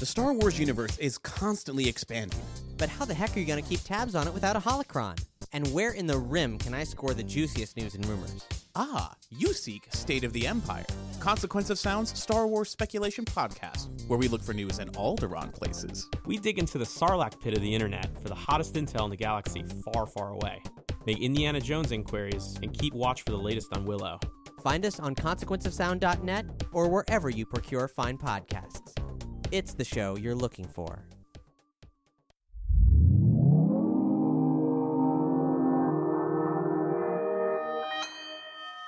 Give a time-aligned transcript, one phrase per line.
[0.00, 2.40] The Star Wars universe is constantly expanding.
[2.78, 5.22] But how the heck are you going to keep tabs on it without a holocron?
[5.52, 8.44] And where in the rim can I score the juiciest news and rumors?
[8.74, 10.84] Ah, you seek State of the Empire,
[11.20, 15.28] Consequence of Sound's Star Wars speculation podcast, where we look for news in all the
[15.28, 16.08] wrong places.
[16.26, 19.16] We dig into the Sarlacc pit of the internet for the hottest intel in the
[19.16, 20.60] galaxy far, far away.
[21.06, 24.18] Make Indiana Jones inquiries and keep watch for the latest on Willow.
[24.60, 29.03] Find us on consequenceofsound.net or wherever you procure fine podcasts.
[29.50, 31.04] It's the show you're looking for.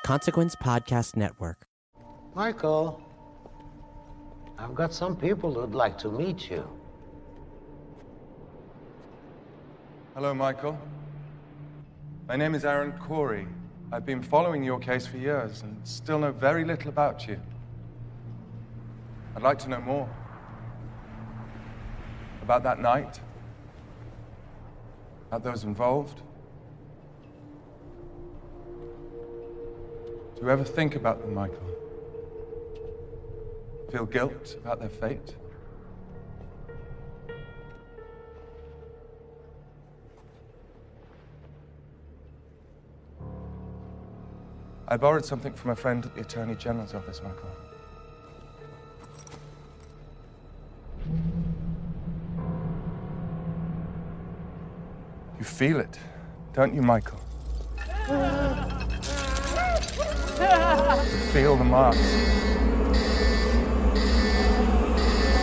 [0.04, 1.66] Consequence Podcast Network.
[2.34, 3.00] Michael,
[4.58, 6.68] I've got some people who'd like to meet you.
[10.14, 10.78] Hello, Michael.
[12.28, 13.46] My name is Aaron Korey.
[13.92, 17.38] I've been following your case for years and still know very little about you.
[19.36, 20.08] I'd like to know more.
[22.46, 23.18] About that night,
[25.26, 26.22] about those involved.
[30.36, 31.58] Do you ever think about them, Michael?
[33.90, 35.34] Feel guilt about their fate?
[44.86, 47.65] I borrowed something from a friend at the Attorney General's office, Michael.
[55.38, 55.98] You feel it,
[56.54, 57.20] don't you, Michael?
[61.32, 61.98] feel the marks.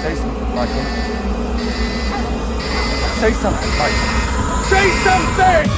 [0.02, 0.84] Say something, Michael.
[3.20, 4.24] Say something, Michael.
[4.64, 5.70] Say something!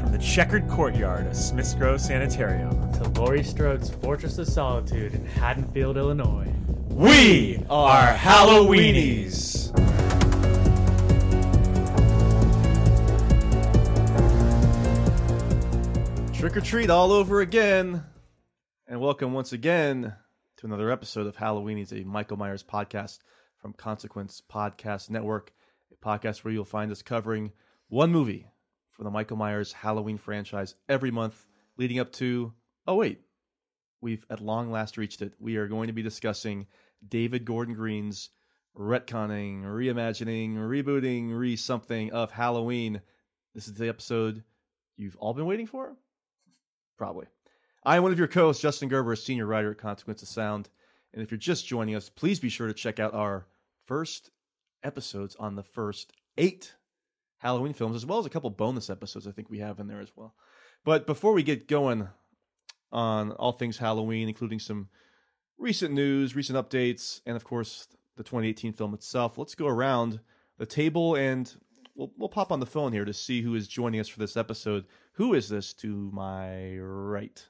[0.00, 5.26] From the checkered courtyard of Smiths Grove Sanitarium, to Laurie Strode's Fortress of Solitude in
[5.26, 6.50] Haddonfield, Illinois.
[7.00, 9.74] We are Halloweenies!
[16.38, 18.04] Trick or treat all over again.
[18.86, 20.12] And welcome once again
[20.58, 23.20] to another episode of Halloweenies, a Michael Myers podcast
[23.56, 25.54] from Consequence Podcast Network,
[25.90, 27.50] a podcast where you'll find us covering
[27.88, 28.46] one movie
[28.90, 31.46] from the Michael Myers Halloween franchise every month
[31.78, 32.52] leading up to.
[32.86, 33.22] Oh, wait.
[34.02, 35.32] We've at long last reached it.
[35.38, 36.66] We are going to be discussing
[37.06, 38.30] David Gordon Green's
[38.76, 43.00] retconning, reimagining, rebooting, re something of Halloween.
[43.54, 44.44] This is the episode
[44.96, 45.96] you've all been waiting for?
[46.96, 47.26] Probably.
[47.84, 50.28] I am one of your co hosts, Justin Gerber, a senior writer at Consequence of
[50.28, 50.68] Sound.
[51.12, 53.46] And if you're just joining us, please be sure to check out our
[53.86, 54.30] first
[54.84, 56.74] episodes on the first eight
[57.38, 60.00] Halloween films, as well as a couple bonus episodes I think we have in there
[60.00, 60.34] as well.
[60.84, 62.08] But before we get going
[62.92, 64.88] on all things Halloween, including some
[65.60, 70.20] recent news, recent updates, and of course the 2018 film itself, let's go around
[70.58, 71.54] the table and
[71.94, 74.36] we'll, we'll pop on the phone here to see who is joining us for this
[74.36, 74.86] episode.
[75.14, 77.46] Who is this to my right?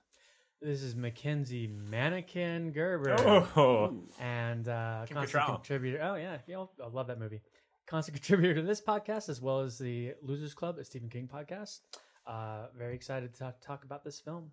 [0.60, 3.16] This is Mackenzie Mannequin Gerber.
[3.56, 5.54] Oh, And uh, Kim constant Cattrall.
[5.54, 6.00] contributor.
[6.02, 6.38] Oh, yeah.
[6.46, 7.40] yeah I love that movie.
[7.86, 11.80] Constant contributor to this podcast, as well as the Losers Club, a Stephen King podcast.
[12.26, 14.50] Uh, very excited to talk, talk about this film.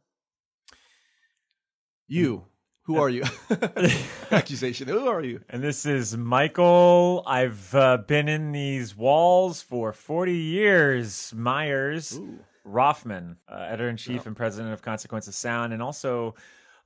[2.08, 2.46] You.
[2.88, 3.26] Who are you?
[4.32, 4.88] Accusation.
[4.88, 5.42] Who are you?
[5.50, 7.22] and this is Michael.
[7.28, 11.34] I've uh, been in these walls for 40 years.
[11.36, 12.18] Myers
[12.66, 16.36] Roffman, uh, editor in chief and president of Consequence of Sound, and also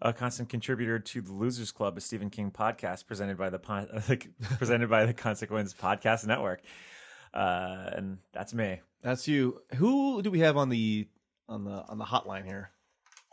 [0.01, 3.59] a constant contributor to the Losers Club, a Stephen King podcast presented by the
[4.57, 6.61] presented by the Consequence Podcast Network.
[7.31, 8.81] Uh, and that's me.
[9.03, 9.61] That's you.
[9.75, 11.07] Who do we have on the
[11.47, 12.72] on the on the hotline here?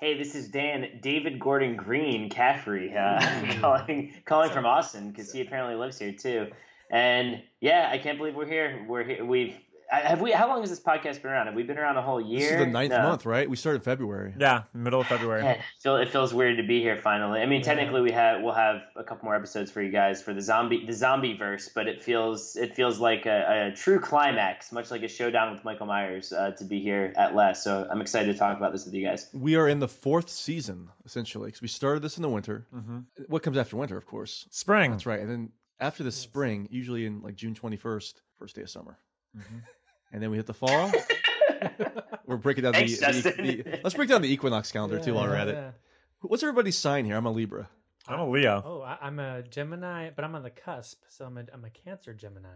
[0.01, 3.19] Hey, this is Dan, David Gordon Green Caffrey, uh,
[3.61, 6.47] calling calling from Austin because he apparently lives here too.
[6.89, 8.85] And yeah, I can't believe we're here.
[8.87, 9.25] We're here.
[9.25, 9.57] We've
[9.91, 10.33] have we.
[10.33, 11.47] How long has this podcast been around?
[11.47, 12.41] Have we been around a whole year?
[12.41, 13.03] This is the ninth No.
[13.03, 13.49] month, right?
[13.49, 14.35] We started February.
[14.39, 15.43] Yeah, middle of February.
[15.43, 17.41] Yeah, it feels weird to be here finally.
[17.41, 20.35] I mean, technically, we have we'll have a couple more episodes for you guys for
[20.35, 24.73] the zombie the zombie verse, but it feels it feels like a, a true climax,
[24.73, 27.65] much like a showdown with Michael Myers, uh, to be here at last.
[27.65, 29.29] So I'm excited to talk about this with you guys.
[29.33, 32.67] We are in the fourth season essentially because we started this in the winter.
[32.75, 32.99] Mm-hmm.
[33.29, 34.47] What comes after winter, of course.
[34.51, 34.91] Spring.
[34.91, 35.21] That's right.
[35.21, 38.99] And then after the spring, usually in like June twenty first, first day of summer,
[39.37, 39.59] Mm-hmm.
[40.13, 40.91] And then we hit the fall.
[42.27, 43.07] We're breaking down Thanks, the,
[43.37, 45.75] the, the- Let's break down the equinox calendar too while we're at it.
[46.21, 47.17] What's everybody's sign here?
[47.17, 47.69] I'm a Libra.
[48.07, 48.63] I'm a Leo.
[48.65, 51.71] Oh, I, I'm a Gemini, but I'm on the cusp, so I'm a, I'm a
[51.71, 52.49] Cancer Gemini.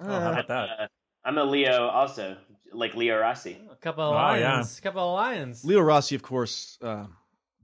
[0.00, 0.68] Oh, how about that?
[0.80, 0.86] Uh,
[1.24, 2.36] I'm a Leo, also
[2.72, 3.58] like Leo Rossi.
[3.70, 4.52] A couple of Oh, yeah.
[4.54, 4.78] lions.
[4.78, 5.64] A couple of lions.
[5.64, 7.06] Leo Rossi, of course, uh,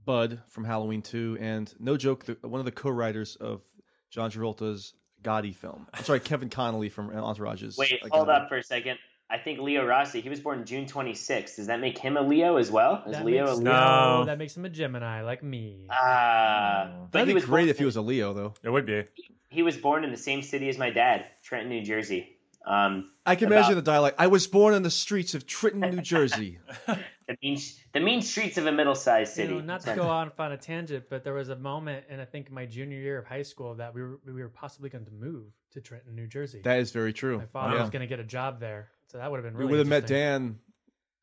[0.05, 3.61] Bud from Halloween 2, and no joke, the, one of the co-writers of
[4.09, 5.87] John Travolta's Gotti film.
[5.93, 7.77] I'm sorry, Kevin Connolly from Entourage's.
[7.77, 8.97] Wait, hold up for a second.
[9.31, 10.21] I think Leo Rossi.
[10.21, 11.55] He was born June 26th.
[11.57, 13.03] Does that make him a Leo as well?
[13.05, 13.71] Is That Leo makes, a Leo?
[13.73, 14.25] No.
[14.25, 15.85] that makes him a Gemini, like me.
[15.91, 18.53] Ah, but That'd he be was great if he was a Leo, though.
[18.63, 19.03] It would be.
[19.49, 22.37] He was born in the same city as my dad, Trenton, New Jersey.
[22.65, 24.19] Um, I can About- imagine the dialect.
[24.19, 26.59] I was born in the streets of Trenton, New Jersey.
[26.87, 27.57] the mean,
[27.93, 29.53] the mean streets of a middle-sized You city.
[29.55, 32.25] know, not to go on on a tangent, but there was a moment, and I
[32.25, 35.11] think my junior year of high school, that we were we were possibly going to
[35.11, 36.61] move to Trenton, New Jersey.
[36.63, 37.37] that is very true.
[37.37, 37.81] My father Yeah.
[37.81, 39.87] was going to get a job there, so that would have been We would have
[39.87, 40.07] met.
[40.07, 40.59] Dan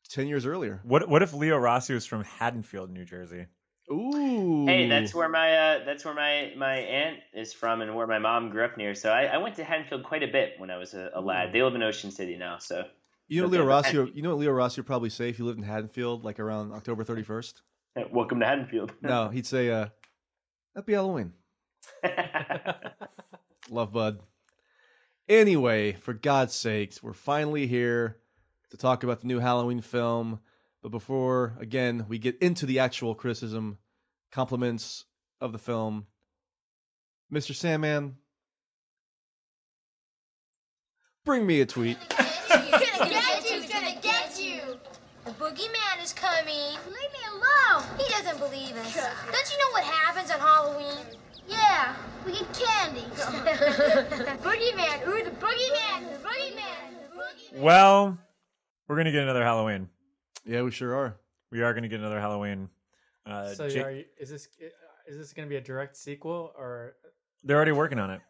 [0.09, 0.81] ten years earlier.
[0.83, 3.45] What What if Leo Rossi was from Haddonfield, New Jersey?
[3.89, 4.65] Ooh.
[4.65, 8.19] Hey, that's where my uh, that's where my, my aunt is from, and where my
[8.19, 8.93] mom grew up near.
[8.93, 11.53] So I, I went to Haddonfield quite a bit when I was a, a lad.
[11.53, 12.83] They live in Ocean City now, so
[13.29, 14.11] You know Okay, Leo Rossi.
[14.13, 16.73] You know what Leo Rossi would probably say if he lived in Haddonfield, like around
[16.73, 17.61] October thirty first.
[18.11, 18.91] welcome to Haddonfield.
[19.01, 19.87] No, he'd say, uh,
[20.75, 21.31] "Happy Halloween."
[23.69, 24.19] Love Bud.
[25.29, 28.17] Anyway, for God's sakes, we're finally here
[28.69, 30.39] to talk about the new Halloween film.
[30.81, 33.77] But before, again, we get into the actual criticism,
[34.31, 35.05] compliments
[35.41, 36.07] of the film,
[37.31, 37.53] Mr.
[37.53, 38.15] Sandman,
[41.25, 41.97] bring me a tweet.
[45.27, 46.77] The boogeyman is coming.
[46.85, 47.83] Leave me alone.
[47.97, 48.95] He doesn't believe us.
[48.95, 51.03] Don't you know what happens on Halloween?
[51.47, 51.95] Yeah,
[52.25, 53.01] we get candy.
[54.43, 55.07] boogeyman.
[55.07, 56.11] Ooh, the boogeyman.
[56.11, 56.91] The boogeyman.
[57.11, 57.61] The boogeyman.
[57.61, 58.17] Well,
[58.87, 59.89] we're gonna get another Halloween.
[60.45, 61.17] Yeah, we sure are.
[61.51, 62.69] We are gonna get another Halloween.
[63.25, 64.47] Uh, So, Ja- are you, is this
[65.07, 66.95] is this going to be a direct sequel or?
[67.43, 68.21] they're already working on it.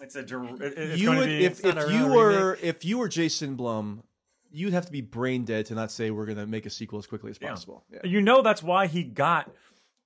[0.00, 0.22] It's a.
[0.22, 0.60] direct.
[0.60, 1.44] it- it's you going would, to be.
[1.44, 4.02] if, if you real were if you were Jason Blum,
[4.50, 6.98] you'd have to be brain dead to not say we're going to make a sequel
[6.98, 7.50] as quickly as Yeah.
[7.50, 7.84] possible.
[7.92, 8.00] Yeah.
[8.04, 9.50] you know that's why he got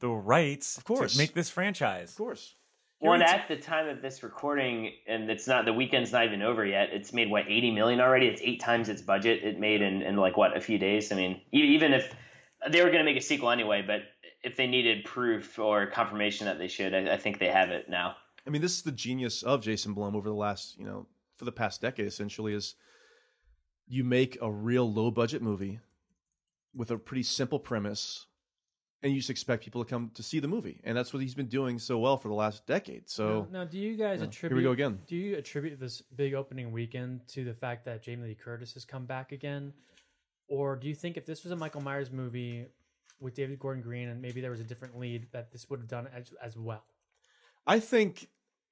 [0.01, 1.13] the rights Of course.
[1.13, 2.11] to make this franchise.
[2.11, 2.55] Of course.
[3.01, 6.41] Well, and at the time of this recording, and it's not the weekend's not even
[6.41, 6.89] over yet.
[6.93, 8.27] It's made what eighty million already.
[8.29, 9.45] It's eight times its budget.
[9.45, 11.13] It made in, in like what a few days.
[11.13, 12.15] I mean, e- even if
[12.71, 14.03] they were going to make a sequel anyway, but
[14.43, 17.91] if they needed proof or confirmation that they should, I, I think they have it
[17.91, 18.17] now.
[18.47, 21.07] I mean, this is the genius of Jason Blum over the last, you know,
[21.37, 22.75] for the past decade essentially is
[23.87, 25.79] you make a real low budget movie
[26.75, 28.27] with a pretty simple premise
[29.05, 30.81] and you just expect people to come to see the movie.
[30.83, 33.11] And that's what he's been doing so well for the last decade.
[33.11, 34.53] So now, now, do you guys yeah, attribute?
[34.53, 34.99] here we go again.
[35.07, 38.87] Do you attribute this big opening weekend to the fact that Jamie Lee Curtis has
[38.87, 39.75] come back again,
[40.49, 42.65] or do you think if this was a Michael Myers movie
[43.21, 45.89] with David Gordon Green and maybe there was a different lead, that this would have
[45.89, 46.85] done as as well?
[47.67, 48.29] I think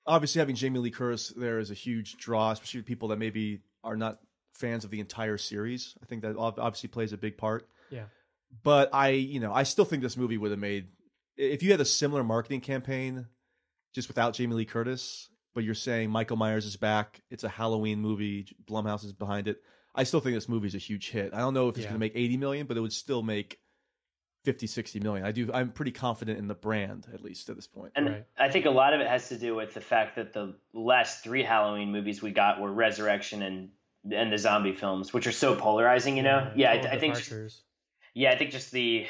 [0.07, 3.61] obviously having Jamie Lee Curtis there is a huge draw, especially to people that maybe
[3.85, 4.19] are not
[4.53, 5.95] fans of the entire series.
[6.03, 7.69] I think that obviously plays a big part.
[7.91, 8.05] Yeah.
[8.63, 10.89] But I, you know, I still think this movie would have made
[11.37, 13.27] if you had a similar marketing campaign
[13.95, 18.01] just without Jamie Lee Curtis, but you're saying Michael Myers is back, it's a Halloween
[18.01, 19.63] movie, Blumhouse is behind it.
[19.95, 21.35] I still think this movie is a huge hit.
[21.35, 21.91] I don't know if it's Yeah.
[21.91, 23.59] going to make 80 million, but it would still make
[24.45, 25.25] 50, 60 million.
[25.27, 27.93] I do I'm pretty confident in the brand at least at this point.
[27.97, 28.25] And Right.
[28.39, 31.23] I think a lot of it has to do with the fact that the last
[31.23, 33.71] three Halloween movies we got were Resurrection and
[34.11, 36.17] and the zombie films, which are so polarizing.
[36.17, 37.15] You know, yeah, total I, I think.
[37.15, 37.63] Just, departures.
[38.15, 39.07] Yeah, I think just the.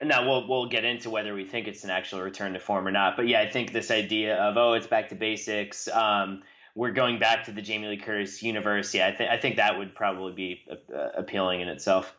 [0.00, 2.92] Now we'll we'll get into whether we think it's an actual return to form or
[2.92, 5.88] not, but yeah, I think this idea of oh, it's back to basics.
[5.88, 6.42] Um,
[6.76, 8.94] we're going back to the Jamie Lee Curtis universe.
[8.94, 12.14] Yeah, I, th- I think that would probably be uh, appealing in itself.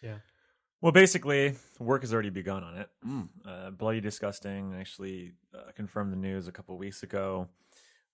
[0.00, 0.18] Yeah.
[0.80, 2.88] Well, basically, work has already begun on it.
[3.04, 3.28] Mm.
[3.44, 7.48] Uh, Bloody Disgusting actually uh, confirmed the news a couple weeks ago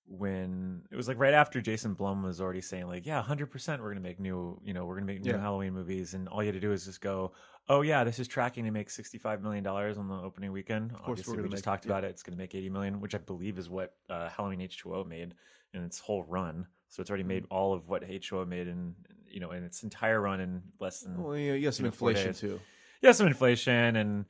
[0.06, 3.84] when it was like right after Jason Blum was already saying like, yeah, 100% we're
[3.84, 5.40] going to make new, you know, we're going to make new Yeah.
[5.40, 7.32] Halloween movies and all you had to do is just go,
[7.68, 11.02] "Oh yeah, this is tracking to make 65 million dollars on the opening weekend." course
[11.08, 12.08] Obviously, we're we just make- talked about it.
[12.08, 15.34] It's going to make 80 million, which I believe is what uh, Halloween H2O made
[15.72, 16.66] in its whole run.
[16.88, 18.94] So it's already made all of what H2O made in
[19.34, 21.90] you know, in its entire run in less than Well, yeah, you got some you
[21.90, 22.60] know, inflation too.
[23.02, 24.24] yeah, some inflation and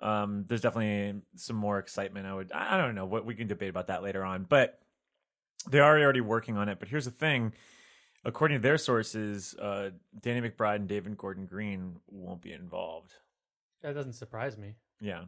[0.00, 2.26] um, there's definitely some more excitement.
[2.26, 4.78] I would, I don't know what we can debate about that later on, but
[5.70, 6.78] they are already working on it.
[6.78, 7.52] But here's the thing:
[8.24, 13.14] according to their sources, uh, Danny McBride and David Gordon Green won't be involved.
[13.82, 14.74] That doesn't surprise me.
[15.00, 15.22] Yeah,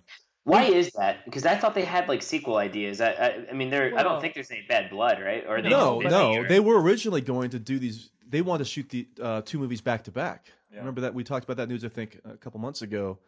[0.45, 1.25] Why is that?
[1.25, 3.01] Because I thought they had like sequel ideas.
[3.01, 3.91] I I, I mean, there.
[3.91, 5.45] I Well- don't think there's any bad blood, right?
[5.49, 8.11] Or they No, no, or- they were originally going to do these.
[8.29, 10.47] They wanted to shoot the uh, two movies back to back.
[10.75, 13.19] Remember that we talked about that news, I think, a couple months ago.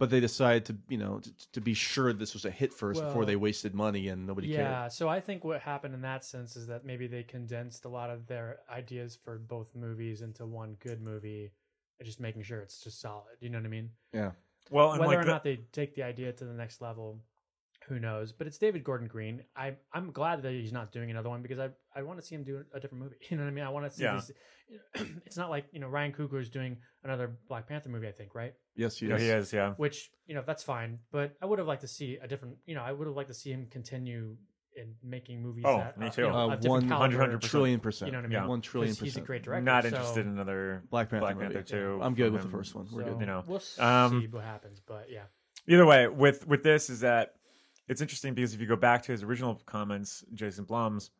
[0.00, 3.04] But they decided to, you know, to, to be sure this was a hit first
[3.04, 4.92] before they wasted money and nobody yeah, cared.
[4.92, 8.08] so I think what happened in that sense is that maybe they condensed a lot
[8.08, 11.52] of their ideas for both movies into one good movie,
[11.98, 13.36] and just making sure it's just solid.
[13.40, 13.90] You know what I mean?
[14.14, 14.30] Yeah.
[14.70, 17.20] Well, and whether like or the- not they take the idea to the next level,
[17.88, 18.32] who knows?
[18.32, 19.42] But it's David Gordon Green.
[19.56, 22.34] I I'm glad that he's not doing another one because I I want to see
[22.34, 23.16] him do a different movie.
[23.30, 23.64] You know what I mean?
[23.64, 24.04] I want to see.
[24.04, 24.20] Yeah.
[24.94, 28.08] This, it's not like you know Ryan Coogler is doing another Black Panther movie.
[28.08, 28.54] I think right.
[28.76, 29.22] Yes, he Yeah, is.
[29.22, 29.52] he is.
[29.52, 29.72] Yeah.
[29.76, 32.56] Which you know that's fine, but I would have liked to see a different.
[32.66, 34.36] You know, I would have liked to see him continue
[34.76, 35.64] in making movies.
[35.66, 36.22] Oh, that, me uh, too.
[36.22, 38.06] You know, Uh, a different 100 caliber, trillion percent.
[38.08, 38.32] You know what I mean?
[38.42, 38.46] Yeah.
[38.46, 39.26] One trillion 'Cause He's a percent.
[39.26, 39.64] great director.
[39.64, 41.54] Not so- interested in another Black Panther Black movie.
[41.54, 41.98] Panther two.
[42.00, 42.86] I'm good from with the first one.
[42.92, 43.20] We're so good.
[43.20, 45.24] You know, we'll see um, what happens, but yeah.
[45.66, 47.34] either way with with this is that
[47.90, 51.10] it's interesting because if you go back to his original comments jason blum's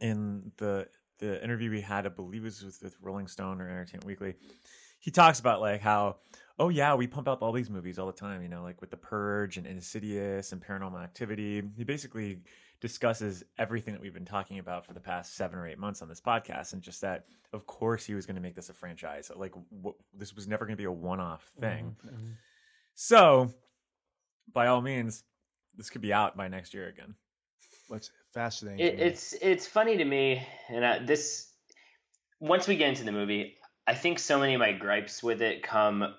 [0.00, 0.86] in the
[1.18, 4.34] the interview we had i believe it was with, with rolling stone or entertainment weekly
[5.04, 6.16] he talks about like how
[6.58, 8.90] oh yeah we pump out all these movies all the time you know like with
[8.90, 11.62] the purge and insidious and paranormal activity.
[11.76, 12.40] He basically
[12.80, 16.08] discusses everything that we've been talking about for the past seven or eight months on
[16.08, 19.30] this podcast and just that of course he was going to make this a franchise.
[19.34, 21.96] Like w- this was never going to be a one-off thing.
[22.04, 22.32] Mhm.
[22.94, 23.50] so,
[24.52, 25.22] by all means,
[25.76, 27.14] this could be out by next year again.
[27.88, 28.86] What's fascinating?
[28.86, 31.50] It, it's it's funny to me, and I, this
[32.40, 35.62] once we get into the movie, I think so many of my gripes with it
[35.62, 36.14] come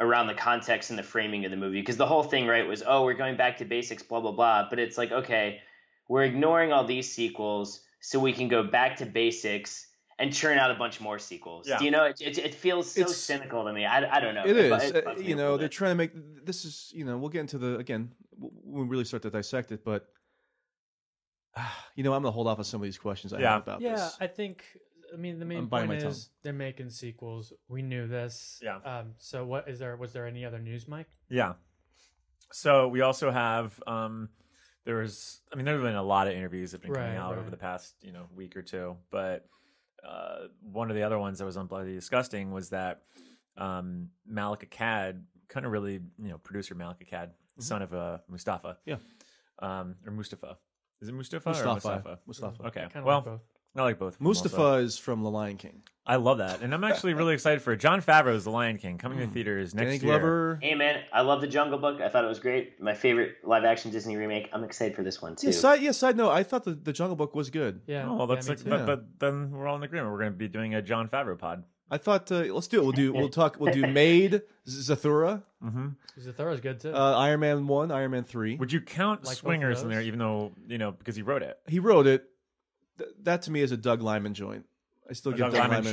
[0.00, 2.82] around the context and the framing of the movie because the whole thing right was
[2.84, 5.60] oh we're going back to basics blah blah blah but it's like okay
[6.08, 9.86] we're ignoring all these sequels so we can go back to basics
[10.22, 11.78] and churn out a bunch more sequels Yeah.
[11.78, 14.34] do you know it, it, it feels so It's- cynical to me i, I don't
[14.36, 14.90] know It bu- is.
[14.90, 15.72] it Uh, you know, they're bit.
[15.80, 16.12] trying to make
[16.46, 16.92] this is.
[16.94, 19.84] You know, we'll get into the again w- when we really start to dissect it.
[19.84, 20.08] But
[21.96, 23.52] you know, I'm gonna hold off on some of these questions I Yeah.
[23.52, 24.16] have about yeah, this.
[24.20, 24.64] I think.
[25.12, 27.52] I mean, the main I'm biting point my is they're making sequels.
[27.68, 28.58] We knew this.
[28.62, 28.76] Yeah.
[28.84, 29.14] Um.
[29.18, 29.94] So, what is there?
[29.96, 31.08] Was there any other news, Mike?
[31.28, 31.54] Yeah.
[32.52, 34.28] So we also have um
[34.84, 37.32] there was I mean there's been a lot of interviews that have been coming out
[37.32, 37.40] right.
[37.40, 39.46] over the past, you know, week or two, but
[40.06, 43.02] uh one of the other ones that was on Bloody Disgusting was that
[43.56, 48.78] um Malik Akkad kind of really, you know, producer Malik Akkad, son of uh Mustafa.
[48.86, 48.96] Yeah.
[49.58, 50.58] Um or Mustafa.
[51.00, 51.74] Is it Mustafa, or Mustafa.
[51.74, 52.18] Mustafa?
[52.26, 52.66] Mustafa.
[52.68, 52.80] Okay.
[52.80, 53.40] Kind of well, like both.
[53.76, 54.20] I like both.
[54.20, 54.74] Mustafa also.
[54.84, 55.82] is from The Lion King.
[56.04, 56.62] I love that.
[56.62, 57.76] And I'm actually really excited for it.
[57.78, 60.18] Jon Favreau's The Lion King coming to theaters next Danny year.
[60.18, 60.58] Glover.
[60.60, 63.64] hey man i love the jungle book i thought it was great my favorite live
[63.64, 66.30] action disney remake i'm excited for this one too Yeah, side, yeah, side note.
[66.32, 67.82] I thought the, the Jungle Book was good.
[67.86, 68.08] Yeah.
[68.08, 70.10] Oh, well, that's me like, but, but then we're all in agreement.
[70.12, 71.62] We're going to be doing a John Favreau pod.
[71.90, 72.82] I thought uh, let's do it.
[72.82, 73.58] We'll do we'll talk.
[73.60, 75.88] We'll do Made, Zathura, Mm-hmm.
[76.20, 76.92] Zathura's good too.
[76.92, 78.56] uh, Iron Man one, Iron Man three.
[78.56, 81.56] Would you count Like Swingers in there, even though you know because he wrote it?
[81.68, 82.24] He wrote it.
[83.04, 84.66] Th- that to me is a Doug Lyman joint.
[85.10, 85.84] I still A give Doug Doug, Liman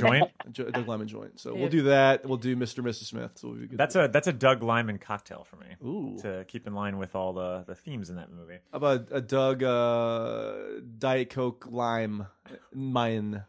[0.54, 0.68] joint?
[0.68, 1.40] a Doug Lyman joint.
[1.40, 1.60] So Yeah.
[1.60, 2.24] we'll do that.
[2.24, 2.78] We'll do Mr.
[2.78, 3.04] and Mrs.
[3.06, 3.32] Smith.
[3.34, 3.76] So we'll be good.
[3.78, 6.16] That's a that's a Doug Lyman cocktail for me ooh.
[6.22, 8.58] to keep in line with all the the themes in that movie.
[8.72, 10.54] How about a Doug uh,
[10.98, 12.26] Diet Coke Lime
[12.72, 13.42] Mine?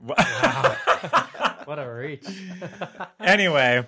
[0.00, 2.26] what a reach.
[3.20, 3.86] anyway,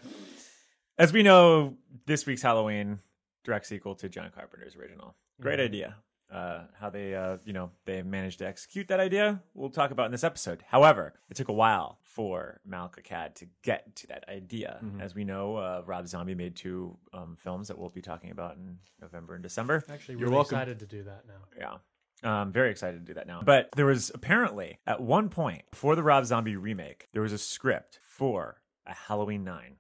[0.99, 3.01] as we know, this week's Halloween
[3.45, 5.15] direct sequel to John Carpenter's original.
[5.41, 5.65] Great Mhm.
[5.65, 5.97] idea.
[6.33, 9.43] Uh, how they, uh, you know, they managed to execute that idea.
[9.53, 10.65] We'll talk about in this episode.
[10.67, 14.79] However, it took a while for Malik Akkad to get to that idea.
[14.83, 15.01] Mhm.
[15.03, 18.57] As we know, uh, Rob Zombie made two um, films that we'll be talking about
[18.57, 19.85] in November and December.
[19.91, 20.57] Actually, You're really welcome.
[20.57, 21.35] excited to do that now.
[21.59, 21.77] Yeah.
[22.25, 23.43] I'm very excited to do that now.
[23.43, 27.39] But there was apparently, at one point, for the Rob Zombie remake, there was a
[27.39, 29.77] script for a Halloween 9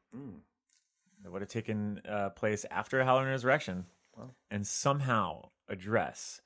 [1.22, 4.34] that would have taken uh, place after Halloween Resurrection Wow.
[4.50, 6.40] and somehow address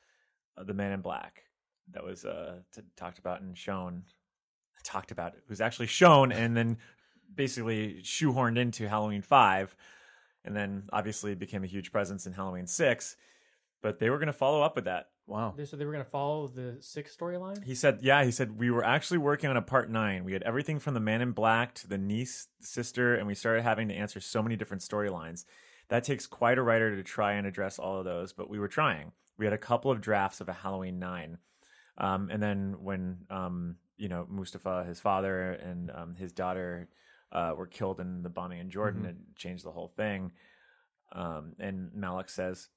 [0.56, 1.42] uh, the Man in Black
[1.92, 4.04] that was uh, t- talked about and shown.
[4.84, 5.42] Talked about it.
[5.48, 6.78] Was actually shown and then
[7.34, 9.74] basically shoehorned into Halloween 5
[10.44, 13.16] and then obviously became a huge presence in Halloween 6.
[13.82, 15.08] But they were going to follow up with that.
[15.26, 15.54] Wow.
[15.56, 17.64] They- So they were going to follow the sixth storyline.
[17.64, 20.24] He said, yeah, he said, we were actually working on a part nine.
[20.24, 23.62] We had everything from the man in black to the niece, sister, and we started
[23.62, 25.44] having to answer so many different storylines.
[25.88, 28.68] That takes quite a writer to try and address all of those, but we were
[28.68, 29.12] trying.
[29.38, 31.38] We had a couple of drafts of a Halloween nine.
[31.98, 36.88] Um, and then when, um, you know, Mustafa, his father, and um, his daughter
[37.32, 39.08] uh, were killed in the bombing in Jordan, Mhm.
[39.10, 40.32] it changed the whole thing.
[41.12, 42.68] Um, and Malik says,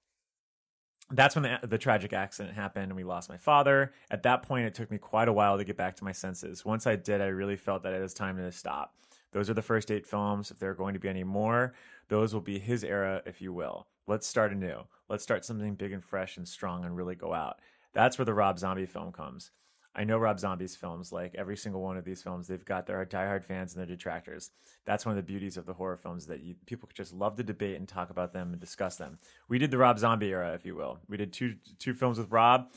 [1.11, 3.93] that's when the, the tragic accident happened and we lost my father.
[4.11, 6.63] At that point, it took me quite a while to get back to my senses.
[6.63, 8.95] Once I did, I really felt that it was time to stop.
[9.31, 10.51] Those are the first eight films.
[10.51, 11.73] If there are going to be any more,
[12.09, 13.87] those will be his era, if you will.
[14.07, 14.81] Let's start anew.
[15.07, 17.59] Let's start something big and fresh and strong and really go out.
[17.93, 19.51] That's where the Rob Zombie film comes.
[19.95, 23.03] I know Rob Zombie's films, like every single one of these films, they've got their
[23.05, 24.51] diehard fans and their detractors.
[24.85, 27.43] That's one of the beauties of the horror films that you, people just love to
[27.43, 29.17] debate and talk about them and discuss them.
[29.47, 30.99] We did the Rob Zombie era, if you will.
[31.07, 32.71] We did two two films with Rob,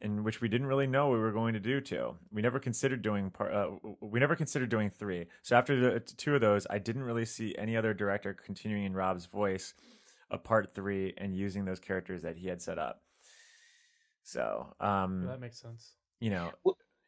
[0.00, 2.16] in which we didn't really know we were going to do two.
[2.30, 3.52] We never considered doing part.
[3.54, 5.26] Uh, we never considered doing three.
[5.42, 8.94] So after the two of those, I didn't really see any other director continuing in
[8.94, 9.74] Rob's voice
[10.30, 13.02] a part three and using those characters that he had set up.
[14.22, 15.92] So, um, that makes sense.
[16.20, 16.50] you know,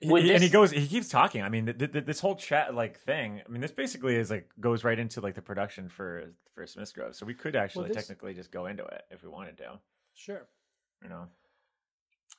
[0.01, 1.43] he- would he- and he goes, he keeps talking.
[1.43, 3.43] I mean, th- th- this whole chat like thing.
[3.45, 6.95] I mean, this basically is like goes right into like the production for for Smith
[6.95, 7.17] Grove.
[7.17, 9.81] So we could actually this- technically just go into it if we wanted to.
[10.15, 10.47] Sure.
[11.03, 11.27] You know,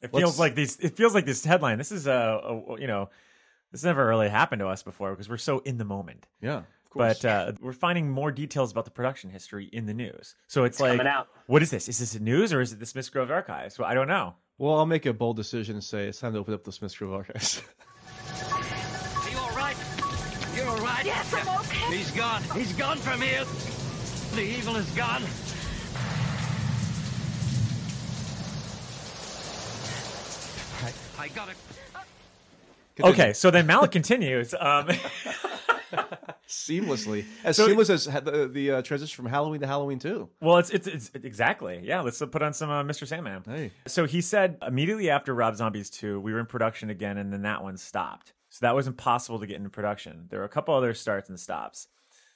[0.02, 0.78] it Let's- feels like these.
[0.80, 1.78] It feels like this headline.
[1.78, 2.12] This is a,
[2.44, 3.10] a you know,
[3.72, 6.28] this never really happened to us before because we're so in the moment.
[6.42, 7.22] Yeah, of course.
[7.22, 10.36] But uh, we're finding more details about the production history in the news.
[10.48, 11.28] So it's like, coming out.
[11.48, 11.88] what is this?
[11.90, 13.78] Is this news or is it the Smith Grove archives?
[13.78, 14.36] Well, I don't know.
[14.58, 16.98] well, I'll make a bold decision and say it's time to open up the Smith
[16.98, 17.62] Grove archives.
[18.52, 19.76] Are you all right?
[20.56, 21.06] You're all right?
[21.06, 21.98] Yes, I'm okay.
[21.98, 22.42] He's gone.
[22.56, 23.44] He's gone from here.
[24.36, 25.24] The evil is gone.
[31.20, 31.56] I, I got it.
[33.02, 34.54] Okay, so then Malik continues.
[34.54, 34.88] Um,
[36.48, 40.30] seamlessly, as So- seamless as the, the uh, transition from Halloween to Halloween two.
[40.42, 42.02] well, it's, it's it's exactly yeah.
[42.02, 43.08] Let's put on some uh, Mr.
[43.08, 43.44] Sandman.
[43.46, 47.32] Hey, So he said immediately after Rob Zombies 2, we were in production again, and
[47.32, 48.34] then that one stopped.
[48.50, 50.26] So that was impossible to get into production.
[50.30, 51.88] There were a couple other starts and stops.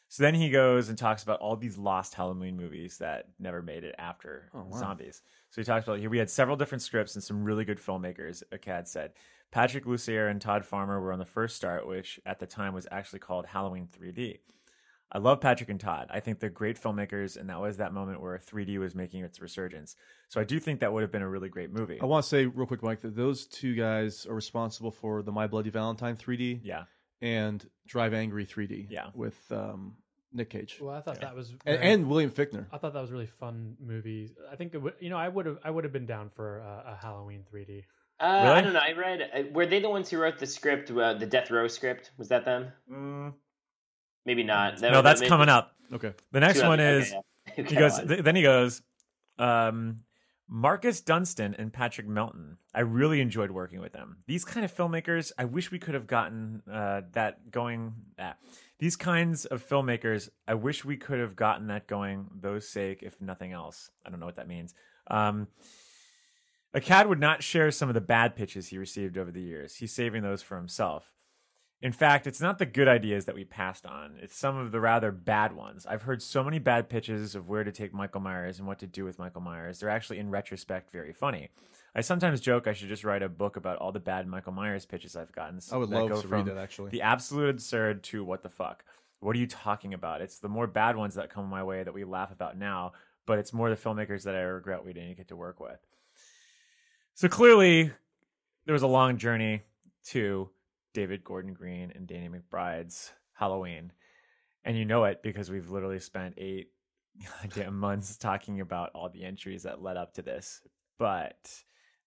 [0.10, 3.84] So then he goes and talks about all these lost Halloween movies that never made
[3.84, 4.68] it after wow.
[4.78, 5.24] Zombies.
[5.54, 8.42] So he talked about here we had several different scripts and some really good filmmakers,
[8.52, 9.12] Akkad said.
[9.52, 12.88] Patrick Lussier and Todd Farmer were on the first start, which at the time was
[12.90, 14.40] actually called Halloween 3D.
[15.12, 16.08] I love Patrick and Todd.
[16.10, 19.40] I think they're great filmmakers, and that was that moment where 3D was making its
[19.40, 19.96] resurgence.
[20.28, 22.00] So I do think that would have been a really great movie.
[22.02, 25.32] I want to say real quick, Mike, that those two guys are responsible for the
[25.32, 26.86] My Bloody Valentine 3D Yeah.
[27.22, 28.88] and Drive Angry 3D.
[28.90, 29.10] Yeah.
[29.14, 29.98] with um,
[30.34, 32.66] Nick Cage Well, I thought that was and, very- and William Fichtner.
[32.72, 34.32] I thought that was really fun movie.
[34.52, 36.60] I think it would, you know I would have I would have been down for
[36.60, 37.84] a, a Halloween 3D.
[38.20, 38.80] Uh, I don't know.
[38.80, 39.22] I read.
[39.22, 42.12] Uh, were they the ones who wrote the script, uh, the Death Row script?
[42.18, 42.72] Was that them?
[44.26, 44.78] Maybe not.
[44.78, 45.76] That- no, that that's coming up.
[45.92, 47.22] Okay, The next one is okay,
[47.58, 47.64] yeah.
[47.70, 48.00] he goes.
[48.00, 48.08] on.
[48.08, 48.82] th- then he goes.
[49.38, 50.02] Um,
[50.48, 52.58] Marcus Dunstan and Patrick Melton.
[52.74, 54.18] I really enjoyed working with them.
[54.28, 57.94] These kind of filmmakers, I wish we could have gotten uh, that going.
[58.20, 58.36] Ah.
[58.80, 62.28] These kinds of filmmakers, I wish we could have gotten that going.
[62.40, 63.90] Those sake, if nothing else.
[64.06, 64.74] I don't know what that means.
[65.08, 65.48] Um,
[66.76, 69.76] Akkad would not share some of the bad pitches he received over the years.
[69.76, 71.13] He's saving those for himself.
[71.84, 74.14] In fact, it's not the good ideas that we passed on.
[74.22, 75.86] It's some of the rather bad ones.
[75.86, 78.88] I've heard so many bad pitches of where to take Michael Myers and what to
[78.88, 79.82] do with Michael Myers.
[79.82, 81.50] They're actually, in retrospect, very funny.
[81.94, 84.86] I sometimes joke I should just write a book about all the bad Michael Myers
[84.86, 85.60] pitches I've gotten.
[85.74, 86.90] I would love to read that, actually.
[86.92, 88.86] The absolute absurd to what the fuck.
[89.20, 90.22] What are you talking about?
[90.22, 92.94] It's the more bad ones that come my way that we laugh about now,
[93.26, 95.80] but it's more the filmmakers that I regret we didn't get to work with.
[97.14, 97.92] So clearly,
[98.66, 99.64] there was a long journey
[100.06, 100.50] to
[100.94, 103.92] David Gordon Green and Danny McBride's Halloween.
[104.66, 106.70] And you know it because we've literally spent eight
[107.42, 110.62] goddamn months talking about all the entries that led up to this.
[111.00, 111.38] But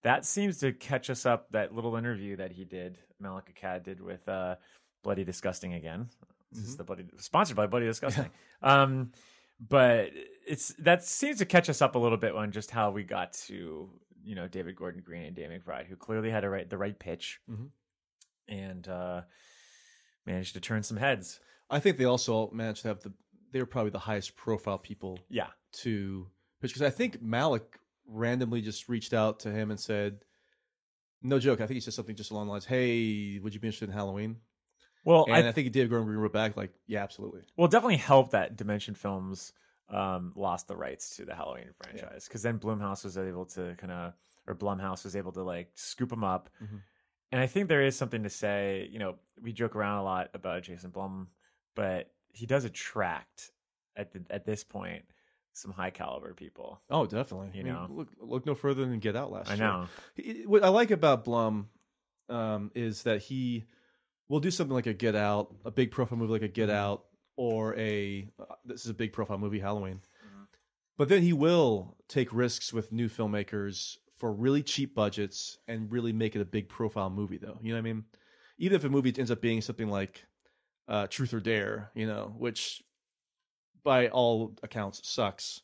[0.03, 4.01] that seems to catch us up that little interview that he did, Malik Akkad did
[4.01, 4.57] with uh,
[5.03, 6.09] Bloody Disgusting again.
[6.53, 8.31] This is the Bloody sponsored by Bloody Disgusting.
[8.63, 9.11] um,
[9.59, 10.11] but
[10.47, 13.33] it's that seems to catch us up a little bit on just how we got
[13.33, 13.91] to
[14.25, 16.99] you know David Gordon Green and Danny McBride, who clearly had a right the right
[16.99, 17.69] pitch Mhm.
[18.49, 19.23] And uh,
[20.25, 21.41] managed to turn some heads.
[21.71, 23.13] I think they also managed to have the.
[23.53, 26.27] They were probably the highest profile people Yeah, to
[26.61, 30.19] pitch because I think Malik randomly just reached out to him and said,
[31.23, 33.69] "No joke." I think he said something just along the lines, "Hey, would you be
[33.69, 34.37] interested in Halloween?"
[35.05, 37.71] well, And I, I, think David Gordon Green wrote back like, "Yeah, absolutely." well, it
[37.71, 39.53] definitely helped that Dimension Films
[39.89, 43.93] um, lost the rights to the Halloween franchise because then Blumhouse was able to kind
[43.93, 44.15] of
[44.47, 46.51] or Blumhouse was able to like scoop them up.
[46.63, 46.81] Mhm.
[47.33, 48.89] And I think there is something to say.
[48.91, 51.29] You know, we joke around a lot about Jason Blum,
[51.75, 53.51] but he does attract
[53.97, 55.03] at the, at this point
[55.53, 56.81] some high caliber people.
[56.91, 57.51] Oh, definitely.
[57.55, 57.87] You I mean, know.
[57.91, 59.65] look look no further than Get Out last I year.
[59.65, 59.89] I know.
[60.15, 61.69] He- What I like about Blum
[62.29, 63.65] um, is that he
[64.29, 67.05] will do something like a Get Out, a big profile movie like a Get Out,
[67.37, 70.01] or a uh, this is a big profile movie, Halloween.
[70.99, 76.13] But then he will take risks with new filmmakers for really cheap budgets and really
[76.13, 77.59] make it a big profile movie, though.
[77.63, 78.05] You know what I mean?
[78.59, 80.25] Even if a movie ends up being something like
[80.89, 82.83] uh, Truth or Dare, you know, which
[83.83, 85.61] by all accounts sucks.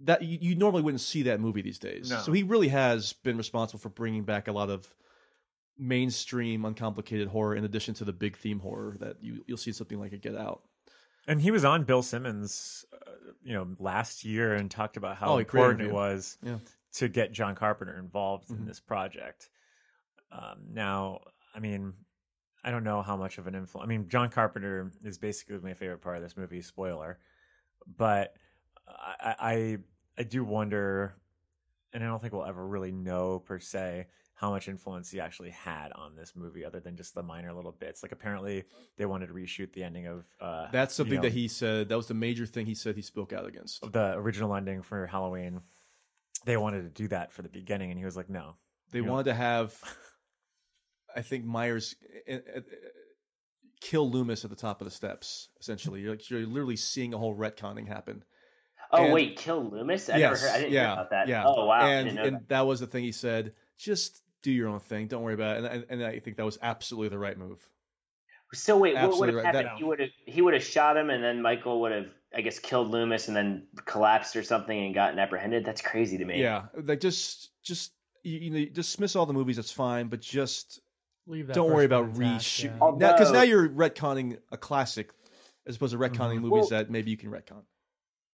[0.00, 2.10] That you, you normally wouldn't see that movie these days.
[2.10, 2.18] No.
[2.18, 4.92] So he really has been responsible for bringing back a lot of
[5.78, 9.98] mainstream, uncomplicated horror in addition to the big theme horror that you you'll see something
[9.98, 10.62] like a Get Out.
[11.26, 15.34] And he was on Bill Simmons, uh, you know, last year and talked about how
[15.34, 16.58] Oh, important it was Yeah.
[16.94, 18.58] To get John Carpenter involved Mhm.
[18.58, 19.50] in this project.
[20.30, 21.20] Um, now,
[21.54, 21.94] I mean,
[22.62, 23.84] I don't know how much of an influence.
[23.84, 26.62] I mean, John Carpenter is basically my favorite part of this movie.
[26.62, 27.18] Spoiler,
[27.86, 28.36] but
[28.86, 29.78] I, I
[30.18, 31.16] I do wonder,
[31.92, 35.50] and I don't think we'll ever really know per se how much influence he actually
[35.50, 38.02] had on this movie, other than just the minor little bits.
[38.02, 38.64] Like apparently
[38.96, 41.88] they wanted to reshoot the ending of uh, That's you something know, that he said.
[41.88, 43.90] That was the major thing he said he spoke out against.
[43.92, 45.60] the original ending for Halloween.
[46.44, 48.56] They wanted to do that for the beginning, and he was like, "No."
[48.92, 49.12] They You know?
[49.12, 49.74] wanted to have,
[51.16, 51.94] I think Myers
[52.30, 52.60] uh, uh,
[53.80, 55.48] kill Loomis at the top of the steps.
[55.60, 58.24] Essentially, you're, like, you're literally seeing a whole retconning happen.
[58.92, 60.08] Oh And- wait, kill Loomis?
[60.08, 60.50] I yes, heard.
[60.50, 61.28] I didn't yeah, hear about that.
[61.28, 61.44] Yeah.
[61.46, 61.86] Oh wow.
[61.86, 62.66] And and that.
[62.66, 63.54] was the thing he said.
[63.78, 65.08] Just do your own thing.
[65.08, 65.64] Don't worry about it.
[65.64, 67.66] And, and, and I think that was absolutely the right move.
[68.52, 69.46] So wait, what would have right.
[69.46, 69.66] happened?
[69.66, 72.40] That- he would have he would have shot him, and then Michael would have, I
[72.40, 75.64] guess, killed Loomis, and then collapsed or something, and gotten apprehended.
[75.64, 76.40] That's crazy to me.
[76.40, 77.92] Yeah, like just just
[78.22, 79.56] you, you know dismiss all the movies.
[79.56, 80.80] That's fine, but just
[81.26, 82.76] Leave that don't worry about reshoot yeah.
[82.78, 85.10] now because Although- now you're retconning a classic
[85.66, 86.14] as opposed to mm-hmm.
[86.14, 87.62] retconning movies Well- that maybe you can retcon.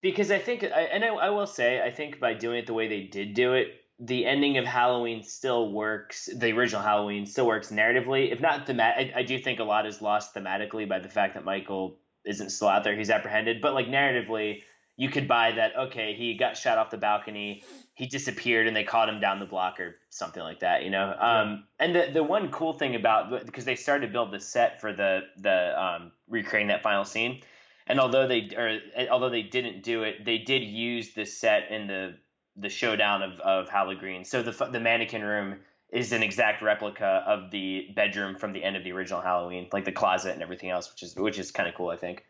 [0.03, 2.73] Because I think, I- and I, I will say, I think by doing it the
[2.73, 6.29] way they did do it, the ending of Halloween still works.
[6.35, 8.97] The original Halloween still works narratively, if not themat.
[8.97, 12.51] I, I do think a lot is lost thematically by the fact that Michael isn't
[12.51, 13.61] still out there; he's apprehended.
[13.61, 14.63] But like narratively,
[14.97, 15.77] you could buy that.
[15.77, 17.63] Okay, he got shot off the balcony.
[17.95, 20.85] He disappeared, and they caught him down the block or something like that.
[20.85, 21.15] You know.
[21.19, 24.81] Um, and the the one cool thing about because they started to build the set
[24.81, 27.43] for the the um, recreating that final scene.
[27.87, 28.79] And although they or
[29.11, 32.15] although they didn't do it, they did use the set in the
[32.57, 34.25] the showdown of of Halloween Green.
[34.25, 35.61] So the the mannequin room
[35.93, 39.85] is an exact replica of the bedroom from the end of the original Halloween, like
[39.85, 42.25] the closet and everything else, which is which is kind of cool, I think.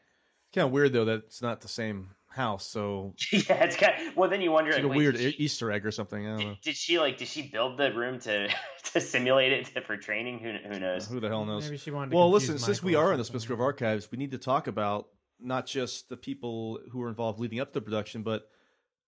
[0.55, 2.66] Kind of weird though that it's not the same house.
[2.66, 4.31] So yeah, it's kind of, well.
[4.31, 6.27] Then you wonder, it's like a weird she, Easter egg or something.
[6.27, 6.57] I don't know.
[6.62, 8.49] did she like did she build the room to
[8.92, 10.38] to simulate it to, for training?
[10.38, 11.07] Who who knows?
[11.07, 11.64] Who the hell knows?
[11.64, 13.40] Maybe she wanted to well, confuse listen, since we are in the something.
[13.40, 17.40] Smith Grove Archives, we need to talk about not just the people who were involved
[17.40, 18.49] leading up to the production, but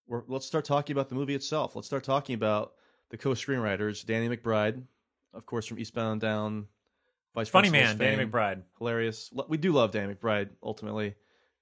[0.07, 1.77] we're, let's start talking about the movie itself.
[1.77, 2.73] Let's start talking about
[3.13, 4.83] the co-screenwriters, Danny McBride,
[5.33, 6.67] of course, from Eastbound and Down,
[7.35, 8.29] Vice Funny Principals man, Danny.
[8.29, 8.63] McBride.
[8.79, 9.31] hilarious.
[9.49, 11.15] We do love Danny McBride ultimately,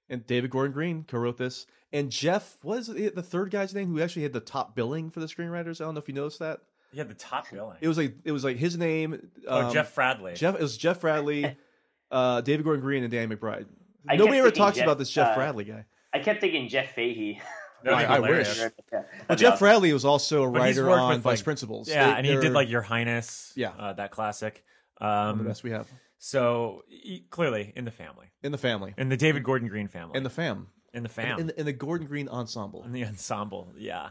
[0.09, 4.01] and David Gordon Green co-wrote this, and Jeff, was it, the third guy's name who
[4.01, 5.81] actually had the top billing for the screenwriters?
[5.81, 6.61] I don't know if you noticed that.
[6.93, 7.77] Yeah, the top billing.
[7.81, 9.29] It was like it was like his name.
[9.47, 10.35] Oh, um, Jeff Fradley.
[10.35, 11.55] Jeff it was Jeff Fradley,
[12.11, 13.65] uh, David Gordon Green, and Danny McBride.
[14.07, 15.85] I Nobody ever talks Jeff- about this Jeff uh, Fradley guy.
[16.13, 17.41] I kept thinking Jeff Fahey.
[17.83, 18.57] That'd I- I wish.
[18.57, 19.67] Yeah, Well, that'd Jeff awesome.
[19.67, 21.89] Fradley was also a writer on with, Vice like- Principals.
[21.89, 23.53] Yeah, They- and he did like Your Highness.
[23.55, 23.69] Yeah.
[23.71, 24.63] uh, that classic.
[24.99, 25.87] Um, the best we have
[26.19, 30.15] so e- clearly in the family, in the family, in the David Gordon Green family,
[30.17, 32.83] in the fam, in the fam, in, the, in the Gordon Green ensemble.
[32.83, 33.73] in the ensemble.
[33.77, 34.09] Yeah.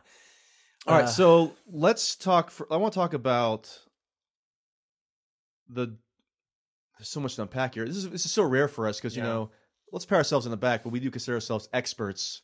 [0.89, 2.51] All right, Uh, so let's talk.
[2.51, 3.71] For, I want to talk about
[5.69, 5.97] the.
[6.99, 7.87] There's so much to unpack here.
[7.87, 9.29] This is this is so rare for us because you Yeah.
[9.29, 9.51] know,
[9.93, 12.43] let's pat ourselves on the back, but we do consider ourselves experts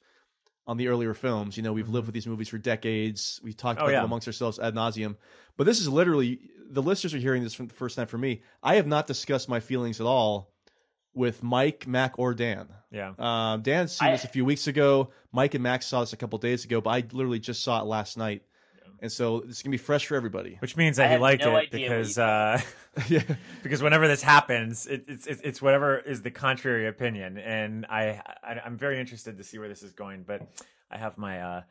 [0.66, 1.56] on the earlier films.
[1.56, 3.40] You know, we've lived with these movies for decades.
[3.42, 3.98] We've talked Oh, about yeah.
[3.98, 5.16] them amongst ourselves ad nauseum.
[5.56, 8.42] But this is literally the listeners are hearing this for the first time for me.
[8.62, 10.50] I have not discussed my feelings at all
[11.14, 12.68] with Mike, Mac, or Dan.
[12.90, 13.12] yeah.
[13.18, 15.10] Um, Dan seen I- this a few weeks ago.
[15.32, 17.84] Mike and Max saw this a couple days ago, but I literally just saw it
[17.86, 18.42] last night,
[19.00, 20.56] and so it's gonna be fresh for everybody.
[20.60, 22.60] Which means I that he liked no it because uh,
[23.08, 23.22] yeah,
[23.62, 28.20] because whenever this happens, it, it's it's it's whatever is the contrary opinion, and I,
[28.42, 30.24] I I'm very interested to see where this is going.
[30.26, 30.42] But
[30.90, 31.62] I have my uh,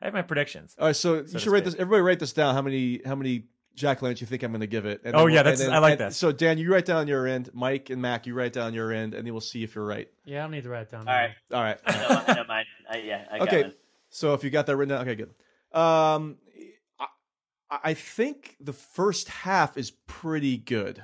[0.00, 0.74] I have my predictions.
[0.78, 1.74] All right, so, you So to should write this.
[1.74, 2.54] Everybody, write this down.
[2.54, 5.00] How many how many Jack Lynch you think I'm going to give it?
[5.04, 6.12] And Oh, then we'll- yeah, that's- then- I like that.
[6.12, 7.48] So Dan, you write down your end.
[7.54, 10.08] Mike and Mac, you write down your end, and then we'll see if you're right.
[10.24, 11.06] Yeah, I don't need to write it down.
[11.08, 11.30] All right.
[11.52, 11.78] All right.
[11.86, 12.64] I know, I know mine.
[12.90, 13.72] I, yeah, I got okay.
[14.10, 15.30] So if you got that written down, okay, good.
[15.78, 16.41] Um, I,
[17.82, 21.02] I think the first half is pretty good.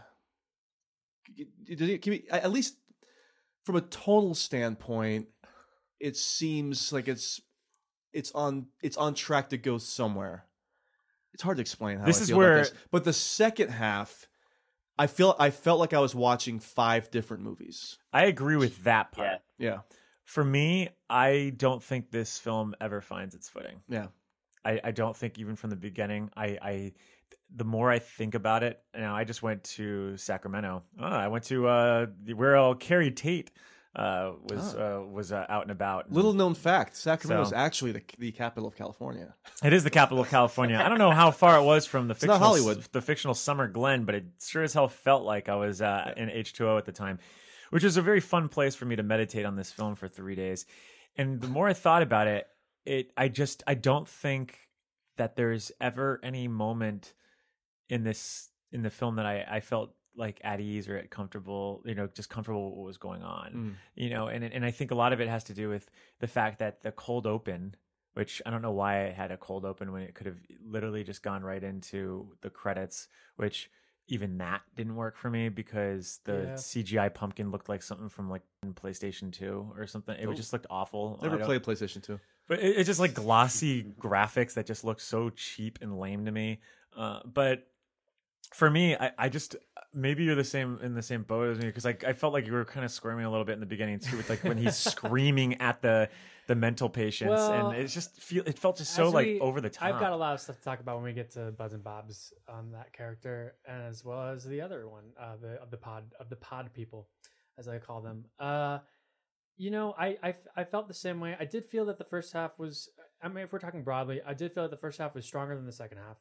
[1.66, 2.76] Can we, at least
[3.64, 5.28] from a total standpoint,
[6.00, 7.40] it seems like it's
[8.12, 10.44] it's on it's on track to go somewhere.
[11.34, 12.72] It's hard to explain how This I is feel about where- this.
[12.90, 14.26] but the second half,
[14.98, 17.98] I feel I felt like I was watching five different movies.
[18.12, 19.28] I agree with that part.
[19.28, 19.38] Yeah.
[19.70, 19.78] Yeah,
[20.24, 23.82] For me, I don't think this film ever finds its footing.
[23.88, 24.06] yeah.
[24.68, 26.30] I, I don't think even from the beginning.
[26.36, 26.92] I, I
[27.54, 30.82] the more I think about it, now I just went to Sacramento.
[31.00, 33.50] Oh, I went to uh, where uh, Keri Tate
[33.96, 36.12] uh, was uh, was uh, out and about.
[36.12, 39.34] Little known fact: Sacramento is actually the the capital of California.
[39.64, 40.76] It is the capital of California.
[40.76, 42.82] I don't know how far it was from the fictional Hollywood.
[42.92, 46.30] the fictional Summer Glen, but it sure as hell felt like I was uh, in
[46.30, 47.18] H two O at the time,
[47.70, 50.34] which was a very fun place for me to meditate on this film for three
[50.34, 50.66] days.
[51.16, 52.46] And the more I thought about it,
[52.88, 54.58] it I just I don't think
[55.16, 57.12] that there's ever any moment
[57.88, 61.82] in this in the film that I, I felt like at ease or at comfortable,
[61.84, 63.52] you know, just comfortable with what was going on.
[63.52, 63.74] Mm.
[63.94, 65.88] You know, and and I think a lot of it has to do with
[66.20, 67.76] the fact that the cold open,
[68.14, 71.04] which I don't know why it had a cold open when it could have literally
[71.04, 73.70] just gone right into the credits, which
[74.08, 76.54] even that didn't work for me because the Yeah.
[76.54, 78.42] CGI pumpkin looked like something from like
[78.74, 80.16] PlayStation 2 or something.
[80.18, 80.32] It Oh.
[80.32, 81.18] just looked awful.
[81.22, 82.18] Never I played PlayStation 2.
[82.48, 86.32] But it, it's just like glossy graphics that just look so cheap and lame to
[86.32, 86.60] me.
[86.96, 87.66] Uh, but
[88.54, 89.56] for me, I, I just
[89.94, 92.46] maybe you're the same in the same boat as me because like I felt like
[92.46, 94.56] you were kind of squirming a little bit in the beginning too, with like when
[94.58, 96.08] he's screaming at the
[96.46, 99.60] the mental patients, Well, and it's just feel it felt just so like we- over
[99.60, 99.82] the top.
[99.94, 101.84] I've got a lot of stuff to talk about when we get to Buzz and
[101.84, 106.04] Bob's on that character, as well as the other one, uh, the of the pod
[106.18, 107.06] of the pod people,
[107.58, 108.24] as I call them.
[108.40, 108.78] Uh,
[109.58, 111.36] you know, I, I I felt the same way.
[111.38, 112.88] I did feel that the first half was.
[113.20, 115.54] I mean, if we're talking broadly, I did feel that the first half was stronger
[115.56, 116.16] than the second half.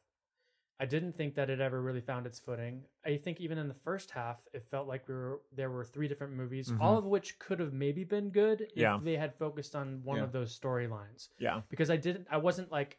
[0.80, 2.82] I didn't think that it ever really found its footing.
[3.04, 6.08] I think even in the first half, it felt like we were there were three
[6.08, 6.98] different movies, all Mhm.
[6.98, 8.98] of which could have maybe been good if Yeah.
[9.02, 10.24] they had focused on one Yeah.
[10.24, 11.28] of those storylines.
[11.38, 11.62] Yeah.
[11.68, 12.26] because I didn't.
[12.30, 12.98] I wasn't like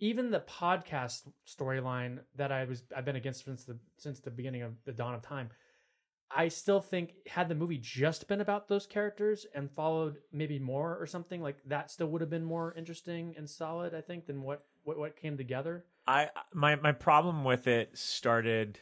[0.00, 4.62] even the podcast storyline that I was I've been against since the since the beginning
[4.62, 5.50] of the dawn of time.
[6.36, 10.96] I still think had the movie just been about those characters and followed maybe more
[10.98, 13.94] or something like that, still would have been more interesting and solid.
[13.94, 15.84] I think than what what, what came together.
[16.06, 18.80] I my my problem with it started.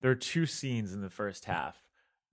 [0.00, 1.76] There are two scenes in the first half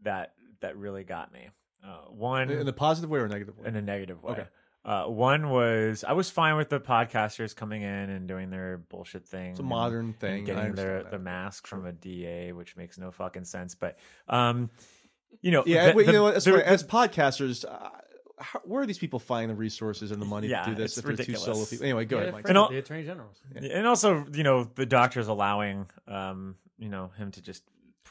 [0.01, 1.49] that that really got me.
[1.83, 3.67] Uh, one In a positive way or a negative way?
[3.67, 4.33] in a negative way.
[4.33, 4.47] Okay.
[4.83, 9.27] Uh, one was I was fine with the podcasters coming in and doing their bullshit
[9.27, 9.51] thing.
[9.51, 11.11] It's a modern and thing, I getting their that.
[11.11, 13.75] the mask from a DA, which makes no fucking sense.
[13.75, 14.71] But um,
[15.41, 16.33] you know, Yeah, the- but you the- know what?
[16.33, 17.89] That's the- As podcasters, uh,
[18.39, 20.93] how, where are these people finding the resources and the money Yeah, to do this
[20.93, 21.43] it's if they're two ridiculous.
[21.45, 21.85] solo people?
[21.85, 22.45] Anyway, go Yeah, ahead, Mike.
[22.49, 23.39] And with al- the attorney generals.
[23.55, 27.61] and also you know the doctor's allowing um you know him to just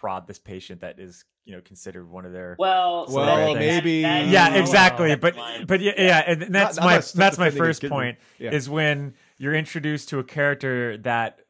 [0.00, 3.52] prod this patient that is you know considered one of their Well, so Well, that-
[3.54, 5.66] that- maybe- that- yeah that- exactly that but line.
[5.66, 8.16] but yeah, yeah and that's Not- my not- not that's my first point.
[8.38, 8.50] Yeah.
[8.52, 11.40] is when you're introduced to a character that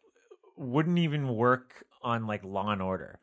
[0.56, 3.20] wouldn't even work on like law and order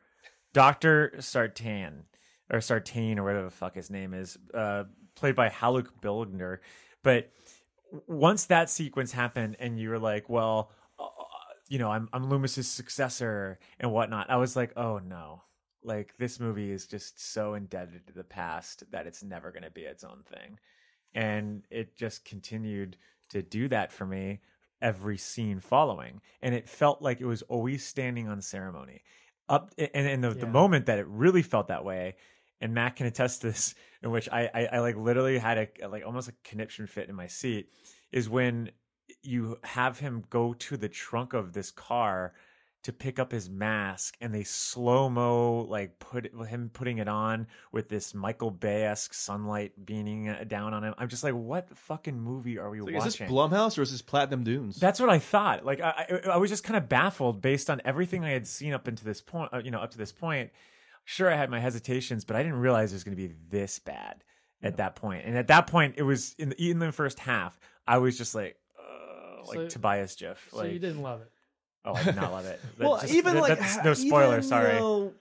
[0.54, 2.04] dr sartan
[2.50, 6.58] or sartain or whatever the fuck his name is uh played by haluk bilginer
[7.02, 7.30] but
[8.06, 10.70] once that sequence happened and you were like well
[11.68, 15.42] you know i'm i'm loomis's successor and whatnot i was like oh no.
[15.84, 19.70] Like this movie is just so indebted to the past that it's never going to
[19.70, 20.58] be its own thing.
[21.14, 22.96] And it just continued
[23.30, 24.40] to do that for me
[24.80, 29.02] every scene following and it felt like it was always standing on ceremony.
[29.48, 32.16] Up and, and the, the moment that it really felt that way
[32.60, 35.88] and matt can attest to this in which i i, I like literally had a
[35.88, 37.70] like almost a conniption fit in my seat
[38.12, 38.72] is when
[39.22, 42.32] you have him go to the trunk of this car
[42.84, 47.46] to pick up his mask and they slow mo like put him putting it on
[47.72, 50.94] with this Michael Bay esque sunlight beaming uh, down on him.
[50.96, 54.00] I'm just like, what fucking movie are we like, is this Blumhouse or is this
[54.00, 54.76] Platinum Dunes?
[54.76, 55.64] That's what I thought.
[55.64, 58.72] Like I, I, I was just kind of baffled based on everything I had seen
[58.72, 59.52] up into this point.
[59.52, 60.50] Uh, you know, up to this point.
[61.04, 63.78] Sure, I had my hesitations, but I didn't realize it was going to be this
[63.78, 64.22] bad
[64.62, 65.24] at that point.
[65.24, 67.58] And at that point, it was in the, in the first half.
[67.86, 68.56] I was just like,
[69.46, 70.48] like So- Tobias Jiff.
[70.50, 71.30] So like, you didn't love it.
[71.84, 72.60] Oh, I did not love it.
[72.78, 74.32] well, just- even that- like no spoiler.
[74.38, 74.74] even, sorry.
[74.74, 75.12] You know,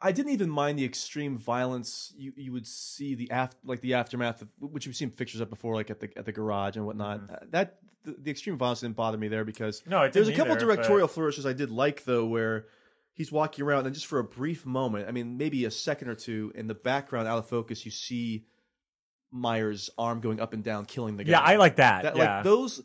[0.00, 3.94] I didn't even mind the extreme violence you, you would see the after like the
[3.94, 6.84] aftermath of which you've seen pictures of before, like at the at the garage and
[6.84, 7.20] whatnot.
[7.30, 9.90] Uh, That the, the extreme violence didn't bother me there because Mm-hmm.
[9.90, 12.66] No, it there's a couple either, directorial but- flourishes I did like though, where
[13.14, 16.14] he's walking around and just for a brief moment, I mean maybe a second or
[16.16, 18.46] two, in the background out of focus, you see
[19.30, 21.30] Myers' arm going up and down, killing the guy.
[21.30, 22.36] Yeah, I like that, yeah.
[22.36, 22.82] Like those.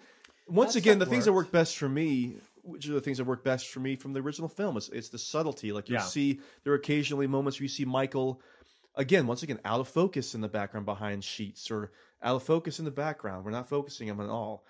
[0.47, 1.47] Once That again, the stuff things that worked.
[1.47, 4.19] work best for me, which are the things that work best for me from the
[4.21, 5.71] original film, is it's the subtlety.
[5.71, 6.01] Like you Yeah.
[6.01, 8.41] see, there are occasionally moments where you see Michael,
[8.95, 12.79] again, once again, out of focus in the background behind sheets, or out of focus
[12.79, 13.45] in the background.
[13.45, 14.65] We're not focusing him at all.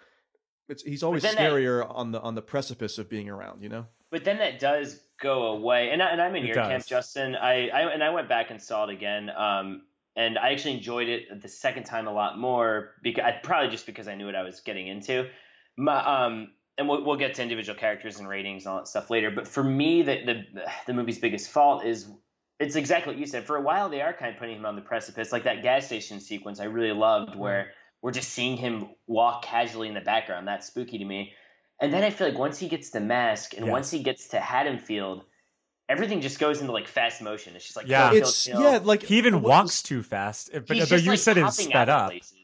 [0.70, 3.62] It's he's always then that- scarier on the on the precipice of being around.
[3.62, 3.86] You know.
[4.10, 6.68] But then that does go away, and I, and I'm in It your does.
[6.70, 7.36] camp, Justin.
[7.36, 9.84] I, I and I went back and saw it again, um,
[10.16, 14.08] and I actually enjoyed it the second time a lot more because probably just because
[14.08, 15.30] I knew what I was getting into.
[15.78, 19.10] My, um, and we'll, we'll get to individual characters and ratings and all that stuff
[19.10, 19.32] later.
[19.32, 22.10] But for me, the the the movie's biggest fault is
[22.60, 23.46] it's exactly what you said.
[23.46, 25.86] For a while, they are kind of putting him on the precipice, like that gas
[25.86, 26.60] station sequence.
[26.60, 30.48] I really loved where we're just seeing him walk casually in the background.
[30.48, 31.34] That's spooky to me.
[31.80, 33.72] And then I feel like once he gets the mask and Yes.
[33.72, 35.26] once he gets to Haddonfield,
[35.88, 37.56] everything just goes into like fast motion.
[37.56, 38.10] It's just like Yeah.
[38.10, 38.62] kill, kill, It's kill.
[38.62, 40.50] yeah, like he even walks too fast.
[40.52, 42.10] But, but you like said it sped up.
[42.10, 42.37] places.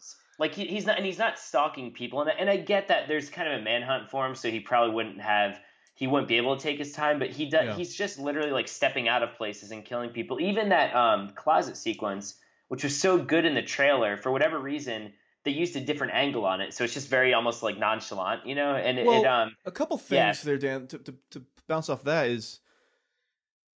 [0.43, 3.29] Like he, he's not and he's not stalking people and, and I get that there's
[3.29, 5.60] kind of a manhunt for him so he probably wouldn't have
[5.95, 7.75] he wouldn't be able to take his time but he does Yeah.
[7.75, 11.77] he's just literally like stepping out of places and killing people even that um closet
[11.77, 12.36] sequence
[12.67, 15.13] which was so good in the trailer for whatever reason
[15.45, 18.56] they used a different angle on it so it's just very almost like nonchalant you
[18.56, 20.25] know and it, Well, it um a couple yeah.
[20.34, 20.88] things there, Dan.
[20.88, 22.60] To, to to bounce off that is,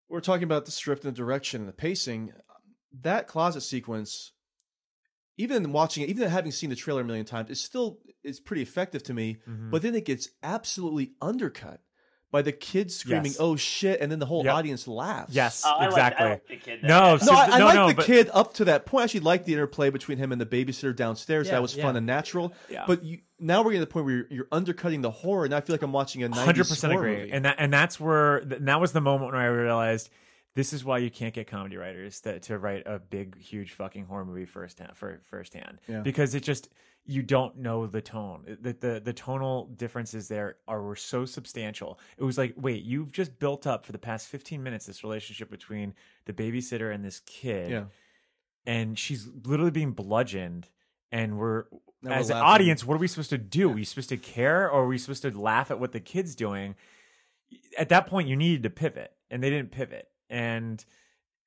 [0.10, 2.34] we're talking about the script and the direction and the pacing.
[3.02, 4.32] That closet sequence,
[5.38, 8.62] even watching it, even having seen the trailer a million times, it's still is pretty
[8.62, 9.38] effective to me.
[9.50, 9.72] Mhm.
[9.72, 11.80] But then it gets absolutely undercut
[12.30, 13.38] by the kids screaming, Yes.
[13.40, 14.54] "Oh shit!" and then the whole Yep.
[14.54, 15.34] audience laughs.
[15.34, 16.56] Yes, Oh, I like- I exactly.
[16.58, 18.86] the kid no, No, I, I no, like no, the but- kid up to that
[18.86, 19.02] point.
[19.02, 21.48] I actually liked the interplay between him and the babysitter downstairs.
[21.48, 22.54] Yeah, that was fun and natural.
[22.70, 22.84] Yeah.
[22.86, 25.54] But you, now we're getting to the point where you're, you're undercutting the horror, and
[25.56, 27.32] I feel like I'm watching a 90s hundred percent agree, movie.
[27.32, 30.10] and that and that's where and that was the moment when I realized
[30.58, 34.06] this is why you can't get comedy writers to, to write a big, huge fucking
[34.06, 36.02] horror movie first hand, for first hand, Yeah.
[36.02, 36.70] because it just
[37.06, 38.58] you don't know the tone.
[38.62, 42.00] The, the the tonal differences there are were so substantial.
[42.18, 45.50] It was like, wait, you've just built up for the past fifteen minutes this relationship
[45.52, 45.94] between
[46.26, 47.84] the babysitter and this kid, Yeah.
[48.66, 50.68] and she's literally being bludgeoned,
[51.12, 51.66] and we're
[52.02, 53.70] Now we're as an audience, what are we supposed to do?
[53.70, 56.36] Are we supposed to care, or are we supposed to laugh at what the kid's
[56.36, 56.76] doing?
[57.78, 60.84] At that point, you needed to pivot, and they didn't pivot, and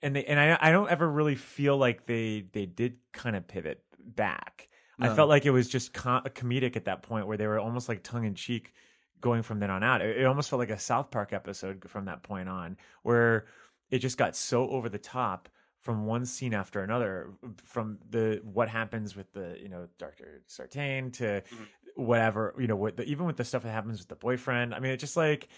[0.03, 3.47] and they and I I don't ever really feel like they they did kind of
[3.47, 4.69] pivot back.
[5.03, 7.89] I felt like it was just com- comedic at that point, where they were almost
[7.89, 8.75] like tongue in cheek
[9.19, 10.03] going from then on out.
[10.03, 13.47] It, it almost felt like a South Park episode from that point on, where
[13.91, 15.49] it just got so over the top
[15.81, 17.31] from one scene after another
[17.65, 22.03] from the what happens with the you know dr sartain to mm-hmm.
[22.03, 24.79] whatever you know what the, even with the stuff that happens with the boyfriend i
[24.79, 25.49] mean it just like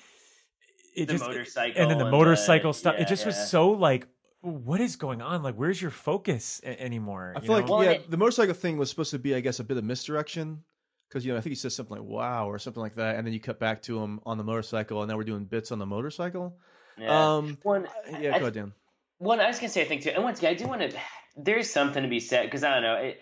[0.95, 3.51] it The just motorcycle and then the and the- motorcycle stuff yeah, it just was
[3.51, 4.07] so like
[4.41, 7.73] what is going on like where's your focus a- anymore I you feel like know?
[7.77, 9.85] Well, yeah, it- the motorcycle thing was supposed to be, I guess, a bit of
[9.85, 10.63] misdirection
[11.09, 13.27] because you know I think he says something like "wow" or something like that, and
[13.27, 15.79] then you cut back to him on the motorcycle, and now we're doing bits on
[15.79, 16.57] the motorcycle.
[16.99, 17.35] yeah.
[17.37, 17.87] Um, One,
[18.19, 18.73] yeah, I- go ahead, Dan.
[19.19, 20.99] One, I was gonna say, I think too, and once again, I do want to.
[21.37, 22.97] There's something to be said because I don't know.
[22.97, 23.21] It,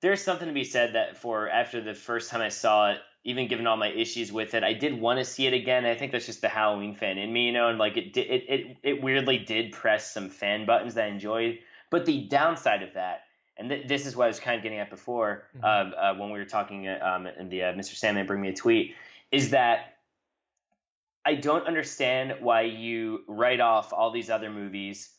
[0.00, 3.46] there's something to be said that for after the first time I saw it, even
[3.46, 5.84] given all my issues with it, I did want to see it again.
[5.84, 8.26] I think that's just the Halloween fan in me, you know, and like it, did,
[8.26, 11.58] it, it, it weirdly did press some fan buttons that I enjoyed.
[11.90, 13.24] But the downside of that,
[13.58, 15.62] and th- this is what I was kind of getting at before Mhm.
[15.62, 17.94] uh, uh, when we were talking um, in the uh, Mr.
[17.96, 18.94] Sandman bring me a tweet,
[19.30, 19.98] is that
[21.26, 25.10] I don't understand why you write off all these other movies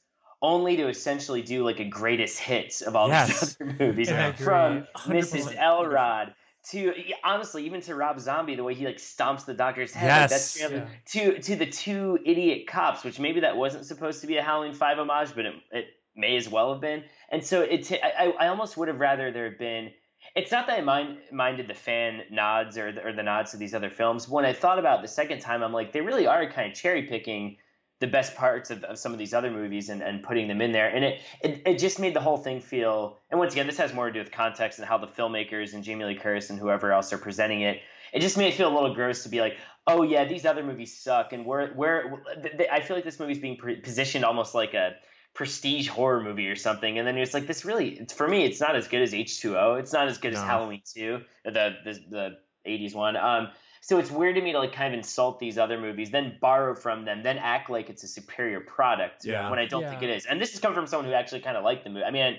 [0.42, 3.56] only to essentially do like a greatest hits of all Yes.
[3.60, 4.34] these other movies agree.
[4.46, 5.56] from Mrs.
[5.56, 6.34] Elrod
[6.72, 6.94] to
[7.24, 10.60] honestly even to Rob Zombie the way he like stomps the doctor's head like, that's
[10.60, 10.72] Yes.
[10.72, 14.44] really- to to the two idiot cops which maybe that wasn't supposed to be a
[14.44, 18.02] Halloween 5 homage but it, it may as well have been and so it t-
[18.02, 19.92] I, I I almost would have rather there had been
[20.36, 23.58] it's not that I mind, minded the fan nods or the, or the nods to
[23.58, 24.28] these other films.
[24.28, 26.78] When I thought about it the second time, I'm like, they really are kind of
[26.78, 27.58] cherry picking
[28.00, 30.72] the best parts of, of some of these other movies and, and putting them in
[30.72, 30.88] there.
[30.88, 33.94] And it, it, it just made the whole thing feel, and once again, this has
[33.94, 36.92] more to do with context and how the filmmakers and Jamie Lee Curtis and whoever
[36.92, 37.82] else are presenting it.
[38.14, 40.64] It just made it feel a little gross to be like, oh yeah, these other
[40.64, 41.34] movies suck.
[41.34, 44.74] And we're, we're, th- th- I feel like this movie's being pre- positioned almost like
[44.74, 44.96] a,
[45.36, 48.60] prestige horror movie or something and then it's like this really it's for me it's
[48.60, 52.38] not as good as h2o it's not as good as halloween 2 the, the the
[52.68, 53.48] 80s one um
[53.82, 56.76] so it's weird to me to like kind of insult these other movies then borrow
[56.76, 59.50] from them then act like it's a superior product Yeah.
[59.50, 61.58] when i don't think it is and this has come from someone who actually kind
[61.58, 62.38] of liked the movie i mean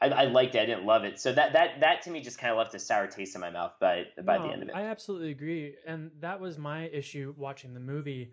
[0.00, 2.38] I, I liked it i didn't love it so that that that to me just
[2.38, 4.74] kind of left a sour taste in my mouth by by the end of it
[4.74, 8.32] I absolutely agree, and that was my issue watching the movie.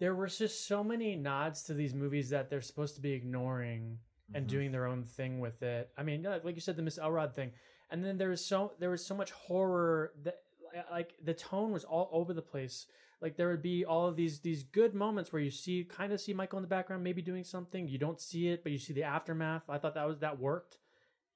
[0.00, 3.98] There was just so many nods to these movies that they're supposed to be ignoring
[4.34, 4.50] and Mhm.
[4.50, 5.90] doing their own thing with it.
[5.96, 7.52] I mean, like you said, the Miss Elrod thing,
[7.90, 10.42] and then there was so there was so much horror that
[10.90, 12.86] like the tone was all over the place.
[13.20, 16.20] Like there would be all of these these good moments where you see kind of
[16.20, 17.88] see Michael in the background maybe doing something.
[17.88, 19.62] You don't see it, but you see the aftermath.
[19.68, 20.78] I thought that was that worked,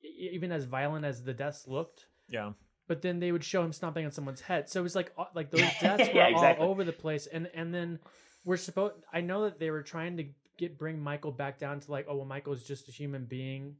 [0.02, 2.52] even as violent as the deaths looked yeah
[2.88, 4.68] but then they would show him stomping on someone's head.
[4.68, 6.64] So it was like uh, like those deaths were exactly.
[6.64, 8.00] all over the place, and and then
[8.44, 8.94] we're supposed.
[9.12, 10.24] I know that they were trying to
[10.58, 13.76] get bring Michael back down to like, oh well, Michael's just a human being,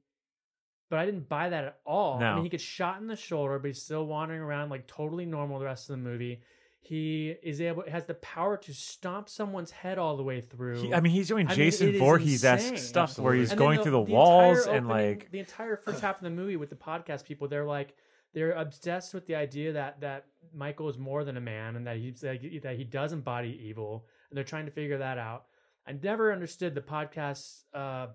[0.91, 2.18] but I didn't buy that at all.
[2.32, 5.26] I mean, he gets shot in the shoulder, but he's still wandering around like totally
[5.26, 6.41] normal the rest of the movie.
[6.80, 10.80] He is able has the power to stomp someone's head all the way through.
[10.80, 13.91] He- I mean, he's doing I Jason Voorhees esque stuff where he's And going through
[13.93, 17.24] the, entire walls and like the entire first half of the movie with the podcast
[17.24, 17.95] people, they're like
[18.32, 21.97] they're obsessed with the idea that that Michael is more than a man and that
[21.97, 25.47] he's that he, that he does embody evil, and they're trying to figure that out.
[25.86, 28.09] I never understood the podcast, uh,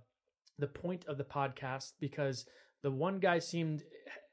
[0.58, 2.46] the point of the podcast, because
[2.84, 3.84] the one guy seemed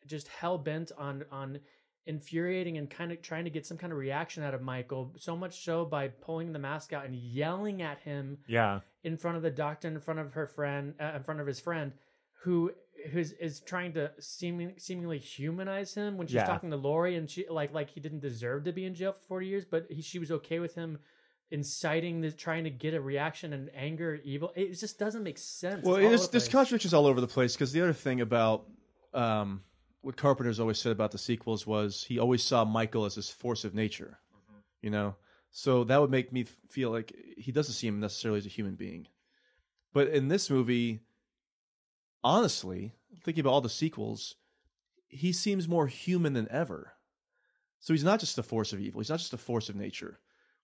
[0.07, 1.61] just hell bent on on
[2.07, 5.12] infuriating and kind of trying to get some kind of reaction out of Michael.
[5.18, 8.80] So much so by pulling the mask out and yelling at him Yeah.
[9.05, 11.61] in front of the doctor, in front of her friend, uh, in front of his
[11.61, 11.92] friend,
[12.42, 12.72] who
[13.12, 16.44] who's is trying to seeming, seemingly humanize him when she's Yeah.
[16.46, 19.20] talking to Laurie, and she like like he didn't deserve to be in jail for
[19.20, 20.98] forty years, but he, she was okay with him
[21.51, 24.53] inciting the trying to get a reaction and anger, evil.
[24.55, 25.84] It just doesn't make sense.
[25.84, 28.66] Well, It's there's, contradictions all over the place because the other thing about
[29.12, 29.62] um,
[30.03, 33.64] what Carpenter's always said about the sequels was he always saw Michael as this force
[33.64, 34.18] of nature,
[34.80, 35.16] you know.
[35.51, 38.76] So that would make me feel like he doesn't see him necessarily as a human
[38.76, 39.09] being.
[39.92, 41.01] But in this movie,
[42.22, 42.94] honestly,
[43.24, 44.36] thinking about all the sequels,
[45.09, 46.92] he seems more human than ever.
[47.80, 49.01] So he's not just a force of evil.
[49.01, 50.20] He's not just a force of nature,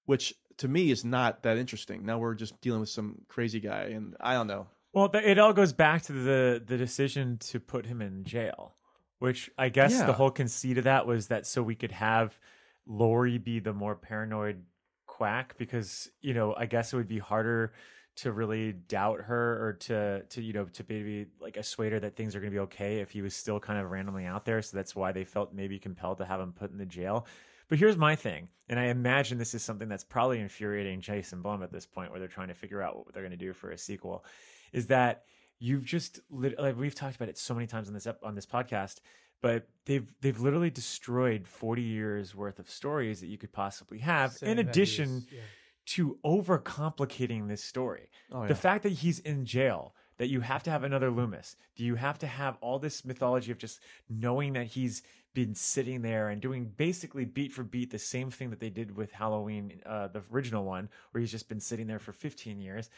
[0.06, 2.06] which to me is not that interesting.
[2.06, 4.66] Now we're just dealing with some crazy guy, and I don't know.
[4.92, 8.74] Well, it all goes back to the the decision to put him in jail,
[9.18, 10.06] which I guess Yeah.
[10.06, 12.38] the whole conceit of that was that so we could have
[12.86, 14.62] Laurie be the more paranoid
[15.06, 17.72] quack because you know I guess it would be harder
[18.16, 22.16] to really doubt her or to to you know to maybe like assuade her that
[22.16, 24.62] things are going to be okay if he was still kind of randomly out there.
[24.62, 27.26] So that's why they felt maybe compelled to have him put in the jail.
[27.68, 31.62] But here's my thing, and I imagine this is something that's probably infuriating Jason Blum
[31.62, 33.70] at this point, where they're trying to figure out what they're going to do for
[33.70, 34.24] a sequel,
[34.72, 35.24] is that
[35.58, 39.00] you've just like we've talked about it so many times on this on this podcast,
[39.40, 44.36] but they've they've literally destroyed 40 years worth of stories that you could possibly have,
[44.42, 45.40] in addition yeah.
[45.86, 48.10] to overcomplicating this story.
[48.30, 51.84] Oh, The fact that he's in jail, that you have to have another Loomis, do
[51.84, 55.02] you have to have all this mythology of just knowing that he's
[55.36, 58.96] been sitting there and doing basically beat for beat the same thing that they did
[58.96, 62.88] with Halloween, uh, the original one, where he's just been sitting there for 15 years.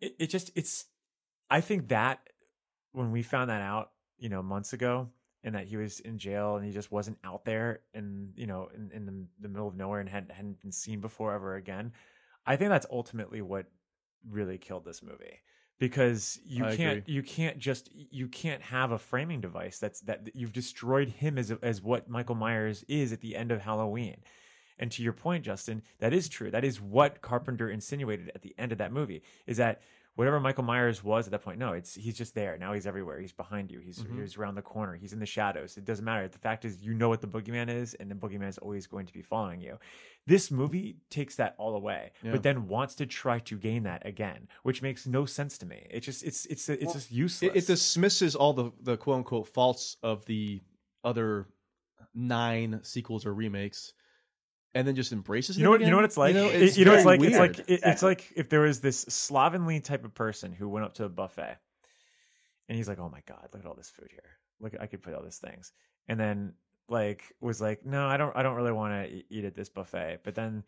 [0.00, 0.86] It, it just, it's,
[1.50, 2.20] I think that
[2.92, 5.10] when we found that out, you know, months ago,
[5.44, 8.68] and that he was in jail and he just wasn't out there and you know
[8.74, 9.12] in, in the,
[9.42, 11.92] the middle of nowhere and hadn't, hadn't been seen before ever again
[12.46, 13.66] i think that's ultimately what
[14.28, 15.38] really killed this movie
[15.78, 17.14] because you I can't agree.
[17.14, 21.38] you can't just you can't have a framing device that's that that you've destroyed him
[21.38, 24.16] as as what Michael Myers is at the end of Halloween.
[24.78, 26.50] And to your point, Justin, that is true.
[26.50, 29.22] That is what Carpenter insinuated at the end of that movie.
[29.46, 29.80] Is that
[30.16, 31.58] whatever Michael Myers was at that point?
[31.58, 32.58] No, it's he's just there.
[32.58, 33.20] Now he's everywhere.
[33.20, 33.78] He's behind you.
[33.78, 34.20] He's Mhm.
[34.20, 34.96] he's around the corner.
[34.96, 35.76] He's in the shadows.
[35.76, 36.26] It doesn't matter.
[36.28, 39.06] The fact is, you know what the boogeyman is, and the boogeyman is always going
[39.06, 39.78] to be following you.
[40.26, 42.32] This movie takes that all away, Yeah.
[42.32, 45.86] but then wants to try to gain that again, which makes no sense to me.
[45.90, 47.52] It just it's it's it's just useless.
[47.54, 50.60] It, it dismisses all the the quote unquote faults of the
[51.04, 51.46] other
[52.14, 53.92] nine sequels or remakes,
[54.74, 55.56] and then just embraces.
[55.56, 55.84] You know it what?
[55.86, 56.34] You know what it's like.
[56.34, 58.60] You know, It- you know, it's very like it's like it- it's like if there
[58.60, 61.56] was this slovenly type of person who went up to a buffet,
[62.68, 64.38] and he's like, "Oh my god, look at all this food here.
[64.60, 65.72] Look, I could put all these things,"
[66.08, 66.54] and then
[66.88, 68.36] like was like, "No, I don't.
[68.36, 70.64] I don't really want to eat at this buffet," but then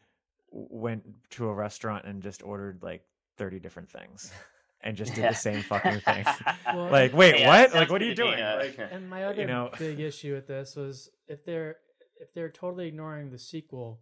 [0.50, 3.04] went to a restaurant and just ordered like
[3.36, 4.32] thirty different things.
[4.80, 5.30] And just did Yeah.
[5.30, 6.24] the same fucking thing.
[6.72, 7.74] Well- like, wait, Yeah, what?
[7.74, 8.42] Like, what are you good to me, doing?
[8.44, 11.78] uh, Like, And my other you know, big issue with this was if they're
[12.20, 14.00] if they're totally ignoring the sequel,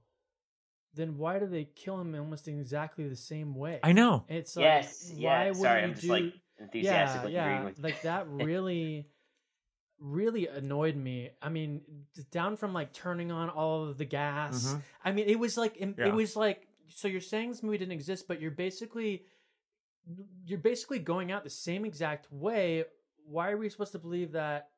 [0.95, 3.81] then why do they kill him almost exactly the same way?
[3.83, 4.25] I know.
[4.29, 7.61] It's like, Yes, why yeah, wouldn't sorry, you I'm just, do- like, enthusiastically yeah, agreeing
[7.61, 7.85] yeah, with you.
[7.85, 9.07] like that really,
[9.99, 11.31] really annoyed me.
[11.43, 11.83] I mean,
[12.31, 14.75] down from like turning on all of the gas.
[14.75, 14.83] Mhm.
[15.05, 16.07] I mean, it was like it, Yeah.
[16.09, 19.25] it was like so you're saying this movie didn't exist, but you're basically
[20.45, 22.85] you're basically going out the same exact way.
[23.27, 24.69] Why are we supposed to believe that?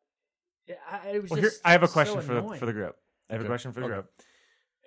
[0.90, 2.72] I, it was Well, here, just I have a so question for the, for the
[2.72, 2.96] group.
[3.28, 3.46] I have Okay.
[3.46, 3.94] a question for the Okay.
[3.94, 4.10] group,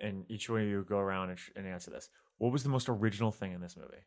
[0.00, 2.08] and each one of you go around and, sh- and answer this.
[2.38, 4.04] What was the most original thing in this movie?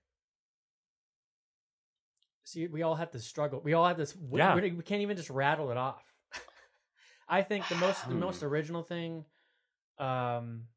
[2.43, 3.61] See, we all have to struggle.
[3.63, 4.15] We all have this.
[4.15, 4.55] We, Yeah.
[4.55, 6.03] we, we can't even just rattle it off.
[7.27, 8.19] I think the most the Hmm.
[8.19, 9.25] most original thing.
[9.97, 10.67] Um.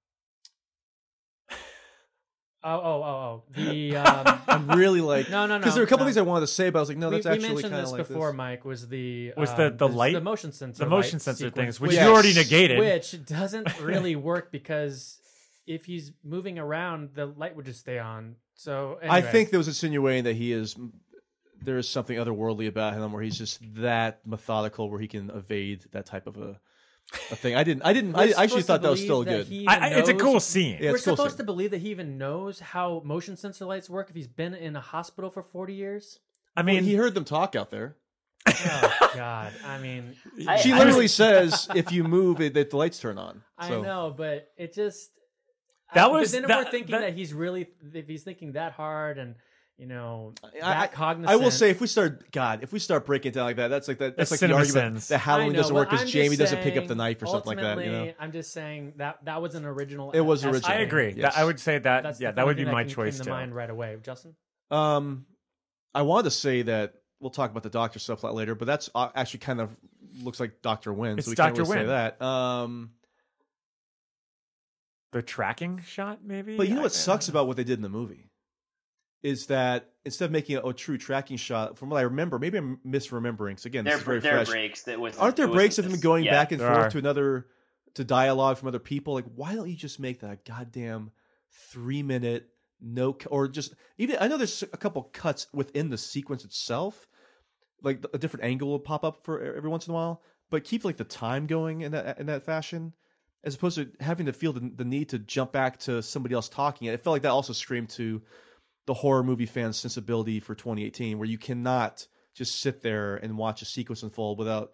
[2.64, 4.40] Oh oh oh oh the um.
[4.48, 6.08] I'm really like no no no because there are a couple no.
[6.08, 7.72] things I wanted to say, but I was like, no, we, that's we actually mentioned
[7.72, 8.36] kind this of like before, this.
[8.36, 8.64] Mike.
[8.64, 11.78] Was the Was the- um, the s- light- the motion sensor the motion sensor sequence,
[11.78, 12.78] things, which you already negated.
[12.80, 15.20] which doesn't really work because
[15.66, 18.36] if he's moving around, the light would just stay on.
[18.54, 20.76] So I think there was insinuating that he is
[21.62, 25.84] there is something otherworldly about him, where he's just that methodical, where he can evade
[25.92, 26.60] that type of a,
[27.30, 27.54] a thing.
[27.56, 27.82] I didn't.
[27.84, 28.12] I didn't.
[28.12, 29.46] We're I actually thought that was still that good.
[29.48, 30.78] I- even I- it's a cool scene.
[30.80, 31.38] Yeah, We're it's cool supposed scene.
[31.38, 34.76] to believe that he even knows how motion sensor lights work if he's been in
[34.76, 36.18] a hospital for 40 years.
[36.56, 37.96] I Well, mean, he heard them talk out there.
[38.46, 39.52] Oh, God.
[39.64, 42.98] I mean, I- she I literally was- says, "If you move, it, that the lights
[42.98, 45.10] turn on." I know, but it just.
[45.94, 48.52] That I- was- But then that- we're thinking that- that, he's really, if he's thinking
[48.52, 49.34] that hard and,
[49.78, 51.30] you know, that I, I- cognizant.
[51.30, 53.68] I will say, if we start, God, if we start breaking it down like that,
[53.68, 54.16] that's like that.
[54.16, 55.08] That's, That's like the argument sins.
[55.08, 57.26] that Halloween know, doesn't work because I'm just Jamie doesn't pick up the knife or
[57.26, 57.84] something like that.
[57.84, 60.10] You know, I'm just saying that that was an original.
[60.10, 60.68] It was original.
[60.70, 61.14] I agree.
[61.16, 61.34] Yes.
[61.34, 62.02] That, I would say that.
[62.02, 63.30] That's yeah, that would thing be my came- choice came to too.
[63.30, 64.34] mind right away, Justin.
[64.70, 65.26] Um,
[65.94, 69.08] I wanted to say that we'll talk about the Doctor stuff later, but that's uh,
[69.14, 69.76] actually kind of
[70.22, 71.18] looks like Doctor Wynn.
[71.18, 71.68] It's so we can't Dr.
[71.70, 72.20] really say that.
[72.20, 72.90] Um,
[75.12, 76.56] The tracking shot, maybe.
[76.56, 78.27] but you know I- what sucks about what they did in the movie
[79.22, 82.58] is that instead of making a, a true tracking shot, from what I remember, maybe
[82.58, 83.50] I'm misremembering.
[83.50, 84.48] Because again, this There, is very there are fresh.
[84.48, 85.16] breaks that was.
[85.16, 86.32] Aren't there breaks of wasn't him going yeah.
[86.32, 86.90] back and forth are.
[86.90, 87.46] to another
[87.94, 89.14] to dialogue from other people?
[89.14, 91.10] Like, why don't you just make that a goddamn
[91.70, 92.48] three minute
[92.80, 94.16] no or just even?
[94.20, 97.08] I know there's a couple cuts within the sequence itself,
[97.82, 100.84] like a different angle will pop up for every once in a while, but keep
[100.84, 102.92] like the time going in that in that fashion.
[103.44, 106.48] As opposed to having to feel the, the need to jump back to somebody else
[106.48, 108.20] talking, it felt like that also screamed to
[108.88, 113.60] the horror movie fan's sensibility for 2018, where you cannot just sit there and watch
[113.60, 114.72] a sequence unfold without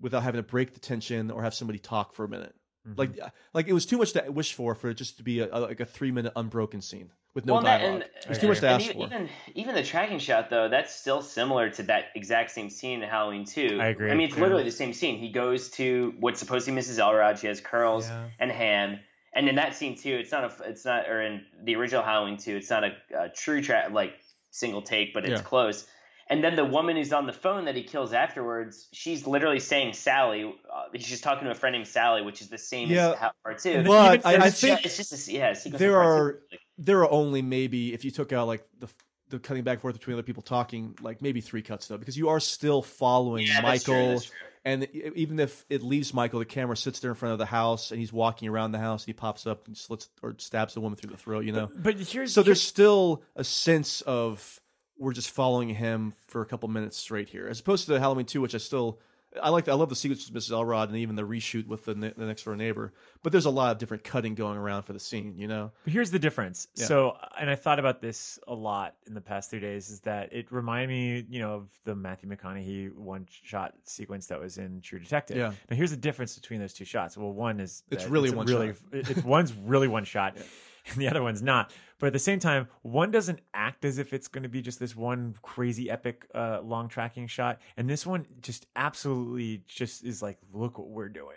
[0.00, 2.52] without having to break the tension or have somebody talk for a minute.
[2.88, 2.98] Mhm.
[2.98, 3.10] Like
[3.54, 5.60] like it was too much to wish for for it just to be a, a-
[5.60, 8.02] like a three minute unbroken scene with no Well, that- dialogue.
[8.02, 9.04] and- It's too much to ask e- for.
[9.06, 13.08] Even even the tracking shot though, that's still similar to that exact same scene in
[13.08, 13.78] Halloween 2.
[13.80, 14.42] I agree, I mean, it's yeah.
[14.42, 15.18] literally the same scene.
[15.20, 16.98] He goes to what's supposed to be Mrs.
[16.98, 17.38] Elrod.
[17.38, 18.28] She has curls Yeah.
[18.40, 18.98] and ham.
[19.34, 22.36] And in that scene too, it's not a, it's not, or in the original Halloween
[22.36, 24.14] 2, it's not a, a true track like
[24.50, 25.46] single take, but it's Yeah.
[25.46, 25.86] close.
[26.28, 29.94] And then the woman who's on the phone that he kills afterwards, she's literally saying
[29.94, 30.44] Sally.
[30.44, 33.10] Uh, she's talking to a friend named Sally, which is the same Yeah.
[33.12, 33.70] as how- part two.
[33.72, 36.32] And But I, I It's ju- think it's just a, yeah, a sequence there are
[36.50, 36.58] two.
[36.78, 38.88] There are only maybe if you took out like the
[39.28, 42.18] the cutting back and forth between other people talking, like maybe three cuts though, because
[42.18, 44.10] you are still following yeah, that's true, Michael.
[44.12, 44.36] that's true.
[44.64, 47.90] And even if it leaves Michael, the camera sits there in front of the house,
[47.90, 50.80] and he's walking around the house, and he pops up and slits or stabs the
[50.80, 51.44] woman through the throat.
[51.44, 54.60] You know, But here's so there's still a sense of
[54.98, 58.26] we're just following him for a couple minutes straight here, as opposed to the Halloween
[58.26, 59.00] two, which I still
[59.40, 59.68] I like.
[59.68, 60.52] I love the sequence with Mrs.
[60.52, 62.92] Elrod and even the reshoot with the, ne- the next door neighbor.
[63.22, 65.34] But there's a lot of different cutting going around for the scene.
[65.36, 66.68] You know, But here's the difference.
[66.74, 66.86] Yeah.
[66.86, 70.32] So, and I thought about this a lot in the past three days, is that
[70.32, 74.80] it reminded me, you know, of the Matthew McConaughey one shot sequence that was in
[74.80, 75.36] True Detective.
[75.36, 75.52] Yeah.
[75.70, 77.16] Now, here's the difference between those two shots.
[77.16, 78.76] Well, one is It's really a one really, shot.
[78.92, 80.36] It's one's really one shot,
[80.86, 81.72] and the other one's not.
[81.98, 84.80] But at the same time, one doesn't act as if it's going to be just
[84.80, 90.22] this one crazy epic uh, long tracking shot, and this one just absolutely just is
[90.22, 91.36] like, look what we're doing.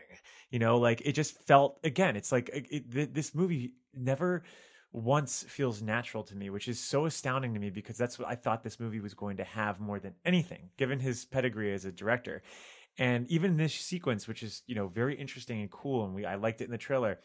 [0.50, 2.16] You know, like it just felt again.
[2.16, 4.44] It's like it, it, this movie never
[4.92, 8.36] once feels natural to me, which is so astounding to me because that's what I
[8.36, 11.92] thought this movie was going to have more than anything, given his pedigree as a
[11.92, 12.42] director.
[12.98, 16.36] And even this sequence, which is you know very interesting and cool, and we I
[16.36, 17.20] liked it in the trailer.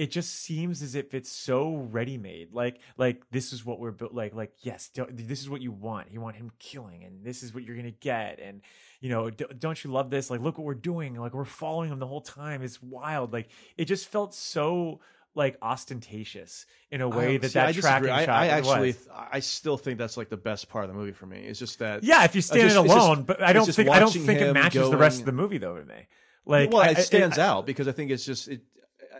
[0.00, 3.90] It just seems as if it's so ready made, like like this is what we're
[3.90, 4.14] built.
[4.14, 6.10] Like like yes, this is what you want.
[6.10, 8.40] You want him killing, and this is what you're gonna get.
[8.40, 8.62] And
[9.00, 10.30] you know, d- don't you love this?
[10.30, 11.16] Like look what we're doing.
[11.16, 12.62] Like we're following him the whole time.
[12.62, 13.34] It's wild.
[13.34, 15.00] Like it just felt so
[15.34, 18.88] like ostentatious in a way I- that see, that I tracking I, shot I actually,
[18.92, 19.08] was.
[19.32, 21.40] I still think that's like the best part of the movie for me.
[21.40, 22.04] It's just that.
[22.04, 24.10] Yeah, if you stand just- it it's just- alone, but I don't think I don't
[24.12, 26.06] think it matches the rest of the movie though to me.
[26.46, 28.62] Like, well, I- it stands I- out because I think it's just it.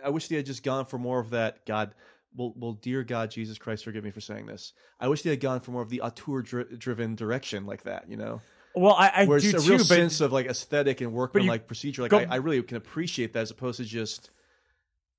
[0.03, 1.65] I wish they had just gone for more of that.
[1.65, 1.93] God,
[2.35, 4.73] well, well, dear God, Jesus Christ, forgive me for saying this.
[4.99, 8.09] I wish they had gone for more of the auteur-driven direction like that.
[8.09, 8.41] You know,
[8.75, 11.13] Well, I, I where do it's a too, real but sense of like aesthetic and
[11.13, 12.01] workman like procedure.
[12.03, 14.29] Like go- I, I really can appreciate that as opposed to just.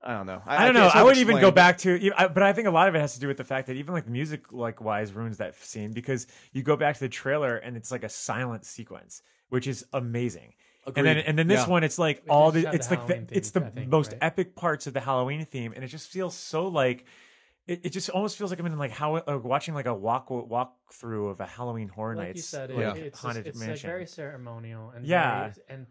[0.05, 0.43] I don't know.
[0.45, 0.91] I, don't know.
[0.93, 3.15] I wouldn't even go back to, I- but I think a lot of it has
[3.15, 6.27] to do with the fact that even like music, like wise, ruins that scene because
[6.53, 10.55] you go back to the trailer and it's like a silent sequence, which is amazing.
[10.87, 11.69] And then, and then this Yeah.
[11.69, 13.63] one, it's like We all just the, had it's the like the, Halloween it's theme,
[13.63, 14.19] the I think, most right?
[14.23, 17.05] epic parts of the Halloween theme, and it just feels so like.
[17.69, 20.31] It, it just almost feels like I'm in like how uh, watching like a walk
[20.31, 23.47] walk through of a Halloween Horror like Nights you said, it, like, it's, just- haunted
[23.47, 23.89] it's like mansion.
[23.89, 25.41] very ceremonial and Yeah.
[25.51, 25.87] very- and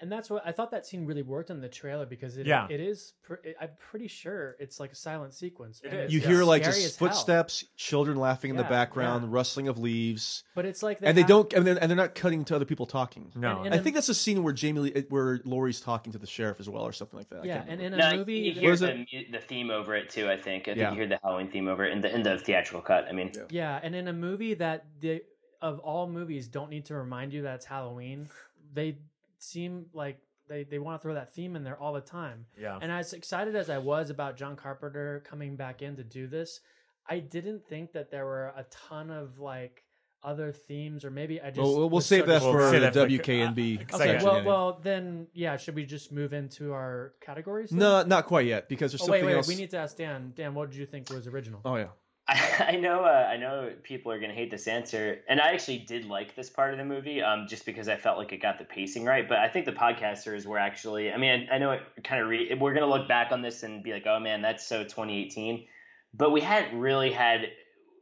[0.00, 2.66] and that's what I thought that scene really worked in the trailer because it Yeah.
[2.68, 5.80] it is pr- it, I'm pretty sure it's like a silent sequence.
[5.84, 7.08] it's You hear like just as hell.
[7.08, 9.28] footsteps, children laughing in the background, yeah.
[9.32, 10.42] rustling of leaves.
[10.54, 12.64] But it's like and they have- don't, and they're, and they're not cutting to other
[12.64, 13.30] people talking.
[13.36, 13.58] No.
[13.58, 16.12] And- and I in- think that's a scene where Jamie, Lee, eh, where Laurie's talking
[16.12, 17.44] to the sheriff as well, or something like that.
[17.44, 20.28] Yeah, and in a No, movie, you hear the, the theme over it too.
[20.28, 20.64] I think.
[20.64, 20.90] I think Yeah.
[20.90, 23.06] you hear the Halloween theme over it in the in the theatrical cut.
[23.08, 25.22] I mean, Yeah, and in a movie that the
[25.62, 28.28] of all movies don't need to remind you that it's Halloween,
[28.72, 28.98] they
[29.44, 30.18] seem like
[30.48, 32.46] they, they want to throw that theme in there all the time.
[32.58, 32.78] Yeah.
[32.80, 36.60] And as excited as I was about John Carpenter coming back in to do this,
[37.08, 39.84] I didn't think that there were a ton of like
[40.22, 42.90] other themes or maybe I just Well, we'll, we'll save so that We'll for the
[42.90, 45.56] WKNB uh, Okay, well, well, then yeah.
[45.58, 47.70] Should we just move into our categories?
[47.70, 47.78] then?
[47.78, 49.48] no, not quite yet because there's Oh something wait, wait, else.
[49.48, 50.32] we need to ask Dan.
[50.34, 51.60] Dan, what did you think was original?
[51.64, 51.88] oh yeah,
[52.26, 55.78] I, I know uh, I know people are gonna hate this answer, and I actually
[55.78, 58.58] did like this part of the movie, um, just because I felt like it got
[58.58, 59.28] the pacing right.
[59.28, 62.28] But I think the podcasters were actually, I mean, I, I know it kind of
[62.28, 65.66] re- we're gonna look back on this and be like, oh man, that's so 2018,
[66.14, 67.48] but we hadn't really had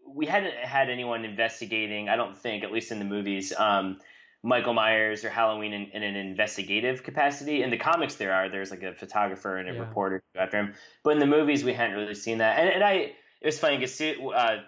[0.06, 2.08] we hadn't had anyone investigating.
[2.08, 3.52] I don't think, at least in the movies.
[3.56, 3.98] Um,
[4.44, 7.62] Michael Myers or Halloween in, in, an investigative capacity.
[7.62, 8.48] In the comics, there are.
[8.48, 9.80] There's like a photographer and a Yeah.
[9.80, 10.74] reporter after him.
[11.04, 12.58] But in the movies, we hadn't really seen that.
[12.58, 13.12] And, and I,
[13.42, 14.58] it was funny because uh,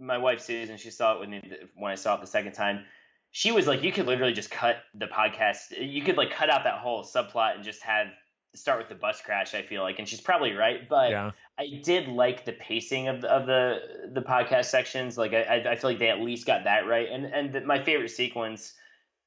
[0.00, 1.42] my wife Susan, she saw it when
[1.76, 2.84] when I saw it the second time.
[3.32, 5.70] She was like, you could literally just cut the podcast.
[5.78, 8.08] You could like cut out that whole subplot and just have
[8.56, 9.54] start with the bus crash.
[9.54, 10.88] I feel like, and she's probably right.
[10.88, 11.30] But Yeah.
[11.56, 15.16] I did like the pacing of the, of the the podcast sections.
[15.16, 17.08] Like I, I- feel like they at least got that right.
[17.08, 18.74] And and the, my favorite sequence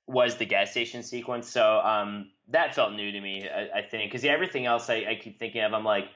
[0.06, 1.50] was the gas station sequence.
[1.50, 3.48] So um, that felt new to me.
[3.48, 6.10] I, I think because everything else I, I keep thinking of, I'm like.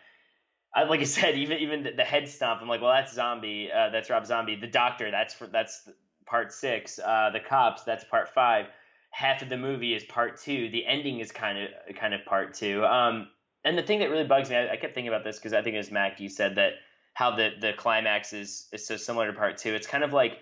[0.76, 3.70] I, like I said, even even the, the head stomp, I'm like, well, that's zombie.
[3.72, 4.56] Uh, that's Rob Zombie.
[4.56, 5.90] The doctor, that's for, that's
[6.26, 7.00] part six.
[7.00, 8.66] Uh, the cops, that's part five.
[9.12, 10.70] Half of the movie is part two.
[10.70, 12.86] The ending is kind of kind of part two.
[12.86, 13.28] Um,
[13.64, 15.62] and the thing that really bugs me, I, I kept thinking about this because I
[15.62, 16.20] think it was Mac.
[16.20, 16.74] You said that
[17.14, 19.74] how the the climax is is so similar to part two.
[19.74, 20.38] It's kind of like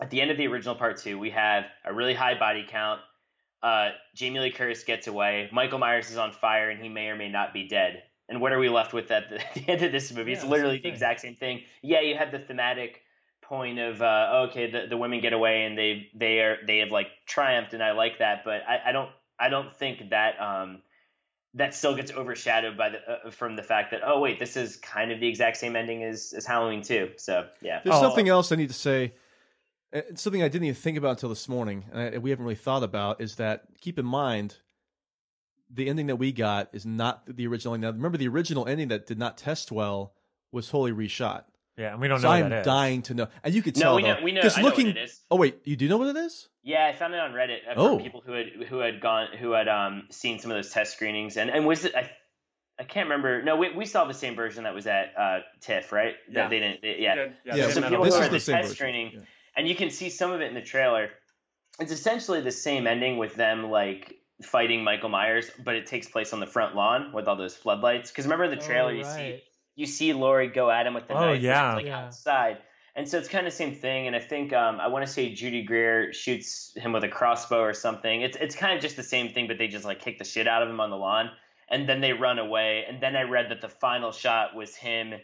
[0.00, 3.00] at the end of the original part two, we have a really high body count.
[3.62, 5.48] Uh, Jamie Lee Curtis gets away.
[5.52, 8.02] Michael Myers is on fire, and he may or may not be dead.
[8.28, 10.32] And what are we left with at the, the end of this movie?
[10.32, 11.62] Yeah, it's literally the exact same thing.
[11.82, 13.02] Yeah, you have the thematic
[13.42, 16.90] point of uh, okay, the, the women get away and they they are they have
[16.90, 18.44] like triumphed, and I like that.
[18.44, 20.82] But I, I don't I don't think that um,
[21.54, 24.76] that still gets overshadowed by the uh, from the fact that oh wait, this is
[24.76, 27.12] kind of the exact same ending as, as Halloween too.
[27.16, 28.00] So yeah, There's Oh.
[28.00, 29.14] something else I need to say.
[29.94, 32.44] Uh, It's something I didn't even think about until this morning, and I, we haven't
[32.44, 33.22] really thought about.
[33.22, 34.56] Is that keep in mind,
[35.70, 37.74] the ending that we got is not the original.
[37.74, 37.90] ending.
[37.90, 40.14] Now, remember, the original ending that did not test well
[40.52, 41.44] was wholly reshot.
[41.76, 42.66] Yeah, and we don't so know I'm what that is.
[42.66, 43.96] dying to know, and you could No, tell.
[43.96, 45.20] we know- we know- 'cause I know what looking, it is.
[45.30, 46.48] Oh wait, you do know what it is?
[46.64, 47.94] Yeah, I found it on Reddit uh, Oh.
[47.96, 50.92] from people who had who had gone who had um seen some of those test
[50.94, 52.10] screenings and and was it I
[52.80, 53.42] I can't remember.
[53.42, 56.14] No, we, we saw the same version that was at uh, TIFF, right?
[56.32, 56.48] That Yeah.
[56.48, 56.82] they didn't.
[56.82, 57.14] they- yeah.
[57.16, 57.32] did.
[57.44, 58.74] Yeah, Yeah, so people that this who is are the the test version.
[58.76, 59.20] screening, Yeah.
[59.56, 61.10] and you can see some of it in the trailer.
[61.80, 66.32] It's essentially the same ending with them like fighting Michael Myers, but it takes place
[66.32, 68.10] on the front lawn with all those floodlights.
[68.10, 69.42] Because remember in the Oh, trailer, you see
[69.74, 71.40] you see Laurie go at him with the Oh, knife.
[71.42, 71.74] yeah.
[71.74, 72.06] like Yeah.
[72.06, 72.58] outside.
[72.96, 74.08] And so it's kind of the same thing.
[74.08, 77.60] And I think um, I want to say Judy Greer shoots him with a crossbow
[77.60, 78.22] or something.
[78.22, 80.48] It's it's kind of just the same thing, but they just like kick the shit
[80.48, 81.30] out of him on the lawn,
[81.68, 82.84] and then they run away.
[82.88, 85.14] And then I read that the final shot was him,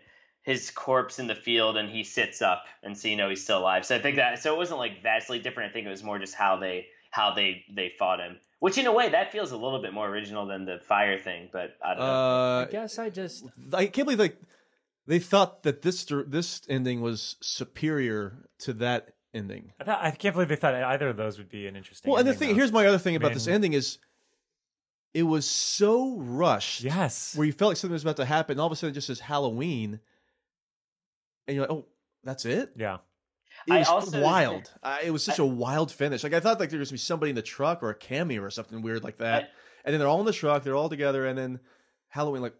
[0.42, 3.58] his corpse in the field, and he sits up, and so you know he's still
[3.58, 3.84] alive.
[3.84, 5.70] So I think that so it wasn't like vastly different.
[5.70, 8.38] I think it was more just how they how they they fought him.
[8.64, 11.50] Which in a way that feels a little bit more original than the fire thing,
[11.52, 12.06] but I don't know.
[12.06, 13.44] Uh, I guess I just
[13.74, 14.38] I can't believe like
[15.06, 19.74] they thought that this this ending was superior to that ending.
[19.78, 22.10] I, thought, I can't believe they thought either of those would be an interesting.
[22.10, 22.54] Well, and the thing though.
[22.54, 23.98] here's my other thing about mean- this ending is
[25.12, 26.84] it was so rushed.
[26.84, 27.36] Yes.
[27.36, 28.94] Where you felt like something was about to happen, and all of a sudden it
[28.94, 30.00] just says Halloween,
[31.46, 31.84] and you're like, oh,
[32.22, 32.72] that's it.
[32.78, 32.96] Yeah.
[33.66, 34.70] It I was also- wild.
[34.82, 36.22] I, it was such a wild finish.
[36.22, 38.42] Like I thought, like there was gonna be somebody in the truck or a cameo
[38.42, 39.48] or something weird like that, I-
[39.84, 41.60] and then they're all in the truck, they're all together, and then
[42.08, 42.54] Halloween, like,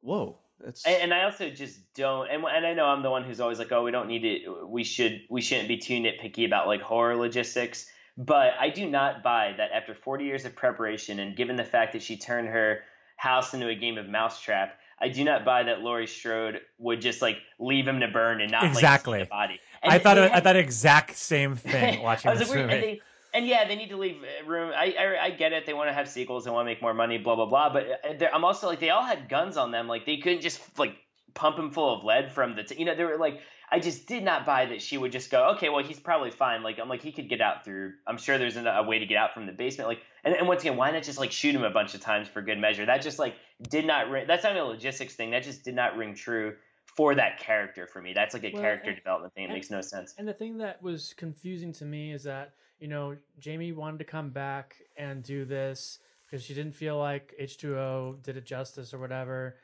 [0.00, 3.24] whoa, that's And, and I also just don't, and, and I know I'm the one
[3.24, 6.44] who's always like, oh, we don't need to, we should, we shouldn't be too nitpicky
[6.46, 7.86] about like horror logistics.
[8.16, 11.92] But I do not buy that after 40 years of preparation, and given the fact
[11.92, 12.80] that she turned her
[13.16, 17.22] house into a game of mousetrap, I do not buy that Laurie Strode would just
[17.22, 19.20] like leave him to burn and not Exactly.
[19.20, 19.60] like see the body.
[19.82, 22.72] And I thought they I thought exact same thing watching this like, movie.
[22.72, 23.00] and, they,
[23.34, 24.16] and yeah, they need to leave
[24.46, 24.72] room.
[24.74, 25.66] I, I I get it.
[25.66, 26.44] They want to have sequels.
[26.44, 27.18] They want to make more money.
[27.18, 27.72] Blah blah blah.
[27.72, 29.88] But uh, I'm also like, they all had guns on them.
[29.88, 30.96] Like they couldn't just like
[31.34, 32.64] pump him full of lead from the.
[32.64, 35.30] T- you know, they were like, I just did not buy that she would just
[35.30, 36.62] go, okay, well, he's probably fine.
[36.62, 37.92] Like I'm like, he could get out through.
[38.06, 39.88] I'm sure there's a, a way to get out from the basement.
[39.88, 42.28] Like, and, and once again, why not just like shoot him a bunch of times
[42.28, 42.86] for good measure?
[42.86, 43.34] That just like
[43.68, 44.24] did not ring.
[44.26, 45.30] That's not a logistics thing.
[45.32, 46.54] That just did not ring true
[46.96, 48.12] for that character for me.
[48.12, 49.44] That's like a Well, character and- development thing.
[49.44, 50.14] It and- makes no sense.
[50.18, 54.04] And the thing that was confusing to me is that, you know, Jamie wanted to
[54.04, 58.98] come back and do this because she didn't feel like H2O did it justice or
[58.98, 59.56] whatever.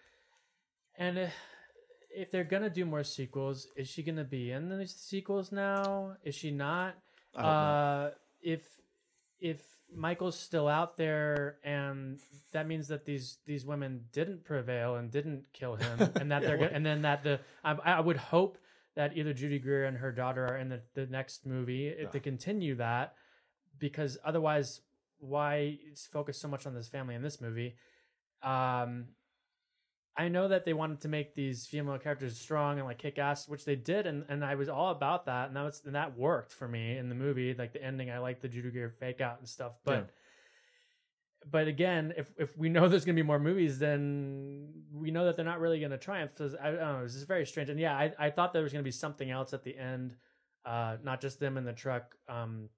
[0.97, 1.35] And if,
[2.15, 5.51] if they're going to do more sequels, is she going to be in the sequels
[5.51, 6.17] now?
[6.23, 6.95] Is she not?
[7.35, 8.05] I hope not.
[8.07, 8.11] Uh,
[8.43, 8.81] if
[9.41, 12.19] if Michael's still out there and
[12.53, 16.59] that means that these these women didn't prevail and didn't kill him and that they're
[16.59, 18.59] go- and then that the I, I would hope
[18.97, 22.21] that either Judy Greer and her daughter are in the, the next movie if to
[22.21, 23.15] continue that
[23.79, 24.81] because otherwise
[25.19, 25.79] why
[26.13, 27.75] focus so much on this family in this movie?
[28.43, 29.07] Um
[30.17, 33.49] I know that they wanted to make these female characters strong and like kick ass,
[33.49, 36.17] which they did, and, and I was all about that, and that was and that
[36.17, 37.53] worked for me in the movie.
[37.55, 39.73] Like the ending, I liked the Judy Greer fake out and stuff.
[39.85, 40.05] But Yeah.
[41.51, 45.35] but again, if if we know there's gonna be more movies, then we know that
[45.37, 46.33] they're not really gonna triumph.
[46.37, 47.03] So I, I don't know.
[47.03, 47.69] This is very strange.
[47.71, 50.15] And yeah, I, I thought there was gonna be something else at the end,
[50.65, 52.69] uh, not just them in the truck, um,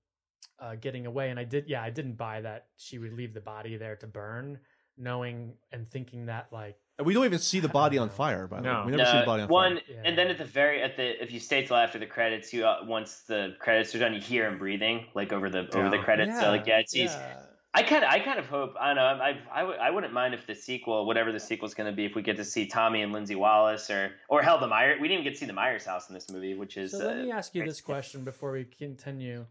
[0.58, 1.28] uh, getting away.
[1.28, 4.06] And I did, yeah, I didn't buy that she would leave the body there to
[4.06, 4.58] burn,
[4.96, 8.46] knowing and thinking that like And we don't even see the body on fire.
[8.46, 10.02] By the way, we never see the body on one, fire.
[10.04, 12.64] and then at the very at the if you stay till after the credits, you
[12.64, 15.96] uh, once the credits are done, you hear him breathing like over the over the
[15.96, 16.04] Yeah.
[16.04, 16.40] credits.
[16.40, 17.10] So like yeah, it's he's.
[17.10, 17.42] yeah.
[17.74, 20.14] I kind of I kind of hope I don't know I I, w- I wouldn't
[20.14, 22.66] mind if the sequel whatever the sequel's going to be if we get to see
[22.66, 25.44] Tommy and Lindsay Wallace or or hell the Meyer we didn't even get to see
[25.44, 27.82] the Myers house in this movie which is So let uh, me ask you this
[27.82, 29.44] question before we continue.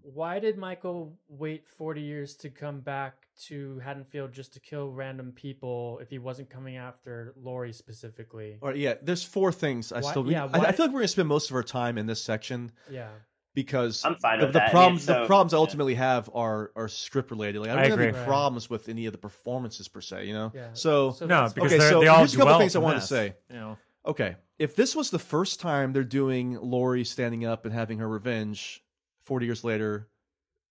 [0.00, 3.14] Why did Michael wait 40 years to come back
[3.44, 8.56] to Haddonfield just to kill random people if he wasn't coming after Laurie specifically?
[8.62, 10.30] Or yeah, there's four things I Why- still.
[10.30, 12.72] yeah, I, I feel like we're gonna spend most of our time in this section
[12.90, 13.08] Yeah.
[13.54, 14.62] because I'm fine the, with the that.
[14.62, 15.60] I mean, problems the problems I yeah.
[15.60, 17.60] ultimately have are are script related.
[17.60, 18.18] Like I don't I have any agree.
[18.18, 18.26] Right.
[18.26, 20.26] problems with any of the performances per se.
[20.26, 20.68] You know, Yeah.
[20.72, 23.00] so, So No, because okay, so they all here's a couple things I from wanted
[23.00, 23.34] to say.
[23.50, 27.72] You know, Okay, if this was the first time they're doing Laurie standing up and
[27.74, 28.82] having her revenge,
[29.22, 30.08] forty years later,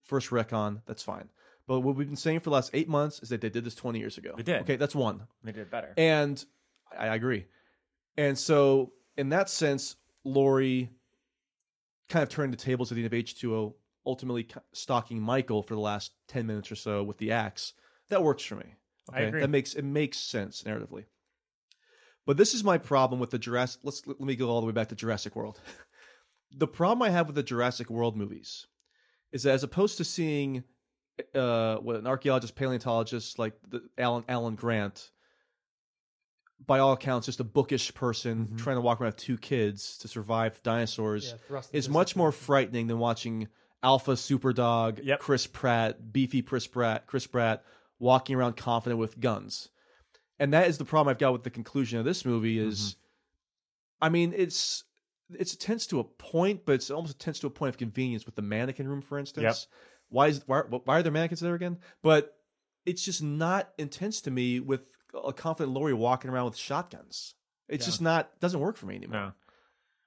[0.04, 1.30] first recon, that's fine.
[1.68, 3.76] But what we've been saying for the last eight months is that they did this
[3.76, 4.34] twenty years ago.
[4.36, 4.62] They did.
[4.62, 5.28] Okay, that's one.
[5.44, 5.94] they did better.
[5.98, 6.44] And
[6.98, 7.46] I I agree.
[8.18, 10.90] And so, in that sense, Laurie
[12.10, 13.74] kind of turned the tables at the end of H2O,
[14.06, 17.74] ultimately stalking Michael for the last 10 minutes or so with the axe.
[18.10, 18.76] That works for me.
[19.14, 19.40] I agree.
[19.42, 21.06] That makes it makes sense narratively.
[22.26, 23.82] But this is my problem with the Jurassic.
[23.84, 25.60] Let's let me go all the way back to Jurassic World.
[26.56, 28.68] the problem I have with the Jurassic World movies
[29.32, 30.64] is that as opposed to seeing
[31.36, 35.12] uh, what an archaeologist, paleontologist like the, Alan Alan Grant,
[36.66, 38.58] by all accounts, just a bookish person Mm-hmm.
[38.58, 42.88] trying to walk around with two kids to survive dinosaurs, Yeah, is much more frightening
[42.88, 43.48] than watching
[43.84, 45.20] Alpha Superdog, Yep.
[45.20, 47.64] Chris Pratt, beefy Chris Pratt, Chris Pratt
[48.00, 49.70] walking around confident with guns.
[50.40, 52.98] And that is the problem I've got with the conclusion of this movie is Mm-hmm.
[54.04, 54.84] I mean, it's
[55.40, 58.36] it's tense to a point, but it's almost tense to a point of convenience with
[58.36, 59.44] the mannequin room, for instance.
[59.44, 59.56] Yep.
[60.10, 61.78] Why is why, why are there mannequins there again?
[62.02, 62.36] But
[62.86, 64.90] it's just not intense to me with
[65.26, 67.36] a confident Laurie walking around with shotguns.
[67.68, 67.90] It's Yeah.
[67.90, 69.20] just not doesn't work for me anymore.
[69.20, 69.32] No.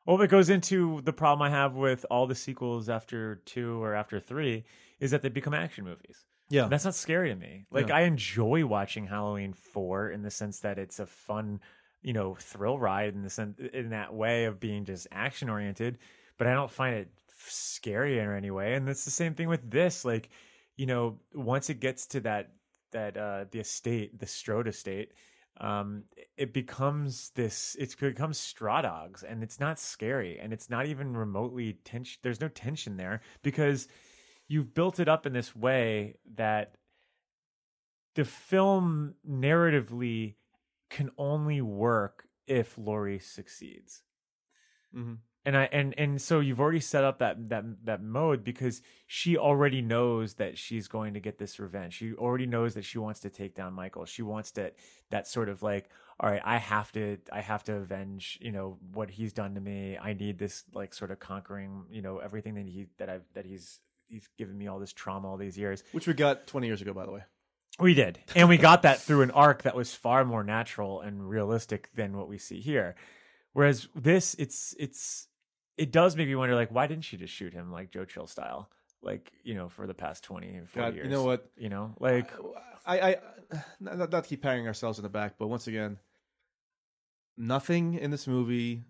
[0.06, 3.94] Well, it goes into the problem I have with all the sequels after two or
[3.94, 4.64] after three
[5.00, 6.24] is that they become action movies.
[6.50, 6.68] Yeah.
[6.68, 7.64] That's not scary to me.
[7.70, 7.96] Like Yeah.
[7.96, 11.60] I enjoy watching Halloween four in the sense that it's a fun,
[12.04, 15.98] you know, thrill ride in the sense in that way of being just action oriented.
[16.36, 17.08] But I don't find it
[17.46, 18.74] scary in any way.
[18.74, 20.04] And it's the same thing with this.
[20.04, 20.28] Like,
[20.76, 22.52] you know, once it gets to that
[22.92, 25.12] that uh the estate, the Strode estate,
[25.60, 26.04] um,
[26.36, 27.74] it becomes this.
[27.78, 32.20] It becomes straw dogs, and it's not scary, and it's not even remotely tension.
[32.22, 33.88] There's no tension there because
[34.46, 36.74] you've built it up in this way that
[38.14, 40.34] the film narratively
[40.94, 44.02] can only work if Laurie succeeds.
[44.94, 45.18] Mhm.
[45.44, 49.36] And I and and so you've already set up that that that mode because she
[49.36, 51.94] already knows that she's going to get this revenge.
[51.94, 54.04] She already knows that she wants to take down Michael.
[54.06, 54.76] She wants that
[55.10, 55.90] that sort of like,
[56.20, 59.60] all right, I have to I have to avenge, you know, what he's done to
[59.60, 59.98] me.
[59.98, 63.46] I need this like sort of conquering, you know, everything that he that I've that
[63.46, 65.82] he's he's given me all this trauma all these years.
[65.92, 67.24] Which we got 20 years ago, by the way.
[67.80, 68.20] We did.
[68.36, 72.16] And we got that through an arc that was far more natural and realistic than
[72.16, 72.94] what we see here.
[73.52, 75.28] Whereas this, it's it's
[75.76, 78.26] it does make me wonder like why didn't she just shoot him like Joe Chill
[78.26, 78.68] style?
[79.02, 81.04] Like, you know, for the past 20 40 God, years.
[81.04, 81.50] you know what?
[81.56, 82.30] You know, like
[82.86, 83.16] I, I
[83.80, 85.98] not, not keep patting ourselves in the back, but once again,
[87.36, 88.84] nothing in this movie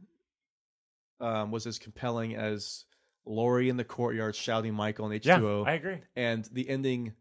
[1.20, 2.85] um, was as compelling as
[3.26, 5.66] Laurie in the courtyard shouting Michael and H2O.
[5.66, 5.99] I agree.
[6.14, 7.14] And the ending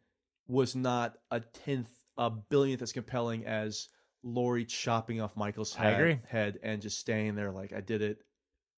[0.48, 3.88] was not a tenth, a billionth as compelling as
[4.24, 6.20] Laurie chopping off Michael's I head, agree.
[6.28, 8.18] head and just staying there like I did it.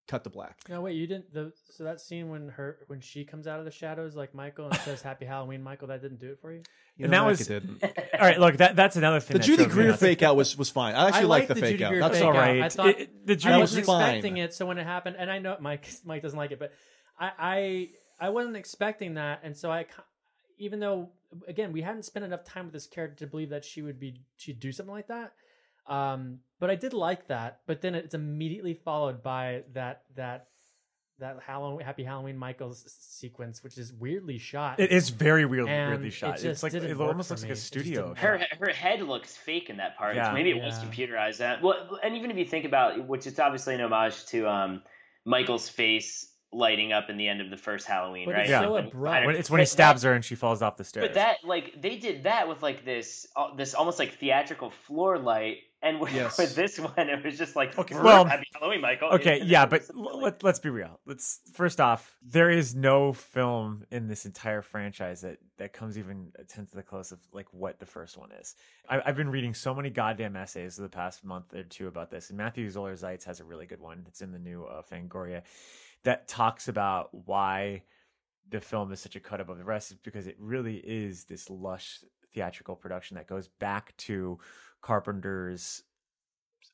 [0.08, 0.60] Cut the black.
[0.70, 1.34] No, wait, you didn't.
[1.34, 4.66] The so that scene when her when she comes out of the shadows like Michael
[4.68, 6.62] and says "Happy Halloween, Michael," that didn't do it for you.
[6.96, 7.84] You and know, that like was it didn't.
[8.14, 8.40] all right.
[8.40, 9.34] Look, that that's another thing.
[9.34, 10.02] The that Judy drove me Greer nuts.
[10.02, 10.94] fake out was was fine.
[10.94, 11.90] I actually I like liked the, fake Judy out.
[11.90, 12.50] Greer That's fake all out.
[12.60, 14.02] I thought It- the I Judy- wasn't was fine.
[14.10, 16.72] expecting it, so when it happened, and I know Mike Mike doesn't like it, but
[17.20, 19.92] I I I wasn't expecting that, and so I, ki-
[20.58, 21.10] even though
[21.48, 24.22] again we hadn't spent enough time with this character to believe that she would be
[24.38, 25.34] she'd do something like that,
[25.88, 27.62] um, but I did like that.
[27.66, 30.48] But then it's immediately followed by that that
[31.20, 34.80] that Halloween Happy Halloween Michaels sequence, which is weirdly shot.
[34.80, 36.44] It is very weird, And weirdly it shot.
[36.44, 37.50] It's like it almost looks me.
[37.50, 38.14] like a studio.
[38.16, 40.16] her her head looks fake in that part.
[40.16, 40.34] Yeah.
[40.34, 41.38] Maybe it was computerized.
[41.38, 44.84] That well, and even if you think about, which it's obviously an homage to um,
[45.24, 48.42] Michael's face lighting up in the end of the first Halloween, But right?
[48.42, 48.62] it's Yeah.
[48.62, 49.26] so When he abrupt.
[49.26, 51.08] When it's when he stabs that- her and she falls off the stairs.
[51.08, 55.20] But that like they did that with like this uh, this almost like theatrical floor
[55.20, 56.38] light, and with, Yes.
[56.38, 59.10] with this one it was just like Okay, well- Happy Halloween, Michael.
[59.10, 61.00] Okay, And yeah, but was l- let, let's be real.
[61.06, 66.32] Let's first off, there is no film in this entire franchise that that comes even
[66.40, 68.56] a tenth of the close of like what the first one is.
[68.90, 72.30] I, I've been reading so many goddamn essays the past month or two about this,
[72.30, 74.06] and Matthew Zoller Seitz has a really good one.
[74.08, 75.44] It's in the new uh, Fangoria
[76.06, 77.84] that talks about why
[78.50, 81.50] the film is such a cut above the rest is because it really is this
[81.50, 82.00] lush
[82.34, 84.40] theatrical production that goes back to
[84.82, 85.84] Carpenter's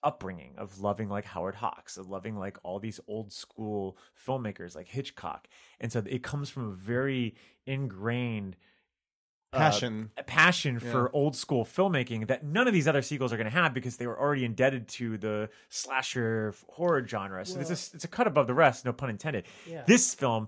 [0.04, 4.88] upbringing of loving like Howard Hawks, of loving like all these old school filmmakers like
[4.88, 5.48] Hitchcock.
[5.80, 8.58] And so it comes from a very ingrained
[9.54, 10.12] uh, Passion.
[10.28, 10.92] passion Yeah.
[10.92, 13.98] for old school filmmaking that none of these other sequels are going to have because
[13.98, 17.46] they were already indebted to the slasher horror genre.
[17.46, 19.46] So it's a, it's a cut above the rest, no pun intended.
[19.68, 19.84] Yeah.
[19.86, 20.48] This film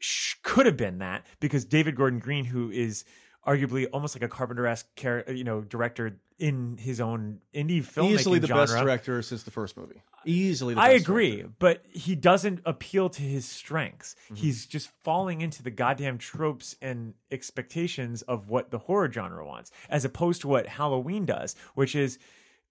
[0.00, 3.04] sh- could have been that because David Gordon Green, who is
[3.46, 8.38] arguably almost like a Carpenter-esque char- you know director in his own indie filmmaking Easily
[8.38, 8.62] the genre.
[8.66, 10.02] best director since the first movie.
[10.24, 11.52] Easily the I agree, director.
[11.58, 14.16] but he doesn't appeal to his strengths.
[14.26, 14.34] Mm-hmm.
[14.36, 19.70] He's just falling into the goddamn tropes and expectations of what the horror genre wants,
[19.88, 22.18] as opposed to what Halloween does, which is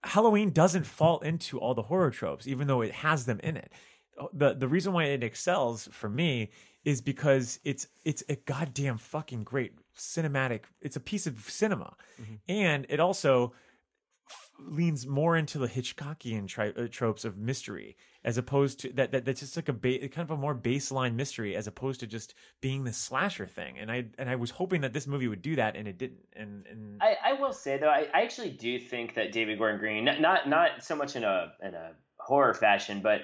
[0.04, 3.72] Halloween doesn't fall into all the horror tropes, even though it has them in it.
[4.34, 6.50] The the reason why it excels for me
[6.86, 10.62] is because it's it's a goddamn fucking great cinematic.
[10.82, 12.36] It's a piece of cinema, Mm-hmm.
[12.48, 13.54] and it also
[14.30, 19.12] f- leans more into the Hitchcockian tri- uh, tropes of mystery, as opposed to that,
[19.12, 22.08] that that's just like a ba- kind of a more baseline mystery, as opposed to
[22.08, 23.78] just being the slasher thing.
[23.78, 26.20] And I and I was hoping that this movie would do that, and it didn't.
[26.36, 29.80] And and I, I will say though, I, I actually do think that David Gordon
[29.80, 33.22] Green, not, not not so much in a in a horror fashion, but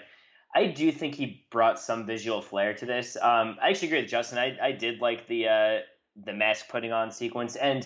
[0.56, 3.18] I do think he brought some visual flair to this.
[3.18, 4.38] Um, I actually agree with Justin.
[4.38, 5.80] I, I did like the uh,
[6.26, 7.86] the mask putting on sequence, and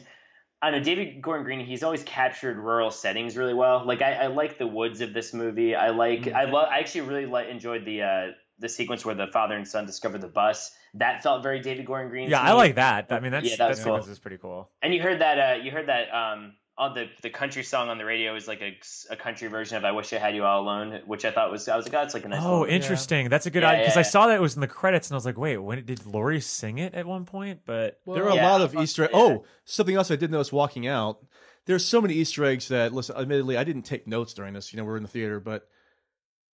[0.61, 1.65] I know David Gordon Green.
[1.65, 3.83] He's always captured rural settings really well.
[3.85, 5.75] Like I, I like the woods of this movie.
[5.75, 6.67] I like I love.
[6.71, 8.27] I actually really like, enjoyed the uh,
[8.59, 10.71] the sequence where the father and son discover the bus.
[10.93, 12.29] That felt very David Gordon Green.
[12.29, 13.11] yeah, I like that.
[13.11, 13.95] I mean, that's yeah, that that cool.
[13.95, 14.69] sequence is pretty cool.
[14.83, 17.97] And you heard that uh, you heard that um, on the the country song on
[17.97, 18.75] the radio is like a,
[19.11, 21.67] a country version of "I Wish I Had You All Alone," which I thought was
[21.67, 22.41] I was like, oh, it's like a nice.
[22.41, 23.29] Oh, little- interesting.
[23.29, 24.09] That's a good Yeah, idea because yeah, I yeah.
[24.09, 26.39] saw that it was in the credits, and I was like, wait, when did Laurie
[26.41, 27.59] sing it at one point?
[27.65, 29.11] But there are a lot of Easter eggs.
[29.13, 31.19] Oh, something else I did notice walking out.
[31.65, 33.15] There's so many Easter eggs that listen.
[33.17, 34.73] Admittedly, I didn't take notes during this.
[34.73, 35.67] You know, we're in the theater, but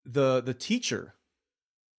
[0.06, 1.14] the the teacher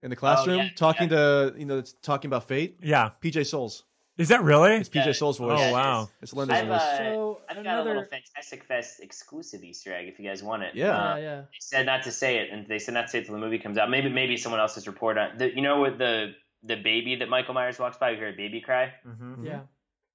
[0.04, 2.80] in the oh, classroom Oh, yeah, talking to you know talking about fate.
[2.82, 3.84] yeah, PJ Soles.
[4.18, 4.76] Is that really?
[4.78, 5.12] It's PJ Yeah.
[5.12, 5.60] Soles' voice.
[5.60, 6.02] Oh Yeah, it wow.
[6.04, 6.10] is.
[6.22, 6.82] It's Linda's I've, voice.
[6.82, 10.64] uh, So, I've got a little Fantastic Fest exclusive Easter egg if you guys want
[10.64, 10.74] it.
[10.74, 10.92] Yeah.
[10.92, 11.42] Uh, yeah, yeah.
[11.42, 13.42] They said not to say it, and they said not to say it till the
[13.42, 13.90] movie comes out.
[13.90, 17.54] Maybe maybe someone else's report on the, you know with the the baby that Michael
[17.54, 19.46] Myers walks by, you hear a baby cry, Mm-hmm.
[19.46, 19.60] Yeah.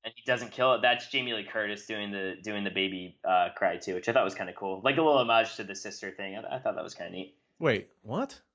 [0.05, 0.81] and he doesn't kill it.
[0.83, 4.25] That's Jamie Lee Curtis doing the doing the baby uh, cry too, which I thought
[4.25, 6.37] was kind of cool, like a little homage to the sister thing.
[6.39, 7.35] I, I thought that was kind of neat.
[7.59, 8.41] Wait, what?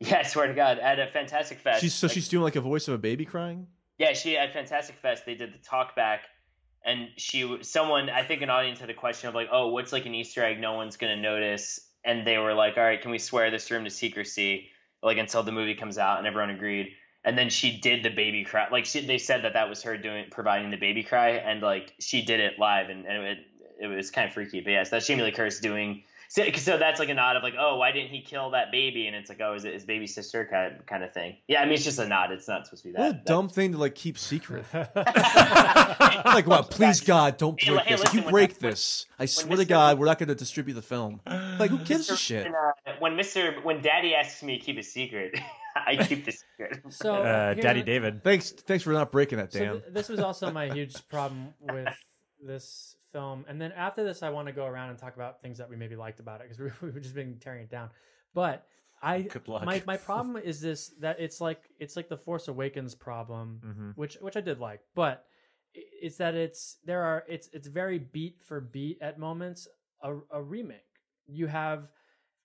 [0.00, 1.80] Yeah, I swear to God, at a Fantastic Fest.
[1.80, 3.66] She's so like- she's doing like a voice of a baby crying.
[3.98, 6.22] Yeah, she at Fantastic Fest they did the talk back,
[6.84, 10.06] and she someone I think an audience had a question of like, oh, what's like
[10.06, 13.18] an Easter egg no one's gonna notice, and they were like, all right, can we
[13.18, 14.70] swear this room to secrecy
[15.04, 16.88] like until the movie comes out, and everyone agreed.
[17.26, 18.68] And then she did the baby cry.
[18.70, 21.92] Like she, they said that that was her doing providing the baby cry, and like
[22.00, 23.38] she did it live, and, and it
[23.80, 24.60] it was kind of freaky.
[24.60, 26.04] But yes, that's Jamie Lee Curtis doing.
[26.36, 29.06] So, so that's like a nod of like, oh, why didn't he kill that baby?
[29.06, 31.36] And it's like, oh, is it his baby sister kind of, kind of thing?
[31.46, 32.32] Yeah, I mean, it's just a nod.
[32.32, 32.98] It's not supposed to be that.
[32.98, 34.64] What a that- dumb thing to like keep secret.
[34.74, 36.70] like, what?
[36.70, 38.02] Please, God, don't Hey, break hey, this.
[38.02, 40.28] If you listen, when- break when- this, I when swear to God, we're not going
[40.28, 41.20] to distribute the film.
[41.26, 42.44] Like, who gives a shit?
[42.44, 43.62] When, uh, when Mr.
[43.62, 45.38] when Daddy asks me to keep a secret,
[45.76, 46.82] I keep the secret.
[46.92, 48.24] So Uh, here- Daddy David.
[48.24, 51.88] Thanks, thanks for not breaking that, So th- this was also my huge problem with
[52.42, 53.44] this film.
[53.48, 55.76] And then after this, I want to go around and talk about things that we
[55.76, 57.88] maybe liked about it because we, we've just been tearing it down.
[58.34, 58.66] But
[59.02, 59.26] I,
[59.66, 63.96] my my problem is this that it's like it's like the Force Awakens problem, Mhm.
[63.96, 65.24] which which I did like, but
[65.74, 69.66] it's that it's there are it's it's very beat for beat at moments
[70.02, 70.80] a, a remake.
[71.26, 71.90] You have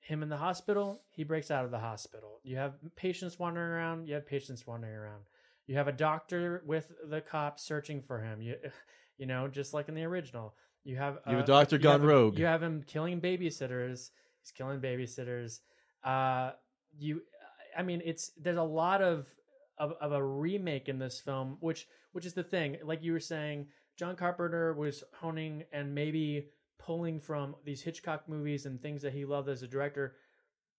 [0.01, 2.39] him in the hospital, he breaks out of the hospital.
[2.43, 5.23] You have patients wandering around, you have patients wandering around.
[5.67, 8.41] You have a doctor with the cops searching for him.
[8.41, 8.55] You
[9.19, 10.55] you know, just like in the original.
[10.83, 12.39] You have You have a uh, doctor you gone have- rogue.
[12.39, 14.09] You have him killing babysitters.
[14.41, 15.59] He's killing babysitters.
[16.03, 16.51] Uh,
[16.97, 17.21] you,
[17.77, 19.27] I mean, it's there's a lot of,
[19.77, 22.77] of of a remake in this film, which which is the thing.
[22.83, 23.67] Like you were saying,
[23.97, 26.47] John Carpenter was honing and maybe
[26.79, 30.15] pulling from these Hitchcock movies and things that he loved as a director,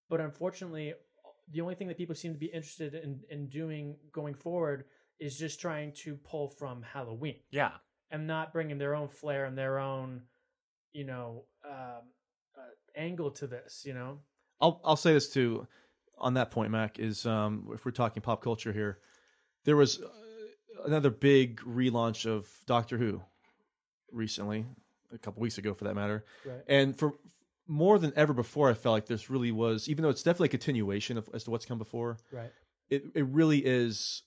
[0.09, 0.95] but unfortunately,
[1.53, 4.87] the only thing that people seem to be interested in in doing going forward
[5.21, 7.73] is just trying to pull from Halloween Yeah.
[8.11, 10.23] And not bringing their own flair and their own,
[10.93, 12.03] you know, um,
[12.57, 13.85] uh, angle to this.
[13.87, 14.19] You know,
[14.61, 15.67] I'll I'll say this too
[16.19, 16.99] on that point, Mac.
[16.99, 18.99] Is um, if we're talking pop culture here,
[19.65, 20.09] there was uh,
[20.85, 23.23] another big relaunch of Doctor Who
[24.13, 24.67] recently,
[25.13, 26.25] a couple weeks ago, for that matter.
[26.45, 26.63] Right.
[26.69, 27.15] And for
[27.67, 30.51] more than ever before, I felt like this really was, even though it's definitely a
[30.51, 32.19] continuation of as to what's come before.
[32.33, 32.51] Right.
[32.89, 34.23] It it really is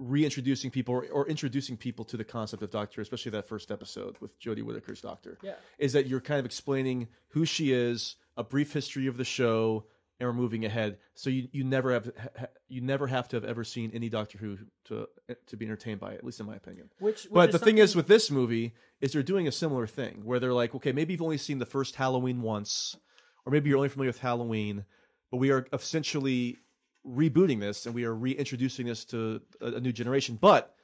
[0.00, 4.16] reintroducing people or, or introducing people to the concept of Doctor, especially that first episode
[4.20, 5.54] with Jodie Whittaker's Doctor Yeah.
[5.78, 9.84] is that you're kind of explaining who she is, a brief history of the show,
[10.18, 10.98] and we're moving ahead.
[11.14, 14.38] So you, you never have ha, you never have to have ever seen any Doctor
[14.38, 15.06] Who to
[15.46, 16.88] to be entertained by it, at least in my opinion.
[16.98, 20.22] Which- which but the thing is with this movie is they're doing a similar thing
[20.24, 22.96] where they're like, okay, maybe you've only seen the first Halloween once,
[23.44, 24.84] or maybe you're only familiar with Halloween,
[25.30, 26.58] but we are essentially
[27.06, 30.38] rebooting this and we are reintroducing this to a, a new generation.
[30.40, 30.74] But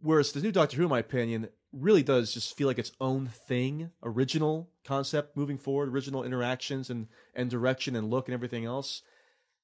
[0.00, 3.26] whereas the new Doctor Who, in my opinion, really does just feel like its own
[3.26, 9.02] thing, original concept moving forward, original interactions and and direction and look and everything else.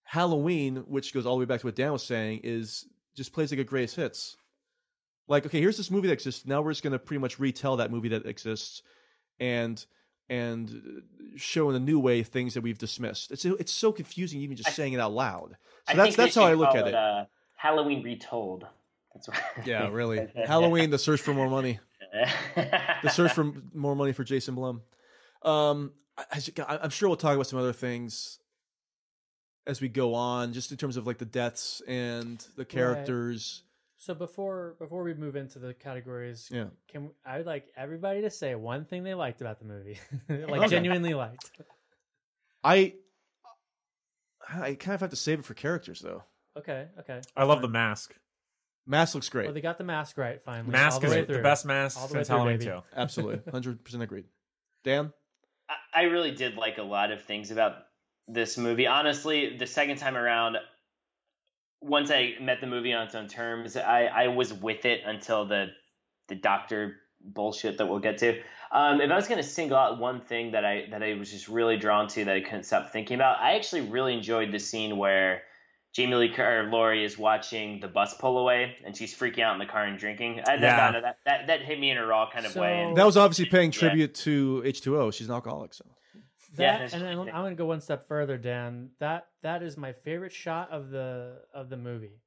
[0.04, 2.86] Halloween, which goes all the way back to what Dan was saying, is
[3.16, 4.36] just plays like a greatest hits.
[5.28, 6.46] Like, okay, here's this movie that exists.
[6.46, 8.82] Now we're just going to pretty much retell that movie that exists,
[9.40, 9.84] and
[10.28, 11.02] and
[11.36, 13.30] show in a new way things that we've dismissed.
[13.30, 15.56] It's it's so confusing even just saying it out loud.
[15.88, 16.94] So I that's that's how I look at it.
[16.94, 17.24] Uh,
[17.56, 18.66] Halloween retold.
[19.14, 19.40] That's what.
[19.66, 20.26] Yeah, really.
[20.46, 21.78] Halloween, the search for more money.
[22.54, 24.82] the search for more money for Jason Blum.
[25.42, 28.38] Um, I, I- I'm sure we'll talk about some other things
[29.66, 33.62] as we go on, just in terms of like the deaths and the characters.
[34.06, 36.66] So before before we move into the categories, Yeah.
[36.86, 39.98] can I would like everybody to say one thing they liked about the movie,
[40.28, 40.68] like Okay.
[40.68, 41.50] genuinely liked.
[42.62, 42.94] I
[44.48, 46.22] I kind of have to save it for characters though.
[46.56, 47.20] Okay, okay.
[47.36, 48.14] I love the mask.
[48.86, 49.46] Mask looks great.
[49.46, 50.70] Well, they got the mask right finally.
[50.70, 52.70] Mask all the is the best mask All the since Halloween baby.
[52.70, 52.82] two.
[52.96, 54.26] Absolutely, hundred percent agreed.
[54.84, 55.12] Dan,
[55.92, 57.86] I really did like a lot of things about
[58.28, 58.86] this movie.
[58.86, 60.58] Honestly, the second time around,
[61.80, 65.46] once I met the movie on its own terms, I, I was with it until
[65.46, 65.66] the
[66.28, 68.40] the doctor bullshit that we'll get to.
[68.72, 71.30] Um, if I was going to single out one thing that I that I was
[71.30, 74.58] just really drawn to that I couldn't stop thinking about, I actually really enjoyed the
[74.58, 75.42] scene where
[75.94, 79.54] Jamie Lee Cur- or Laurie is watching the bus pull away and she's freaking out
[79.54, 80.40] in the car and drinking.
[80.46, 80.58] I, Yeah.
[80.92, 82.82] that, that, that that hit me in a raw kind of way.
[82.82, 83.78] And, that was obviously paying Yeah.
[83.78, 85.14] tribute to H2O.
[85.14, 85.84] She's an alcoholic, so
[86.56, 88.90] That, Yeah, and then I'm going to go one step further, Dan.
[89.00, 92.20] That that is my favorite shot of the of the movie,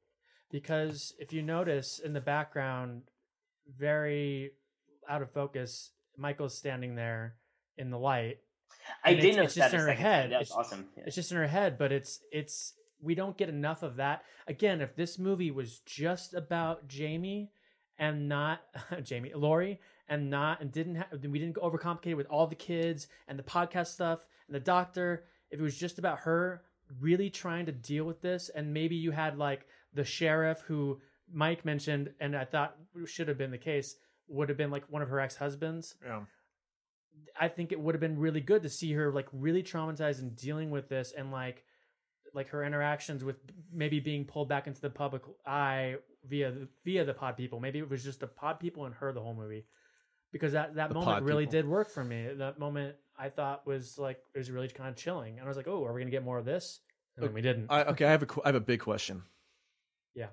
[0.51, 3.03] because if you notice in the background,
[3.77, 4.51] very
[5.07, 7.35] out of focus, Michael's standing there
[7.77, 8.39] in the light.
[9.03, 10.31] I did it's, notice it's just that in her head.
[10.31, 10.89] That was It's- awesome.
[10.97, 11.03] Yeah.
[11.07, 14.23] It's just in her head, but it's it's we don't get enough of that.
[14.47, 17.51] Again, if this movie was just about Jamie
[17.97, 18.61] and not
[19.03, 19.79] Jamie, Laurie,
[20.09, 23.43] and not and didn't have we didn't overcomplicate it with all the kids and the
[23.43, 25.25] podcast stuff and the doctor.
[25.51, 26.63] If it was just about her
[26.99, 30.99] really trying to deal with this, and maybe you had like the sheriff who
[31.31, 33.95] Mike mentioned, and I thought should have been the case,
[34.27, 35.95] would have been like one of her ex husbands.
[36.03, 36.21] Yeah.
[37.39, 40.35] I think it would have been really good to see her like really traumatized and
[40.35, 41.63] dealing with this and like
[42.33, 43.37] like her interactions with
[43.73, 45.95] maybe being pulled back into the public eye
[46.27, 47.59] via the, via the pod people.
[47.59, 49.65] Maybe it was just the pod people and her the whole movie.
[50.31, 51.51] Because that that The moment really people.
[51.51, 52.27] did work for me.
[52.35, 55.33] That moment I thought was like it was really kind of chilling.
[55.39, 56.81] And I was like, "Oh, are we going to get more of this?"
[57.17, 57.67] And then we didn't.
[57.69, 59.23] I, okay, I have a qu- I have a big question.
[60.15, 60.27] yeah.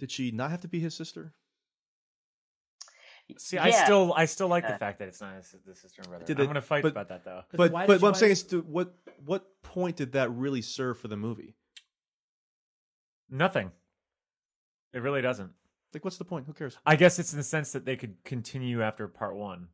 [0.00, 1.32] Did she not have to be his sister?
[3.38, 4.78] See, I still I still like the uh.
[4.78, 6.24] fact that it's not his, the sister and brother.
[6.26, 7.42] Did I'm it- going to fight but- about that though.
[7.52, 10.60] But But but what I'm saying wanna- is, to what what point did that really
[10.60, 11.54] serve for the movie?
[13.30, 13.70] Nothing.
[14.92, 15.52] It really doesn't.
[15.94, 16.46] Like, what's the point?
[16.46, 16.76] Who cares?
[16.84, 19.68] I guess it's in the sense that they could continue after part one.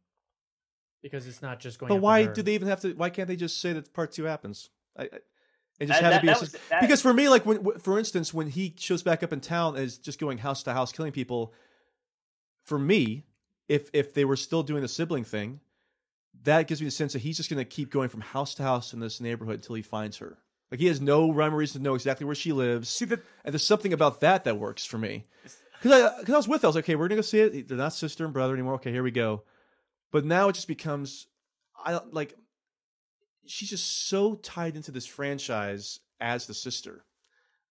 [1.02, 2.32] Because it's not just going But after why her.
[2.34, 2.92] do they even have to?
[2.92, 4.68] Why can't they just say that part two happens?
[4.98, 7.00] I, I, it just That- had that- to be a that sis- was- that- because
[7.00, 9.84] for me, like when, w- for instance, when he shows back up in town and
[9.84, 11.54] is just going house to house killing people.
[12.64, 13.24] For me,
[13.68, 15.60] if if they were still doing the sibling thing,
[16.42, 18.62] that gives me the sense that he's just going to keep going from house to
[18.62, 20.36] house in this neighborhood until he finds her.
[20.70, 22.88] Like he has no rhyme or reason to know exactly where she lives.
[22.90, 25.24] See that And there's something about that that works for me.
[25.80, 27.40] Because I, cause I was with, her, I was like, okay, we're gonna go see
[27.40, 27.68] it.
[27.68, 28.74] They're not sister and brother anymore.
[28.74, 29.44] Okay, here we go.
[30.12, 31.26] But now it just becomes,
[31.76, 32.34] I like,
[33.46, 37.04] she's just so tied into this franchise as the sister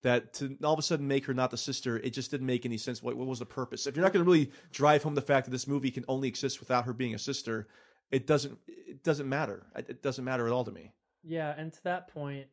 [0.01, 2.65] that to all of a sudden make her not the sister, it just didn't make
[2.65, 3.03] any sense.
[3.03, 3.85] What, what was the purpose?
[3.85, 6.27] If you're not going to really drive home the fact that this movie can only
[6.27, 7.67] exist without her being a sister,
[8.11, 9.65] it doesn't it doesn't matter.
[9.75, 10.93] It doesn't matter at all to me.
[11.23, 12.47] Yeah, and to that point,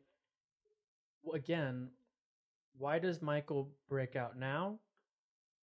[1.33, 1.89] again,
[2.77, 4.79] why does Michael break out now?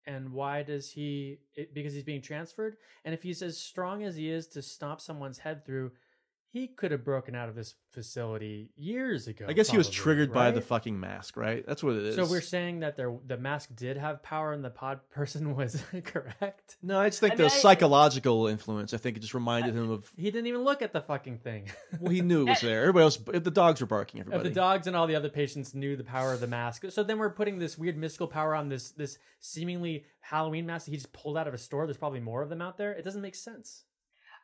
[0.07, 1.39] And why does he?
[1.55, 2.77] It, because he's being transferred.
[3.05, 5.93] And if he's as strong as he is to stomp someone's head through,
[6.55, 9.45] he could have broken out of this facility years ago.
[9.49, 11.67] I guess he was probably, triggered by the fucking mask, right?
[11.67, 12.15] That's what it is.
[12.15, 15.83] So we're saying that there, the mask did have power, and the pod person was
[16.05, 16.77] correct.
[16.81, 18.95] no, I just think I the mean, I- psychological influence.
[18.95, 20.09] I think it just reminded him of.
[20.17, 21.71] He didn't even look at the fucking thing.
[21.99, 22.83] Well, he knew it was there.
[22.83, 24.49] Everybody else, the dogs were barking, If everybody.
[24.51, 27.19] the dogs and all the other patients knew the power of the mask, so then
[27.19, 31.13] we're putting this weird mystical power on this this seemingly Halloween mask that he just
[31.13, 31.85] pulled out of a store.
[31.87, 32.93] There's probably more of them out there.
[32.93, 33.83] It doesn't make sense.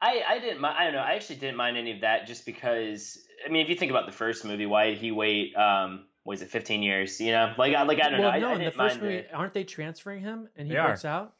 [0.03, 0.77] I, I didn't mind.
[0.79, 1.01] I don't know.
[1.01, 3.19] I actually didn't mind any of that just because.
[3.47, 5.55] I mean, if you think about the first movie, why did he wait?
[5.57, 7.21] Um, was it 15 years?
[7.21, 8.39] You know, like I like I don't well, know.
[8.39, 10.79] no, I, I in the first mind movie, aren't they transferring him and he They
[10.79, 10.89] are.
[10.89, 11.35] breaks out?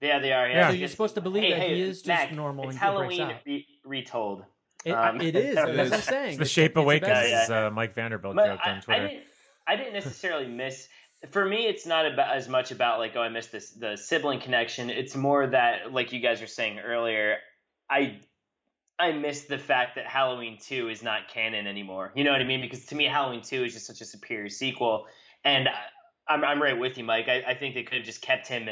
[0.00, 0.48] Yeah, they are.
[0.48, 0.68] Yeah.
[0.68, 2.78] So you're supposed to believe Hey, that hey, he is just Mac, normal It's and
[2.78, 3.40] he breaks Halloween out.
[3.46, 4.44] re- retold.
[4.84, 5.54] It, Um, it is.
[5.54, 6.28] That's what I'm saying.
[6.30, 7.66] It's the Shape it's a Awakens, better- Yeah, yeah.
[7.66, 9.24] uh, Mike Vanderbilt But joke I, on I didn't.
[9.66, 10.86] I didn't necessarily miss.
[11.30, 14.38] For me, it's not about as much about like oh I missed this the sibling
[14.40, 14.90] connection.
[14.90, 17.38] It's more that like you guys were saying earlier,
[17.90, 18.18] I
[18.98, 22.12] I missed the fact that Halloween Two is not canon anymore.
[22.14, 22.60] You know what I mean?
[22.60, 25.06] Because to me, Halloween Two is just such a superior sequel,
[25.44, 25.72] and I-
[26.28, 27.28] I'm I'm right with you, Mike.
[27.28, 28.68] I, I think they could have just kept him.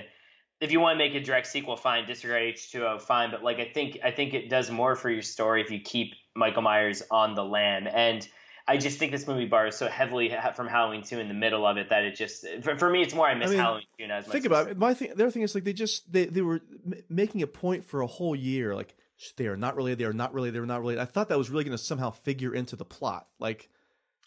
[0.60, 2.06] If you want to make a direct sequel, fine.
[2.06, 3.30] Disregard H2O, fine.
[3.30, 6.14] But like I think I think it does more for your story if you keep
[6.34, 8.26] Michael Myers on the lam and.
[8.66, 11.76] I just think this movie borrows so heavily from Halloween 2 in the middle of
[11.76, 14.06] it that it just for, for me it's more I miss I mean, Halloween 2
[14.06, 14.32] not as much.
[14.32, 14.78] Think about it.
[14.78, 17.46] My thing, the other thing is like they just they they were m- making a
[17.46, 18.94] point for a whole year, like
[19.36, 21.00] they are not related, they are not related, they are not related.
[21.00, 23.68] I thought that was really going to somehow figure into the plot, like,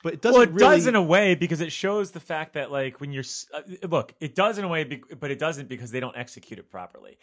[0.04, 0.34] but it doesn't.
[0.40, 3.12] well, it really, does in a way because it shows the fact that like when
[3.12, 3.24] you're
[3.54, 4.84] uh, look, it does in a way,
[5.20, 7.18] but it doesn't because they don't execute it properly.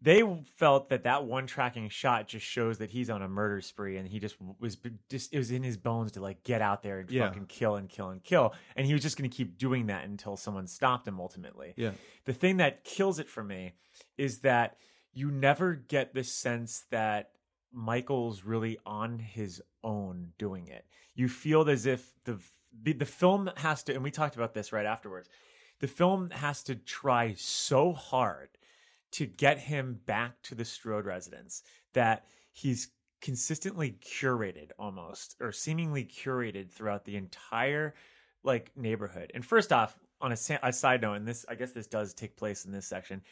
[0.00, 0.22] They
[0.56, 4.08] felt that that one tracking shot just shows that he's on a murder spree and
[4.08, 4.76] he just was
[5.08, 7.28] just it was in his bones to like get out there and Yeah.
[7.28, 10.04] fucking kill and kill and kill, and he was just going to keep doing that
[10.04, 11.20] until someone stopped him.
[11.20, 11.92] Ultimately, Yeah.
[12.24, 13.74] the thing that kills it for me
[14.16, 14.76] is that
[15.12, 17.30] you never get the sense that
[17.72, 20.86] Michael's really on his own doing it.
[21.14, 22.38] You feel as if the
[22.82, 25.28] the, the film has to, and we talked about this right afterwards.
[25.80, 28.48] The film has to try so hard
[29.12, 32.88] to get him back to the Strode residence that he's
[33.20, 37.94] consistently curated almost or seemingly curated throughout the entire
[38.42, 39.30] like neighborhood.
[39.34, 42.36] And first off, on a, a side note, and this I guess this does take
[42.36, 43.22] place in this section.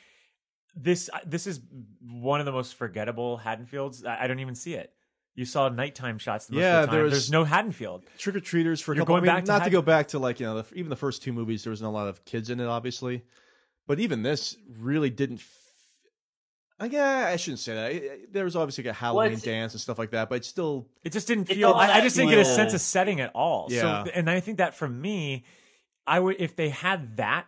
[0.76, 1.60] This uh, this is
[2.00, 4.06] one of the most forgettable Haddonfields.
[4.06, 4.92] I, I don't even see it.
[5.34, 6.50] You saw nighttime shots.
[6.50, 6.94] Most Yeah, of the time.
[6.96, 8.02] there was- there's no Haddonfield.
[8.18, 9.16] trick or treaters for a You're couple.
[9.20, 10.74] going I mean, back to not to Had- go back to like you know the,
[10.74, 11.64] even the first two movies.
[11.64, 13.22] There wasn't a lot of kids in it, obviously,
[13.86, 15.36] but even this really didn't.
[15.40, 15.56] F-
[16.78, 17.92] I yeah, I shouldn't say that.
[17.92, 20.36] It- it- There was obviously like a Halloween it's- dance and stuff like that, but
[20.36, 21.70] it's still It just didn't It feel.
[21.72, 23.66] don't I, I just didn't get a feel- sense of setting at all.
[23.70, 24.04] Yeah.
[24.04, 25.44] So, and I think that for me,
[26.06, 27.46] I would if they had that,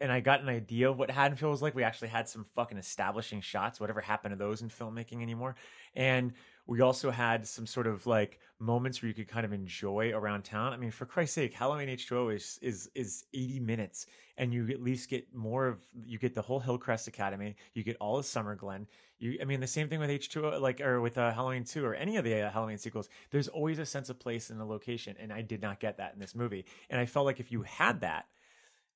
[0.00, 1.74] and I got an idea of what Haddonfield was like.
[1.74, 3.80] We actually had some fucking establishing shots.
[3.80, 5.56] Whatever happened to those in filmmaking anymore?
[5.94, 6.32] And
[6.66, 10.42] we also had some sort of like moments where you could kind of enjoy around
[10.42, 10.72] town.
[10.72, 14.52] I mean, for Christ's sake, Halloween H two O is is is eighty minutes, and
[14.52, 18.18] you at least get more of you get the whole Hillcrest Academy, you get all
[18.18, 18.86] of Summer Glen.
[19.18, 21.64] You, I mean, the same thing with H two O, like or with uh, Halloween
[21.64, 23.08] two or any of the uh, Halloween sequels.
[23.30, 26.12] There's always a sense of place in the location, and I did not get that
[26.12, 26.66] in this movie.
[26.90, 28.26] And I felt like if you had that,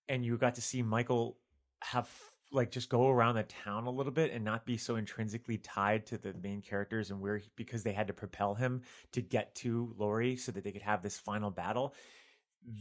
[0.09, 1.37] and you got to see Michael
[1.83, 2.09] have
[2.53, 6.05] like just go around the town a little bit and not be so intrinsically tied
[6.07, 8.83] to the main characters and where he, because they had to propel him
[9.13, 11.95] to get to Laurie so that they could have this final battle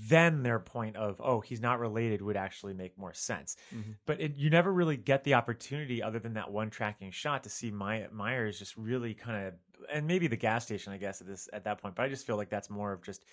[0.09, 3.95] then their point of oh he's not related would actually make more sense Mhm.
[4.05, 7.49] but it, you never really get the opportunity other than that one tracking shot to
[7.49, 9.53] see My, myers just really kind of
[9.89, 12.27] and maybe the gas station i guess at this at that point but i just
[12.27, 13.23] feel like that's more of just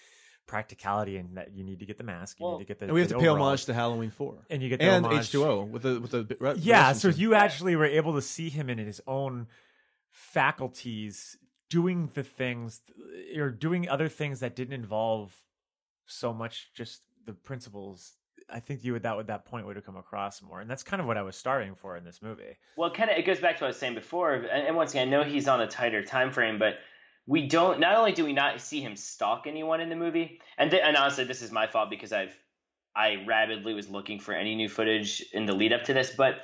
[0.46, 2.84] practicality and that you need to get the mask you Well- need to get the
[2.86, 4.44] and we have the to pay homage to Halloween four.
[4.48, 6.92] And you get the and homage- H two O with the with the re- yeah
[6.92, 9.48] so you actually were able to see him in his own
[10.10, 11.36] faculties
[11.68, 12.80] doing the things
[13.36, 15.34] or doing other things that didn't involve
[16.06, 18.16] so much just the principles.
[18.48, 20.84] I think you would that would that point would have come across more and that's
[20.84, 22.56] kind of what i was starting for in this movie.
[22.76, 24.92] Well, kind of it goes back to what I was saying before, and, and once
[24.92, 26.74] again, I know he's on a tighter time frame, but
[27.26, 27.80] we don't.
[27.80, 30.96] Not only do we not see him stalk anyone in the movie, and th- and
[30.96, 32.36] honestly, this is my fault because I've
[32.94, 36.42] I rabidly was looking for any new footage in the lead up to this, but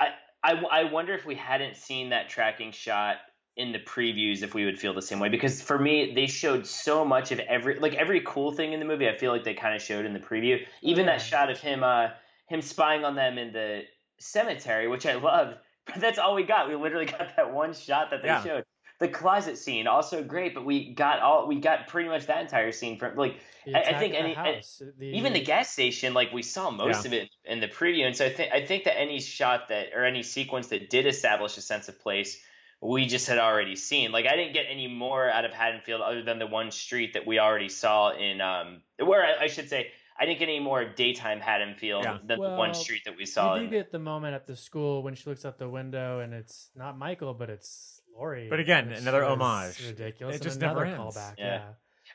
[0.00, 0.08] I
[0.42, 3.16] I, I wonder if we hadn't seen that tracking shot
[3.56, 6.66] in the previews if we would feel the same way because for me they showed
[6.66, 9.08] so much of every like every cool thing in the movie.
[9.08, 10.64] I feel like they kind of showed in the preview.
[10.80, 12.08] Even that shot of him uh
[12.48, 13.82] him spying on them in the
[14.18, 15.56] cemetery, which I loved.
[15.84, 16.68] But that's all we got.
[16.68, 18.42] We literally got that one shot that they Yeah.
[18.44, 18.64] showed.
[19.02, 22.70] The closet scene also great, but we got all we got pretty much that entire
[22.70, 23.34] scene from like
[23.74, 27.08] I, I think any house, the- even the gas station like we saw most Yeah.
[27.08, 29.88] of it in the preview, and so I think I think that any shot that
[29.92, 32.40] or any sequence that did establish a sense of place
[32.80, 34.12] we just had already seen.
[34.12, 37.26] Like I didn't get any more out of Haddonfield other than the one street that
[37.26, 40.80] we already saw in um where I, I should say I didn't get any more
[40.80, 42.18] of daytime Haddonfield Yeah.
[42.24, 43.54] than the one street that we saw.
[43.54, 46.20] You do in, get the moment at the school when she looks out the window
[46.20, 48.48] and it's not Michael, but it's Laurie.
[48.48, 49.86] But again, another is homage.
[49.86, 50.36] Ridiculous.
[50.36, 51.16] It just another never ends.
[51.16, 51.34] callback.
[51.38, 51.44] Yeah.
[51.46, 51.62] Yeah.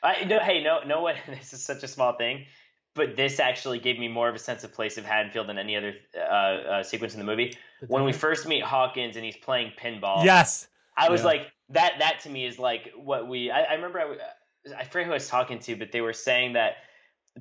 [0.02, 1.16] I no, hey, no, no, what?
[1.26, 2.44] This is such a small thing,
[2.94, 5.76] but this actually gave me more of a sense of place of Haddonfield than any
[5.76, 7.54] other uh, uh, sequence in the movie.
[7.80, 10.68] The When we first meet Hawkins and he's playing pinball, Yes.
[10.96, 11.26] I was Yeah.
[11.26, 11.94] like that.
[12.00, 13.50] That to me is like what we.
[13.50, 14.20] I, I remember I, w-
[14.76, 16.76] I forget who I was talking to, but they were saying that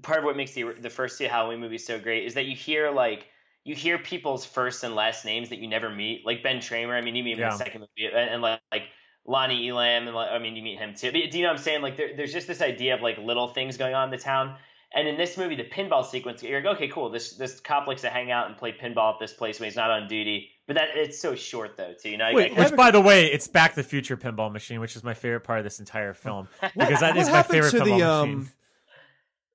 [0.04, 2.56] part of what makes the the first two Halloween movies so great is that you
[2.56, 3.26] hear like
[3.68, 6.94] you hear people's first and last names that you never meet, like Ben Tramer.
[6.98, 8.84] I mean, you meet him in the second movie, and, and like, like
[9.26, 11.12] Lonnie Elam, and like, I mean, you meet him too.
[11.12, 11.82] But do you know what I'm saying?
[11.82, 14.56] Like, there, there's just this idea of like little things going on in the town.
[14.94, 17.10] And in this movie, the pinball sequence, you're like, okay, cool.
[17.10, 19.76] This this cop likes to hang out and play pinball at this place when he's
[19.76, 20.50] not on duty.
[20.66, 22.10] But that it's so short though, too.
[22.12, 24.96] You know, Wait, Which, by the way, it's Back to the Future pinball machine, which
[24.96, 27.72] is my favorite part of this entire film because that what is my happened favorite
[27.72, 28.36] to pinball the machine.
[28.38, 28.50] um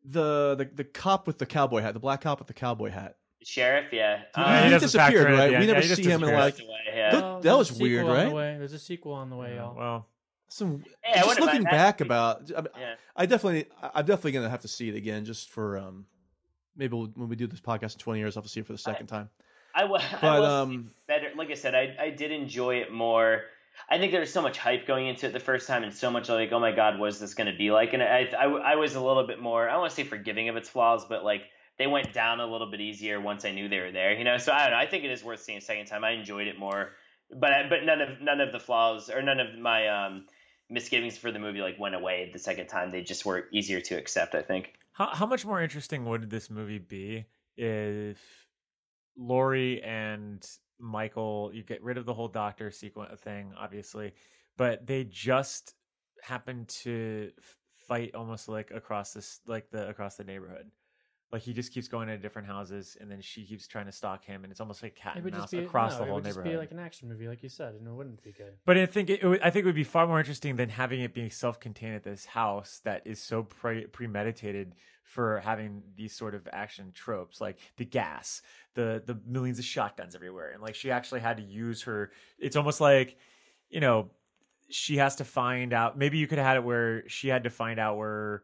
[0.04, 3.16] the, the the cop with the cowboy hat, the black cop with the cowboy hat?
[3.44, 4.18] Sheriff, yeah.
[4.18, 5.50] He- Uh, he doesn't disappeared, in right?
[5.50, 5.66] We end.
[5.68, 6.40] never Yeah, see him in disappears.
[6.40, 6.58] like.
[6.60, 7.10] Away, yeah.
[7.10, 8.28] Th- Well, that there's was weird, right?
[8.28, 8.58] The.
[8.58, 9.76] There's a sequel on the way, y'all.
[9.76, 10.08] Well,
[10.48, 11.70] Some Hey, I just looking mind that.
[11.72, 12.94] back about, I, mean, Yeah.
[13.16, 16.04] I definitely, I'm definitely gonna have to see it again just for um,
[16.76, 18.66] maybe we'll, when we do this podcast in 20 years, I'll have to see it
[18.66, 19.30] for the second time.
[19.74, 21.28] I was, I But will say um, better.
[21.36, 23.44] Like I said, I I did enjoy it more.
[23.88, 26.10] I think there was so much hype going into it the first time, and so
[26.10, 27.94] much like, oh my god, what is this going to be like?
[27.94, 29.66] And I, I I was a little bit more.
[29.66, 31.44] I don't want to say forgiving of its flaws, but like
[31.78, 34.12] they went down a little bit easier once I knew they were there.
[34.12, 34.78] You know, so I don't know.
[34.78, 36.04] I think it is worth seeing a second time.
[36.04, 36.90] I enjoyed it more,
[37.30, 40.26] but but none of none of the flaws or none of my um
[40.70, 42.90] misgivings for the movie like went away the second time.
[42.90, 44.34] They just were easier to accept.
[44.34, 44.72] I think.
[44.92, 47.24] how how much more interesting would this movie be
[47.56, 48.18] if
[49.16, 50.46] Laurie and
[50.78, 54.12] Michael you get rid of the whole doctor sequence thing, obviously,
[54.56, 55.74] but they just
[56.22, 57.30] happen to
[57.88, 60.70] fight almost like across this like the across the neighborhood.
[61.32, 64.22] Like he just keeps going to different houses, and then she keeps trying to stalk
[64.22, 66.02] him, and it's almost like cat It and would mouse just be across no, the
[66.02, 66.52] it whole would just neighborhood.
[66.52, 68.52] be like an action movie, like you said, and it wouldn't be good.
[68.66, 70.68] But I think it, it would, I think it would be far more interesting than
[70.68, 76.14] having it being self-contained at this house that is so pre- premeditated for having these
[76.14, 78.42] sort of action tropes, like the gas,
[78.74, 82.10] the the millions of shotguns everywhere, and like she actually had to use her.
[82.38, 83.16] It's almost like,
[83.70, 84.10] you know,
[84.68, 85.96] she has to find out.
[85.96, 88.42] Maybe you could have had it where she had to find out where.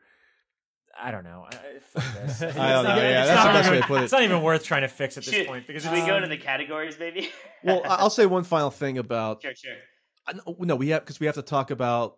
[1.00, 1.46] I don't know.
[1.48, 2.42] I- fuck this.
[2.42, 4.04] I don't It's know, not- yeah, that's not the best even- way to put it.
[4.04, 6.06] It's not even worth trying to fix at this Should, point because should it's we
[6.06, 7.28] go to the categories, maybe?
[7.64, 9.74] well, I- I'll say one final thing about sure, sure.
[10.26, 12.16] I no, we have because we have to talk about.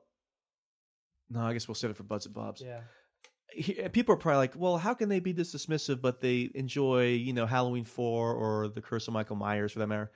[1.29, 2.61] No, I guess we'll save it for Buds and Bobs.
[2.61, 2.81] Yeah.
[3.53, 7.09] He- People are probably like, "Well, how can they be this dismissive?" But they enjoy,
[7.09, 10.11] you know, Halloween Four or The Curse of Michael Myers, for that matter.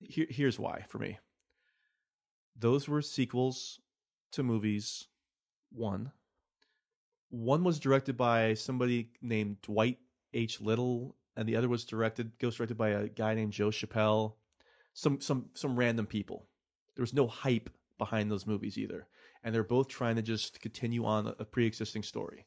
[0.00, 1.18] Here, here's why for me.
[2.58, 3.80] Those were sequels
[4.32, 5.08] to movies.
[5.72, 6.12] One.
[7.30, 9.98] One was directed by somebody named Dwight
[10.32, 10.60] H.
[10.60, 14.34] Little, and the other was directed, ghost directed by a guy named Joe Chappelle.
[14.94, 16.46] Some some some random people.
[16.94, 19.06] There was no hype behind those movies either,
[19.42, 22.46] and they're both trying to just continue on a, pre-existing story.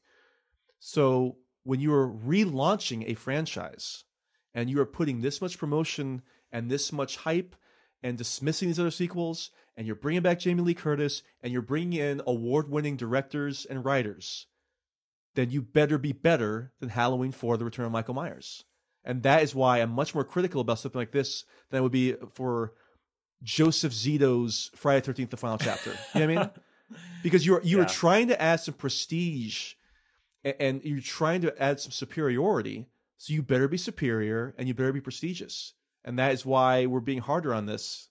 [0.80, 4.06] So when you are relaunching a franchise,
[4.54, 7.56] and you are putting this much promotion and this much hype,
[8.02, 12.00] and dismissing these other sequels, and you're bringing back Jamie Lee Curtis, and you're bringing
[12.00, 14.48] in award-winning directors and writers,
[15.36, 18.64] then you better be better than Halloween 4 The Return of Michael Myers.
[19.06, 21.92] And that is why I'm much more critical about something like this than I would
[21.92, 22.74] be for
[23.44, 25.92] Joseph Zito's Friday the 13th, the final chapter.
[26.14, 26.50] You know what I mean?
[27.22, 27.88] Because you're you're Yeah.
[27.88, 29.74] trying to add some prestige
[30.44, 32.88] and you're trying to add some superiority.
[33.18, 35.74] So you better be superior and you better be prestigious.
[36.04, 38.08] And that is why we're being harder on this.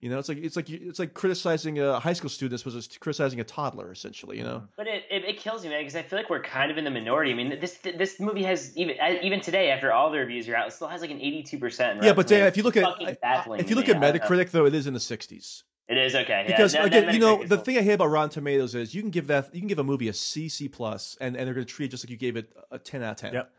[0.00, 2.92] You know, it's like it's like it's like criticizing a high school student as opposed
[2.92, 4.38] to criticizing a toddler, essentially.
[4.38, 6.70] You know, But it, it, it kills me, man, because I feel like we're kind
[6.70, 7.32] of in the minority.
[7.32, 10.54] I mean, this this movie has even uh, even today, after all the reviews are
[10.54, 12.02] out, it still has like an eighty two percent.
[12.04, 12.12] yeah.
[12.12, 13.94] But Dan, if you look at baffling if you look me.
[13.94, 14.20] at I don't know.
[14.20, 15.64] Metacritic, though, it is in the 60s.
[15.88, 16.44] it is okay.
[16.48, 17.64] Yeah, because no, no, again, you know, the cool.
[17.64, 19.84] thing I hate about Rotten Tomatoes is you can give that you can give a
[19.84, 22.16] movie a C, C plus, and and they're going to treat it just like you
[22.16, 23.32] gave it a ten out of ten.
[23.32, 23.52] Yep.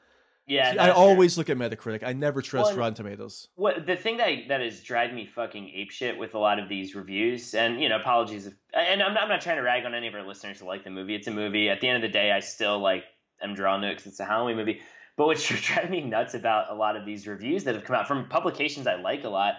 [0.50, 1.06] Yeah, See, I that's true.
[1.06, 2.04] always look at Metacritic.
[2.04, 3.48] I never trust Well, Rotten Tomatoes.
[3.56, 6.96] What the thing that that is driving me fucking apeshit with a lot of these
[6.96, 9.94] reviews, and you know, apologies if, and I'm not, I'm not trying to rag on
[9.94, 11.14] any of our listeners who like the movie.
[11.16, 11.70] It's a movie.
[11.70, 13.04] At the end of the day, I still like
[13.42, 14.82] am drawn to it because it's a Halloween movie.
[15.18, 18.08] But what's driving me nuts about a lot of these reviews that have come out
[18.08, 19.54] from publications I like a lot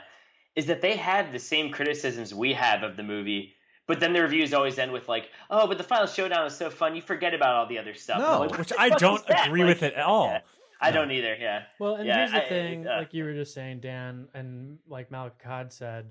[0.56, 3.54] is that they have the same criticisms we have of the movie.
[3.86, 6.68] But then the reviews always end with like, "Oh, but the final showdown was so
[6.70, 9.68] fun, you forget about all the other stuff." No, like, which I don't agree Like,
[9.68, 10.26] with it at all.
[10.26, 10.40] yeah,
[10.80, 11.36] I don't either.
[11.38, 11.64] Yeah.
[11.78, 14.78] Well, and Yeah, here's the I- thing, uh, like you were just saying, Dan, and
[14.88, 16.10] like Malik Akkad said,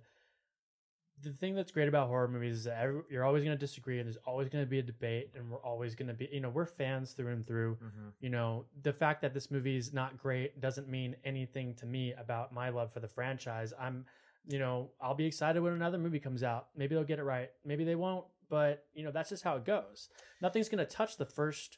[1.22, 4.00] the thing that's great about horror movies is that every, you're always going to disagree,
[4.00, 6.40] and there's always going to be a debate, and we're always going to be, you
[6.40, 7.76] know, we're fans through and through.
[7.84, 8.14] Mhm.
[8.22, 12.14] You know, the fact that this movie is not great doesn't mean anything to me
[12.14, 13.74] about my love for the franchise.
[13.78, 14.06] I'm,
[14.48, 16.68] you know, I'll be excited when another movie comes out.
[16.74, 19.66] Maybe they'll get it right, maybe they won't, but you know, that's just how it
[19.66, 20.08] goes.
[20.42, 21.78] Nothing's going to touch the first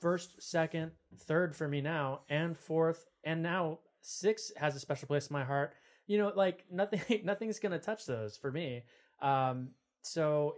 [0.00, 0.92] first, second,
[1.26, 5.44] third for me now, and fourth, and now six has a special place in my
[5.44, 5.72] heart.
[6.06, 8.82] You know, like nothing, nothing's gonna touch those for me.
[9.20, 9.70] Um,
[10.02, 10.54] so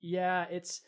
[0.00, 0.82] yeah, it's.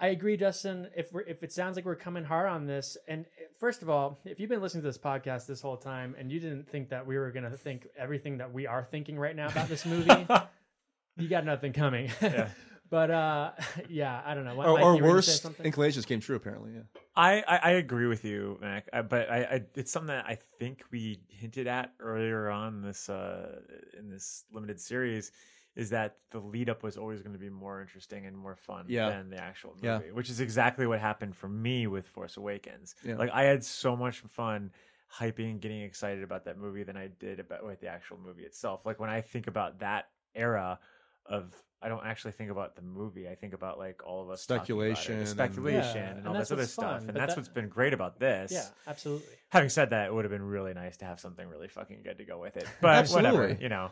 [0.00, 0.88] I agree, Justin.
[0.96, 3.24] If we're if it sounds like we're coming hard on this, and
[3.60, 6.40] first of all, if you've been listening to this podcast this whole time and you
[6.40, 9.68] didn't think that we were gonna think everything that we are thinking right now about
[9.68, 10.26] this movie,
[11.16, 12.10] you got nothing coming.
[12.20, 12.48] Yeah.
[12.90, 13.50] but uh,
[13.88, 14.56] yeah, I don't know.
[14.56, 15.64] What, Or, Mike, or you were gonna say worse, something?
[15.64, 16.36] inclinations came true.
[16.36, 17.00] Apparently, yeah.
[17.16, 18.88] I, I, I agree with you, Mac.
[18.92, 23.08] I, but I, I, it's something that I think we hinted at earlier on this
[23.08, 23.60] uh,
[23.98, 25.30] in this limited series,
[25.76, 28.86] is that the lead up was always going to be more interesting and more fun
[28.88, 29.08] Yeah.
[29.08, 29.98] than the actual Yeah.
[29.98, 32.94] movie, which is exactly what happened for me with Force Awakens.
[33.04, 33.16] Yeah.
[33.16, 34.70] Like I had so much fun
[35.12, 38.42] hyping and getting excited about that movie than I did about with the actual movie
[38.42, 38.84] itself.
[38.84, 40.80] Like when I think about that era
[41.26, 41.54] of
[41.84, 43.28] I don't actually think about the movie.
[43.28, 46.18] I think about like all of us talking about it, Speculation and- speculation, Yeah, and,
[46.20, 47.00] and all that's this other what's stuff.
[47.00, 48.50] fun, and that's that- what's been great about this.
[48.52, 49.28] Yeah, absolutely.
[49.50, 52.18] Having said that, it would have been really nice to have something really fucking good
[52.18, 52.66] to go with it.
[52.80, 53.90] But whatever, you know,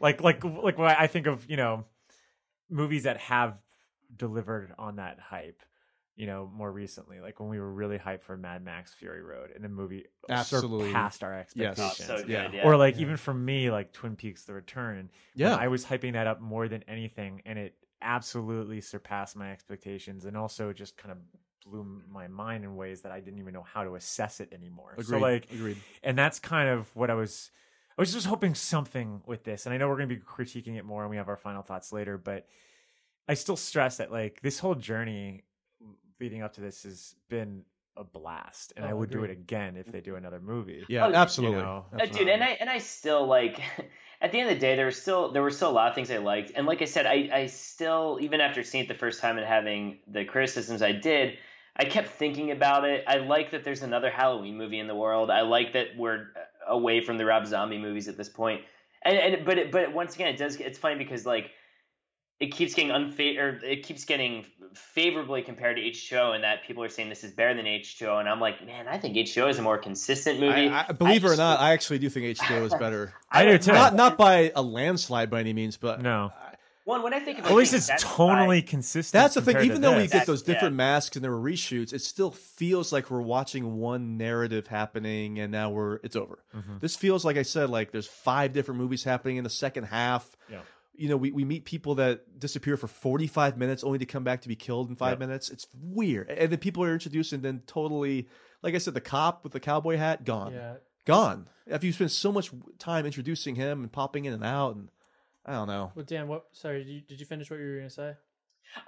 [0.00, 1.84] like like like when I think of you know
[2.70, 3.58] movies that have
[4.16, 5.60] delivered on that hype.
[6.16, 9.50] You know, more recently, like when we were really hyped for Mad Max Fury Road,
[9.52, 10.86] and the movie Absolutely.
[10.88, 11.76] surpassed our Yes.
[11.78, 12.06] Oh, expectations.
[12.06, 12.28] so good.
[12.28, 12.50] Yeah.
[12.52, 12.62] Yeah.
[12.64, 13.00] Or like Yeah.
[13.02, 15.10] even for me, like Twin Peaks: The Return.
[15.34, 15.56] Yeah.
[15.56, 20.36] I was hyping that up more than anything, and it absolutely surpassed my expectations, and
[20.36, 21.18] also just kind of
[21.66, 24.92] blew my mind in ways that I didn't even know how to assess it anymore.
[24.92, 25.06] Agreed.
[25.06, 25.78] So like, Agreed.
[26.04, 27.50] and that's kind of what I was.
[27.98, 30.76] I was just hoping something with this, and I know we're going to be critiquing
[30.76, 32.18] it more, and we have our final thoughts later.
[32.18, 32.46] But
[33.26, 35.42] I still stress that like this whole journey
[36.24, 37.62] leading up to this has been
[37.96, 40.84] a blast, and Oh, I would do it again if they do another movie.
[40.88, 41.62] Yeah, Oh, you absolutely.
[41.62, 43.60] know, Uh, dude, and I and I still like.
[44.20, 45.94] At the end of the day, there was still there were still a lot of
[45.94, 48.94] things I liked, and like I said, I I still even after seeing it the
[48.94, 51.36] first time and having the criticisms I did,
[51.76, 53.04] I kept thinking about it.
[53.06, 55.30] I like that there's another Halloween movie in the world.
[55.30, 56.28] I like that we're
[56.66, 58.62] away from the Rob Zombie movies at this point.
[59.02, 60.56] And, and but it, but once again, it does.
[60.56, 61.50] It's funny because like
[62.40, 64.44] it keeps getting unfa- or it keeps getting
[64.74, 68.28] favorably compared to H2O, and that people are saying this is better than H2O, and
[68.28, 70.68] I'm like, man, I think H2O is a more consistent movie.
[70.68, 73.14] I, I, believe it or just- not, I actually do think H2O is better.
[73.30, 73.72] I do too.
[73.72, 76.32] not not by a landslide by any means, but no,
[76.84, 79.12] One, when I think of at least it's that's tonally why- consistent.
[79.22, 79.56] that's the thing.
[79.58, 80.78] Even to though we get those different yeah.
[80.78, 85.52] masks and there were reshoots, it still feels like we're watching one narrative happening, and
[85.52, 86.40] now we're it's over.
[86.54, 86.80] Mhm.
[86.80, 90.36] This feels like I said, like there's five different movies happening in the second half.
[90.50, 90.60] Yeah.
[90.96, 94.42] You know, we, we meet people that disappear for 45 minutes only to come back
[94.42, 95.18] to be killed in five Yep.
[95.18, 95.50] minutes.
[95.50, 96.30] It's weird.
[96.30, 98.28] And then people are introduced and then totally,
[98.62, 100.52] like I said, the cop with the cowboy hat, gone.
[100.52, 101.48] Yeah, Gone.
[101.70, 104.88] After you spend so much time introducing him and popping in and out, and
[105.44, 105.92] I don't know.
[105.94, 106.46] Well, Dan, what?
[106.52, 108.14] Sorry, did you, did you finish what you were gonna say?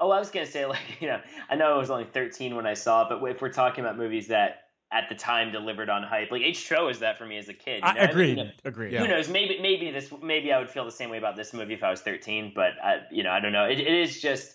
[0.00, 1.20] Oh, I was gonna say like you know
[1.50, 3.98] I know I was only 13 when I saw it, but if we're talking about
[3.98, 7.48] movies that at the time delivered on hype, like H2O is that for me as
[7.48, 7.82] a kid.
[7.82, 8.14] you I know?
[8.14, 8.92] mean, you know, agreed.
[8.92, 9.00] Yeah.
[9.00, 9.28] Who knows?
[9.28, 11.90] Maybe maybe this maybe I would feel the same way about this movie if I
[11.90, 13.64] was 13, but I you know I don't know.
[13.64, 14.54] It, it is just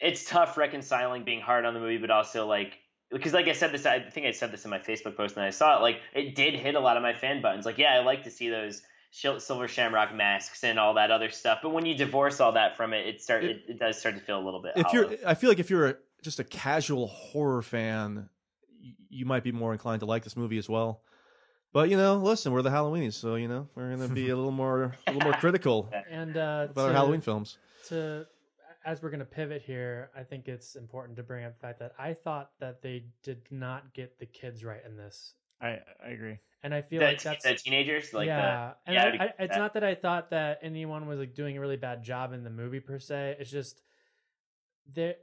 [0.00, 2.78] it's tough reconciling being hard on the movie, but also like
[3.10, 5.44] because like I said this, I think I said this in my Facebook post and
[5.44, 5.82] I saw it.
[5.82, 7.64] Like it did hit a lot of my fan buttons.
[7.64, 11.60] Like yeah, I like to see those silver shamrock masks and all that other stuff,
[11.62, 14.20] but when you divorce all that from it, it start it, it does start to
[14.20, 14.72] feel a little bit.
[14.76, 15.10] If hollow.
[15.10, 18.22] you're, I feel like if you're a, just a casual horror fan, y-
[19.08, 21.02] you might be more inclined to like this movie as well.
[21.72, 24.50] But you know, listen, we're the Halloweenies, so you know we're gonna be a little
[24.50, 27.58] more, a little more critical And uh, about our Halloween films.
[27.88, 28.26] to
[28.86, 31.80] as we're going to pivot here, I think it's important to bring up the fact
[31.80, 36.10] that I thought that they did not get the kids right in this, I I
[36.10, 36.38] agree.
[36.62, 38.72] and I feel the, like te- that's the teenagers, like yeah.
[38.86, 39.58] the, and yeah, I, I'd I, it's that.
[39.58, 42.50] not that I thought that anyone was like doing a really bad job in the
[42.50, 43.36] movie per se.
[43.40, 43.82] It's just
[44.94, 45.16] there.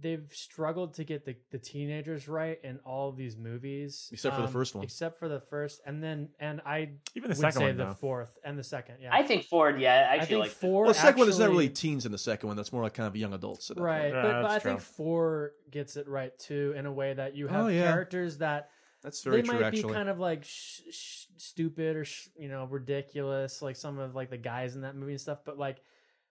[0.00, 4.36] They've struggled to get the, the teenagers right in all of these movies, um, Except
[4.36, 4.84] for the first one.
[4.84, 7.84] Except for the first, and then and I Even the would second say one, the
[7.86, 7.94] though.
[7.94, 8.96] fourth and the second.
[9.00, 9.80] Yeah, I think Ford.
[9.80, 10.84] Yeah, I I actually think like the- four.
[10.84, 12.56] Well, the second one is not really teens in the second one.
[12.56, 13.70] That's more like kind of young adults.
[13.70, 14.08] At right.
[14.12, 17.34] Yeah, but, but I that's think four gets it right too in a way that
[17.36, 17.84] you have Oh, yeah.
[17.84, 18.70] characters that
[19.02, 19.54] That's very they true.
[19.60, 23.76] might actually, be kind of like sh- sh- stupid or sh- you know ridiculous, like
[23.76, 25.38] some of like the guys in that movie and stuff.
[25.44, 25.78] But like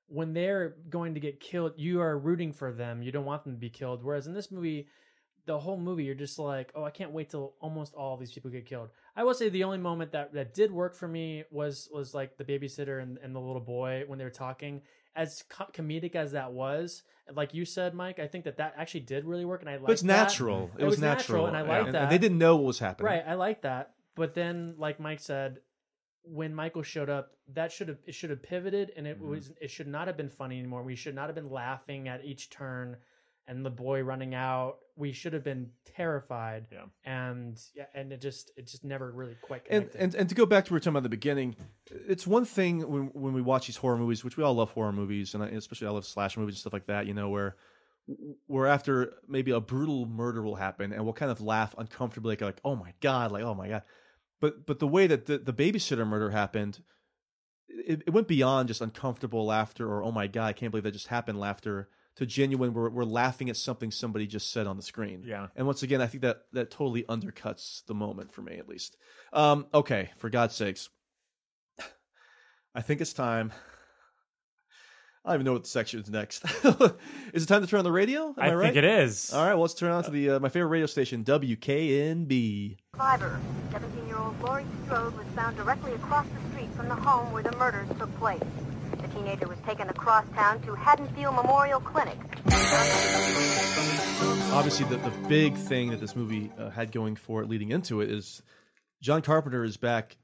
[0.08, 3.02] when they're going to get killed, you are rooting for them.
[3.02, 4.04] You don't want them to be killed.
[4.04, 4.88] Whereas in this movie,
[5.46, 8.50] the whole movie, you're just like, oh, I can't wait till almost all these people
[8.50, 8.90] get killed.
[9.16, 12.38] I will say the only moment that that did work for me was was like
[12.38, 14.82] the babysitter and, and the little boy when they were talking.
[15.16, 19.02] As co- comedic as that was, like you said, Mike, I think that that actually
[19.02, 19.92] did really work, and I like.
[19.92, 20.72] it's natural.
[20.78, 22.02] It, was, natural, and I like and, that.
[22.04, 23.12] and they didn't know what was happening.
[23.12, 23.92] Right, I like that.
[24.16, 25.60] But then, like Mike said,
[26.24, 29.28] when Michael showed up, that should have it should have pivoted, and it Mhm.
[29.28, 30.84] was it should not have been funny anymore.
[30.84, 32.98] We should not have been laughing at each turn,
[33.48, 34.78] and the boy running out.
[34.96, 36.68] We should have been terrified.
[36.72, 36.86] Yeah.
[37.04, 40.46] and yeah, and it just it just never really quite And, and and to go
[40.46, 41.56] back to what we were talking about the beginning,
[41.90, 44.94] it's one thing when when we watch these horror movies, which we all love horror
[44.94, 47.06] movies, and I, especially I love slash movies and stuff like that.
[47.08, 47.58] You know, where
[48.48, 52.42] where after maybe a brutal murder will happen, and we'll kind of laugh uncomfortably, like,
[52.42, 53.84] like oh my god, like oh my god.
[54.42, 56.82] But but the way that the, the babysitter murder happened,
[57.68, 60.92] it, it went beyond just uncomfortable laughter or oh my god, I can't believe that
[60.92, 62.74] just happened laughter to genuine.
[62.74, 65.24] We're we're laughing at something somebody just said on the screen.
[65.26, 65.48] Yeah.
[65.56, 68.98] And once again, I think that that totally undercuts the moment for me, at least.
[69.32, 70.90] Um, okay, for God's sakes,
[72.76, 73.52] I think it's time.
[75.26, 76.44] I don't even know what the section is next.
[77.34, 78.28] is it time to turn on the radio?
[78.28, 78.66] Am I, I right?
[78.66, 79.32] think it is.
[79.32, 82.78] All right, well, let's turn on to the uh, my favorite radio station, WKNB.
[82.98, 83.40] Fiverr.
[83.72, 87.88] 17-year-old Laurie Strode was found directly across the street from the home where the murders
[87.98, 88.42] took place.
[89.02, 92.18] The teenager was taken across town to Haddonfield Memorial Clinic.
[94.54, 98.02] Obviously, the, the big thing that this movie uh, had going for it leading into
[98.02, 98.42] it is
[99.02, 100.18] John Carpenter is back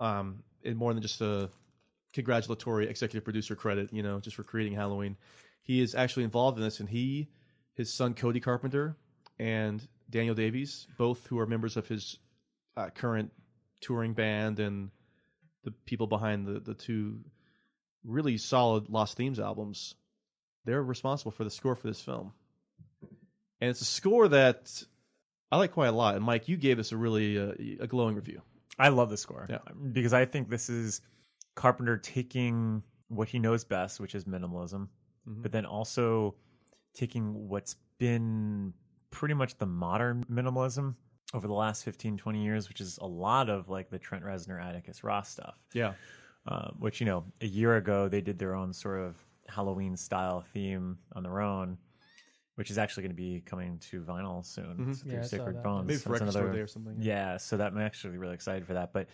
[0.00, 1.50] um, in more than just a
[2.12, 5.16] congratulatory executive producer credit, you know, just for creating Halloween.
[5.62, 7.28] He is actually involved in this, and he,
[7.74, 8.96] his son Cody Carpenter,
[9.38, 12.18] and Daniel Davies, both who are members of his
[12.76, 13.30] uh, current
[13.80, 14.90] touring band and
[15.64, 17.20] the people behind the, the two
[18.04, 19.94] really solid Lost Themes albums,
[20.64, 22.32] they're responsible for the score for this film.
[23.60, 24.82] And it's a score that
[25.50, 26.14] I like quite a lot.
[26.14, 28.40] And Mike, you gave this a really uh, a glowing review.
[28.78, 29.46] I love the score.
[29.50, 29.58] Yeah.
[29.92, 31.00] Because I think this is
[31.56, 34.88] Carpenter taking what he knows best, which is minimalism,
[35.28, 35.42] Mhm.
[35.42, 36.36] but then also
[36.94, 38.72] taking what's been
[39.10, 40.94] pretty much the modern minimalism
[41.34, 44.62] over the last 15, 20 years, which is a lot of like the Trent Reznor,
[44.64, 45.58] Atticus Ross stuff.
[45.74, 45.94] Yeah.
[46.46, 49.16] Uh, which, you know, a year ago they did their own sort of
[49.48, 51.78] Halloween style theme on their own.
[52.54, 55.00] Which is actually going to be coming to vinyl soon Mhm.
[55.00, 55.62] through Yeah, Sacred.
[55.62, 55.86] Bones.
[55.86, 56.96] Maybe So for Record Store another- Day or something.
[57.00, 58.92] Yeah, so that I'm actually really excited for that.
[58.92, 59.08] But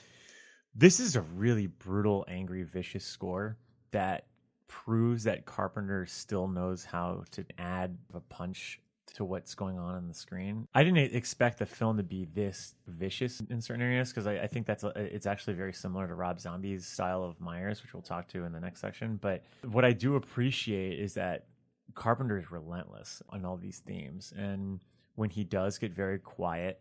[0.75, 3.59] this is a really brutal, angry, vicious score
[3.91, 4.29] that
[4.67, 8.81] proves that Carpenter still knows how to add a punch
[9.15, 10.67] to what's going on on the screen.
[10.75, 14.47] I didn't expect the film to be this vicious in certain areas because I, I
[14.47, 18.03] think that's a, it's actually very similar to Rob Zombie's style of Myers, which we'll
[18.03, 19.19] talk to in the next section.
[19.21, 21.47] But what I do appreciate is that
[21.95, 24.81] Carpenter is relentless on all these themes, and
[25.15, 26.81] when he does get very quiet,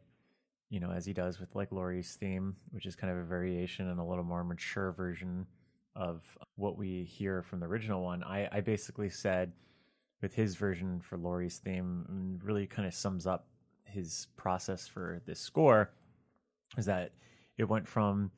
[0.69, 3.89] you know, as he does with like Laurie's theme, which is kind of a variation
[3.89, 5.45] and a little more mature version
[5.95, 6.23] of
[6.55, 8.23] what we hear from the original one.
[8.23, 9.51] I, I basically said
[10.23, 13.45] with his version for Laurie's theme, and really kind of sums up
[13.85, 15.91] his process for this score,
[16.77, 17.11] is that
[17.57, 18.31] it went from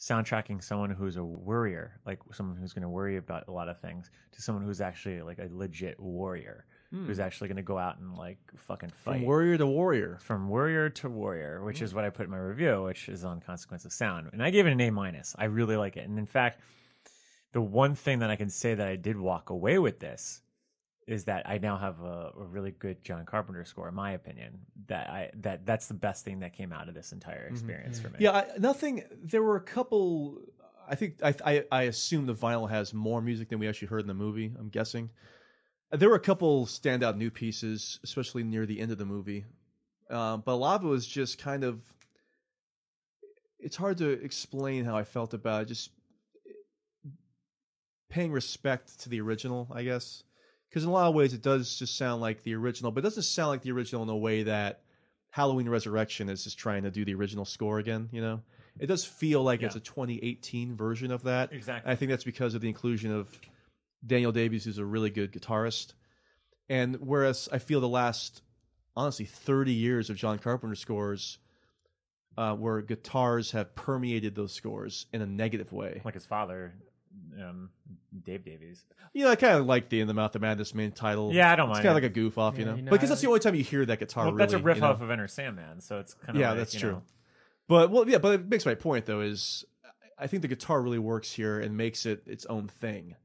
[0.00, 3.78] soundtracking someone who's a worrier, like someone who's going to worry about a lot of
[3.80, 7.06] things, to someone who's actually like a legit warrior, Hmm.
[7.06, 9.14] who's actually going to go out and like fucking fight.
[9.18, 10.18] From warrior to warrior.
[10.22, 13.40] From warrior to warrior, which is what I put in my review, which is on
[13.40, 15.34] Consequence of Sound, and I gave it an A minus.
[15.36, 16.60] I really like it, and in fact,
[17.52, 20.42] the one thing that I can say that I did walk away with this
[21.06, 24.60] is that I now have a, a really good John Carpenter score, in my opinion.
[24.86, 28.08] That I that that's the best thing that came out of this entire experience for
[28.08, 28.16] me.
[28.20, 29.04] Yeah, I, nothing.
[29.22, 30.38] There were a couple.
[30.88, 34.00] I think I, I I assume the vinyl has more music than we actually heard
[34.00, 34.52] in the movie.
[34.58, 35.10] I'm guessing.
[35.90, 39.44] There were a couple standout new pieces, especially near the end of the movie,
[40.10, 41.82] um, but a lot of it was just kind of.
[43.58, 45.68] It's hard to explain how I felt about it.
[45.68, 45.90] Just
[48.10, 50.22] paying respect to the original, I guess,
[50.74, 53.06] because in a lot of ways it does just sound like the original, but it
[53.06, 54.80] doesn't sound like the original in a way that
[55.30, 58.08] Halloween Resurrection is just trying to do the original score again.
[58.10, 58.42] You know,
[58.80, 61.52] it does feel like it's a 2018 version of that.
[61.52, 61.92] Exactly.
[61.92, 63.30] I think that's because of the inclusion of
[64.04, 65.92] Daniel Davies, who's a really good guitarist,
[66.68, 68.42] And whereas I feel the last,
[68.96, 71.38] honestly, 30 years of John Carpenter scores,
[72.36, 76.02] uh, where guitars have permeated those scores in a negative way.
[76.04, 76.74] Like his father,
[77.42, 77.70] um,
[78.24, 78.84] Dave Davies.
[79.12, 81.32] Yeah, I kind of like the In the Mouth of Madness main title.
[81.32, 82.90] Yeah, I don't It's mind kind of like a goof off, you know, you know,
[82.90, 84.26] because that's I- the only time you hear that guitar.
[84.26, 84.88] Well, that's a riff you know?
[84.88, 86.90] off of Enter Sandman, so it's kind of yeah, like, that's you true.
[86.92, 87.02] know-
[87.68, 89.64] But well, yeah, but it makes my point though is
[90.18, 93.16] I think the guitar really works here and makes it its own thing.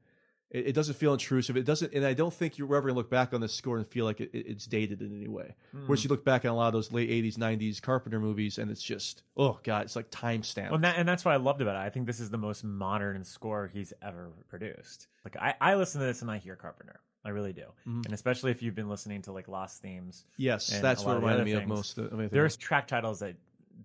[0.52, 1.58] It, it doesn't feel intrusive.
[1.58, 3.88] It doesn't, and I don't think you're ever gonna look back on this score and
[3.88, 5.56] feel like it, it- it's dated in any way.
[5.86, 6.04] Whereas Mm.
[6.06, 8.82] you look back on a lot of those late '80s, '90s Carpenter movies, and it's
[8.84, 10.72] just oh god, it's like time stamped.
[10.72, 11.80] Well, and, that, and that's what I loved about it.
[11.86, 15.08] I think this is the most modern score he's ever produced.
[15.24, 17.00] Like I, I listen to this and I hear Carpenter.
[17.26, 18.06] I really do, Mhm.
[18.06, 20.24] and especially if you've been listening to like Lost Themes.
[20.38, 23.20] Yes, that's what lot of the reminded me of most of everything There's track titles
[23.20, 23.36] that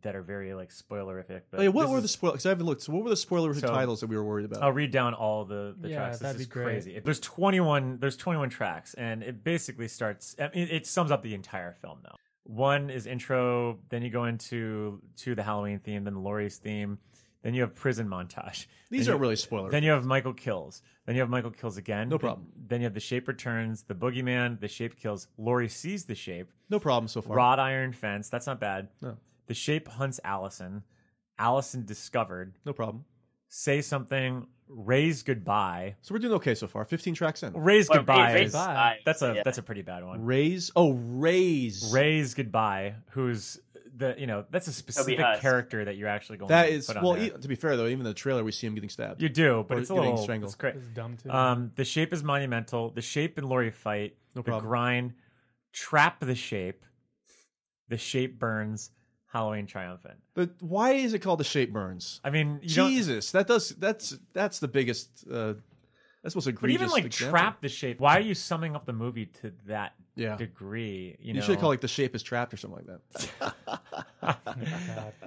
[0.04, 1.42] that are very like spoilerific.
[1.50, 2.30] But yeah, what this were is- the spoil?
[2.32, 2.82] Because I haven't looked.
[2.82, 4.62] So what were the spoiler So, titles that we were worried about?
[4.62, 6.18] I'll read down all the, the Yeah, tracks.
[6.18, 6.64] This that'd is be great.
[6.64, 7.00] crazy.
[7.04, 7.98] There's 21.
[7.98, 10.36] There's 21 tracks, and it basically starts.
[10.38, 12.16] I mean, it sums up the entire film, though.
[12.44, 16.98] One is intro, then you go into to the Halloween theme, then Laurie's theme,
[17.42, 18.66] then you have prison montage.
[18.90, 19.72] These Then aren't you- really spoilers.
[19.72, 20.82] Then you have Michael kills.
[21.06, 22.08] Then you have Michael kills again.
[22.10, 22.46] No problem.
[22.68, 25.26] Then you have the shape returns, the boogeyman, the shape kills.
[25.38, 26.50] Laurie sees the shape.
[26.70, 27.36] No problem so far.
[27.36, 28.28] Wrought iron fence.
[28.28, 28.88] That's not bad.
[29.02, 29.16] No.
[29.46, 30.82] The shape hunts Allison.
[31.38, 32.54] Allison discovered.
[32.64, 33.04] No problem.
[33.48, 34.46] Say something.
[34.68, 35.96] Ray's goodbye.
[36.02, 36.84] So we're doing okay so far.
[36.84, 37.52] 15 tracks in.
[37.52, 38.32] Raise Well, goodbye.
[38.32, 38.98] Raise is- Goodbye.
[39.04, 39.42] That's a Yeah.
[39.44, 40.24] that's a pretty bad one.
[40.24, 40.70] Raise.
[40.74, 41.92] Oh, raise.
[41.92, 42.94] Ray's goodbye.
[43.10, 43.58] Who's
[43.96, 45.40] the you know that's a specific Husk.
[45.40, 46.48] character that you're actually going.
[46.48, 47.12] That to is put on well.
[47.14, 47.24] there.
[47.26, 49.20] E- to be fair though, even in the trailer we see him getting stabbed.
[49.22, 50.48] you do, but Or it's a getting little strangled.
[50.48, 50.74] It's great.
[50.76, 51.30] It's dumb too.
[51.30, 52.90] Um, the shape is monumental.
[52.90, 54.16] The shape and Laurie fight.
[54.34, 54.66] No the problem.
[54.68, 55.14] grind.
[55.72, 56.84] Trap the shape.
[57.88, 58.90] The shape burns.
[59.34, 60.14] Halloween triumphant.
[60.34, 62.20] But why is it called the shape burns?
[62.24, 65.10] I mean, you Jesus, that does that's that's the biggest.
[65.30, 65.54] Uh,
[66.22, 66.74] that's most But egregious.
[66.82, 67.32] even like example.
[67.38, 68.00] trap the shape.
[68.00, 70.36] Why are you summing up the movie to that Yeah.
[70.36, 71.16] degree?
[71.20, 71.40] You, You, know?
[71.42, 73.00] should call it like the shape is trapped or something like
[73.42, 74.40] that.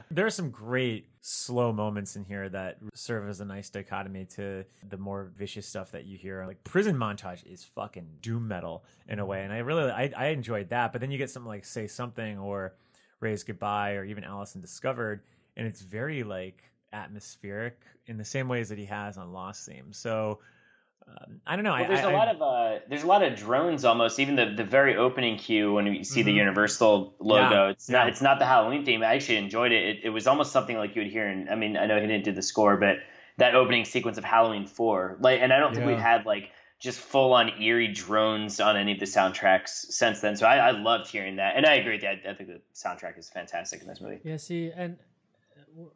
[0.09, 4.63] There are some great slow moments in here that serve as a nice dichotomy to
[4.89, 6.45] the more vicious stuff that you hear.
[6.47, 10.27] Like prison montage is fucking doom metal in a way, and I really I, I
[10.27, 10.91] enjoyed that.
[10.93, 12.73] But then you get something like say something or
[13.19, 15.21] Ray's goodbye or even Allison discovered,
[15.55, 16.63] and it's very like
[16.93, 19.91] atmospheric in the same ways that he has on Lost Theme.
[19.91, 20.39] So
[21.07, 21.71] um, I don't know.
[21.71, 24.19] Well, I, there's I- a lot of uh, there's a lot of drones almost.
[24.19, 26.35] Even the, the very opening cue when you see the Mhm.
[26.39, 29.01] Universal logo, Yeah, it's not it's not the Halloween theme.
[29.03, 29.83] I actually enjoyed it.
[29.83, 29.97] it.
[30.05, 31.47] It was almost something like you would hear in.
[31.49, 32.97] I mean, I know he didn't do the score, but
[33.37, 35.93] that opening sequence of Halloween Four, like, and I don't think Yeah.
[35.93, 40.35] we've had like just full on eerie drones on any of the soundtracks since then.
[40.35, 42.09] So I, I loved hearing that, and I agree with you.
[42.09, 44.19] I, I think the soundtrack is fantastic in this movie.
[44.23, 44.97] Yeah, see, and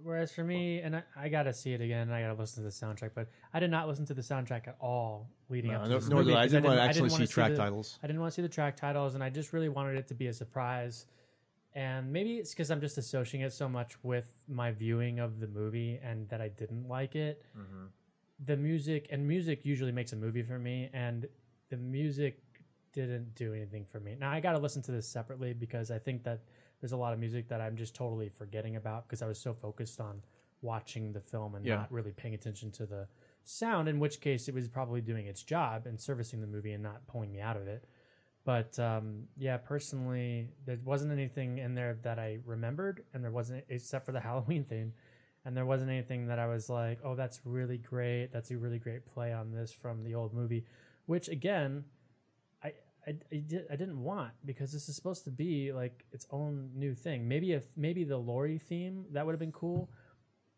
[0.04, 2.40] whereas for me, and I, I got to see it again, and I got to
[2.40, 5.72] listen to the soundtrack, but I did not listen to the soundtrack at all leading
[5.72, 6.38] No, up to no- this nor did movie.
[6.38, 6.40] I.
[6.40, 8.00] I 'cause didn't wanna I actually wanna see track the- titles.
[8.04, 10.14] I didn't want to see the track titles, and I just really wanted it to
[10.14, 11.06] be a surprise.
[11.74, 15.48] And maybe it's because I'm just associating it so much with my viewing of the
[15.48, 17.46] movie and that I didn't like it.
[17.58, 17.88] Mhm.
[18.46, 21.28] The music and music usually makes a movie for me, and
[21.70, 22.42] the music
[22.94, 24.16] didn't do anything for me.
[24.20, 26.42] Now I got to listen to this separately because I think that
[26.82, 29.54] there's a lot of music that I'm just totally forgetting about because I was so
[29.54, 30.22] focused on
[30.62, 31.78] watching the film and Yeah.
[31.78, 33.08] not really paying attention to the
[33.44, 33.88] sound.
[33.88, 37.06] In which case, it was probably doing its job and servicing the movie and not
[37.08, 37.86] pulling me out of it.
[38.44, 43.64] But um, yeah, personally, there wasn't anything in there that I remembered, and there wasn't
[43.70, 44.94] except for the Halloween theme,
[45.46, 48.30] and there wasn't anything that I was like, "Oh, that's really great.
[48.32, 50.66] That's a really great play on this from the old movie,"
[51.06, 51.84] which again,
[52.64, 52.74] I
[53.08, 56.70] I, I, did, I didn't want because this is supposed to be like its own
[56.76, 57.28] new thing.
[57.28, 59.90] Maybe if maybe the Laurie theme that would have been cool,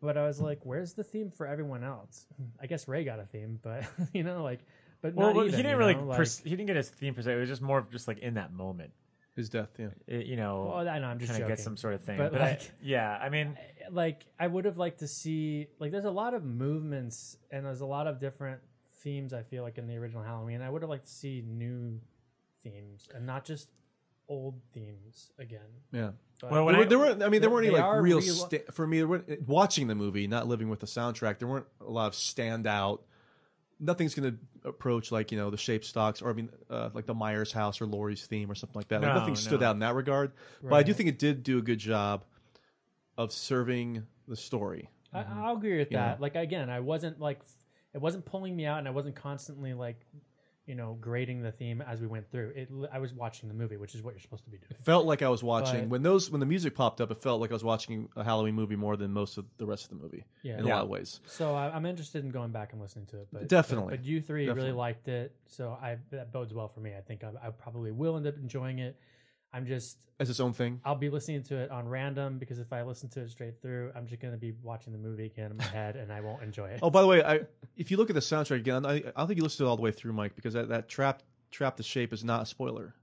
[0.01, 2.26] but I was like, "Where's the theme for everyone else?"
[2.61, 4.60] I guess Ray got a theme, but you know, like,
[5.01, 7.14] but well, well, even, he didn't really know, pers- like- he didn't get his theme
[7.14, 7.34] per se.
[7.34, 8.91] It was just more of just like in that moment.
[9.35, 9.88] His death, yeah.
[10.05, 12.18] It- you know, Well, I know, I'm just kind of get some sort of thing.
[12.18, 13.57] But, But, I- yeah, I mean,
[13.89, 17.81] like I would have liked to see like there's a lot of movements and there's
[17.81, 18.61] a lot of different
[19.01, 20.61] themes I feel like in the original Halloween.
[20.61, 21.99] I would have liked to see new
[22.64, 23.69] themes and not just
[24.30, 25.60] old themes again.
[25.91, 26.11] Yeah.
[26.39, 27.23] But- Well, there, I- were, there weren't.
[27.23, 28.19] I mean, there weren't any like real.
[28.19, 31.47] real- sta- for me, there weren't, watching the movie, not living with the soundtrack, there
[31.47, 32.99] weren't a lot of standout.
[33.84, 37.05] Nothing's going to approach like you know the shape stalks or I mean uh, like
[37.05, 39.01] the Myers house or Laurie's theme or something like that.
[39.01, 39.68] Like, No, nothing stood no.
[39.68, 40.31] out in that regard.
[40.64, 42.23] But I do think it did do a good job
[43.18, 44.89] of serving the story.
[45.14, 46.03] I, I'll agree with You know?
[46.03, 46.22] that.
[46.22, 47.39] Like again, I wasn't like
[47.93, 49.99] it wasn't pulling me out, and I wasn't constantly like
[50.65, 52.52] you know, grading the theme as we went through.
[52.56, 54.69] It, I was watching the movie, which is what you're supposed to be doing.
[54.84, 57.11] felt like I was watching But- when those when the music popped up.
[57.11, 59.84] It felt like I was watching a Halloween movie more than most of the rest
[59.85, 60.23] of the movie.
[60.41, 60.60] Yeah.
[60.60, 61.19] in a lot of ways.
[61.26, 63.27] So I, I'm interested in going back and listening to it.
[63.31, 63.91] But Definitely.
[63.91, 64.69] But, but you three Definitely.
[64.69, 66.94] really liked it, so I that bodes well for me.
[66.98, 68.98] I think I, I probably will end up enjoying it.
[69.53, 70.81] I'm just As its own thing.
[70.84, 73.91] I'll be listening to it on random because if I listen to it straight through,
[73.95, 76.41] I'm just going to be watching the movie again in my head, and I won't
[76.41, 76.80] enjoy it.
[76.81, 77.41] Oh, by the way, I
[77.77, 79.69] if you look at the soundtrack again, I, I don't think you listened to it
[79.69, 81.21] all the way through, Mike, because that, that trap
[81.51, 82.95] trap the shape is not a spoiler.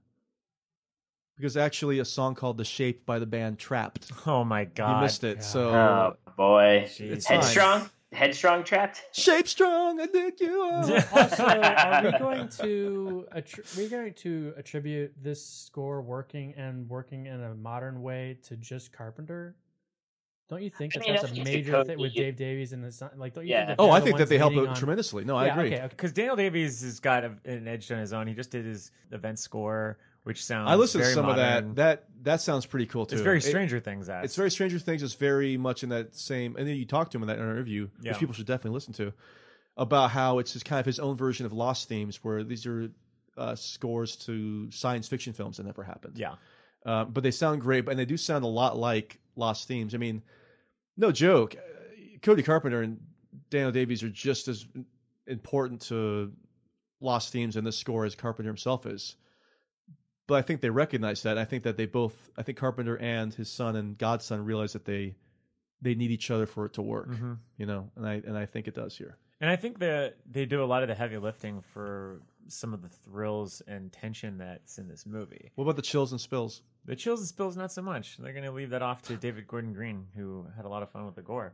[1.37, 4.11] Because actually, a song called "The Shape" by the band Trapped.
[4.27, 4.97] Oh my god!
[4.97, 5.43] You missed it.
[5.43, 9.03] So Oh boy, It's headstrong, headstrong trapped.
[9.13, 10.81] Shape strong, I think you are.
[11.13, 17.25] also, are we going to attri- we going to attribute this score working and working
[17.27, 19.55] in a modern way to just Carpenter?
[20.49, 22.73] Don't you think I that mean, that's I a think major thing with Dave Davies
[22.73, 23.11] and the son?
[23.15, 23.67] Like, don't you Yeah.
[23.67, 23.79] think?
[23.79, 25.23] Oh, I think that they help leading on- tremendously.
[25.23, 25.67] No, I Yeah, agree.
[25.67, 25.87] Okay, okay.
[25.87, 28.27] Because Daniel Davies has got a, an edge on his own.
[28.27, 30.69] He just did his event score, which sounds.
[30.69, 31.39] I listened to some modern.
[31.69, 31.75] of that.
[31.75, 33.15] That that sounds pretty cool too.
[33.15, 34.07] It's very It- Stranger Things.
[34.07, 35.01] That it's very Stranger Things.
[35.03, 36.55] It's very much in that same.
[36.55, 38.11] And then you talked to him in that interview, Yeah.
[38.11, 39.13] which people should definitely listen to,
[39.77, 42.89] about how it's just kind of his own version of Lost themes, where these are
[43.37, 46.17] uh, scores to science fiction films that never happened.
[46.17, 46.35] Yeah.
[46.85, 49.95] Uh, but they sound great, and they do sound a lot like Lost themes.
[49.95, 50.21] I mean,
[50.97, 51.55] no joke.
[52.21, 52.99] Cody Carpenter and
[53.49, 54.65] Daniel Davies are just as
[55.25, 56.33] important to
[56.99, 59.15] Lost themes in this score as Carpenter himself is.
[60.31, 61.37] But I think they recognize that.
[61.37, 62.13] I think that they both.
[62.37, 65.15] I think Carpenter and his son and godson realize that they
[65.81, 67.09] they need each other for it to work.
[67.09, 67.39] Mhm.
[67.57, 69.17] You know, and I and I think it does here.
[69.41, 72.81] And I think that they do a lot of the heavy lifting for some of
[72.81, 75.51] the thrills and tension that's in this movie.
[75.55, 76.61] What about the chills and spills?
[76.85, 78.15] The chills and spills, not so much.
[78.15, 80.89] They're going to leave that off to David Gordon Green, who had a lot of
[80.91, 81.53] fun with the gore.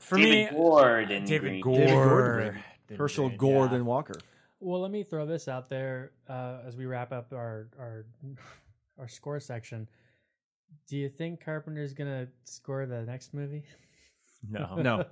[0.00, 1.60] For David me, Gordon David Green.
[1.60, 2.98] Gore, David Gordon Green.
[2.98, 3.84] Herschel Green, Gordon yeah.
[3.84, 4.14] Walker.
[4.66, 8.04] Well, let me throw this out there uh, as we wrap up our our
[8.98, 9.88] our score section.
[10.88, 13.62] Do you think Carpenter's gonna score the next movie?
[14.50, 14.74] No.
[14.82, 15.04] No.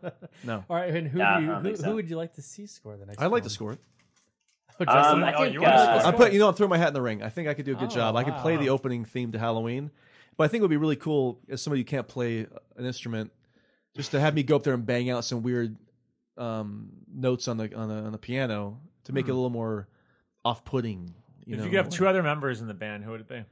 [0.43, 0.65] No.
[0.69, 1.85] All right, and who Nah, do you, who, so.
[1.85, 3.23] who would you like to see score the next?
[3.23, 3.79] I'd like to score it.
[4.81, 5.23] Oh, Um, Justin?
[5.23, 7.03] I Oh, think you uh, I put you know I'm throwing my hat in the
[7.03, 7.23] ring.
[7.23, 8.17] I think I could do a good Oh, job.
[8.17, 9.93] I could play the opening theme to Halloween,
[10.37, 13.31] but I think it would be really cool as somebody who can't play an instrument,
[13.97, 15.77] just to have me go up there and bang out some weird
[16.37, 19.89] um, notes on the on the on the piano to make it a little more
[20.45, 21.15] off-putting.
[21.45, 23.29] You if know, you could have two other members in the band, who would it
[23.29, 23.45] be?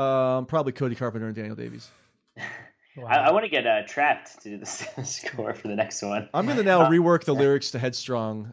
[0.00, 1.88] um, probably Cody Carpenter and Daniel Davies.
[3.06, 4.66] I, I want to get uh, Trapt to do the
[5.04, 6.28] score for the next one.
[6.34, 8.52] I'm going to now rework the lyrics to Headstrong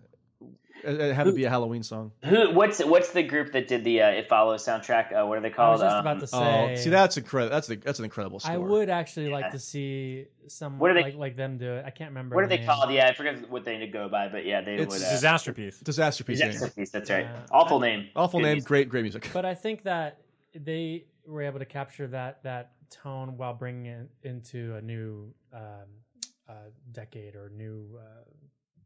[0.86, 2.12] and had to be a Halloween song.
[2.24, 2.52] Who?
[2.54, 5.12] What's what's the group that did the uh, It Follows soundtrack?
[5.14, 5.82] Uh, what are they I was called?
[5.82, 6.84] just Um, about to Oh, say.
[6.84, 7.54] see that's incredible.
[7.56, 8.54] That's the, that's an incredible score.
[8.54, 11.84] I would actually like to see some What are they- like like them do it.
[11.86, 12.36] I can't remember.
[12.36, 12.66] what are they name.
[12.68, 12.92] called?
[12.92, 15.04] Yeah, I forget what they need to go by, but yeah, they It's would.
[15.04, 15.84] Uh, Disasterpeace.
[15.84, 16.42] Disaster piece.
[16.42, 17.26] Disasterpeace, That's right.
[17.26, 17.40] Yeah.
[17.52, 18.10] Awful name.
[18.16, 18.68] Awful Good name, music.
[18.68, 19.30] great great music.
[19.34, 20.22] But I think that
[20.54, 25.62] they were able to capture that that tone while bringing it into a new um,
[26.48, 26.54] uh,
[26.92, 28.04] decade or new uh,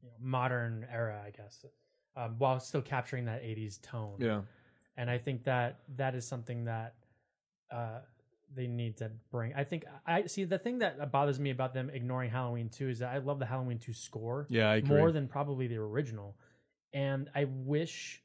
[0.01, 1.65] you know, modern era, I guess,
[2.19, 4.15] um, while still capturing that '80s tone.
[4.19, 4.41] Yeah.
[4.97, 6.95] and I think that that is something that
[7.71, 7.99] uh,
[8.55, 9.53] they need to bring.
[9.55, 12.99] I think I see the thing that bothers me about them ignoring Halloween 2 is
[12.99, 16.35] that I love the Halloween 2 score Yeah, more than probably the original,
[16.93, 18.21] and I wish.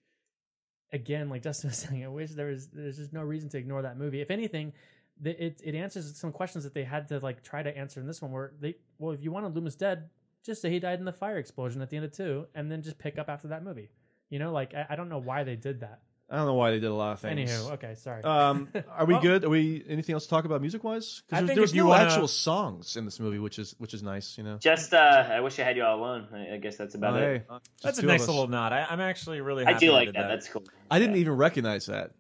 [0.93, 3.83] Again, like Dustin was saying, I wish there was there's just no reason to ignore
[3.83, 4.21] that movie.
[4.21, 4.73] If anything,
[5.21, 8.07] the, it it answers some questions that they had to like try to answer in
[8.07, 8.31] this one.
[8.31, 10.09] Where they well, if you want wanted Loomis dead,
[10.45, 12.83] just say he died in the fire explosion at the end of two, and then
[12.83, 13.91] just pick up after that movie.
[14.31, 16.01] You know, like I, I don't know why they did that.
[16.31, 17.51] I don't know why they did a lot of things.
[17.51, 18.23] Anywho, okay, sorry.
[18.25, 19.45] Um, are we Well- good?
[19.45, 21.23] Are we anything else to talk about music wise?
[21.31, 23.75] I Because think there's if you no wanna- actual songs in this movie, which is
[23.79, 24.39] which is nice.
[24.39, 24.57] You know.
[24.57, 26.29] Just, uh, I wish I had you all alone.
[26.33, 27.47] I, I guess that's about Oh, it.
[27.49, 28.73] hey, That's a nice little nod.
[28.73, 30.29] I, I'm actually really I do they like did that.
[30.29, 30.65] That's cool.
[30.91, 31.21] I didn't Yeah.
[31.23, 32.13] even recognize that,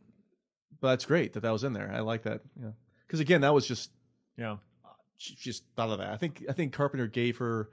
[0.80, 1.90] but that's great that that was in there.
[1.90, 2.42] I like that.
[2.60, 2.70] Yeah.
[3.06, 3.90] Because again, that was just
[4.36, 4.56] Yeah.
[5.16, 6.10] she just thought of that.
[6.10, 7.70] I think I think Carpenter gave her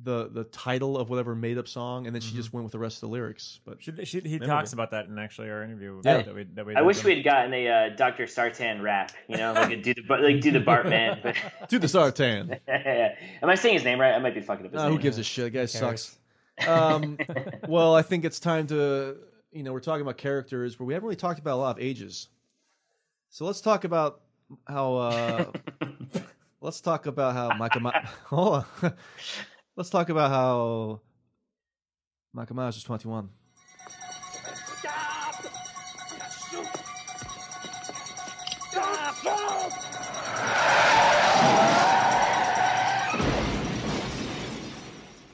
[0.00, 2.78] the the title of whatever made up song, and then she just went with the
[2.78, 3.58] rest of the lyrics.
[3.64, 4.46] But She, she, he Memorable.
[4.46, 6.22] talks about that in actually our interview Yeah.
[6.22, 7.06] that we that we I wish them.
[7.06, 8.26] we had gotten a uh, Dr.
[8.28, 9.10] Sartain rap.
[9.28, 11.20] You know, like a do the like do the Bartman.
[11.22, 11.34] But
[11.68, 12.52] do the Sartain.
[12.68, 13.10] am
[13.50, 14.12] I saying his name right?
[14.14, 14.96] I might be fucking up his Nah, name.
[14.96, 15.44] who gives a shit?
[15.46, 15.72] The guy cares?
[15.72, 16.18] sucks.
[16.68, 17.18] Um,
[17.68, 19.16] well, I think it's time to,
[19.52, 21.82] you know, we're talking about characters, but we haven't really talked about a lot of
[21.82, 22.28] ages.
[23.30, 24.20] So let's talk about
[24.68, 24.94] how.
[24.96, 25.44] Uh,
[26.60, 27.80] let's talk about how Michael.
[27.80, 27.92] Ma-
[28.26, 28.92] hold on.
[29.78, 31.00] Let's talk about how
[32.34, 33.30] Michael Myers is twenty-one.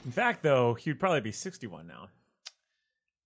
[0.04, 2.08] In fact, though, he'd probably be 61 now.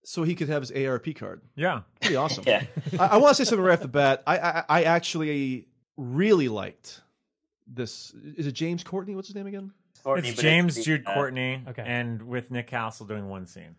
[0.05, 1.43] so he could have his ARP card.
[1.57, 1.83] Yeah.
[2.01, 2.45] Pretty awesome.
[2.47, 2.65] Yeah.
[2.99, 4.23] I, I want to say something right off the bat.
[4.27, 5.67] I, I I actually
[5.97, 7.03] really liked
[7.67, 8.15] this.
[8.37, 9.15] Is it James Courtney?
[9.17, 9.73] What's his name again?
[10.03, 11.83] Courtney, it's James it's- Jude uh, Courtney, Okay.
[11.87, 13.77] and with Nick Castle doing one scene.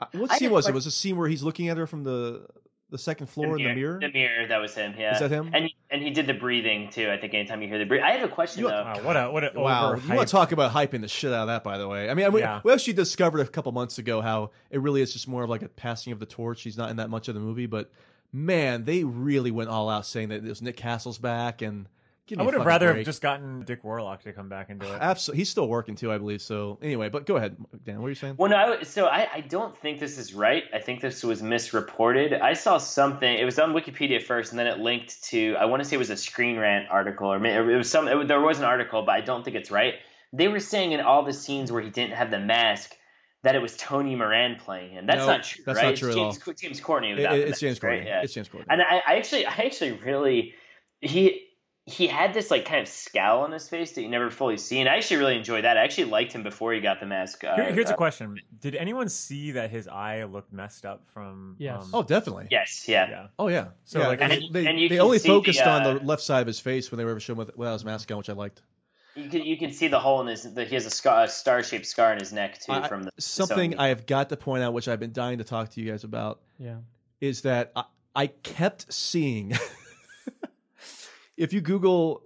[0.00, 0.74] Uh, What I scene did was it?
[0.74, 2.46] Was a scene where he's looking at her from the
[2.90, 4.00] the second floor in the mirror?
[4.00, 4.94] The mirror, that was him.
[4.98, 5.50] Yeah, Is that him?
[5.54, 7.08] And and he did the breathing too.
[7.10, 8.82] I think anytime you hear the breathing, I have a question You- though.
[8.82, 11.32] Wow, what a what a Wow, overhyped- you want to talk about hyping the shit
[11.32, 11.62] out of that?
[11.62, 12.60] By the way, I mean, I mean Yeah.
[12.64, 15.62] we actually discovered a couple months ago how it really is just more of like
[15.62, 16.62] a passing of the torch.
[16.62, 17.92] He's not in that much of the movie, but
[18.32, 21.84] man, they really went all out saying that it was Nick Castle's back, and give
[21.84, 21.90] me
[22.38, 24.78] I a would have fucking rather have just gotten Dick Warlock to come back and
[24.80, 24.98] do it.
[25.00, 26.42] Absolutely, he's still working too, I believe.
[26.42, 28.00] So anyway, but go ahead, Dan.
[28.00, 28.34] What are you saying?
[28.38, 30.64] Well, no, I, so I, I don't think this is right.
[30.72, 32.32] I think this was misreported.
[32.34, 33.32] I saw something.
[33.38, 35.56] It was on Wikipedia first, and then it linked to.
[35.58, 38.06] I want to say it was a Screen Rant article, or it was some.
[38.08, 39.94] It, there was an article, but I don't think it's right.
[40.32, 42.94] They were saying in all the scenes where he didn't have the mask
[43.42, 45.06] that it was Tony Moran playing him.
[45.06, 45.82] That's No, not true, that's right?
[45.84, 46.52] not It's true at James, all.
[46.54, 47.10] James Courtney.
[47.12, 47.90] It- without the it's mask, James right?
[47.94, 48.06] Courtney.
[48.10, 48.22] Yeah.
[48.22, 48.66] It's James Courtney.
[48.70, 50.54] And I, I actually, I actually really,
[51.00, 51.46] he
[51.90, 54.78] he had this like kind of scowl on his face that you never fully see,
[54.80, 55.76] and I actually really enjoyed that.
[55.76, 57.42] I actually liked him before he got the mask.
[57.44, 61.02] Uh, Here- here's uh, a question: Did anyone see that his eye looked messed up
[61.12, 61.56] from?
[61.58, 61.82] Yes.
[61.84, 62.46] um, Oh, definitely.
[62.50, 63.08] Yes, yeah.
[63.10, 63.26] yeah.
[63.38, 63.68] Oh yeah.
[63.84, 66.04] So, yeah, like, and and- they, and you they only focused the, on uh, the
[66.04, 68.18] left side of his face when they were ever showing with without his mask on,
[68.18, 68.62] which I liked.
[69.16, 70.42] You can you can see the hole in his.
[70.54, 73.02] The, he has a, scar, a star shaped scar in his neck too I- from
[73.02, 73.78] the something Sony.
[73.78, 76.04] I have got to point out, which I've been dying to talk to you guys
[76.04, 76.76] about, Yeah.
[77.20, 77.84] is that I,
[78.14, 79.52] I kept seeing.
[81.40, 82.22] if you Google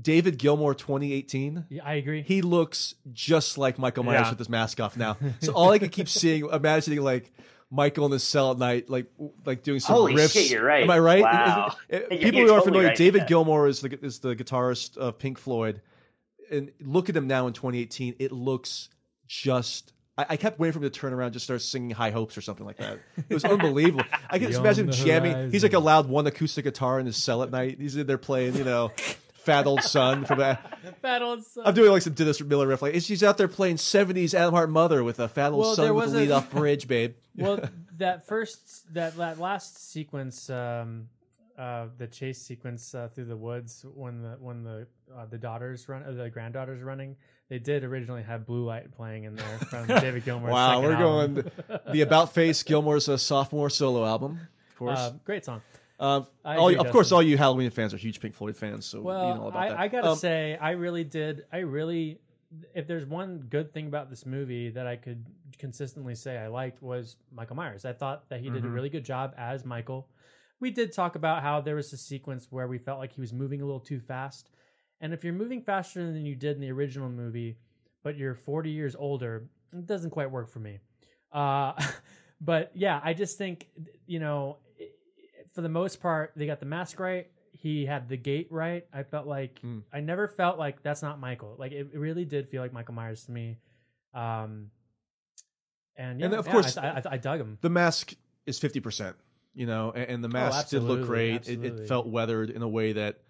[0.00, 2.22] David Gilmour 2018, Yeah, I agree.
[2.22, 4.30] he looks just like Michael Myers Yeah.
[4.30, 5.16] with his mask off now.
[5.40, 7.32] So all I could keep seeing, imagining like
[7.72, 9.06] Michael in the cell at night, like
[9.44, 10.32] like doing some Holy riffs.
[10.32, 10.82] shit, you're right.
[10.84, 11.22] Am I right?
[11.22, 11.74] Wow.
[11.88, 13.26] Eh, it- it- You're- people you're who are totally familiar, right, David yeah.
[13.28, 15.80] Gilmour is the is the guitarist of Pink Floyd,
[16.50, 18.16] and look at him now in 2018.
[18.18, 18.88] It looks
[19.28, 19.92] just.
[20.18, 22.36] I, I kept waiting for him to turn around, and just start singing "High Hopes"
[22.36, 22.98] or something like that.
[23.28, 24.04] It was unbelievable.
[24.28, 25.52] I can just Beyond imagine him the jamming.
[25.52, 25.84] He's like a horizon.
[25.86, 27.78] loud one acoustic guitar in his cell at night.
[27.80, 28.92] He's in there playing, you know,
[29.34, 30.78] "Fat Old Sun" from that.
[31.00, 31.64] Fat old sun.
[31.66, 32.82] I'm doing like some Dennis Miller riff.
[32.82, 35.84] Like she's out there playing '70s Atom Heart Mother with a fat old Well, son
[35.86, 37.14] there with was a a- lead off bridge, babe.
[37.36, 37.60] well,
[37.98, 41.08] that first that that last sequence, um,
[41.60, 45.88] uh, the chase sequence uh, through the woods when the when the uh, the daughters
[45.88, 47.16] run, uh, the granddaughters running,
[47.48, 51.34] they did originally have blue light playing in there from David Gilmour's wow, we're album.
[51.68, 54.98] going the About Face Gilmour's uh, sophomore solo album, of course.
[54.98, 55.60] Uh, great song.
[55.98, 59.02] Um, I all, of course, all you Halloween fans are huge Pink Floyd fans, so
[59.02, 59.78] Well, you know all about I, that.
[59.80, 61.44] I gotta Um, say, I really did.
[61.52, 62.18] I really,
[62.74, 65.22] if there's one good thing about this movie that I could
[65.58, 67.84] consistently say I liked was Michael Myers.
[67.84, 68.72] I thought that he did a Mhm.
[68.74, 70.08] really good job as Michael.
[70.60, 73.32] We did talk about how there was a sequence where we felt like he was
[73.32, 74.50] moving a little too fast,
[75.00, 77.56] and if you're moving faster than you did in the original movie,
[78.02, 80.78] but you're 40 years older, it doesn't quite work for me.
[81.32, 81.72] Uh,
[82.40, 83.68] but yeah, I just think
[84.06, 84.58] you know,
[85.54, 87.26] for the most part, they got the mask right.
[87.52, 88.86] He had the gait right.
[88.92, 89.80] I felt like Hmm.
[89.92, 91.56] I never felt like that's not Michael.
[91.58, 93.58] Like it, it really did feel like Michael Myers to me.
[94.14, 94.70] Um,
[95.96, 97.58] and yeah, And of yeah, course, I, I, I dug him.
[97.60, 98.14] the mask
[98.46, 99.16] is fifty percent,
[99.54, 101.48] you know, and, and the mask did look great.
[101.48, 103.20] It, it felt weathered in a way that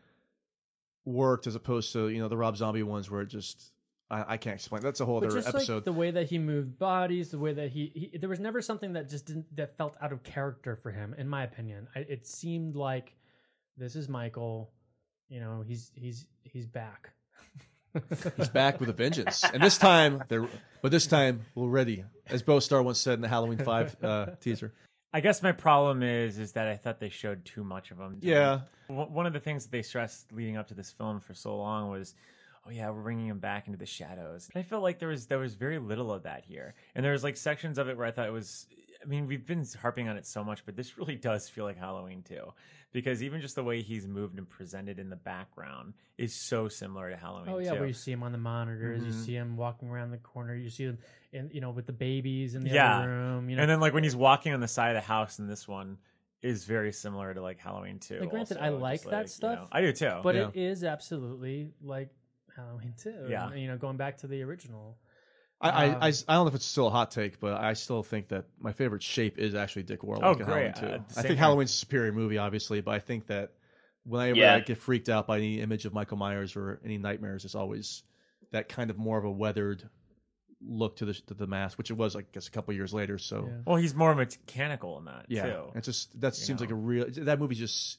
[1.04, 3.72] worked, as opposed to you know the Rob Zombie ones where it just
[4.10, 4.82] I, I can't explain.
[4.82, 5.74] That's a whole But other just episode.
[5.76, 8.60] like the way that he moved bodies, the way that he, he there was never
[8.60, 11.88] something that just didn't that felt out of character for him, in my opinion.
[11.94, 13.14] I, it seemed like
[13.76, 14.70] this is Michael.
[15.28, 17.10] You know, he's he's he's back.
[18.36, 20.46] He's back with a vengeance, and this time they're
[20.80, 24.26] but this time we're ready, as Bo Star once said in the Halloween Five uh,
[24.40, 24.72] teaser.
[25.12, 28.18] I guess my problem is is that I thought they showed too much of him.
[28.20, 28.60] Yeah.
[28.88, 31.90] One of the things that they stressed leading up to this film for so long
[31.90, 32.14] was,
[32.66, 34.48] oh yeah, we're bringing him back into the shadows.
[34.52, 37.12] And I felt like there was there was very little of that here, and there
[37.12, 38.66] was like sections of it where I thought it was.
[39.02, 41.78] I mean, we've been harping on it so much, but this really does feel like
[41.78, 42.52] Halloween too,
[42.92, 47.08] because even just the way he's moved and presented in the background is so similar
[47.10, 47.48] to Halloween.
[47.54, 47.78] Oh yeah, too.
[47.78, 49.24] where you see him on the monitors, you Mhm.
[49.24, 50.98] see him walking around the corner, you see him
[51.32, 52.98] in you know with the babies in the yeah.
[52.98, 53.48] other room.
[53.48, 55.46] You know, and then like when he's walking on the side of the house in
[55.46, 55.96] this one
[56.42, 58.20] is very similar to like Halloween too.
[58.20, 59.58] Like, granted, also, I like that you stuff.
[59.60, 59.68] know.
[59.72, 60.20] I do too.
[60.22, 60.48] but yeah.
[60.48, 62.08] it is absolutely like
[62.56, 63.26] Halloween too.
[63.28, 63.48] Yeah.
[63.50, 64.98] and, you know, going back to the original.
[65.60, 67.74] I, I, Um, I, I don't know if it's still a hot take, but I
[67.74, 70.46] still think that my favorite shape is actually Dick Warlock Oh, in great.
[70.46, 70.86] Halloween too.
[70.86, 71.36] Uh, I think here.
[71.36, 73.52] Halloween's a superior movie, obviously, but I think that
[74.04, 74.54] whenever Yeah.
[74.54, 78.02] I get freaked out by any image of Michael Myers or any nightmares, it's always
[78.52, 79.88] that kind of more of a weathered
[80.66, 83.18] look to the to the mask, which it was, I guess, a couple years later.
[83.18, 83.58] So Yeah.
[83.66, 85.72] well, he's more mechanical in that yeah, too.
[85.74, 87.98] it's just that you seems like a real that movie just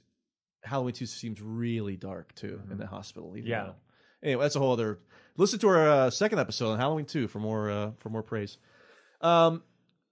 [0.63, 3.35] Halloween two seems really dark too in the hospital.
[3.37, 3.49] even Mm-hmm.
[3.51, 3.63] Yeah.
[3.65, 3.75] though-
[4.23, 4.99] Anyway, that's a whole other.
[5.37, 8.57] Listen to our uh, second episode on Halloween two for more uh, for more praise.
[9.21, 9.63] Um,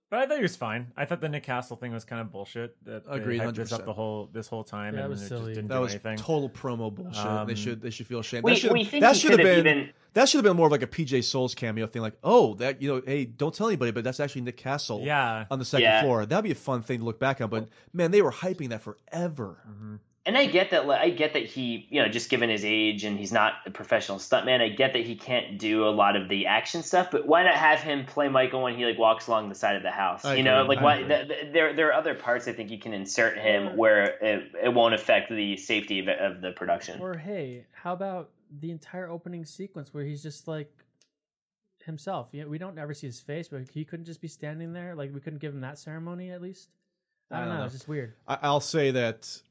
[0.09, 0.91] But I thought he was fine.
[0.97, 2.75] I thought the Nick Castle thing was kind of bullshit.
[2.85, 3.85] That they Agreed, hyped this up 100%.
[3.85, 5.41] the whole this whole time, Yeah, that and was it silly.
[5.41, 6.17] just didn't That do was anything.
[6.17, 7.23] total promo bullshit.
[7.23, 8.43] they Um, should they should feel ashamed.
[8.43, 10.39] We- that should we think that he should have could have been even- that should
[10.39, 12.01] have been more of like a PJ Soles cameo thing.
[12.01, 15.01] Like, oh, that you know, hey, don't tell anybody, but that's actually Nick Castle.
[15.03, 15.45] Yeah.
[15.51, 16.01] on the second Yeah.
[16.01, 16.25] floor.
[16.25, 17.49] That'd be a fun thing to look back on.
[17.51, 19.57] But man, they were hyping that forever.
[19.69, 19.95] Mm-hmm.
[20.25, 20.87] And I get that.
[20.89, 24.17] I get that he, you know, just given his age and he's not a professional
[24.17, 24.61] stuntman.
[24.61, 27.09] I get that he can't do a lot of the action stuff.
[27.09, 29.83] But why not have him play Michael when he like walks along the side of
[29.83, 30.25] the house?
[30.25, 30.95] I you know, agree, like I why?
[30.97, 31.07] agree.
[31.07, 34.51] Th- th- there, there are other parts I think you can insert him where it,
[34.63, 36.99] it won't affect the safety of, of the production.
[36.99, 38.29] Or hey, how about
[38.59, 40.71] the entire opening sequence where he's just like
[41.85, 42.29] himself?
[42.33, 44.95] You know, we don't ever see his face, but he couldn't just be standing there.
[44.95, 46.69] Like we couldn't give him that ceremony at least.
[47.31, 47.63] I don't, know.
[47.63, 48.15] It's just weird.
[48.27, 49.41] I, I'll say that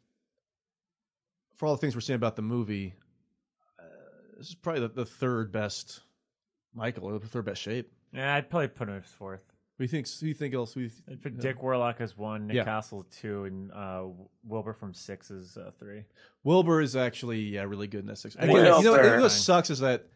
[1.59, 2.95] for all the things we're seeing about the movie,
[3.79, 3.83] uh,
[4.39, 6.01] this is probably the, the third best
[6.75, 7.93] Michael, or the third best shape.
[8.13, 9.45] Yeah, I'd probably put him as fourth.
[9.77, 10.09] What do you think?
[10.21, 10.75] Who you think else?
[10.75, 10.89] Do
[11.23, 11.39] put.
[11.39, 12.65] Dick Warlock as one, Nick Yeah.
[12.65, 14.05] Castle two, and uh,
[14.45, 16.05] Wilbur from six is uh, three.
[16.43, 18.37] Wilbur is actually yeah really good in that six.
[18.39, 20.07] I you know, you know what sucks is that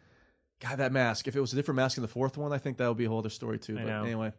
[0.61, 1.29] God that mask.
[1.29, 3.05] If it was a different mask in the fourth one, I think that would be
[3.05, 3.75] a whole other story too.
[3.77, 4.33] But anyway,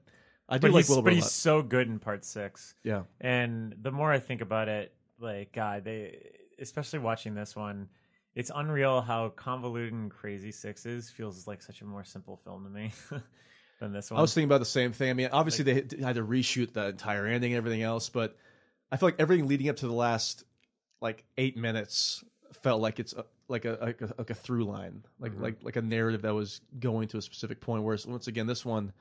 [0.49, 1.03] I do but like Wilbur.
[1.03, 2.75] but a he's so good in part six.
[2.83, 3.03] Yeah.
[3.21, 7.89] And the more I think about it, like God, they especially watching this one,
[8.35, 11.09] it's unreal how convoluted and crazy six is.
[11.09, 12.91] Feels like such a more simple film to me
[13.79, 14.17] than this one.
[14.17, 15.09] I was thinking about the same thing.
[15.09, 18.35] I mean, obviously they had- to reshoot the entire ending and everything else, but
[18.91, 20.43] I feel like everything leading up to the last
[21.01, 22.23] like eight minutes
[22.61, 25.41] felt like it's a, like a like a, like a through line, like Mhm.
[25.41, 27.83] like like a narrative that was going to a specific point.
[27.83, 28.93] Whereas once again, this one.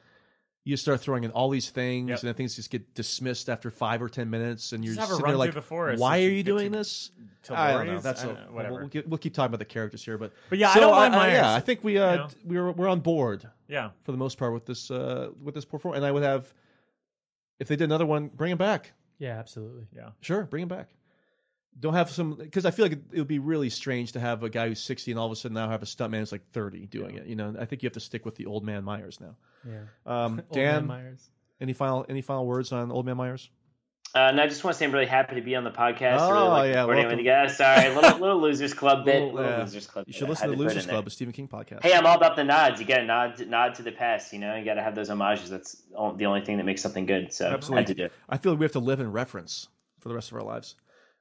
[0.65, 2.19] You start throwing in all these things, Yep.
[2.21, 5.17] and then things just get dismissed after five or ten minutes, and you're Just have
[5.17, 7.11] sitting there like, through the "Why are you you doing to- this?"
[7.45, 7.99] to I don't know.
[7.99, 8.75] That's I a, don't know, whatever.
[8.83, 11.15] We'll, we'll, we'll keep talking about the characters here, but But yeah, I don't mind
[11.15, 11.33] uh, Myers.
[11.35, 12.29] Yeah, I think we uh, You know?
[12.45, 13.49] we're we're on board.
[13.67, 13.91] Yeah.
[14.03, 16.53] for the most part with this uh with this performance, and I would have
[17.59, 18.93] if they did another one, bring him back.
[19.19, 19.87] Yeah, absolutely.
[19.95, 20.11] Yeah.
[20.21, 20.91] Sure, bring him back.
[21.81, 24.43] Don't have some because I feel like it, it would be really strange to have
[24.43, 26.47] a guy who's sixty and all of a sudden now have a stuntman who's like
[26.53, 27.27] thirty doing it.
[27.27, 29.37] You know, I think you have to stick with the old man Myers now.
[29.67, 29.81] Yeah.
[30.07, 31.31] Um, Old Dan, Man Myers.
[31.61, 33.49] any final any final words on old man Myers?
[34.15, 36.19] Uh, and I just want to say I'm really happy to be on the podcast.
[36.21, 37.17] Oh, really like yeah, recording welcome.
[37.17, 37.57] with you guys.
[37.57, 39.15] Sorry, little, little Losers Club bit.
[39.15, 40.05] Little, Little, uh, Losers Club.
[40.07, 40.87] You should I listen to put Losers.
[40.87, 41.83] Club, a Stephen King podcast.
[41.83, 42.79] Hey, I'm all about the nods.
[42.79, 44.35] You got to nod, nod to the past.
[44.35, 45.49] You know, you got to have those homages.
[45.49, 47.33] That's o- the only thing that makes something good.
[47.33, 48.05] So I had to do Absolutely.
[48.05, 48.13] it.
[48.29, 49.69] I feel like we have to live in reference
[50.01, 50.75] for the rest of our lives.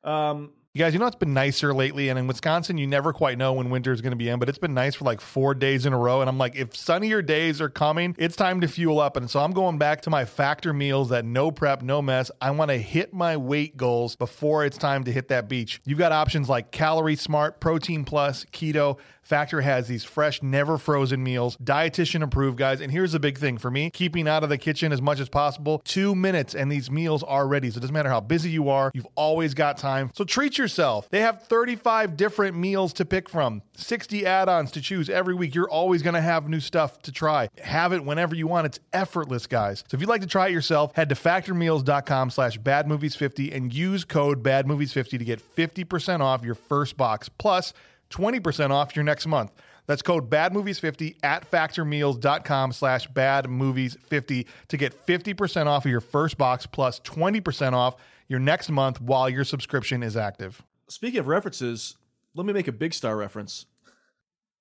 [0.04, 3.38] Um, You guys, you know it's been nicer lately, and in Wisconsin, you never quite
[3.38, 5.54] know when winter is going to be in, but it's been nice for like four
[5.54, 6.22] days in a row.
[6.22, 9.18] And I'm like, if sunnier days are coming, it's time to fuel up.
[9.18, 12.32] And so I'm going back to my factor meals that no prep, no mess.
[12.40, 15.82] I want to hit my weight goals before it's time to hit that beach.
[15.84, 18.98] You've got options like Calorie Smart, Protein Plus, Keto.
[19.32, 22.82] Factor has these fresh, never frozen meals, dietitian approved, guys.
[22.82, 25.30] And here's the big thing for me keeping out of the kitchen as much as
[25.30, 25.82] possible.
[25.86, 27.70] Two minutes, and these meals are ready.
[27.72, 30.12] So it doesn't matter how busy you are, you've always got time.
[30.16, 31.08] So treat yourself.
[31.12, 35.56] They have 35 different meals to pick from, 60 add ons to choose every week.
[35.56, 37.48] You're always going to have new stuff to try.
[37.64, 38.66] Have it whenever you want.
[38.66, 39.86] It's effortless, guys.
[39.88, 44.04] So if you'd like to try it yourself, head to factormeals.com slash badmovies50 and use
[44.04, 47.30] code badmovies50 to get 50% off your first box.
[47.30, 47.72] Plus,
[48.12, 49.52] 20% off your next month.
[49.88, 56.66] That's code BADMOVIES50 at factormeals.com slash badmovies50 to get 50% off of your first box
[56.66, 57.96] plus 20% off
[58.28, 60.62] your next month while your subscription is active.
[60.88, 61.96] speaking of references,
[62.36, 63.66] let me make a big star reference.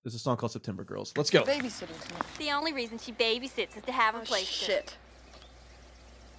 [0.03, 1.13] There's a song called September Girls.
[1.17, 1.43] Let's go.
[1.45, 2.23] Babysitting tonight.
[2.39, 4.97] The only reason she babysits is to have a Oh, place shit.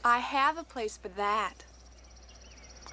[0.04, 1.64] I have a place for that.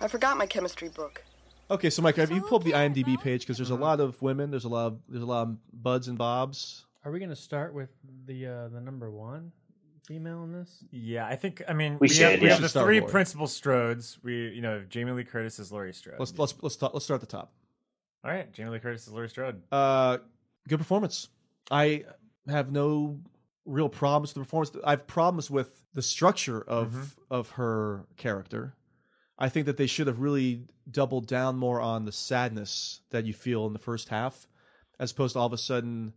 [0.00, 1.24] I forgot my chemistry book.
[1.70, 4.50] Okay, so Mike, have you pulled the IMDb page because there's a lot of women,
[4.50, 6.86] there's a lot of there's a lot of buds and bobs.
[7.04, 7.90] Are we going to start with
[8.26, 9.52] the uh, the number one
[10.06, 10.82] female in this?
[10.90, 11.62] Yeah, I think.
[11.68, 12.52] I mean, We we, should, have, we yeah.
[12.54, 13.10] have the Start three Laurie.
[13.10, 14.16] principal Strodes.
[14.22, 16.16] We, you know, Jamie Lee Curtis is Laurie Strode.
[16.18, 17.52] Let's let's let's start, let's start at the top.
[18.24, 19.60] All right, Jamie Lee Curtis is Laurie Strode.
[19.70, 20.18] Uh,
[20.68, 21.28] good performance.
[21.70, 22.04] I
[22.48, 23.20] have no
[23.66, 24.72] real problems with the performance.
[24.84, 27.34] I have problems with the structure of Mm-hmm.
[27.34, 28.74] of her character.
[29.38, 33.32] I think that they should have really doubled down more on the sadness that you
[33.32, 34.48] feel in the first half,
[34.98, 36.12] as opposed to all of a sudden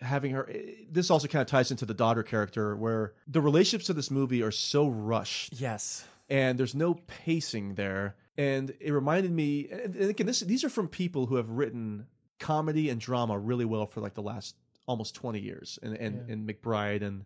[0.00, 0.48] having her.
[0.90, 4.42] This also kind of ties into the daughter character, where the relationships of this movie
[4.42, 6.04] are so rushed Yes.
[6.28, 8.14] and there's no pacing there.
[8.38, 12.06] And it reminded me, and again, this these are from people who have written
[12.38, 14.54] comedy and drama really well for like the last
[14.86, 16.32] almost 20 years, and and, Yeah.
[16.34, 17.24] and McBride, and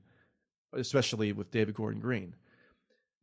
[0.73, 2.35] especially with David Gordon Green,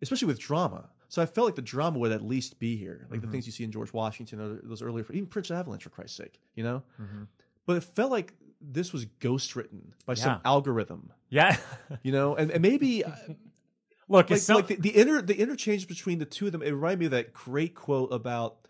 [0.02, 0.90] especially with drama.
[1.12, 3.32] So I felt like the drama would at least be here, like the Mhm.
[3.32, 6.40] things you see in George Washington, or those earlier, even Prince Avalanche, for Christ's sake,
[6.56, 6.84] you know.
[6.98, 7.28] Mhm.
[7.66, 11.58] But it felt like this was ghost written by some algorithm Yeah.
[12.04, 13.12] you know and, and maybe uh,
[14.08, 16.62] Look, like, so- like the, the inter the interchange between the two of them.
[16.62, 18.68] It reminded me of that great quote about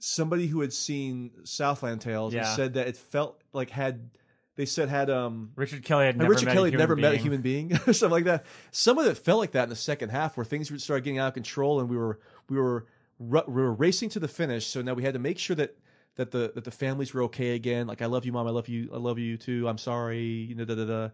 [0.00, 2.56] somebody who had seen Southland Tales and Yeah.
[2.56, 4.10] said that it felt like had
[4.56, 6.96] they said had um Richard Kelly had never Richard met a Kelly had human never
[6.96, 7.22] met a being.
[7.22, 8.44] human being or something like that.
[8.72, 11.28] Some of it felt like that in the second half, where things started getting out
[11.28, 12.18] of control, and we were
[12.48, 12.86] we were
[13.18, 14.66] we were racing to the finish.
[14.66, 15.76] So now we had to make sure that
[16.16, 17.86] that the that the families were okay again.
[17.86, 18.46] Like I love you, mom.
[18.46, 18.90] I love you.
[18.92, 19.68] I love you too.
[19.68, 20.22] I'm sorry.
[20.22, 21.08] You know, da da da.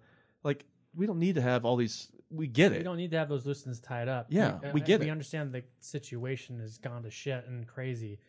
[0.44, 0.64] Like
[0.94, 2.09] we don't need to have all these.
[2.31, 2.78] We get it.
[2.78, 4.27] We don't need to have those loose ends tied up.
[4.31, 5.10] Yeah, we uh, get We it.
[5.10, 8.20] understand the situation has gone to shit and crazy.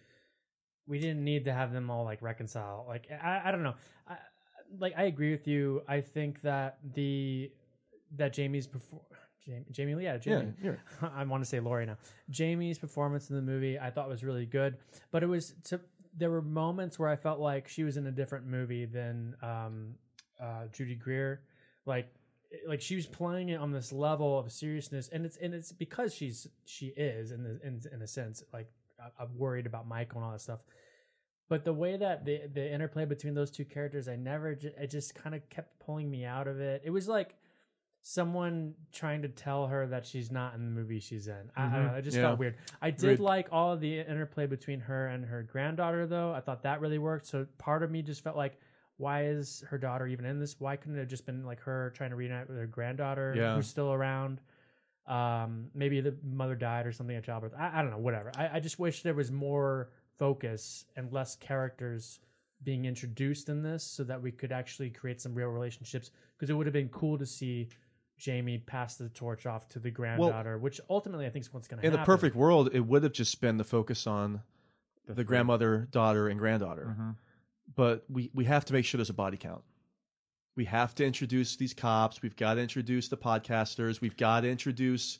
[0.88, 2.86] We didn't need to have them all like reconcile.
[2.88, 3.76] Like I, I don't know.
[4.08, 4.18] I,
[4.80, 5.82] like I agree with you.
[5.88, 7.52] I think that the
[8.16, 9.02] that Jamie's before
[9.46, 10.54] Jamie, Jamie Lee, yeah, Jamie.
[10.64, 10.74] Yeah,
[11.16, 11.98] I want to say Laurie now.
[12.30, 14.78] Jamie's performance in the movie I thought was really good,
[15.12, 15.80] but it was to,
[16.18, 19.96] there were moments where I felt like she was in a different movie than um,
[20.42, 21.42] uh, Judy Greer.
[21.86, 22.14] Like
[22.68, 26.14] like she was playing it on this level of seriousness, and it's and it's because
[26.14, 28.70] she's she is in the, in in a sense like
[29.20, 30.60] I'm worried about Michael and all that stuff.
[31.50, 34.90] But the way that the the interplay between those two characters, I never, ju- it
[34.90, 36.82] just kind of kept pulling me out of it.
[36.86, 37.36] It was like
[38.02, 41.50] someone trying to tell her that she's not in the movie she's in.
[41.56, 41.92] I, I don't Mhm.
[41.92, 41.98] know.
[41.98, 42.24] It just Yeah.
[42.24, 42.56] felt weird.
[42.82, 46.34] I did like all of the interplay between her and her granddaughter, though.
[46.34, 47.28] I thought that really worked.
[47.28, 48.60] So part of me just felt like,
[48.98, 50.60] why is her daughter even in this?
[50.60, 53.56] Why couldn't it have just been like her trying to reunite with her granddaughter Yeah.
[53.56, 54.42] who's still around?
[55.08, 57.54] Um, maybe the mother died or something at childbirth.
[57.58, 57.98] I, I don't know.
[58.00, 58.32] Whatever.
[58.38, 59.92] I, I just wish there was more
[60.24, 62.20] focus and less characters
[62.64, 66.12] being introduced in this, so that we could actually create some real relationships.
[66.38, 67.68] Because it would have been cool to see
[68.18, 71.82] Jamie pass the torch off to the granddaughter, which ultimately I think is what's going
[71.82, 72.00] to happen.
[72.00, 74.42] In the perfect world, it would have just been the focus on
[75.08, 76.96] the, grandmother, daughter, and granddaughter.
[76.98, 77.16] Mhm.
[77.76, 79.64] But we we have to make sure there's a body count.
[80.56, 82.22] We have to introduce these cops.
[82.22, 84.00] We've got to introduce the podcasters.
[84.00, 85.20] We've got to introduce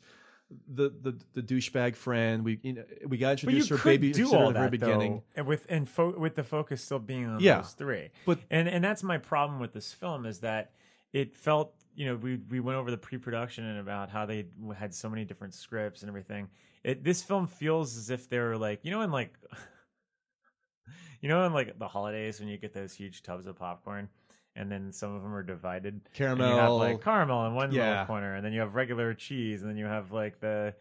[0.68, 2.44] the the, the douchebag friend.
[2.44, 4.52] We you know, we got to But you introduce her baby do all at the
[4.54, 5.12] very that beginning.
[5.14, 7.56] though, and with and fo- with the focus still being on Yeah.
[7.62, 8.10] those three.
[8.26, 10.72] But- and and that's my problem with this film is that
[11.12, 14.92] it felt you know we we went over the pre-production and about how they had
[14.94, 16.48] so many different scripts and everything.
[16.82, 19.32] It this film feels as if they were like you know in like
[21.20, 24.08] you know in like the holidays when you get those huge tubs of popcorn.
[24.56, 25.94] And then some of them are divided.
[25.94, 26.76] And you have Caramel.
[26.78, 27.90] like caramel in one Yeah.
[27.90, 30.74] little corner, and then you have regular cheese, and then you have like the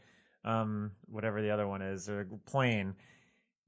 [0.46, 2.94] um whatever the other one is or plain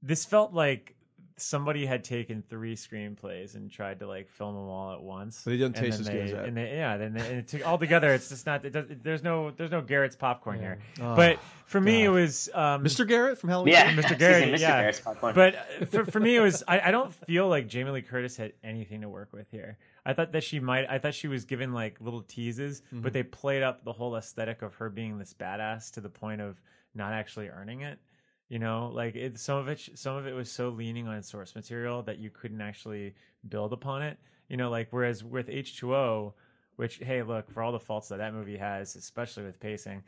[0.02, 0.94] this felt like
[1.38, 5.50] somebody had taken three screenplays and tried to like film them all at once But
[5.50, 6.44] they don't taste then as good as they- that.
[6.46, 8.86] and they, yeah then they, and it took all together it's just not it does,
[9.02, 13.06] there's no there's no garrett's popcorn here Oh, but for me it was um Mr.
[13.06, 13.74] Garrett from Halloween.
[13.74, 13.92] Yeah.
[13.94, 14.18] Mr.
[14.18, 14.60] Garrett, Mr.
[14.60, 14.80] yeah.
[14.80, 15.34] Garrett's popcorn.
[15.34, 18.36] But uh, for, for me, it was I, I don't feel like Jamie Lee Curtis
[18.36, 19.76] had anything to work with here.
[20.04, 20.86] I thought that she might.
[20.88, 23.00] I thought she was given like little teases, Mm-hmm.
[23.02, 26.40] but they played up the whole aesthetic of her being this badass to the point
[26.40, 26.60] of
[26.94, 27.98] not actually earning it.
[28.48, 31.54] You know, like it, some of it, some of it was so leaning on source
[31.54, 33.14] material that you couldn't actually
[33.48, 34.18] build upon it.
[34.48, 36.34] You know, like whereas with H two O,
[36.76, 40.04] which hey, look for all the faults that that movie has, especially with pacing,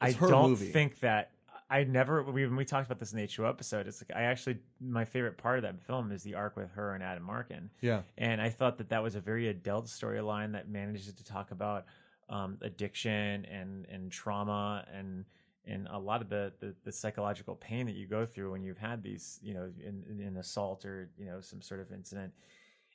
[0.00, 0.70] I It's her don't movie.
[0.72, 1.30] think that
[1.70, 3.86] I never we when we talked about this in the H two O episode.
[3.86, 6.94] It's like I actually my favorite part of that film is the arc with her
[6.94, 7.70] and Adam Arkin.
[7.80, 8.02] Yeah.
[8.16, 11.84] and I thought that that was a very adult storyline that manages to talk about
[12.28, 15.24] um, addiction and and trauma and
[15.68, 18.78] and a lot of the, the the psychological pain that you go through when you've
[18.78, 22.32] had these you know in, in an assault or you know some sort of incident.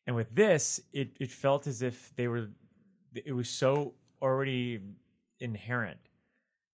[0.05, 2.49] And with this, it it felt as if they were
[3.13, 4.79] it was so already
[5.39, 5.99] inherent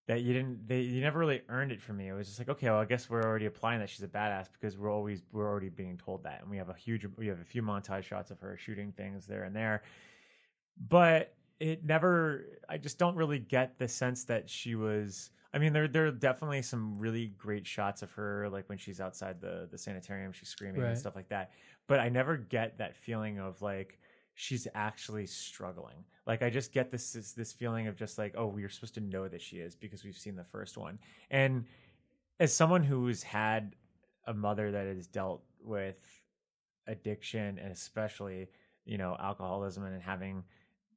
[0.07, 2.07] that you didn't they you never really earned it from me.
[2.07, 4.47] It was just like, okay, well I guess we're already applying that she's a badass
[4.51, 6.41] because we're always we're already being told that.
[6.41, 9.27] And we have a huge we have a few montage shots of her shooting things
[9.27, 9.83] there and there.
[10.87, 15.73] But it never I just don't really get the sense that she was I mean
[15.73, 19.67] there there are definitely some really great shots of her like when she's outside the
[19.71, 20.89] the sanitarium she's screaming Right.
[20.89, 21.51] and stuff like that.
[21.87, 23.99] But I never get that feeling of like
[24.35, 26.05] she's actually struggling.
[26.27, 29.01] Like I just get this this, this feeling of just like, oh, we're supposed to
[29.01, 30.99] know that she is because we've seen the first one.
[31.31, 31.65] And
[32.39, 33.75] as someone who's had
[34.27, 35.97] a mother that has dealt with
[36.87, 38.47] addiction and especially,
[38.85, 40.43] you know, alcoholism and having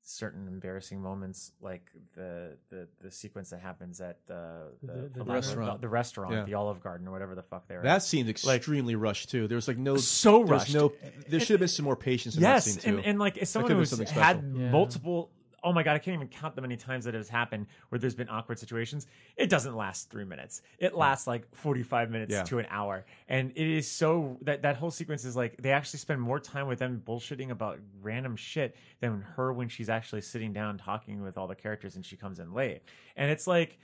[0.05, 1.83] certain embarrassing moments like
[2.17, 5.81] the the the sequence that happens at the the, The- the for restaurant.
[5.81, 6.45] the, restaurant Yeah.
[6.45, 8.03] the olive garden or whatever the fuck they were That at.
[8.03, 9.47] seemed Like, extremely rushed too.
[9.47, 10.75] There was like no So rushed.
[10.75, 10.93] No,
[11.29, 12.97] there should have been some more patience in yes, that scene too.
[12.99, 14.43] and, and like as That someone could've who's had.
[14.57, 14.71] Yeah.
[14.71, 15.31] multiple
[15.65, 17.99] oh my god, I can't even count the many times that it has happened where
[17.99, 19.07] there's been awkward situations.
[19.37, 20.63] It doesn't last three minutes.
[20.79, 22.43] It lasts like 45 minutes Yeah.
[22.45, 23.05] to an hour.
[23.29, 26.67] And it is so that that whole sequence is like they actually spend more time
[26.67, 31.39] with them bullshitting about random shit than her when she's actually sitting down talking with
[31.39, 32.83] all the characters and she comes in late.
[33.17, 33.79] And it's like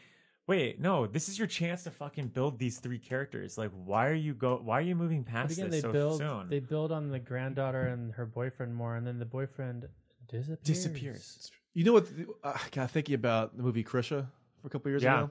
[0.48, 3.58] Wait, no, this is your chance to fucking build these three characters.
[3.58, 4.58] Like, why are you go?
[4.64, 6.48] Why are you moving past again, this they so build soon?
[6.48, 9.86] they build on the granddaughter and her boyfriend more, and then the boyfriend
[10.26, 10.58] disappears.
[10.64, 11.50] Disappears.
[11.78, 12.08] You know what?
[12.42, 14.26] Uh, God, thinking about the movie Krisha
[14.60, 15.18] for a couple years Yeah.
[15.24, 15.30] ago.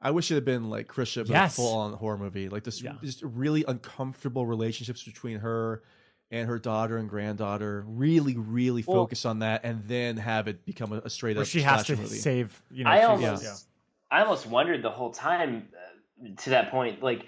[0.00, 1.52] I wish it had been like Krisha, but Yes.
[1.52, 2.48] a full-on horror movie.
[2.48, 2.94] Like this, Yeah.
[3.04, 5.84] just really uncomfortable relationships between her
[6.32, 7.84] and her daughter and granddaughter.
[7.86, 11.42] Really, really Well- focus on that, and then have it become a, a straight Where
[11.42, 12.16] up she has to movie.
[12.16, 12.60] save.
[12.72, 13.54] You know, I she- almost, yeah.
[14.10, 15.68] I almost wondered the whole time
[16.24, 17.26] uh, to that point, like the,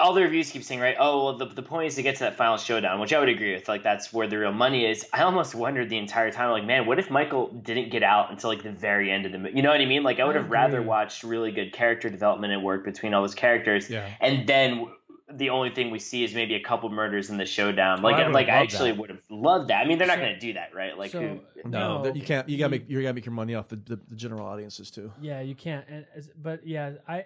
[0.00, 0.96] all the reviews keep saying, right?
[0.98, 3.28] Oh, well, the the point is to get to that final showdown, which I would
[3.28, 3.68] agree with.
[3.68, 5.06] Like that's where the real money is.
[5.12, 8.50] I almost wondered the entire time, like, man, what if Michael didn't get out until
[8.50, 9.56] like the very end of the movie?
[9.56, 10.02] You know what I mean?
[10.02, 13.22] Like, I would I have rather watched really good character development and work between all
[13.22, 14.08] those characters, Yeah.
[14.20, 14.86] and then.
[15.28, 18.00] The only thing we see is maybe a couple murders in the showdown.
[18.00, 19.84] Like, oh, I like I actually would have loved that.
[19.84, 20.96] I mean, they're not So- going to do that, right?
[20.96, 22.14] Like, so- who, No, No.
[22.14, 22.48] you can't.
[22.48, 22.88] You gotta make.
[22.88, 25.10] You gotta make your money off the, the, the general audiences too.
[25.20, 25.84] Yeah, you can't.
[25.88, 26.06] And,
[26.40, 27.24] but yeah, I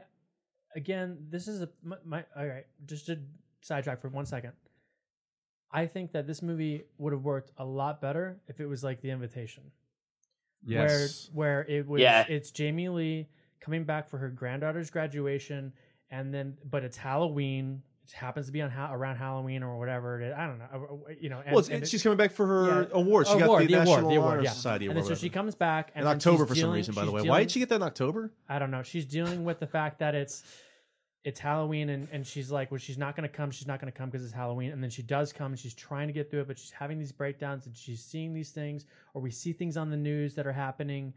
[0.74, 2.66] again, this is a my, my all right.
[2.86, 3.18] Just to
[3.62, 4.52] sidetrack for one second,
[5.72, 9.00] I think that this movie would have worked a lot better if it was like
[9.00, 9.64] The Invitation,
[10.64, 11.30] Yes.
[11.32, 12.00] where where it was.
[12.00, 12.24] Yeah.
[12.28, 13.28] It's Jamie Lee
[13.60, 15.72] coming back for her granddaughter's graduation,
[16.10, 17.82] and then but it's Halloween.
[18.12, 20.34] Happens to be on ha- around Halloween or whatever it is.
[20.36, 20.64] I don't know.
[20.72, 20.78] uh,
[21.10, 22.88] uh, You know, and, well, it's, and it- she's coming back for her Yeah.
[22.92, 23.26] award.
[23.28, 24.50] She got Award, the, the award, the award, Honor yeah.
[24.50, 25.10] Society And award.
[25.10, 26.94] then so she comes back and in October for some reason.
[26.94, 28.32] By the way, why did she get that in October?
[28.48, 28.82] I don't know.
[28.82, 30.42] She's dealing with the fact that it's
[31.22, 33.50] it's Halloween and, and she's like, well, she's not going to come.
[33.50, 34.70] She's not going to come because it's Halloween.
[34.72, 36.98] And then she does come and she's trying to get through it, but she's having
[36.98, 40.46] these breakdowns and she's seeing these things or we see things on the news that
[40.46, 41.12] are happening.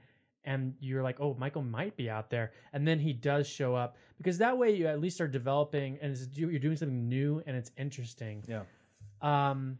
[0.46, 2.52] And you're like, oh, Michael might be out there.
[2.74, 6.18] And then he does show up because that way you at least are developing and
[6.34, 8.44] you're doing something new and it's interesting.
[8.48, 8.64] Yeah.
[9.22, 9.78] Um,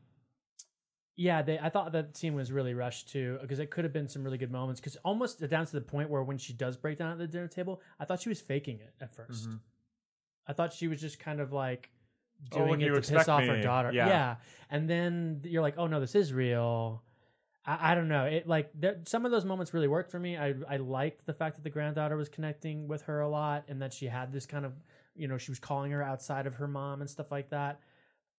[1.16, 1.60] yeah, they.
[1.60, 4.38] I thought that scene was really rushed too because it could have been some really
[4.38, 4.80] good moments.
[4.82, 7.48] Because almost down to the point where when she does break down at the dinner
[7.48, 9.60] table, I thought she was faking it at 1st Mhm.
[10.48, 11.90] I thought she was just kind of like
[12.52, 13.92] Oh, doing when it to piss off her daughter.
[13.94, 14.08] yeah.
[14.08, 14.36] Yeah.
[14.70, 17.04] and then you're like, oh no, this is real.
[17.66, 18.26] I, I don't know.
[18.26, 20.38] It like there, some of those moments really worked for me.
[20.38, 23.82] I I liked the fact that the granddaughter was connecting with her a lot, and
[23.82, 24.74] that she had this kind of,
[25.16, 27.80] you know, she was calling her outside of her mom and stuff like that.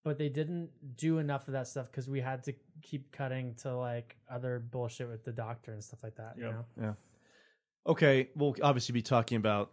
[0.05, 3.75] But they didn't do enough of that stuff because we had to keep cutting to
[3.75, 6.35] like other bullshit with the doctor and stuff like that.
[6.37, 6.65] You know.
[6.81, 6.93] Yeah.
[7.87, 9.71] Okay, we'll obviously be talking about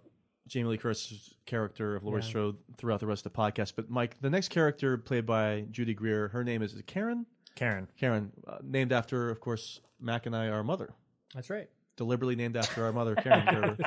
[0.48, 2.28] Jamie Lee Curtis's character of Laurie Yeah.
[2.28, 3.74] Strode throughout the rest of the podcast.
[3.76, 7.26] But Mike, the next character played by Judy Greer, her name is, is Karen.
[7.56, 7.88] Karen.
[8.00, 10.94] Karen, uh, named after, of course, Mac and I, our mother.
[11.36, 11.70] That's right.
[11.98, 13.78] Deliberately named after our mother, Karen Gerber.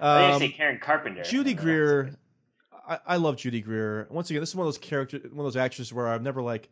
[0.00, 1.22] I Um, say Karen Carpenter.
[1.22, 2.14] Judy Greer,
[2.88, 4.06] I, I love Judy Greer.
[4.10, 6.42] Once again, this is one of those characters, one of those actresses where I've never
[6.42, 6.68] like,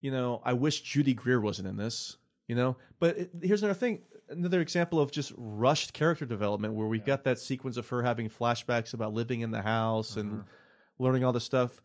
[0.00, 2.16] you know, I wish Judy Greer wasn't in this.
[2.48, 6.86] You know, but it, here's another thing, another example of just rushed character development where
[6.88, 10.42] we've got that sequence of her having flashbacks about living in the house and
[10.98, 11.80] learning all this stuff.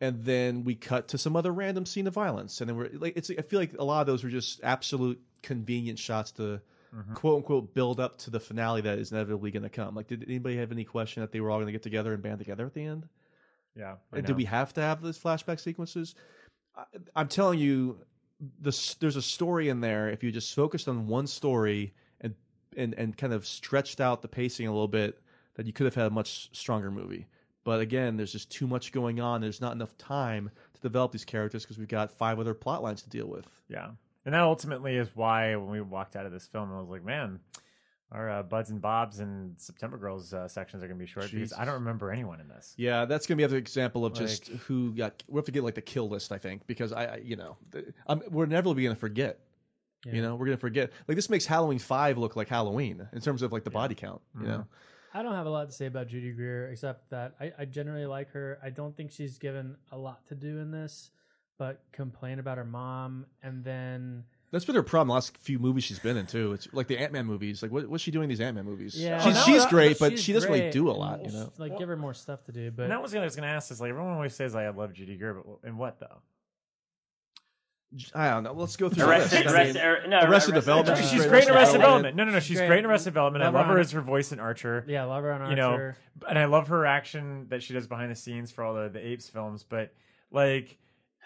[0.00, 3.16] And then we cut to some other random scene of violence, and then we're like,
[3.16, 3.30] it's.
[3.30, 6.60] I feel like a lot of those were just absolute convenient shots to
[6.94, 7.14] mm-hmm.
[7.14, 9.94] quote unquote build up to the finale that is inevitably going to come.
[9.94, 12.22] Like, did anybody have any question that they were all going to get together and
[12.22, 13.08] band together at the end?
[13.74, 13.96] Yeah.
[14.12, 16.14] And did we have to have those flashback sequences?
[16.76, 17.98] I, I'm telling you,
[18.60, 20.08] this, there's a story in there.
[20.10, 22.34] If you just focused on one story and
[22.76, 25.20] and and kind of stretched out the pacing a little bit,
[25.54, 27.26] that you could have had a much stronger movie.
[27.66, 29.40] But again, there's just too much going on.
[29.40, 33.02] There's not enough time to develop these characters because we've got five other plot lines
[33.02, 33.48] to deal with.
[33.68, 33.88] Yeah.
[34.24, 37.04] And that ultimately is why when we walked out of this film, I was like,
[37.04, 37.40] man,
[38.12, 41.28] our uh, Buds and Bobs and September Girls uh, sections are going to be short
[41.32, 42.72] because I don't remember anyone in this.
[42.76, 45.24] Yeah, that's gonna be another example of just Like- who got.
[45.26, 47.56] We have to get like the kill list, I think, because I, I you know,
[48.06, 49.40] I'm, we're never gonna forget.
[50.04, 50.12] Yeah.
[50.12, 50.92] You know, we're gonna forget.
[51.08, 54.20] Like this makes Halloween Five look like Halloween in terms of like the body count.
[54.36, 54.48] You Mhm.
[54.48, 54.66] know,
[55.16, 58.04] I don't have a lot to say about Judy Greer except that I, I generally
[58.04, 58.58] like her.
[58.62, 61.10] I don't think she's given a lot to do in this,
[61.56, 65.08] but complain about her mom and then that's been her problem.
[65.08, 66.52] The last few movies she's been in too.
[66.52, 67.62] It's like the Ant Man movies.
[67.62, 68.94] Like what, what's she doing in these Ant Man movies?
[68.94, 71.24] yeah, she's, no, she's that- great, but she's she doesn't really do a lot.
[71.24, 72.70] You know, like give her more stuff to do.
[72.70, 74.54] But and that was what I was going to ask is like, everyone always says
[74.54, 76.20] I love Judy Greer, but in what though?
[78.14, 78.52] I don't know.
[78.52, 79.48] Let's go through Arrested- the list.
[79.48, 80.96] I Arrested- mean, or- no, Arrested Arrested Development.
[80.96, 81.08] Development.
[81.10, 81.80] She's great great in Arrested Development.
[81.82, 82.16] Development.
[82.16, 82.40] No, no, no.
[82.40, 82.66] She's Great.
[82.68, 83.42] great in Arrested Development.
[83.42, 84.84] I Love love her her on- as her voice in Archer.
[84.86, 85.50] yeah, I love her on Archer.
[85.50, 85.92] you know,
[86.28, 89.04] and I love her action that she does behind the scenes for all the, the
[89.06, 89.62] apes films.
[89.62, 89.92] But
[90.30, 90.78] like,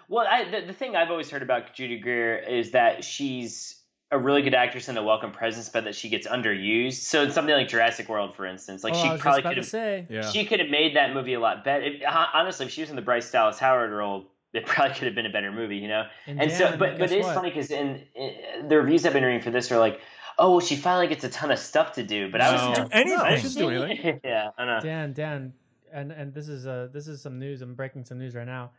[0.08, 3.76] Well, I, the, the thing I've always heard about Judy Greer is that she's
[4.12, 6.94] a really good actress and a welcome presence, but that she gets underused.
[6.94, 9.42] So in something like Jurassic World, for instance, like Oh, she I was just probably
[9.54, 10.10] could have.
[10.10, 10.28] Yeah.
[10.28, 11.84] she could have made that movie a lot better.
[11.84, 15.06] It- hon- honestly, if she was in the Bryce Dallas Howard role, it probably could
[15.06, 16.04] have been a better movie, you know.
[16.26, 17.34] And And, so, but but it is what?
[17.34, 20.00] funny because in, in the reviews I've been reading for this are like,
[20.38, 22.30] oh, well, she finally gets a ton of stuff to do.
[22.30, 22.72] But I was No.
[22.84, 23.18] never- anything.
[23.18, 24.20] I She doesn't do anything.
[24.24, 24.80] yeah, I know.
[24.82, 25.52] Dan, Dan,
[25.92, 27.62] and and this is uh this is some news.
[27.62, 28.70] I'm breaking some news right now.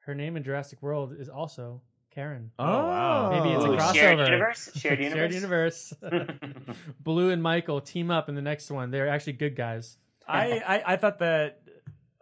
[0.00, 2.50] Her name in Jurassic World is also Karen.
[2.58, 3.30] Oh, wow.
[3.30, 3.94] Maybe it's a Ooh, crossover.
[3.94, 4.70] shared universe?
[4.76, 5.92] Shared Shared universe?
[6.02, 6.34] universe.
[7.00, 8.90] Blue and Michael team up in the next one.
[8.90, 9.96] They're actually good guys.
[10.26, 11.60] I, I I thought that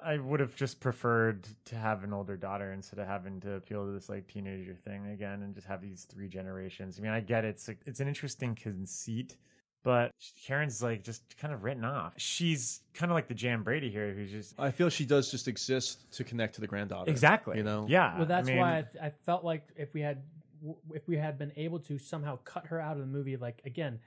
[0.05, 3.85] I would have just preferred to have an older daughter instead of having to appeal
[3.85, 6.99] to this like teenager thing again and just have these three generations.
[6.99, 7.49] I mean, I get it.
[7.49, 9.37] it's it's an interesting conceit,
[9.83, 10.13] but
[10.47, 12.13] Karen's like just kind of written off.
[12.17, 15.49] She's kind of like the Jan Brady here, who's just I feel she does just
[15.49, 17.11] exist to connect to the granddaughter.
[17.11, 17.87] exactly You know.
[17.89, 18.17] yeah.
[18.19, 20.23] Well, that's I mean, why I, th- I felt like if we had
[20.93, 23.99] if we had been able to somehow cut her out of the movie, like again,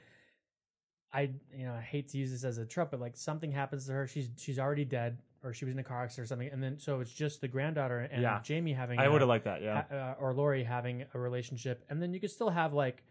[1.13, 3.87] I you know I hate to use this as a trope, but like something happens
[3.87, 6.49] to her, she's she's already dead, or she was in a car accident or something,
[6.49, 8.39] and then so it's just the granddaughter and Yeah.
[8.43, 9.61] Jamie having I a- would have liked that.
[9.61, 9.83] Yeah.
[9.89, 13.03] ha- uh, or Laurie having a relationship, and then you could still have like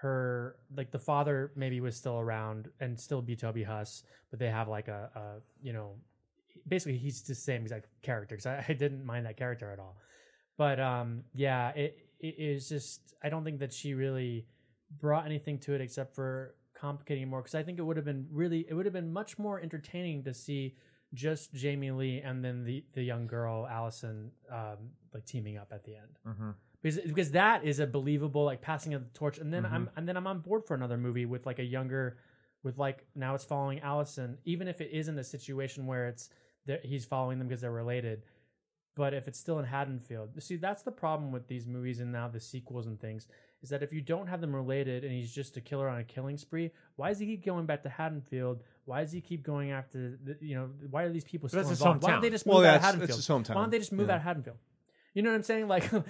[0.00, 4.48] her, like the father maybe was still around and still be Toby Huss, but they
[4.50, 5.22] have like a, a
[5.62, 5.96] you know,
[6.68, 9.96] basically he's the same exact character because I, I didn't mind that character at all,
[10.56, 14.46] but um yeah, it it is just I don't think that she really
[15.00, 18.04] brought anything to it except for complicating it more because I think it would have
[18.06, 20.76] been really it would have been much more entertaining to see
[21.14, 25.84] just Jamie Lee and then the the young girl Allison um like teaming up at
[25.84, 26.54] the end Mhm.
[26.82, 29.92] because because that is a believable like passing of the torch and then I'm Mhm.
[29.96, 32.18] and then I'm on board for another movie with like a younger
[32.62, 36.28] with like now it's following Allison even if it isn't a situation where it's
[36.66, 38.24] that he's following them because they're related
[38.94, 42.28] but if it's still in Haddonfield see that's the problem with these movies and now
[42.28, 43.28] the sequels and things
[43.62, 46.04] is that if you don't have them related and he's just a killer on a
[46.04, 49.70] killing spree why does he keep going back to Haddonfield why does he keep going
[49.72, 52.22] after the, you know why are these people still that's his involved why don't hometown.
[52.22, 53.54] they just move Well, out of that's- Haddonfield it's his hometown.
[53.56, 54.12] why don't they just move Yeah.
[54.14, 54.56] out of Haddonfield
[55.14, 55.66] you know what I'm saying?
[55.66, 56.00] Like, uh,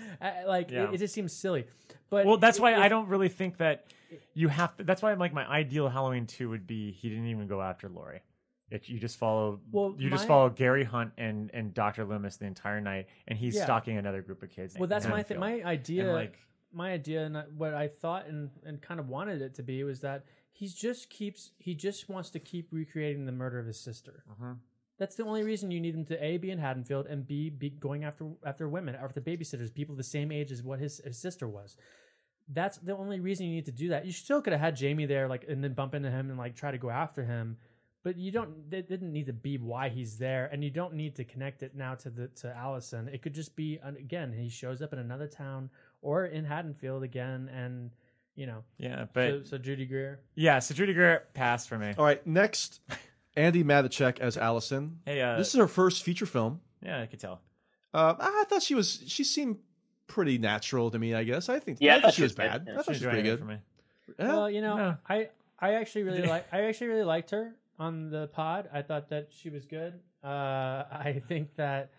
[0.46, 0.88] like Yeah.
[0.88, 1.66] it, it just seems silly.
[2.10, 3.86] But well, that's why if- I don't really think that
[4.34, 4.84] you have to.
[4.84, 7.88] That's why I'm like my ideal Halloween two would be he didn't even go after
[7.88, 8.20] Laurie.
[8.70, 9.60] It, you just follow.
[9.70, 13.54] Well, you just follow Gary Hunt and and Doctor Loomis the entire night, and he's
[13.54, 13.64] Yeah.
[13.64, 14.76] stalking another group of kids.
[14.78, 15.64] Well, that's my th- Haddonfield.
[15.64, 16.04] my idea.
[16.04, 16.38] And, like
[16.72, 20.00] my idea and what I thought and and kind of wanted it to be was
[20.00, 24.24] that he just keeps he just wants to keep recreating the murder of his sister.
[24.30, 24.58] Mhm.
[24.98, 27.70] That's the only reason you need him to a be in Haddonfield and b be
[27.70, 31.46] going after after women, after babysitters, people the same age as what his, his sister
[31.48, 31.76] was.
[32.48, 34.06] That's the only reason you need to do that.
[34.06, 36.56] You still could have had Jamie there, like, and then bump into him and like
[36.56, 37.58] try to go after him,
[38.02, 38.72] but you don't.
[38.72, 41.76] It didn't need to be why he's there, and you don't need to connect it
[41.76, 43.08] now to the to Allison.
[43.08, 45.70] It could just be again he shows up in another town
[46.02, 47.90] or in Haddonfield again, and
[48.34, 50.20] you know, Yeah, but so, so Judy Greer.
[50.34, 51.92] yeah, so Judy Greer passed for me.
[51.98, 52.80] All right, next,
[53.36, 55.00] Andi Matichak as Allison.
[55.04, 56.60] Hey, uh, this is her first feature film.
[56.82, 57.40] Yeah, I could tell.
[57.92, 59.02] Uh, I thought she was.
[59.06, 59.56] She seemed
[60.06, 61.14] pretty natural to me.
[61.14, 61.48] I guess.
[61.48, 61.78] I think.
[61.80, 62.64] Yeah, I I thought thought she was bad.
[62.66, 62.74] good.
[62.74, 63.38] I thought She's she was pretty good.
[63.40, 63.56] for me.
[64.18, 64.28] Yeah.
[64.28, 64.96] Well, you know, No.
[65.08, 68.68] I I actually really like I actually really liked her on the pod.
[68.72, 69.94] I thought that she was good.
[70.22, 71.90] Uh, I think that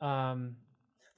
[0.00, 0.56] um,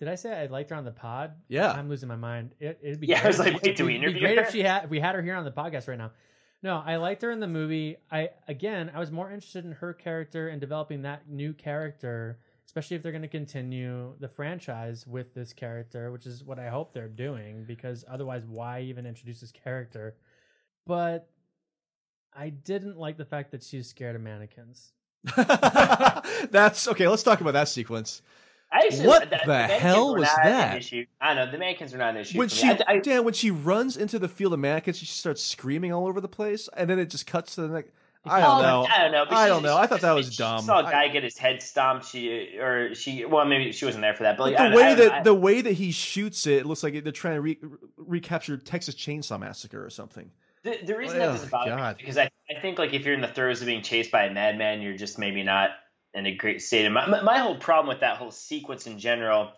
[0.05, 1.33] did I say I liked her on the pod?
[1.49, 1.71] Yeah.
[1.73, 2.55] I'm losing my mind.
[2.61, 4.21] It, it'd be Yeah, I great was if like, wait, do we it'd be interview
[4.21, 4.45] great her?
[4.45, 6.13] if she had if we had her here on the podcast right now.
[6.63, 7.97] No, I liked her in the movie.
[8.11, 12.97] I again, I was more interested in her character and developing that new character, especially
[12.97, 16.93] if they're going to continue the franchise with this character, which is what I hope
[16.95, 17.65] they're doing.
[17.67, 20.17] Because otherwise, why even introduce this character?
[20.87, 21.29] But
[22.37, 24.93] I didn't like the fact that she's scared of mannequins.
[25.37, 27.09] That's okay.
[27.09, 28.23] Let's talk about that sequence.
[28.75, 30.77] I actually, What the, the hell was that?
[30.77, 31.07] issue.
[31.21, 32.39] I don't know the mannequins were not an issue.
[32.39, 32.67] When she.
[32.67, 36.09] I, I, Dan, when she runs into the field of mannequins, she starts screaming all
[36.09, 37.91] over the place, and then it just cuts to the next.
[38.27, 38.87] I don't Oh, know.
[38.91, 39.25] I don't know.
[39.37, 39.77] I don't know.
[39.77, 40.63] I thought that was she dumb.
[40.65, 42.07] saw a guy get his head stomped.
[42.09, 43.25] She or she.
[43.27, 44.37] Well, maybe she wasn't there for that.
[44.39, 47.13] But, like, the way that the way that he shoots it, it looks like they're
[47.13, 47.59] trying to re-
[47.97, 50.31] recapture Texas Chainsaw Massacre or something.
[50.63, 51.91] The, the reason Oh, that me God.
[51.93, 54.25] is because I, I think like if you're in the throes of being chased by
[54.25, 55.71] a madman, you're just maybe not
[56.15, 59.53] in a great my, my, my whole problem with that whole sequence in general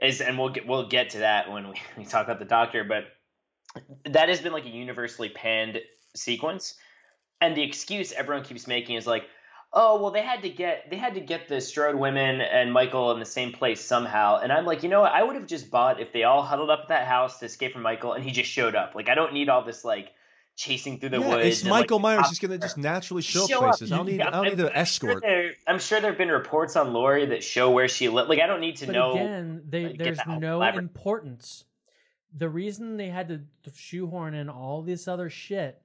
[0.00, 2.84] is, and we'll get we'll get to that when we, we talk about the doctor,
[2.84, 3.04] but
[4.12, 5.80] that has been like a universally panned
[6.14, 6.74] sequence,
[7.40, 9.24] and the excuse everyone keeps making is like.
[9.76, 13.10] Oh well, they had to get they had to get the Strode women and Michael
[13.10, 15.10] in the same place somehow, and I'm like, you know what?
[15.10, 17.72] I would have just bought if they all huddled up at that house to escape
[17.72, 18.94] from Michael, and he just showed up.
[18.94, 20.12] Like, I don't need all this like
[20.56, 21.46] chasing through the yeah, woods.
[21.46, 22.18] it's and, Michael the Myers.
[22.20, 23.90] cops He's going to just naturally show, show places.
[23.90, 23.94] up.
[23.94, 24.18] I don't need.
[24.18, 25.14] Yeah, I don't need I'm- an escort.
[25.16, 28.08] I'm sure, there, I'm sure there have been reports on Laurie that show where she
[28.08, 28.28] lived.
[28.28, 29.12] Like, I don't need to But know.
[29.12, 31.64] again, they, like, there's no elaborate- importance.
[32.36, 33.40] the reason they had to
[33.74, 35.80] shoehorn in all this other shit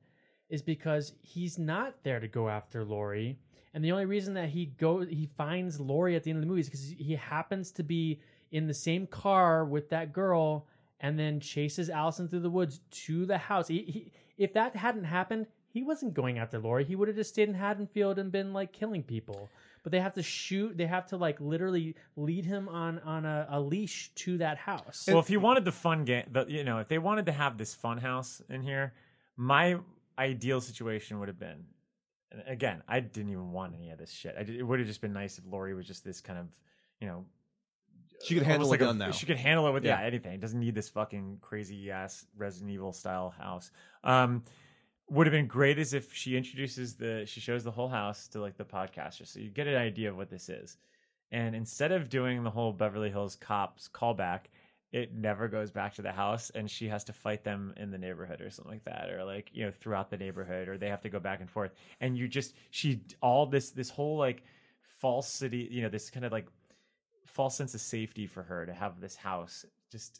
[0.50, 3.38] is because he's not there to go after Laurie.
[3.72, 6.48] And the only reason that he goes, he finds Laurie at the end of the
[6.48, 8.20] movie is because he happens to be
[8.52, 10.66] in the same car with that girl
[11.00, 13.68] and then chases Allison through the woods to the house.
[13.68, 16.86] He, he, if that hadn't happened, he wasn't going after Laurie.
[16.86, 19.50] He would have just stayed in Haddonfield and been like killing people.
[19.84, 20.78] But they have to shoot.
[20.78, 25.06] They have to like literally lead him on on a, a leash to that house.
[25.08, 27.58] Well, if you wanted the fun game, the, you know, if they wanted to have
[27.58, 28.94] this fun house in here,
[29.38, 29.78] my
[30.18, 31.64] ideal situation would have been.
[32.32, 34.36] and Again, I didn't even want any of this shit.
[34.38, 36.48] I did, it would have just been nice if Laurie was just this kind of,
[37.00, 37.26] you know,
[38.24, 39.12] She could handle a like gun now.
[39.12, 40.00] She could handle it with yeah.
[40.00, 40.08] Yeah.
[40.08, 40.34] anything.
[40.34, 43.72] It doesn't need this fucking crazy ass Resident Evil style house.
[44.04, 44.44] Um,
[45.10, 48.42] would have been great as if she introduces the she shows the whole house to
[48.42, 50.78] like the podcaster, so you get an idea of what this is.
[51.32, 54.42] And instead of doing the whole Beverly Hills cops callback,
[54.92, 57.98] it never goes back to the house, and she has to fight them in the
[57.98, 61.02] neighborhood or something like that, or like you know throughout the neighborhood, or they have
[61.02, 61.72] to go back and forth.
[62.02, 64.44] And you just she all this this whole like
[65.00, 66.48] falsity, you know, this kind of like
[67.40, 70.20] false sense of safety for her to have this house just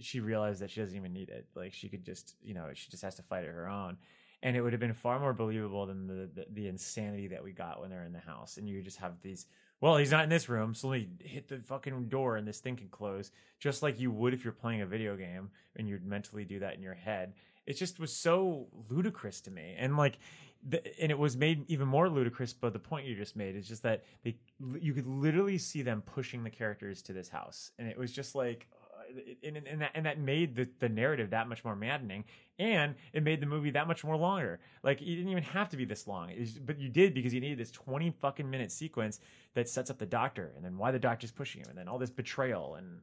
[0.00, 1.44] she realized that she doesn't even need it.
[1.56, 3.96] Like she could just you know she just has to fight it her own.
[4.44, 7.50] And it would have been far more believable than the, the the insanity that we
[7.50, 8.58] got when they're in the house.
[8.58, 9.46] And you just have these
[9.80, 12.60] well he's not in this room so let me hit the fucking door and this
[12.60, 13.32] thing can close.
[13.58, 16.76] Just like you would if you're playing a video game and you'd mentally do that
[16.76, 17.32] in your head.
[17.66, 19.74] It just was so ludicrous to me.
[19.76, 20.20] And like
[20.68, 23.68] the, and it was made even more ludicrous but the point you just made is
[23.68, 24.36] just that they
[24.80, 27.72] you could literally see them pushing the characters to this house.
[27.78, 28.68] And it was just like
[28.98, 32.24] uh, and, and, that, and that made the, the narrative that much more maddening.
[32.58, 34.60] And it made the movie that much more longer.
[34.82, 36.32] Like you didn't even have to be this long.
[36.38, 39.20] Was- but you did because you needed this 20 fucking minute sequence
[39.54, 41.98] that sets up the doctor and then why the doctor's pushing him and then all
[41.98, 43.00] this betrayal and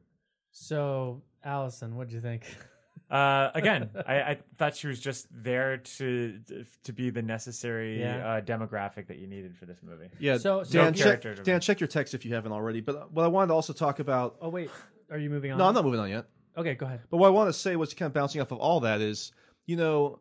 [0.50, 2.44] So, Allison, what do you think?
[3.10, 6.40] uh, again, I, I thought she was just there to
[6.84, 8.26] to be the necessary Yeah.
[8.26, 10.08] uh, demographic that you needed for this movie.
[10.18, 11.60] Yeah, So- so- Dan, No check, Dan, me.
[11.60, 12.80] check your text if you haven't already.
[12.80, 14.36] But what I wanted to also talk about.
[14.40, 14.70] Oh wait,
[15.10, 15.58] are you moving on?
[15.58, 16.26] No, I'm not moving on yet.
[16.56, 17.00] Okay, go ahead.
[17.10, 19.32] But what I want to say, was kind of bouncing off of all that is,
[19.66, 20.20] you know,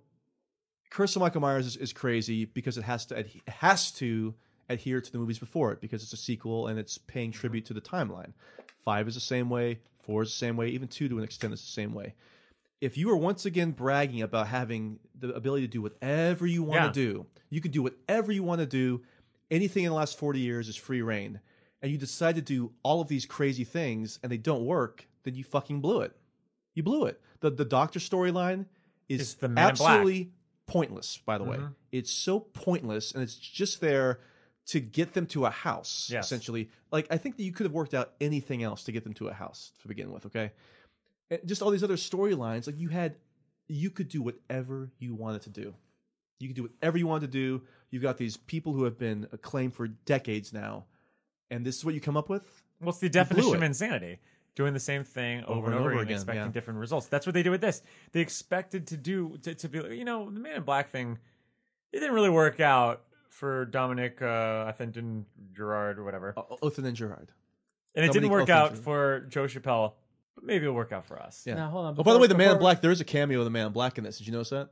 [0.89, 4.33] Curse of Michael Myers is, is crazy because it has to it has to
[4.69, 7.73] adhere to the movies before it because it's a sequel and it's paying tribute to
[7.73, 8.33] the timeline.
[8.85, 11.53] Five is the same way, four is the same way, even two to an extent
[11.53, 12.13] is the same way.
[12.83, 16.81] If you are once again bragging about having the ability to do whatever you want
[16.81, 16.87] Yeah.
[16.87, 19.01] to do, you can do whatever you want to do.
[19.49, 21.39] Anything in the last 40 years is free reign.
[21.81, 25.33] And you decide to do all of these crazy things and they don't work, then
[25.35, 26.13] you fucking blew it.
[26.73, 27.21] You blew it.
[27.39, 28.65] The the doctor storyline
[29.07, 30.33] is It's the Man absolutely
[30.65, 31.57] pointless, by the way.
[31.57, 31.75] Mhm.
[31.93, 34.19] It's so pointless and it's just there
[34.65, 36.25] to get them to a house, Yes.
[36.25, 36.69] essentially.
[36.91, 39.27] Like I think that you could have worked out anything else to get them to
[39.29, 40.51] a house to begin with, okay?
[41.29, 43.15] And just all these other storylines, like you had
[43.67, 45.73] you could do whatever you wanted to do.
[46.39, 47.61] You could do whatever you wanted to do.
[47.89, 50.85] You've got these people who have been acclaimed for decades now,
[51.49, 52.63] and this is what you come up with.
[52.79, 54.19] What's the definition of insanity?
[54.55, 56.51] Doing the same thing over, and over, again, expecting yeah.
[56.51, 57.07] different results.
[57.07, 57.81] That's what they did with this.
[58.11, 61.17] They expected to do to, to be, you know, the Man in Black thing.
[61.91, 65.25] It didn't really work out for Dominic uh, Atherton
[65.55, 67.31] Gerard or whatever, Othan and Gerard,
[67.95, 69.93] and it didn't work out for Joe Chappelle.
[70.35, 71.43] But maybe it'll work out for us.
[71.45, 71.55] Yeah.
[71.55, 72.81] Now, hold on, Oh, by the way, the Man in Black.
[72.81, 74.17] There is a cameo of the Man in Black in this.
[74.17, 74.69] Did you notice that?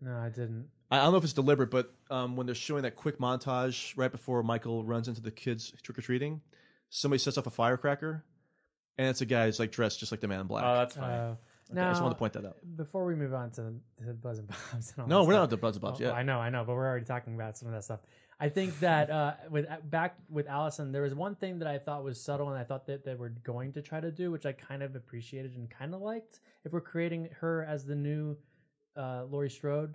[0.00, 0.68] No, I didn't.
[0.90, 3.92] I I don't know if it's deliberate, but um, when they're showing that quick montage
[3.96, 6.40] right before Michael runs into the kids trick or treating,
[6.90, 8.24] somebody sets off a firecracker,
[8.98, 10.64] and it's a guy who's like dressed just like the Man in Black.
[10.66, 11.14] Oh, that's funny.
[11.14, 11.34] Uh,
[11.70, 12.56] Okay, I just now, wanted to point that out.
[12.76, 13.72] Before we move on to
[14.04, 16.00] the buds and bobs, and all No, we're stuff- not at the buds and bobs
[16.02, 16.12] Oh, yet.
[16.14, 18.00] I know, I know, but we're already talking about some of that stuff.
[18.42, 22.02] I think that uh, with back with Allison, there was one thing that I thought
[22.02, 24.50] was subtle, and I thought that they were going to try to do, which I
[24.52, 26.40] kind of appreciated and kind of liked.
[26.64, 28.36] If we're creating her as the new
[28.96, 29.94] uh, Laurie Strode,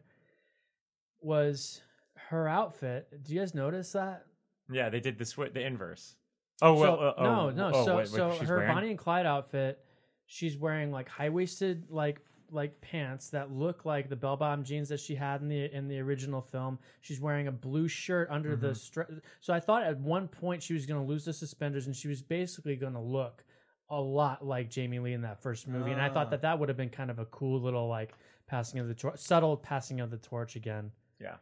[1.22, 1.82] was
[2.30, 3.08] her outfit.
[3.24, 4.26] Do you guys notice that?
[4.72, 6.16] Yeah, they did the swi the inverse.
[6.62, 7.72] Oh well, So- uh, oh, no, no.
[7.74, 8.10] Oh, so, what- what
[8.40, 8.74] so her wearing?
[8.74, 9.84] Bonnie and Clyde outfit,
[10.26, 12.22] she's wearing like high waisted like
[12.52, 15.88] like pants that look like the bell bottom jeans that she had in the in
[15.88, 16.80] the original film.
[17.02, 19.00] She's wearing a blue shirt under the Mm-hmm.
[19.02, 21.96] stri- So I thought at one point she was going to lose the suspenders and
[21.96, 23.44] she was basically going to look
[23.90, 25.92] a lot like Jamie Lee in that first movie.
[25.92, 26.14] And I Ah.
[26.14, 28.14] thought that that would have been kind of a cool little like
[28.48, 30.92] passing of the torch, subtle passing of the torch again.
[31.22, 31.36] Yeah.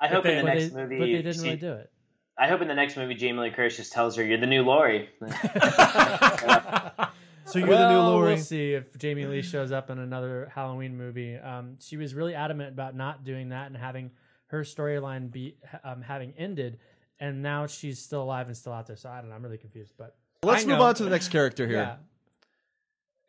[0.00, 0.98] I hope in the next they- movie.
[0.98, 1.90] but they didn't she- really do it.
[2.38, 4.62] I hope in the next movie, Jamie Lee Curtis just tells her, "You're the new
[4.62, 5.10] Laurie."
[7.50, 8.34] So you're well, the new Laurie.
[8.34, 11.36] We'll see if Jamie Lee shows up in another Halloween movie.
[11.36, 14.10] Um, she was really adamant about not doing that and having
[14.46, 16.78] her storyline be um, having ended,
[17.18, 18.96] and now she's still alive and still out there.
[18.96, 19.36] So I don't know.
[19.36, 19.94] I'm really confused.
[19.96, 21.98] But Let's move on to the next character here.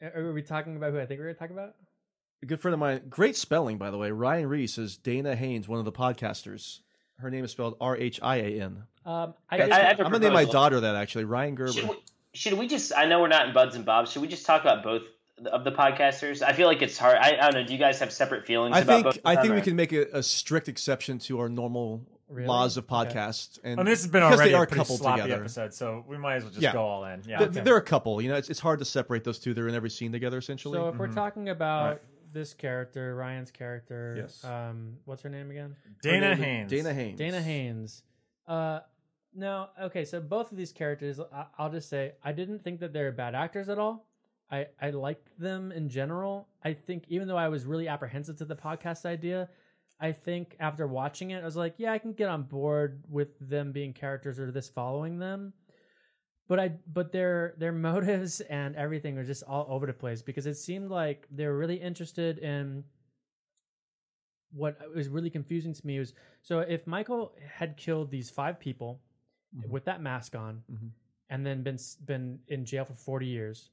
[0.01, 0.07] Yeah.
[0.09, 1.75] Are are we talking about who I think we're going to talk about?
[2.41, 3.01] a good friend of mine.
[3.09, 4.09] Great spelling, by the way.
[4.09, 6.79] Rhian Rees is Dana Haines, one of the podcasters.
[7.17, 8.83] Her name is spelled R H I A N.
[9.05, 11.25] Um, I, I'm I have gonna name my daughter that actually.
[11.25, 11.71] Ryan Gerber.
[11.73, 11.95] Should we,
[12.33, 12.91] should we just?
[12.95, 14.11] I know we're not in buds and bobs.
[14.11, 15.03] Should we just talk about both
[15.51, 16.41] of the podcasters?
[16.41, 17.17] I feel like it's hard.
[17.17, 17.63] I, I don't know.
[17.67, 19.15] Do you guys have separate feelings I about think both?
[19.17, 22.47] of I them, think we can make a, a strict exception to our normal Really?
[22.47, 23.09] laws of Okay.
[23.09, 23.59] podcasts.
[23.63, 25.41] And And this has been already they are a pretty coupled sloppy together.
[25.41, 26.71] episode, so we might as well just Yeah.
[26.71, 27.21] go all in.
[27.27, 27.59] Yeah, Th- okay.
[27.59, 28.21] They're a couple.
[28.21, 29.53] You know, it's, it's hard to separate those two.
[29.53, 30.77] They're in every scene together, essentially.
[30.77, 31.13] So if we're Mhm.
[31.15, 32.01] talking about Right.
[32.31, 34.45] this character, Rhian's character, Yes.
[34.45, 35.75] um, what's her name again?
[36.01, 36.69] Dana Her name Haines.
[36.71, 37.17] Dana Haines.
[37.17, 38.03] Dana Haines.
[38.47, 38.79] Uh,
[39.33, 40.05] no, okay.
[40.05, 43.35] So both of these characters, I- I'll just say, I didn't think that they're bad
[43.35, 44.07] actors at all.
[44.51, 46.49] I I liked them in general.
[46.63, 49.49] I think even though I was really apprehensive to the podcast idea,
[49.99, 53.29] I think after watching it, I was like, yeah, I can get on board with
[53.39, 55.53] them being characters or this following them.
[56.47, 60.45] But I but their their motives and everything were just all over the place because
[60.45, 62.83] it seemed like they were really interested in
[64.53, 68.99] what was really confusing to me was so if Michael had killed these five people
[69.69, 70.91] with that mask on Mhm.
[71.29, 73.69] and then been been in jail for 40 years.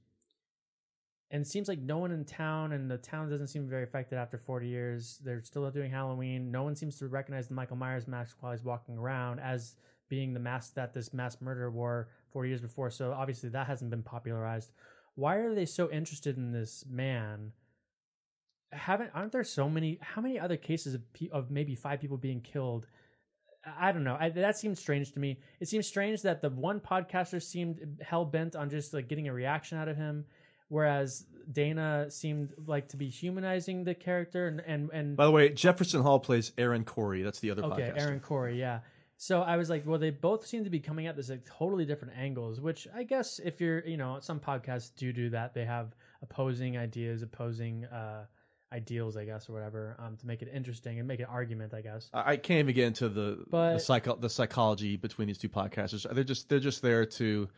[1.30, 4.16] And it seems like no one in town and the town doesn't seem very affected
[4.16, 5.18] after 40 years.
[5.18, 6.50] They're still doing halloween.
[6.50, 9.76] No one seems to recognize the michael myers mask while he's walking around as
[10.08, 12.90] being the mask that this mass murderer wore 40 years before.
[12.90, 14.72] So obviously that hasn't been popularized.
[15.16, 17.52] Why are they so interested in this man?
[18.72, 22.16] Haven't aren't there so many how many other cases of, pe- of maybe five people
[22.18, 22.86] being killed
[23.78, 24.16] I don't know.
[24.18, 25.40] I, that seems strange to me.
[25.60, 29.32] It seems strange that the one podcaster seemed hell bent on just like getting a
[29.32, 30.24] reaction out of him,
[30.68, 35.48] whereas Dana seemed like to be humanizing the character and and, and By the way,
[35.50, 37.24] Jefferson Hall plays Aaron Korey.
[37.24, 38.00] That's the other okay, podcaster.
[38.00, 38.80] Aaron Korey, yeah.
[39.20, 41.84] So I was like, well, they both seem to be coming at this like totally
[41.84, 45.54] different angles, which I guess if you're, you know, some podcasts do do that.
[45.54, 48.26] They have opposing ideas, opposing uh,
[48.72, 51.80] ideals, I guess, or whatever, um, to make it interesting and make an argument, I
[51.80, 52.08] guess.
[52.12, 56.06] I can't even get into the the, psycho- the psychology between these two podcasters.
[56.12, 57.48] They're just they're just there to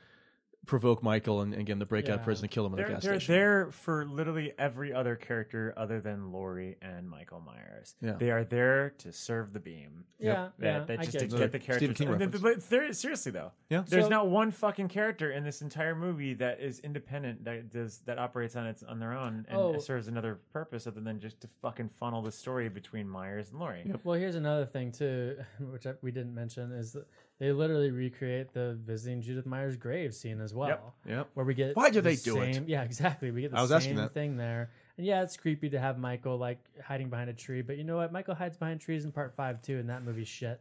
[0.67, 2.77] provoke Michael and, and get him to break out of prison and kill him in
[2.77, 3.35] the They're, gas they're station.
[3.35, 7.97] there for literally every other character other than Laurie and Michael Myers.
[8.01, 8.13] Yeah.
[8.19, 10.05] They are there to serve the beam.
[10.19, 11.31] Yeah, That- yeah, that I just get to you.
[11.31, 11.77] get the Another characters.
[11.79, 12.65] Stephen King and then- reference.
[12.65, 13.85] but there, seriously though, Yeah.
[13.89, 18.01] there's So- not one fucking character in this entire movie that is independent that does
[18.01, 19.79] that operates on its on their own and Oh.
[19.79, 23.91] serves another purpose other than just to fucking funnel the story between Myers and Laurie.
[24.05, 27.07] Well, here's another thing too, which I- we didn't mention is that
[27.41, 30.69] they literally recreate the visiting Judith Myers grave scene as well.
[30.69, 30.93] Yep.
[31.09, 31.31] yep.
[31.35, 32.55] Where we get Why do the they do it?
[32.55, 33.31] same- Yeah, exactly.
[33.33, 34.15] We get the I was asking same that.
[34.15, 34.71] thing there.
[34.99, 37.97] And yeah, it's creepy to have Michael like hiding behind a tree, but you know
[37.97, 38.13] what?
[38.13, 40.61] Michael hides behind trees in part five too, and that movie's shit.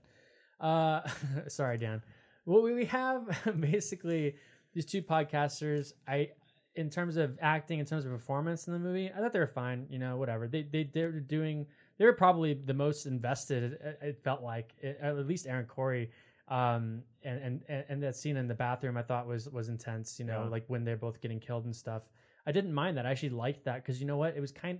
[0.59, 1.01] Uh,
[1.47, 2.01] sorry, Dan.
[2.45, 3.27] Well, we we have
[3.59, 4.35] basically
[4.73, 5.93] these two podcasters.
[6.07, 6.29] I,
[6.75, 9.47] in terms of acting, in terms of performance in the movie, I thought they were
[9.47, 9.85] fine.
[9.89, 10.47] You know, whatever.
[10.47, 11.65] They they they were doing.
[11.97, 13.73] They were probably the most invested.
[13.73, 16.07] It, it felt like, at least Aaron Korey.
[16.49, 20.19] Um, and, and and that scene in the bathroom, I thought was was intense.
[20.19, 20.49] You know, Yeah.
[20.49, 22.09] like when they're both getting killed and stuff.
[22.45, 23.05] I didn't mind that.
[23.05, 24.35] I actually liked that because you know what?
[24.35, 24.79] It was kind.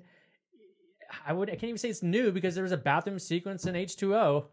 [1.26, 1.50] I would.
[1.50, 4.16] I can't even say it's new because there was a bathroom sequence in H two
[4.16, 4.48] O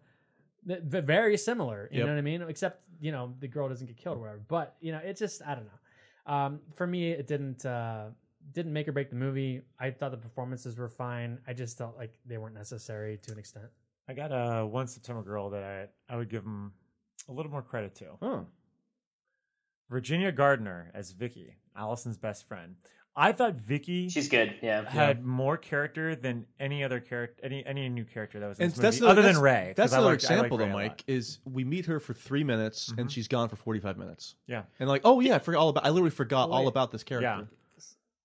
[0.64, 1.88] very similar.
[1.92, 2.06] You Yep.
[2.06, 2.42] know what I mean?
[2.42, 4.40] Except you know the girl doesn't get killed or whatever.
[4.48, 6.32] But you know, it just I don't know.
[6.32, 8.06] Um, for me, it didn't uh,
[8.52, 9.62] didn't make or break the movie.
[9.78, 11.38] I thought the performances were fine.
[11.46, 13.66] I just felt like they weren't necessary to an extent.
[14.08, 16.72] I got a one September girl that I I would give him
[17.28, 18.06] a little more credit to.
[18.22, 18.46] Oh.
[19.90, 22.76] Virginia Gardner as Vicky, Allison's best friend.
[23.18, 24.56] I thought Vicky She's good.
[24.60, 24.88] Yeah.
[24.90, 28.72] had more character than any other character, any any new character that was in And
[28.72, 29.72] this that's movie, another- other than Ray.
[29.74, 30.72] That's I another liked- example, Ray though.
[30.72, 31.04] Mike.
[31.06, 33.10] Is we meet her for three minutes and Mhm.
[33.10, 34.34] she's gone for forty five minutes.
[34.46, 34.64] Yeah.
[34.80, 35.86] and like, oh yeah, I forgot all about.
[35.86, 37.24] I literally forgot all about this character.
[37.26, 37.44] Yeah.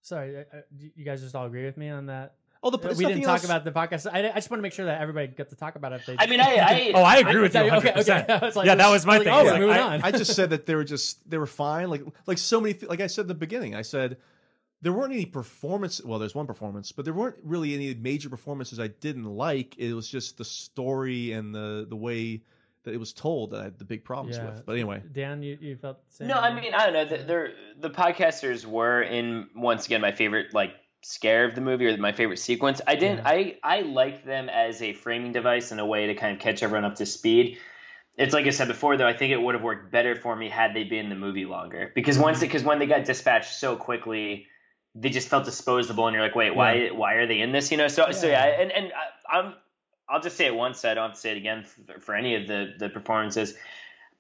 [0.02, 2.36] Sorry, uh, uh, you you guys just all agree with me on that.
[2.64, 4.08] Oh, the, Uh, it's we didn't talk about the podcast.
[4.12, 6.02] I, I just want to make sure that everybody got to talk about it.
[6.06, 7.62] They, I mean, I- I- Oh, I agree with you.
[7.62, 8.02] Okay, okay.
[8.02, 8.30] 100%.
[8.42, 9.34] I was like, Yeah, that was my like, thing.
[9.34, 10.02] Oh, It's we're like, moving I- on.
[10.04, 11.90] I just said that they were just they were fine.
[11.90, 12.76] Like like so many.
[12.76, 14.18] Th- like I said at the beginning, I said
[14.84, 16.04] there weren't any performance.
[16.04, 19.78] Well, there's one performance, but there weren't really any major performances I didn't like.
[19.80, 22.42] It was just the story and the the way
[22.84, 24.46] that it was told that I had the big problems Yeah.
[24.52, 24.66] with.
[24.66, 27.06] But anyway, Dan, you, you felt the same No, I mean I don't know.
[27.18, 31.98] The, the podcasters were in once again my favorite like scare of the movie or
[31.98, 32.82] my favorite sequence.
[32.86, 33.22] I didn't.
[33.26, 36.64] I I like them as a framing device and a way to kind of catch
[36.64, 37.58] everyone up to speed.
[38.18, 39.08] It's like I said before, though.
[39.08, 41.46] I think it would have worked better for me had they been in the movie
[41.46, 41.92] longer.
[41.96, 42.46] Because once, mm-hmm.
[42.46, 44.48] because when they got dispatched so quickly,
[44.94, 46.90] they just felt disposable, and you're like, wait, why?
[46.90, 47.72] Why are they in this?
[47.72, 47.88] You know.
[47.88, 49.54] So, so yeah, and and I, I'm.
[50.10, 50.84] I'll just say it once.
[50.84, 53.56] I don't have to say it again for, for any of the the performances.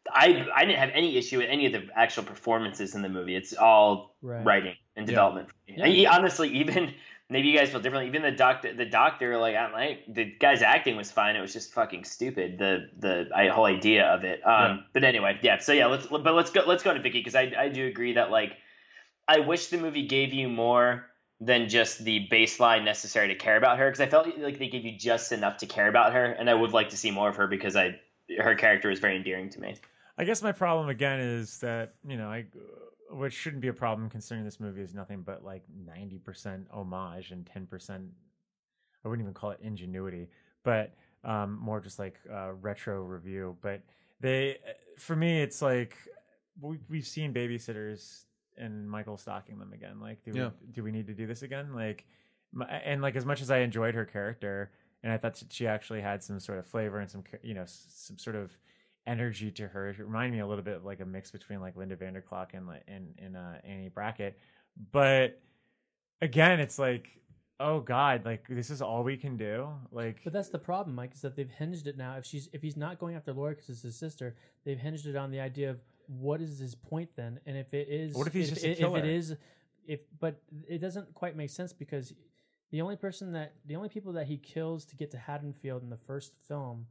[0.09, 3.35] I I didn't have any issue with any of the actual performances in the movie.
[3.35, 4.45] It's all Right.
[4.45, 5.49] writing and development.
[5.67, 6.09] Yeah.
[6.09, 6.93] I- honestly, even
[7.29, 8.07] maybe you guys feel differently.
[8.09, 11.35] Even the doctor, the doctor, like I'm like the guy's acting was fine.
[11.35, 12.57] It was just fucking stupid.
[12.57, 14.41] The the I, whole idea of it.
[14.45, 14.77] Um, Yeah.
[14.93, 15.59] but anyway, yeah.
[15.59, 18.13] So yeah, let's but let's go let's go to Vicky because I I do agree
[18.13, 18.57] that like
[19.27, 21.05] I wish the movie gave you more
[21.39, 24.85] than just the baseline necessary to care about her because I felt like they gave
[24.85, 27.37] you just enough to care about her, and I would like to see more of
[27.37, 27.99] her because I
[28.39, 29.75] her character is very endearing to me.
[30.17, 32.45] I guess my problem again is that you know I,
[33.11, 37.31] which shouldn't be a problem considering this movie is nothing but like ninety percent homage
[37.31, 38.03] and ten percent.
[39.03, 40.29] I wouldn't even call it ingenuity,
[40.63, 40.93] but
[41.23, 43.57] um, more just like uh, retro review.
[43.61, 43.81] But
[44.19, 44.57] they,
[44.97, 45.95] for me, it's like
[46.59, 48.25] we, we've seen babysitters
[48.57, 49.99] and Michael stalking them again.
[49.99, 50.49] Like, do Yeah.
[50.61, 51.73] we, do we need to do this again?
[51.73, 52.05] Like,
[52.69, 54.71] and like as much as I enjoyed her character,
[55.03, 58.19] and I thought she actually had some sort of flavor and some, you know, some
[58.19, 58.55] sort of
[59.07, 59.89] energy to her.
[59.89, 62.21] It reminded me a little bit of like a mix between like Lynda van der
[62.21, 64.37] Klok and like and, and uh, Annie Brackett.
[64.91, 65.39] But
[66.21, 67.09] again, it's like,
[67.59, 69.67] oh God, like this is all we can do.
[69.91, 72.15] Like, But that's the problem, Mike, is that they've hinged it now.
[72.17, 75.15] If she's if he's not going after Laura because it's his sister, they've hinged it
[75.15, 78.33] on the idea of what is his point then, and if it is, What if
[78.33, 79.35] he's just a if, it is,
[79.87, 82.13] if but it doesn't quite make sense because
[82.71, 85.89] the only person that the only people that he kills to get to Haddonfield in
[85.89, 86.87] the first film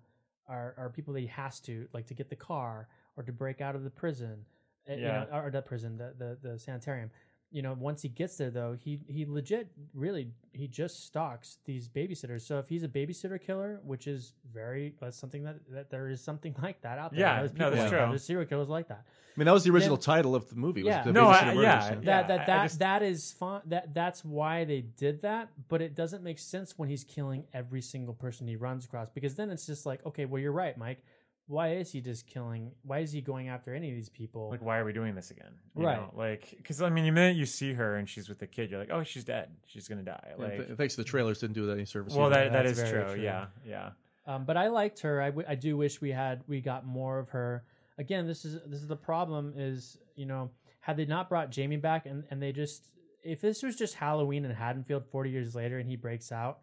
[0.49, 3.61] are are people that he has to like to get the car or to break
[3.61, 4.45] out of the prison,
[4.89, 7.11] uh, you know, or the prison, the, the the sanitarium.
[7.53, 11.89] You know, once he gets there though, he he legit really he just stalks these
[11.89, 12.43] babysitters.
[12.43, 16.21] So if he's a babysitter killer, which is very that's something that, that there is
[16.21, 17.21] something like that out there.
[17.21, 17.97] Yeah, There's no, people that's like that.
[18.05, 18.09] true.
[18.11, 19.05] There's serial killers like that.
[19.05, 20.83] I mean, that was the original Then- title of the movie.
[20.83, 21.03] Was Yeah.
[21.05, 23.33] the No, Babysitter I- Murders, yeah, so- that Yeah, that I that just- that is
[23.33, 23.63] fun.
[23.67, 27.81] That that's why they did that, but it doesn't make sense when he's killing every
[27.81, 31.03] single person he runs across because then it's just like, okay, well you're right, Mike.
[31.51, 32.71] Why is he just killing?
[32.85, 34.51] Why is he going after any of these people?
[34.51, 35.51] like why are we doing this again?
[35.77, 35.97] You Right.
[35.97, 38.71] know, like, because I mean, the minute you see her and she's with the kid,
[38.71, 39.49] you're like, oh, she's dead.
[39.67, 40.35] She's gonna die.
[40.39, 42.15] Yeah, th- thanks to the trailers, didn't do that any service.
[42.15, 42.51] well, either.
[42.51, 43.05] that that That's true.
[43.15, 43.23] true.
[43.23, 43.91] Yeah, yeah.
[44.27, 45.21] Um, but I liked her.
[45.21, 47.65] I, w- I do wish we had we got more of her.
[47.99, 49.55] Again, this is this is the problem.
[49.57, 52.85] Is you know had they not brought Jamie back and and they just
[53.25, 56.61] if this was just Halloween in Haddonfield forty years later and he breaks out,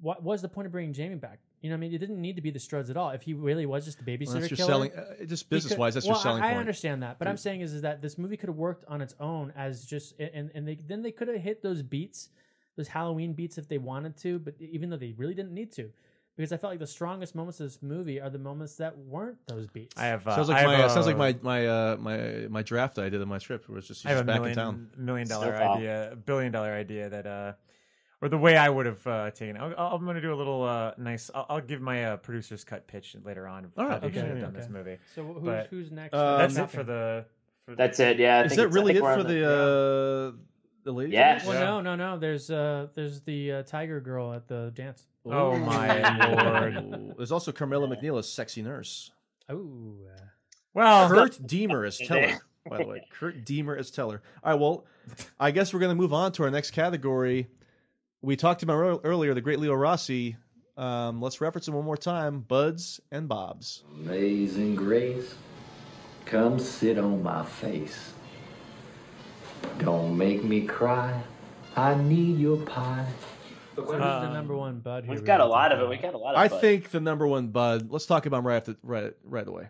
[0.00, 1.40] what was the point of bringing Jamie back?
[1.60, 3.10] You know, what I mean, it didn't need to be the Strodes at all.
[3.10, 5.56] If he really was just a babysitter Well, that's your killer, selling- uh, just he
[5.56, 6.56] business-wise, that's your well, I- selling I, point.
[6.56, 9.02] I understand that, but I'm saying is, is that this movie could have worked on
[9.02, 12.30] its own as just and and they then they could have hit those beats,
[12.76, 15.90] those Halloween beats if they wanted to, but even though they really didn't need to,
[16.36, 19.36] because I felt like the strongest moments of this movie are the moments that weren't
[19.46, 19.94] those beats.
[19.98, 20.26] I have.
[20.26, 22.98] Uh, sounds I like have my a- sounds like my my uh, my my draft
[22.98, 24.88] I did on my trip was it's just I have just a back in town.
[24.96, 25.76] million dollar Snowfall.
[25.76, 27.52] idea, a billion dollar idea that, uh,
[28.22, 29.56] or the way I would have uh, taken.
[29.56, 29.60] it.
[29.60, 31.30] I'll, I'll- I'm going to do a little uh, nice.
[31.34, 33.64] I'll, I'll give my uh, producer's cut pitch later on.
[33.64, 34.98] Of All how right, they okay, should have yeah, done this movie.
[35.14, 36.14] So who's But who's next?
[36.14, 37.24] Um, That's Uh, it for the.
[37.66, 38.18] For That's it.
[38.18, 38.38] Yeah.
[38.38, 40.36] I Is think that it's- I really think it for on the uh,
[40.84, 41.12] the ladies?
[41.14, 41.36] Yeah.
[41.36, 41.48] of this?
[41.48, 42.18] Well, no, no, no.
[42.18, 45.06] There's uh, there's the uh, tiger girl at the dance.
[45.26, 46.26] Oh my
[46.72, 47.14] lord!
[47.18, 49.10] There's also Carmela McNeil as sexy nurse.
[49.50, 49.96] Oh,
[50.72, 52.38] Well, Kurt Deemer as Teller.
[52.68, 54.22] By the way, Kurt Deemer as Teller.
[54.44, 54.86] All right, well,
[55.38, 57.48] I guess we're going to move on to our next category.
[58.22, 60.36] We talked about earlier the great Leo Rossi.
[60.76, 63.84] Um, let's reference him one more time: Buds and Bobs.
[63.94, 65.34] Amazing grace,
[66.26, 68.12] come sit on my face.
[69.78, 71.22] Don't make me cry.
[71.76, 73.06] I need your pie.
[73.76, 75.14] So who's the number one bud here?
[75.14, 75.88] We've got a lot talk of it.
[75.88, 76.40] We got a lot of.
[76.40, 76.60] I fun.
[76.60, 77.90] think the number one Bud.
[77.90, 79.68] Let's talk about him right after, right right away.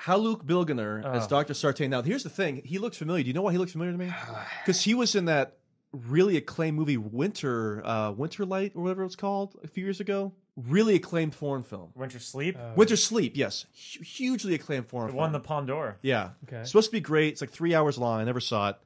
[0.00, 1.28] Haluk Bilginer as Oh.
[1.28, 1.90] Doctor Sartain.
[1.90, 3.22] Now, here's the thing: he looks familiar.
[3.22, 4.12] Do you know why he looks familiar to me?
[4.64, 5.58] Because he was in that
[5.92, 10.32] really acclaimed movie Winter uh, Winter Light or whatever it's called a few years ago.
[10.56, 11.92] Really acclaimed foreign film.
[11.94, 12.58] Winter Sleep.
[12.76, 13.64] Winter Sleep, yes,
[13.96, 15.20] Hu- hugely acclaimed foreign It film.
[15.20, 15.96] won the Palme d'Or.
[16.02, 16.30] Yeah.
[16.46, 16.58] Okay.
[16.58, 17.32] It's supposed to be great.
[17.32, 18.20] It's like three hours long.
[18.20, 18.76] I never saw it.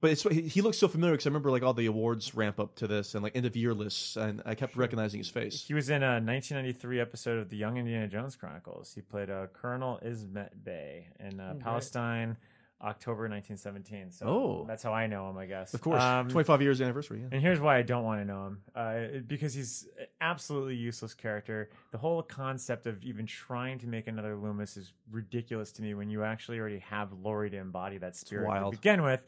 [0.00, 2.60] But it's he, he looks so familiar because I remember like all the awards ramp
[2.60, 5.64] up to this and like end of year lists, and I kept recognizing his face.
[5.66, 8.92] He was in a 1993 episode of the Young Indiana Jones Chronicles.
[8.94, 11.62] He played uh, Colonel Ismet Bey in uh, great.
[11.64, 12.36] Palestine,
[12.82, 14.10] October 1917.
[14.10, 14.64] So Oh.
[14.68, 15.72] that's how I know him, I guess.
[15.72, 17.20] Of course, Um, 25 years anniversary.
[17.22, 17.28] Yeah.
[17.32, 21.14] And here's why I don't want to know him uh, because he's an absolutely useless
[21.14, 21.70] character.
[21.92, 26.10] The whole concept of even trying to make another Loomis is ridiculous to me when
[26.10, 29.24] you actually already have Laurie to embody that spirit to begin with.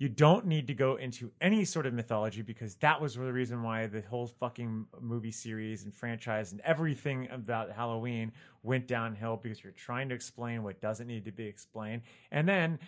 [0.00, 3.62] You don't need to go into any sort of mythology because that was the reason
[3.62, 8.32] why the whole fucking movie series and franchise and everything about Halloween
[8.62, 12.00] went downhill because you're trying to explain what doesn't need to be explained.
[12.32, 12.78] And then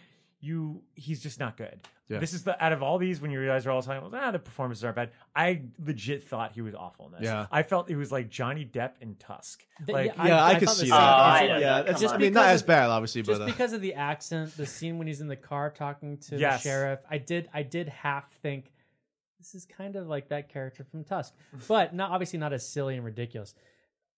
[0.43, 1.81] you he's just not good.
[2.09, 2.19] Yeah.
[2.19, 4.31] This is the out of all these when you guys are all talking about ah
[4.32, 5.10] the performances aren't bad.
[5.35, 7.23] I legit thought he was awful in this.
[7.23, 7.47] Yeah.
[7.51, 9.64] I felt he was like Johnny Depp in Tusk.
[9.86, 11.39] The- Like yeah, yeah, I, I could see that.
[11.40, 11.51] thing.
[11.51, 13.73] Oh, yeah, yeah, that's come I mean, not as bad, obviously, just but uh, because
[13.73, 16.62] of the accent, the scene when he's in the car talking to Yes.
[16.62, 18.73] the sheriff, I did I did half think
[19.39, 21.32] this is kind of like that character from Tusk,
[21.69, 23.55] but not obviously not as silly and ridiculous.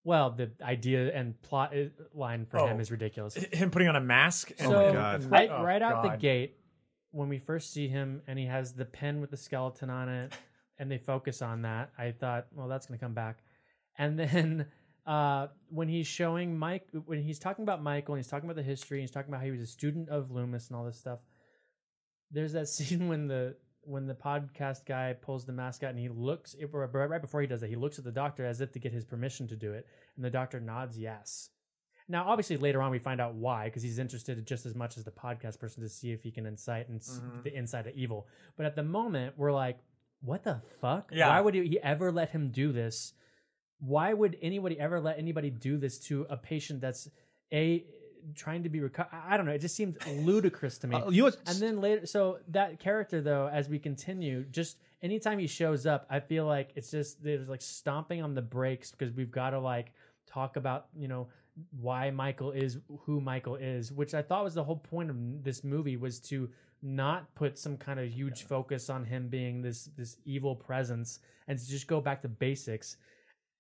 [0.05, 2.81] Well, the idea and plot i- line for him Oh.
[2.81, 3.35] is ridiculous.
[3.35, 4.53] Him putting on a mask.
[4.59, 6.21] So and- right, Oh, right out the God.
[6.21, 6.59] gate,
[7.11, 10.37] when we first see him and he has the pen with the skeleton on it,
[10.79, 13.39] and they focus on that, I thought, well, that's going to come back.
[13.97, 14.67] And then
[15.07, 18.63] uh, when he's showing Mike, when he's talking about Michael, and he's talking about the
[18.63, 20.99] history, and he's talking about how he was a student of Loomis and all this
[20.99, 21.21] stuff.
[22.31, 26.09] There's that scene when the when the podcast guy pulls the mask out and he
[26.09, 28.93] looks right before he does that, he looks at the doctor as if to get
[28.93, 29.87] his permission to do it,
[30.17, 31.51] and the doctor nods yes.
[32.07, 35.05] Now, obviously, later on we find out why because he's interested just as much as
[35.05, 37.43] the podcast person to see if he can incite and s Mhm.
[37.45, 38.27] the inside of evil.
[38.57, 39.79] But at the moment, we're like,
[40.21, 41.11] "What the fuck?
[41.13, 41.29] Yeah.
[41.29, 43.15] Why would he ever let him do this?
[43.79, 47.09] Why would anybody ever let anybody do this to a patient that's
[47.53, 47.87] a
[48.35, 49.53] trying to be reco- I don't know.
[49.53, 50.97] It just seemed ludicrous to me.
[51.05, 55.47] Uh, you and then later, so that character though, as we continue, just anytime he
[55.47, 59.31] shows up, I feel like it's just there's like stomping on the brakes because we've
[59.31, 59.93] got to like
[60.27, 61.29] talk about you know
[61.81, 65.65] why Michael is who Michael is, which I thought was the whole point of this
[65.65, 66.49] movie was to
[66.83, 71.59] not put some kind of huge focus on him being this this evil presence and
[71.59, 72.97] to just go back to basics.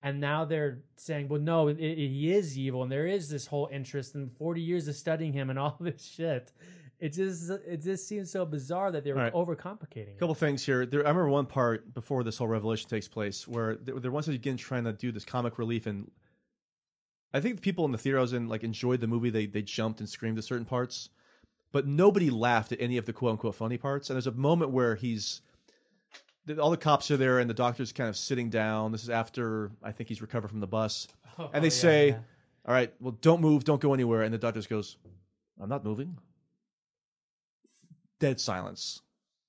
[0.05, 3.47] And now they're saying, well, no, it, it- he is evil, and there is this
[3.47, 6.53] whole interest in 40 years of studying him and all this shit.
[7.01, 9.33] It just it just seems so bizarre that they were right.
[9.33, 10.15] overcomplicating.
[10.15, 10.87] A couple things here.
[10.87, 14.29] There, I remember one part before this whole revelation takes place where there, there once
[14.29, 16.11] again trying to do this comic relief, and
[17.33, 19.31] I think the people in the theater I was in like enjoyed the movie.
[19.31, 21.09] They they jumped and screamed at certain parts,
[21.73, 24.09] but nobody laughed at any of the quote unquote funny parts.
[24.09, 25.41] And there's a moment where he's
[26.47, 28.93] the- all the cops are there and the doctor's kind of sitting down.
[28.93, 31.09] This is after I think he's recovered from the bus,
[31.39, 32.19] Oh, and they yeah, say, yeah.
[32.67, 34.97] "All right, well, don't move, don't go anywhere." And the doctor just goes,
[35.61, 36.17] "I'm not moving."
[38.21, 39.01] Dead silence.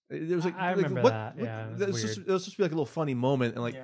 [0.09, 1.35] It was like I like, remember what- that.
[1.35, 2.85] what- Yeah, it was it was, just, it was supposed to be like a little
[2.85, 3.75] funny moment, and like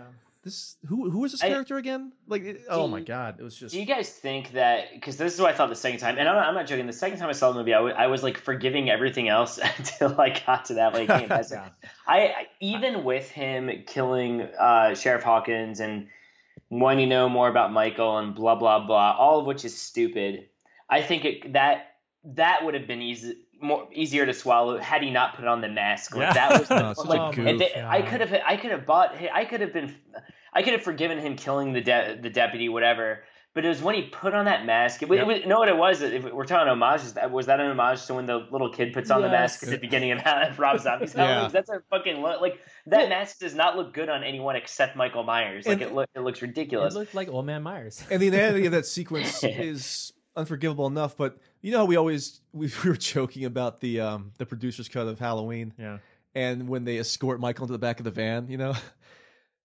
[0.43, 0.77] this.
[0.87, 2.11] Who who is this I- character again?
[2.27, 3.73] Like, it, oh my god, it was just.
[3.73, 4.93] Do you guys think that?
[4.93, 6.87] Because this is what I thought the second time, and I'm not, I'm not joking.
[6.87, 10.41] The second time I saw the movie, I was like forgiving everything else until I
[10.45, 10.93] got to that.
[10.93, 11.51] Like, that's-
[12.07, 16.07] I, I even with him killing uh, Sheriff Hawkins and
[16.69, 20.47] wanting to know more about Michael and blah blah blah, all of which is stupid.
[20.89, 23.40] I think it, that that would have been easy.
[23.61, 26.15] More easier to swallow had he not put on the mask.
[26.15, 26.33] Like, Yeah.
[26.33, 27.45] that was No, such a like, goof.
[27.47, 29.95] and they- I could have I could have bought I could have been
[30.53, 33.23] I could have forgiven him killing the de- the deputy whatever.
[33.53, 35.03] But it was when he put on that mask.
[35.03, 36.01] It, was- it was- you know what it was?
[36.01, 39.11] If we're talking homages, that was that an homage to when the little kid puts
[39.11, 40.23] on the mask at the beginning of
[40.59, 41.25] Rob Zombie's Yeah.
[41.27, 41.51] Halloween?
[41.51, 42.39] That's a fucking look.
[42.39, 45.67] Like that mask does not look good on anyone except Michael Myers.
[45.67, 46.93] Like And- it look it looks It ridiculous.
[46.95, 48.03] looked like Old Man Myers.
[48.09, 51.17] and the inanity of that sequence is unforgivable enough.
[51.17, 54.87] But you know, how we always we, we were joking about the um the producer's
[54.89, 55.73] cut of Halloween.
[55.77, 55.97] Yeah.
[56.33, 58.73] And when they escort Michael into the back of the van, you know.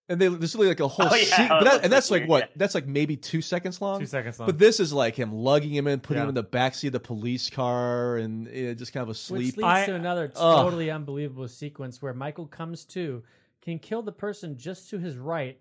[0.08, 1.92] And they there's really like a whole Oh, yeah, scene, it but that, looks and
[1.92, 2.50] that's like like weird, what?
[2.54, 3.98] That's like maybe two seconds long.
[3.98, 4.46] Two seconds long.
[4.46, 6.22] But this is like him lugging him in, putting Yeah.
[6.22, 9.38] him in the backseat of the police car, and eh, just kind of asleep.
[9.40, 9.66] Which asleep.
[9.66, 10.62] leads to another Ugh.
[10.64, 13.24] totally unbelievable sequence where Michael comes to,
[13.62, 15.58] can kill the person just to his right,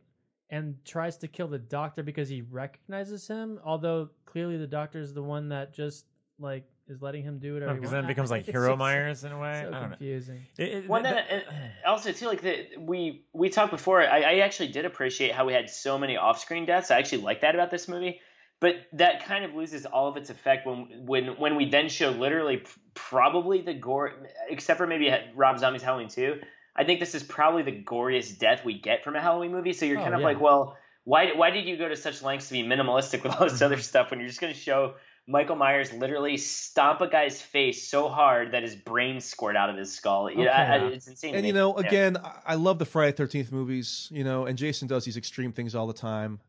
[0.51, 3.59] and tries to kill the doctor because he recognizes him.
[3.65, 6.05] Although clearly the doctor is the one that just
[6.39, 7.71] like is letting him do whatever.
[7.71, 9.61] Oh, he because then it becomes like It's hero just Myers in a way.
[9.63, 10.45] So I don't confusing.
[10.57, 13.71] It- it- Well, then that- and uh, uh, also too, like the we we talked
[13.71, 14.01] before.
[14.01, 16.91] I, I actually did appreciate how we had so many off-screen deaths.
[16.91, 18.19] I actually like that about this movie,
[18.59, 22.09] but that kind of loses all of its effect when when when we then show
[22.11, 24.11] literally probably the gore,
[24.49, 26.39] except for maybe uh, Rob Zombie's Halloween two.
[26.75, 29.71] I think this is probably the goriest death we get from a Halloween movie.
[29.73, 30.25] So you're Oh, kind of yeah.
[30.27, 33.47] like, well, why why did you go to such lengths to be minimalistic with all
[33.47, 34.95] this other stuff when you're just going to show
[35.27, 39.75] Michael Myers literally stomp a guy's face so hard that his brain squirt out of
[39.77, 40.29] his skull.
[40.29, 41.33] Yeah, I- I- it's insane.
[41.35, 41.87] And you know, Yeah.
[41.87, 44.07] again, I- I love the Friday Thirteenth movies.
[44.11, 46.39] You know, and Jason does these extreme things all the time.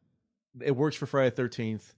[0.61, 1.95] It works for Friday Thirteenth.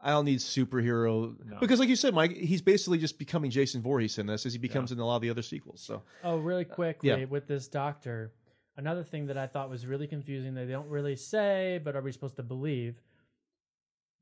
[0.00, 4.18] I don't need superhero because, like you said, Mike, he's basically just becoming Jason Voorhees
[4.18, 5.80] in this, as he becomes in a lot of the other sequels.
[5.80, 7.24] So, Oh, really uh, quickly yeah.
[7.24, 8.30] with this doctor.
[8.76, 12.02] Another thing that I thought was really confusing that they don't really say, but are
[12.02, 13.00] we supposed to believe?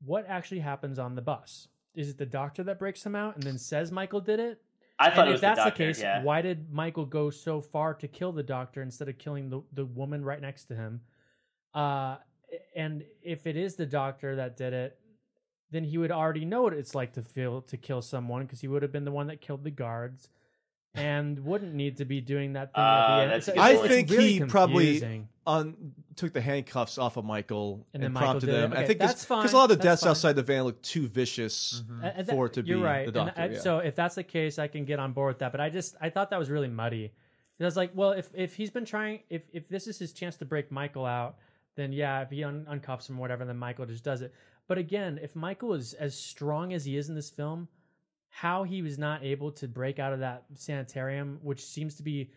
[0.03, 1.67] What actually happens on the bus?
[1.93, 4.61] Is it the doctor that breaks him out and then says Michael did it?
[4.97, 6.23] I thought and it if was the that's the, case, yeah.
[6.23, 9.85] why did Michael go so far to kill the doctor instead of killing the, the
[9.85, 11.01] woman right next to him?
[11.73, 12.17] Uh,
[12.75, 14.97] and if it is the doctor that did it,
[15.71, 18.67] then he would already know what it's like to feel to kill someone because he
[18.67, 20.29] would have been the one that killed the guards
[20.95, 23.31] and wouldn't need to be doing that thing at the Uh, end.
[23.31, 25.29] that's So a it's- I it's think really he probably confusing.
[25.45, 28.61] on took the handcuffs off of Michael And and, then Michael prompted did it.
[28.61, 28.73] them.
[28.73, 29.41] I Okay, think that's fine.
[29.41, 30.09] because a lot of the That's deaths fine.
[30.11, 33.11] outside the van look too vicious And- and that- for it to be you're right.
[33.11, 33.41] the And doctor.
[33.41, 33.59] I- yeah.
[33.59, 35.51] So if that's the case, I can get on board with that.
[35.51, 37.11] But I just I thought that was really muddy
[37.59, 40.35] I was like, well, if if he's been trying, if if this is his chance
[40.37, 41.37] to break Michael out,
[41.75, 44.33] then yeah, if he un- uncuffs him or whatever, then Michael just does it.
[44.67, 47.67] But again, if Michael is as strong as he is in this film,
[48.35, 52.29] how he was not able to break out of that sanitarium, which seems to be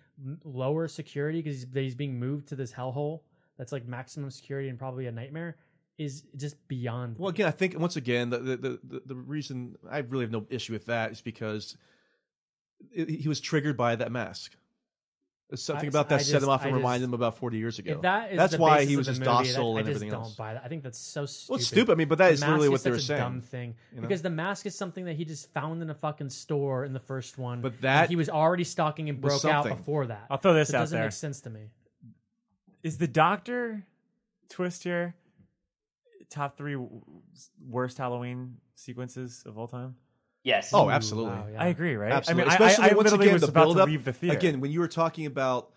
[0.45, 3.23] lower security because he's, he's being moved to this hellhole
[3.57, 5.57] that's like maximum security and probably a nightmare,
[5.99, 7.17] is just beyond.
[7.19, 10.47] Well, again, I think once again the the the, the reason I really have no
[10.49, 11.77] issue with that is because
[12.93, 14.55] it, he was triggered by that mask.
[15.49, 17.39] There's something I- about that I set him off and I reminded just- him about
[17.39, 18.01] 40 years ago.
[18.03, 20.23] That is That's why he was the just docile that, and I just everything don't
[20.25, 20.35] else.
[20.37, 20.63] buy that.
[20.63, 21.51] I think that's so stupid.
[21.51, 21.93] Well, it's stupid.
[21.93, 23.41] I mean, but that The is literally mask what they such were a saying, Dumb
[23.41, 24.03] thing you know?
[24.03, 27.01] because the mask is something that he just found in a fucking store in the
[27.01, 27.63] first one.
[27.63, 30.27] But that he was already stalking and broke out before that.
[30.31, 31.07] I'll throw this So it out doesn't there.
[31.07, 31.71] make sense to me.
[32.83, 33.87] Is the Doctor
[34.51, 35.15] twist here
[36.29, 36.77] top three
[37.67, 39.97] worst Halloween sequences of all time?
[40.45, 40.71] Yes.
[40.73, 41.33] Oh, absolutely.
[41.33, 41.63] wow, yeah.
[41.63, 42.13] I agree, right?
[42.13, 42.43] Absolutely.
[42.43, 43.89] I mean, I- Especially I, I, once again was the about build to up.
[43.89, 44.37] leave the theater.
[44.39, 45.71] Again, when you were talking about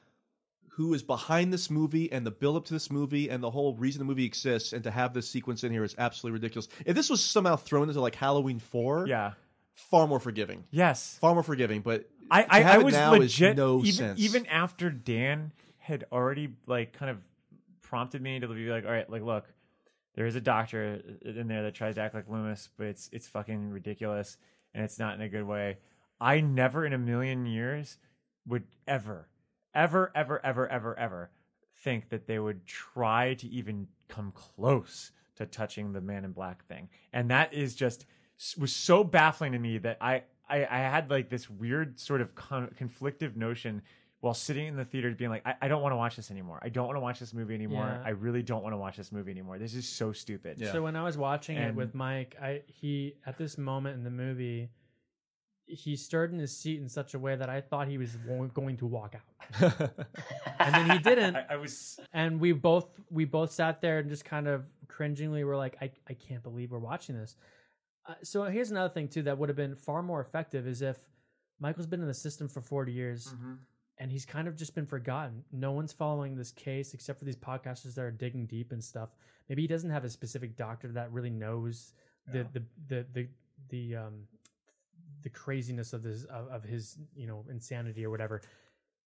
[0.70, 3.76] who is behind this movie and the build up to this movie and the whole
[3.76, 6.70] reason the movie exists, and to have this sequence in here is absolutely ridiculous.
[6.86, 9.34] If this was somehow thrown into like Halloween four, yeah,
[9.76, 10.64] far more forgiving.
[10.72, 11.82] Yes, far more forgiving.
[11.82, 14.20] But I, to I, have I it was now is legit no even sense.
[14.22, 17.18] even after Dan had already like kind of
[17.82, 19.46] prompted me to be like, all right, like look,
[20.16, 23.10] there is a doctor uh, in there that tries to act like Loomis, but it's
[23.12, 24.38] it's fucking ridiculous
[24.74, 25.78] and it's not in a good way.
[26.20, 27.98] I never in a million years
[28.46, 29.28] would ever,
[29.74, 31.32] ever, ever, ever, ever, ever
[31.84, 36.66] think that they would try to even come close to touching the man in black
[36.68, 36.90] thing.
[37.12, 38.06] And that is just
[38.58, 42.36] was so baffling to me that I I, I had like this weird sort of
[42.36, 43.82] con- conflictive notion
[44.22, 46.60] while sitting in the theater being like I, I don't want to watch this anymore.
[46.62, 48.00] I don't want to watch this movie anymore.
[48.02, 48.08] Yeah.
[48.08, 49.58] I really don't want to watch this movie anymore.
[49.58, 50.64] This is so stupid.
[50.72, 54.12] So when I was watching it with Mike, I he at this moment in the
[54.12, 54.70] movie,
[55.66, 58.16] he stirred in his seat in such a way that I thought he was
[58.54, 59.74] going to walk out,
[60.60, 61.36] and then he didn't.
[61.36, 65.44] I, I was, and we both we both sat there and just kind of cringingly
[65.44, 67.36] were like, I I can't believe we're watching this.
[68.06, 70.98] Uh, so here's another thing too that would have been far more effective is if
[71.60, 73.54] Michael's been in the system for 40 years Mm-hmm.
[74.02, 75.44] And he's kind of just been forgotten.
[75.52, 79.10] No one's following this case except for these podcasters that are digging deep and stuff.
[79.48, 81.94] Maybe he doesn't have a specific doctor that really knows
[82.34, 83.28] the the the the
[83.70, 84.24] the um
[85.22, 88.42] the craziness of this of, of his you know insanity or whatever,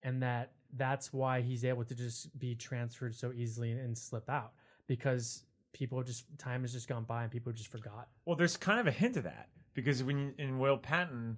[0.02, 4.30] and that that's why he's able to just be transferred so easily and, and slip
[4.30, 4.54] out
[4.88, 5.44] because
[5.74, 8.08] people just time has just gone by and people just forgot.
[8.24, 11.38] Well, there's kind of a hint of that because when in Will Patton,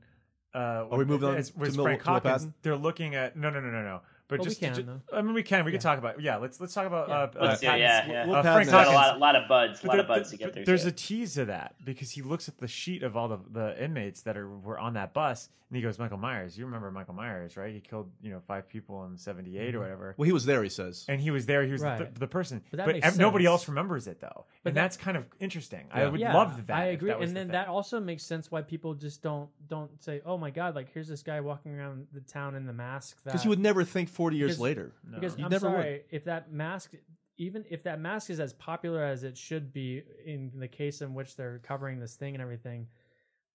[0.53, 3.59] uh, Are we moving on as, to Mil- Frank Hawkins, they're looking at no, no,
[3.59, 4.01] no, no, no.
[4.30, 5.02] But Well, we just, can, ju- though.
[5.18, 5.78] I mean, we can, we Yeah.
[5.78, 6.20] can talk about.
[6.22, 7.10] Yeah, let's let's talk about.
[7.10, 8.24] Uh, Let's uh, do yeah, Patton's- yeah.
[8.24, 10.18] uh, Will Frank got a lot- a lot of buds, a But lot of there-
[10.18, 10.90] buds to get through, There's too.
[10.90, 14.24] a tease to that because he looks at the sheet of all the, the inmates
[14.24, 16.58] that are were on that bus and he goes, Michael Myers.
[16.58, 17.74] You remember Michael Myers, right?
[17.74, 20.14] He killed you know five people in '78 or whatever.
[20.18, 20.64] Well, he was there.
[20.64, 21.64] He says, and he was there.
[21.66, 22.16] He was the, Right.
[22.16, 25.18] the person, But but ev- nobody else remembers it though, But and that- that's kind
[25.18, 25.88] of interesting.
[25.92, 26.78] I would Yeah, love that.
[26.78, 27.52] I agree, that and the then thing.
[27.54, 31.10] that also makes sense why people just don't don't say, "Oh my god, like here's
[31.10, 34.08] this guy walking around the town in the mask." because that- you would never think
[34.18, 34.92] 40 years Because- later.
[35.10, 36.04] Because you I'm never sorry, would.
[36.12, 36.92] if that mask,
[37.38, 41.14] even if that mask is as popular as it should be in the case in
[41.14, 42.88] which they're covering this thing and everything,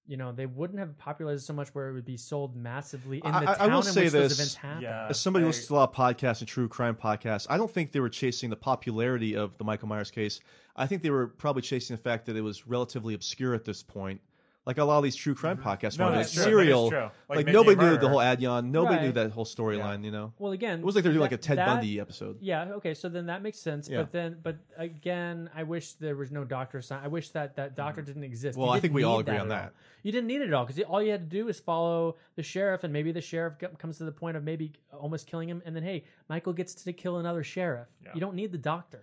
[0.06, 3.30] you know, they wouldn't have popularized so much where it would be sold massively in
[3.30, 4.84] the I, town I will in say which those this: events happen.
[5.10, 7.70] as somebody who listens to a lot of podcasts and true crime podcasts, I don't
[7.70, 10.40] think they were chasing the popularity of the Michael Myers case.
[10.76, 13.82] I think they were probably chasing the fact that it was relatively obscure at this
[13.82, 14.20] point.
[14.64, 15.68] Like a lot of these true crime mm-hmm.
[15.68, 16.54] podcasts, No, were that's like true.
[16.56, 16.90] That is serial.
[16.90, 17.10] true.
[17.28, 18.08] Like, Like nobody knew the Murder.
[18.08, 18.70] whole Adnan.
[18.70, 20.04] Nobody knew that whole storyline.
[20.04, 20.32] You know.
[20.38, 22.38] Well, again, it was like they're doing like a Ted that- Bundy episode.
[22.40, 22.74] Yeah.
[22.74, 22.94] Okay.
[22.94, 23.88] So then that makes sense.
[23.88, 23.98] Yeah.
[23.98, 27.00] But then, but again, I wish there was no doctor sign.
[27.02, 28.06] I wish that that doctor mm-hmm.
[28.10, 28.56] didn't exist.
[28.56, 29.64] Well, You I think we all need agree on that.
[29.64, 29.70] all.
[30.04, 32.42] You didn't need it at all because all you had to do is follow the
[32.42, 35.74] sheriff, and maybe the sheriff comes to the point of maybe almost killing him, and
[35.74, 37.88] then hey, Michael gets to kill another sheriff.
[38.04, 38.10] Yeah.
[38.14, 39.02] You don't need the doctor.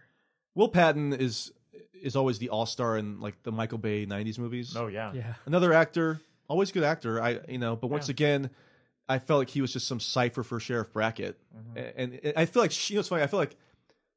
[0.55, 1.51] Will Patton is
[1.93, 4.75] is always the all star in like the Michael Bay '90s movies.
[4.75, 5.33] Oh yeah, Yeah.
[5.45, 7.21] Another actor, always good actor.
[7.21, 8.11] I you know, but once Yeah.
[8.13, 8.49] again,
[9.07, 11.77] I felt like he was just some cipher for Sheriff Brackett, Mm-hmm.
[11.97, 13.23] And, and I feel like she- you know, it's funny.
[13.23, 13.55] I feel like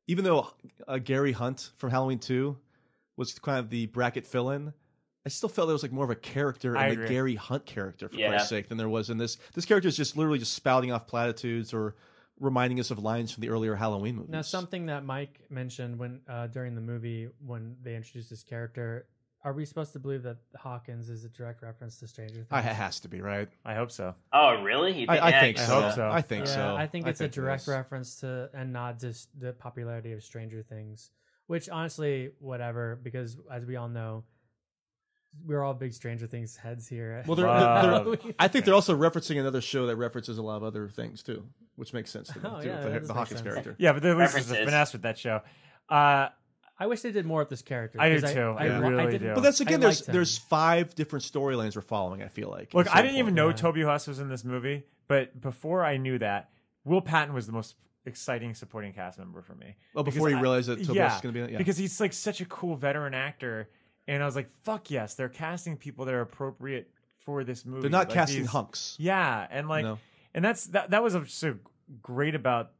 [0.08, 0.48] even though
[0.88, 2.58] uh, Gary Hunt from Halloween Two
[3.16, 4.72] was kind of the Brackett fill-in.
[5.24, 7.06] I still felt there was like more of a character I in the.
[7.06, 8.30] Gary Hunt character for Yeah.
[8.30, 9.36] Christ's sake than there was in this.
[9.54, 11.94] This character is just literally just spouting off platitudes or
[12.42, 14.30] reminding us of lines from the earlier Halloween movies.
[14.30, 19.06] Now, something that Mike mentioned when uh, during the movie when they introduced this character,
[19.44, 22.48] are we supposed to believe that Hawkins is a direct reference to Stranger Things?
[22.50, 23.48] I, it has to be right.
[23.64, 24.14] I hope so.
[24.32, 25.00] Oh, really?
[25.00, 25.80] You I, I yeah, think you- so.
[25.80, 26.10] hope so.
[26.10, 26.76] I think yeah, so.
[26.76, 27.68] I think it's a direct is.
[27.68, 31.10] reference to and not just the popularity of Stranger Things,
[31.46, 34.24] which honestly, whatever, because as we all know,
[35.46, 37.24] we're all big Stranger Things heads here.
[37.26, 40.56] Well, they're, they're, they're- I think they're also referencing another show that references a lot
[40.58, 41.44] of other things too,
[41.76, 42.44] which makes sense to me.
[42.50, 43.42] Oh, too, yeah, with the, does the Hawkins sense.
[43.42, 43.74] character.
[43.78, 45.40] Yeah, but at least there's a finesse with that show.
[45.88, 46.28] Uh,
[46.78, 48.00] I wish they did more of this character.
[48.00, 48.40] I do 'cause too.
[48.58, 49.34] I I, really didn't- do.
[49.34, 50.12] But that's again, I there's him.
[50.14, 52.22] there's five different storylines we're following.
[52.22, 52.74] I feel like.
[52.74, 53.36] Look, I didn't even point.
[53.36, 53.54] know Yeah.
[53.54, 56.50] Toby Huss was in this movie, but before I knew that,
[56.84, 59.76] Will Patton was the most exciting supporting cast member for me.
[59.94, 61.52] Oh, before you I- realized that Toby yeah, Huss was gonna be in it?
[61.52, 61.58] Yeah.
[61.58, 63.68] because he's like such a cool veteran actor,
[64.08, 67.82] and I was like, "Fuck yes, they're casting people that are appropriate for this movie."
[67.82, 68.96] They're not Like, casting these- hunks.
[68.98, 69.98] Yeah, and like, No.
[70.34, 70.90] And that's that.
[70.90, 71.56] That was so
[72.00, 72.72] great about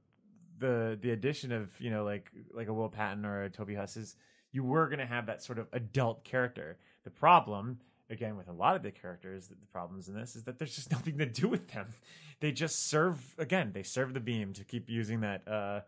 [0.58, 3.97] the the addition of you know like like a Will Patton or a Toby Huss
[3.97, 4.16] is
[4.52, 6.78] you were going to have that sort of adult character.
[7.05, 10.58] The problem, again, with a lot of the characters, the problems in this is that
[10.58, 11.89] there's just nothing to do with them.
[12.40, 13.72] They just serve again.
[13.72, 15.47] They serve the beam to keep using that.
[15.48, 15.81] uh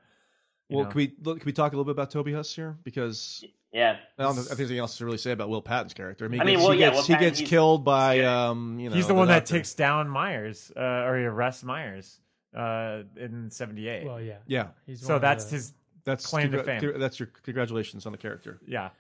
[0.69, 0.91] Well, know.
[0.91, 2.77] can we look, can we talk a little bit about Toby Huss here?
[2.85, 3.45] Because
[3.75, 3.97] Yeah.
[4.19, 6.25] I don't know if there's anything else to really say about Will Patton's character.
[6.25, 7.85] I mean, I he mean, gets, well, he yeah, gets, Will he Patton, gets killed
[7.85, 11.65] by um, you know, He's the one that takes down Myers, uh, or he arrests
[11.65, 12.21] Myers
[12.57, 14.07] uh, in '78.
[14.07, 14.37] Well, yeah.
[14.47, 14.69] Yeah.
[14.87, 15.73] He's so that's the- his
[16.05, 16.99] That's claim to fame.
[16.99, 18.61] That's your congratulations on the character.
[18.67, 18.91] Yeah.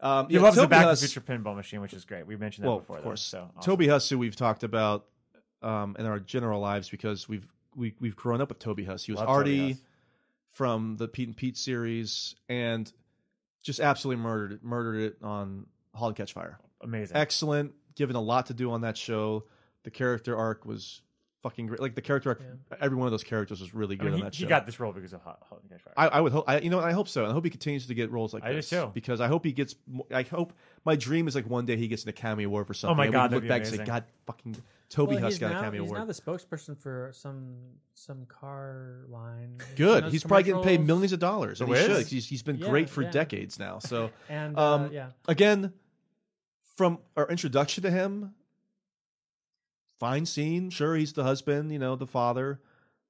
[0.00, 2.26] Um, he yeah, loves the Back Huss- to the Future pinball machine, which is great.
[2.26, 2.96] We mentioned that well, before.
[2.96, 3.22] of though, course.
[3.22, 3.62] so awesome.
[3.62, 5.06] Toby Huss, who we've talked about
[5.62, 7.46] um, in our general lives because we've
[7.76, 9.04] we, we've grown up with Toby Huss.
[9.04, 9.76] He was Love Toby Artie
[10.50, 12.92] from the Pete and Pete series, and
[13.64, 16.58] just absolutely murdered it, murdered it on *Halt and Catch Fire*.
[16.80, 17.16] Amazing.
[17.16, 17.72] excellent.
[17.96, 19.44] Given a lot to do on that show.
[19.84, 21.02] The character arc was
[21.42, 21.80] fucking great.
[21.80, 22.42] Like the character arc,
[22.80, 24.44] every one of those characters was really I good mean, on he, that show.
[24.44, 25.94] he got this role because of and Catch Fire.
[25.96, 26.44] I, I would hope.
[26.48, 27.22] I, you know, I hope so.
[27.22, 28.70] And I hope he continues to get roles like I do this.
[28.70, 28.90] too.
[28.92, 29.76] Because I hope he gets.
[30.12, 30.52] I hope
[30.84, 32.94] my dream is like one day he gets an Academy Award for something.
[32.94, 33.84] Oh my and God, we look back and say.
[33.84, 34.56] God, fucking
[34.90, 36.00] Toby Well, Huss got an now, Academy he's Award.
[36.00, 37.54] now the spokesperson for some
[37.94, 39.58] some car line.
[39.76, 40.04] Good.
[40.06, 41.60] He's probably getting paid millions of dollars.
[41.60, 41.86] And he Whiz?
[41.86, 42.06] should.
[42.06, 43.10] He's, he's been Yeah, great for yeah.
[43.10, 43.78] decades now.
[43.80, 45.08] So, And, uh, um, yeah.
[45.26, 45.72] again,
[46.76, 48.34] from our introduction to him,
[49.98, 50.70] fine scene.
[50.70, 52.60] Sure, he's the husband, you know, the father,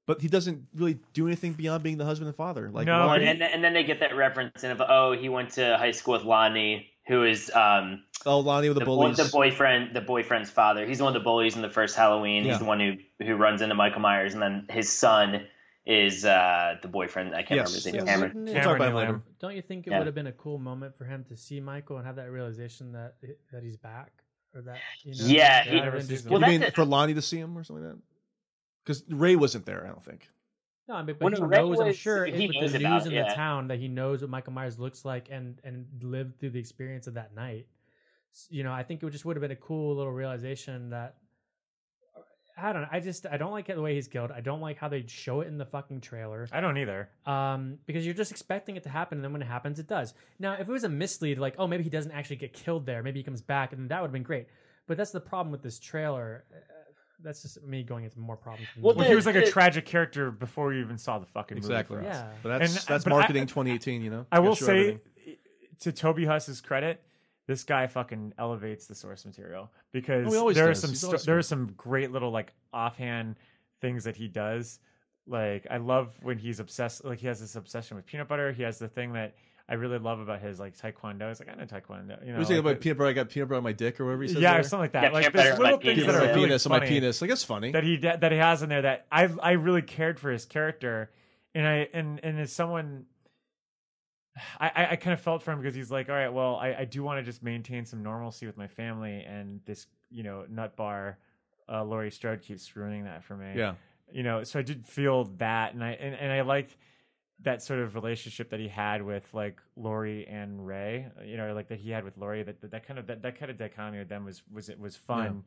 [0.07, 2.71] but he doesn't really do anything beyond being the husband and father.
[2.71, 5.51] Like, Well, why- and, and then they get that reference in of oh he went
[5.53, 9.17] to high school with Lonnie, who is um oh Lonnie with the, boy- bullies.
[9.19, 10.87] the boyfriend the boyfriend's father.
[10.87, 12.45] He's one of the bullies in the first Halloween.
[12.45, 12.51] Yeah.
[12.53, 15.47] He's the one who who runs into Michael Myers, and then his son
[15.87, 17.35] is uh the boyfriend.
[17.35, 17.95] I can't remember his name.
[17.97, 18.31] Yeah, Cameron.
[18.35, 19.23] wouldn't We'll talk about it later.
[19.41, 19.99] Don't you think it Yeah.
[19.99, 22.93] would have been a cool moment for him to see Michael and have that realization
[22.93, 23.17] that
[23.53, 24.13] that he's back,
[24.55, 26.27] or that you know, Yeah, rather he- just.
[26.29, 26.75] Well, you mean it.
[26.75, 28.03] for Lonnie to see him or something like that?
[28.85, 30.29] Because Ray wasn't there, I don't think.
[30.89, 31.81] No, I mean, When but he Ray knows.
[31.81, 33.29] I'm sure he with knows the about- news in yeah.
[33.29, 36.61] the town that he knows what Michael Myers looks like and and lived through the
[36.61, 37.67] experience of that night.
[38.51, 41.15] You know, I think it just would have been a cool little realization that.
[42.57, 42.89] I don't know.
[42.93, 44.31] I just I don't like the way he's killed.
[44.31, 46.47] I don't like how they show it in the fucking trailer.
[46.53, 47.09] I don't either.
[47.27, 50.15] Um, because you're just expecting it to happen, and then when it happens, it does.
[50.39, 53.03] Now, if it was a mislead, like oh maybe he doesn't actually get killed there,
[53.03, 54.47] maybe he comes back, and that would have been great.
[54.87, 56.45] But that's the problem with this trailer.
[57.23, 58.69] That's just me going into more problems.
[58.75, 59.09] than Well, Well, that.
[59.11, 61.97] he was like a tragic character before you even saw the fucking Exactly.
[61.97, 62.09] movie.
[62.09, 62.33] Exactly.
[62.35, 62.39] Yeah.
[62.43, 64.27] But that's And- that's but I- marketing 2018, you know?
[64.33, 65.01] I will say, everything.
[65.81, 67.03] to Toby Huss's credit,
[67.47, 71.17] this guy fucking elevates the source material because Oh, he always there are some sto-
[71.19, 73.37] there are some great little like offhand
[73.81, 74.79] things that he does.
[75.27, 77.05] Like I love when he's obsessed.
[77.05, 78.53] Like he has this obsession with peanut butter.
[78.53, 79.35] He has the thing that
[79.69, 81.29] I really love about his like taekwondo.
[81.29, 82.21] He's like I know taekwondo.
[82.21, 83.11] You know, What was he like about the- peanut butter?
[83.11, 84.43] I got peanut butter on my dick or whatever he said.
[84.43, 84.61] yeah, there?
[84.61, 85.03] or something like that.
[85.05, 86.35] Yeah, like peanut there's butter on my little things penis, that Peanut are on my
[86.35, 87.21] really penis, on my penis.
[87.23, 87.73] Like that's funny.
[87.73, 91.11] that he that he has in there that I I really cared for his character,
[91.55, 93.07] and I and and as someone.
[94.59, 96.75] I, I, I kind of felt for him because he's like, all right, well, I,
[96.81, 100.45] I do want to just maintain some normalcy with my family, and this, you know,
[100.51, 101.19] nut bar,
[101.69, 103.53] uh, Laurie Strode keeps ruining that for me.
[103.55, 103.75] Yeah.
[104.13, 106.77] you know, so I did feel that, and I and, and I liked
[107.41, 111.07] that sort of relationship that he had with like Laurie and Ray.
[111.25, 112.43] You know, like that he had with Laurie.
[112.43, 114.79] That that, that kind of that, that kind of dichotomy with them was was it
[114.79, 115.45] was fun.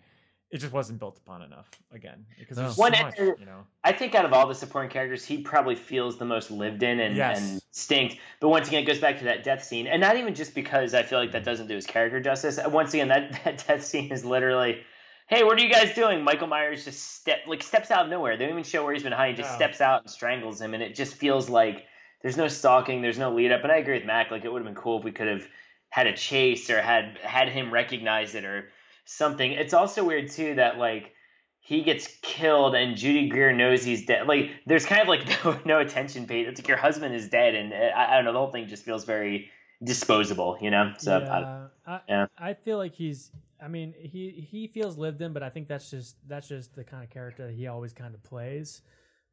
[0.49, 2.63] It just wasn't built upon enough again because No.
[2.63, 3.65] there's so One, much, and- you know.
[3.83, 7.01] I think out of all the supporting characters, he probably feels the most lived in
[7.01, 7.41] and, Yes.
[7.41, 8.15] and distinct.
[8.39, 10.93] But once again, it goes back to that death scene, and not even just because
[10.93, 11.49] I feel like that mm-hmm.
[11.49, 12.59] doesn't do his character justice.
[12.65, 14.83] Once again, that, that death scene is literally,
[15.27, 18.37] "Hey, what are you guys doing?" Michael Myers just step like steps out of nowhere.
[18.37, 19.35] They don't even show where he's been hiding.
[19.35, 19.55] Just No.
[19.55, 21.85] steps out and strangles him, and it just feels like
[22.21, 23.63] there's no stalking, there's no lead up.
[23.63, 24.31] And I agree with Mac.
[24.31, 25.47] Like it would have been cool if we could have
[25.89, 28.69] had a chase or had had him recognize it or
[29.05, 29.51] something.
[29.51, 31.13] It's also weird too that like
[31.59, 34.27] he gets killed and Judy Greer knows he's dead.
[34.27, 36.47] Like there's kind of like no, no attention paid.
[36.47, 38.33] It's like your husband is dead, and uh, I, I don't know.
[38.33, 39.51] The whole thing just feels very
[39.83, 40.93] disposable, you know.
[40.97, 42.25] So I, I, yeah.
[42.37, 43.31] I feel like he's.
[43.61, 46.83] I mean, he he feels lived in, but I think that's just that's just the
[46.83, 48.81] kind of character that he always kind of plays.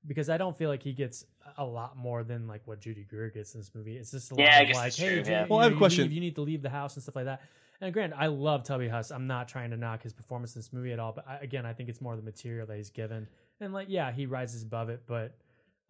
[0.06, 1.24] because I don't feel like he gets
[1.56, 3.96] a lot more than like what Judy Greer gets in this movie.
[3.96, 5.46] It's just a lot I of like, hey, true, Judy, yeah.
[5.48, 6.02] Well, I have a you question.
[6.04, 7.40] leave- you need to leave the house and stuff like that.
[7.80, 9.10] And granted, I love Toby Huss.
[9.10, 11.66] I'm not trying to knock his performance in this movie at all, but I, again,
[11.66, 13.26] I think it's more the material that he's given,
[13.60, 15.36] and like, yeah, he rises above it, but.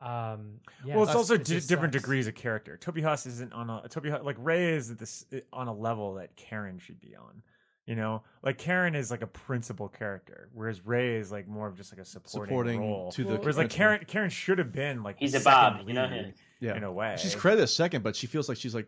[0.00, 2.02] Um, yeah, well, it's also it di- just different sucks.
[2.02, 2.76] degrees of character.
[2.76, 6.36] Toby Huss isn't on a Toby Huss, like Ray is this on a level that
[6.36, 7.42] Karen should be on.
[7.86, 11.76] You know, like Karen is like a principal character, whereas Ray is like more of
[11.76, 13.12] just like a supporting, Supporting role.
[13.12, 13.68] to the whereas like.
[13.70, 16.06] Karen, Karen should have been like He's a Bob, you know?
[16.06, 16.76] lead Yeah.
[16.76, 17.16] in a way.
[17.18, 18.86] She's credited as second, but she feels like she's like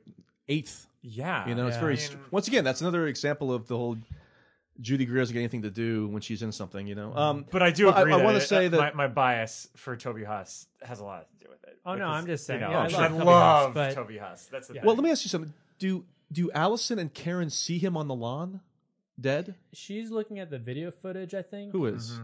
[0.49, 0.87] eighth.
[1.03, 1.93] Yeah, You know, it's very.
[1.93, 3.97] I str- mean- once again, that's another example of the whole
[4.81, 6.87] Judy Greer doesn't get anything to do when she's in something.
[6.87, 7.15] You know.
[7.15, 8.13] Um, but I do well, agree.
[8.15, 11.05] I, that want to say uh, that my, my bias for Toby Huss has a
[11.05, 11.79] lot to do with it.
[11.85, 14.19] Oh, no, I'm just saying, You know, yeah, I I, love Toby Huss, but- Toby
[14.19, 14.49] Huss.
[14.51, 14.85] That's the Yeah.
[14.85, 15.53] Well, let me ask you something.
[15.79, 18.61] Do do Allison and Karen see him on the lawn,
[19.21, 19.55] dead?
[19.73, 21.35] She's looking at the video footage.
[21.35, 21.73] I think.
[21.73, 22.13] Who is?
[22.13, 22.23] Mm-hmm.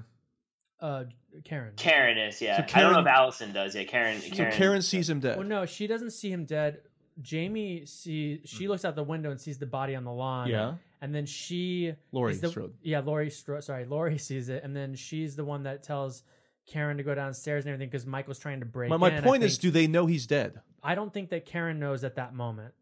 [0.81, 1.05] Uh,
[1.45, 1.73] Karen.
[1.77, 2.67] Karen is, yeah.
[2.67, 3.77] So I don't know if Allison does.
[3.77, 4.21] Yeah, Karen.
[4.21, 5.39] So Karen, Karen sees him dead.
[5.39, 6.81] Well, no, she doesn't see him dead.
[7.21, 10.49] Jamie see she looks out the window and sees the body on the lawn.
[10.49, 10.75] Yeah.
[11.01, 12.75] and then she Laurie the, Strode.
[12.83, 13.62] Yeah, Laurie Strode.
[13.62, 16.25] Sorry, Laurie sees it, and then she's the one that tells
[16.67, 18.91] Karen to go downstairs and everything because Michael's trying to break.
[18.91, 20.61] My, my in, I point is, do they know he's dead?
[20.83, 22.75] I don't think that Karen knows at that moment.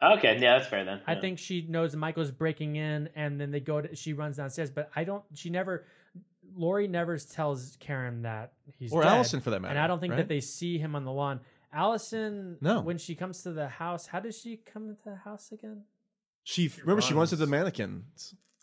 [0.00, 1.00] Okay, yeah, that's fair then.
[1.06, 1.20] I Yeah.
[1.20, 3.96] think she knows Michael's breaking in, and then they go to.
[3.96, 5.24] She runs downstairs, but I don't.
[5.34, 5.86] She never.
[6.56, 10.00] Laurie never tells Karen that he's Or dead, Allison, for that matter, and I don't
[10.00, 10.18] think right?
[10.18, 11.40] that they see him on the lawn.
[11.72, 12.80] Allison, No.
[12.80, 15.82] When she comes to the house, how does she come into the house again?
[16.44, 18.04] She, remember she runs to the mannequin.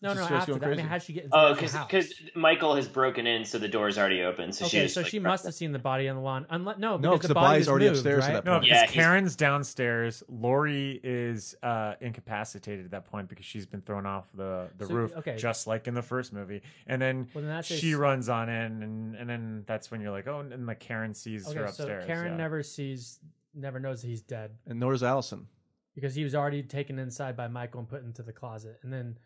[0.05, 0.65] No, She no, starts after going that.
[0.65, 0.87] I mean, crazy.
[0.87, 2.13] how would she get into Oh, the because?
[2.35, 4.51] Michael has broken in, so the door's already open.
[4.51, 6.45] So she okay, just, so like, she must have seen the body on the lawn.
[6.51, 8.33] Unless no, No, because 'cause the the body body's was already moved, upstairs at right?
[8.35, 10.23] that No, because Yeah, he's- Karen's downstairs.
[10.29, 14.93] Laurie is uh, incapacitated at that point because she's been thrown off the, the So,
[14.93, 15.37] roof, okay.
[15.37, 16.61] just like in the first movie.
[16.85, 20.11] And then Well, then she a- runs on in, and, and then that's when you're
[20.11, 22.05] like, oh, and like Karen sees her Okay, so upstairs.
[22.05, 22.37] Karen yeah.
[22.37, 23.19] never sees,
[23.55, 25.47] never knows that he's dead And nor does Allison.
[25.95, 29.17] because he was already taken inside by Michael and put into the closet, and then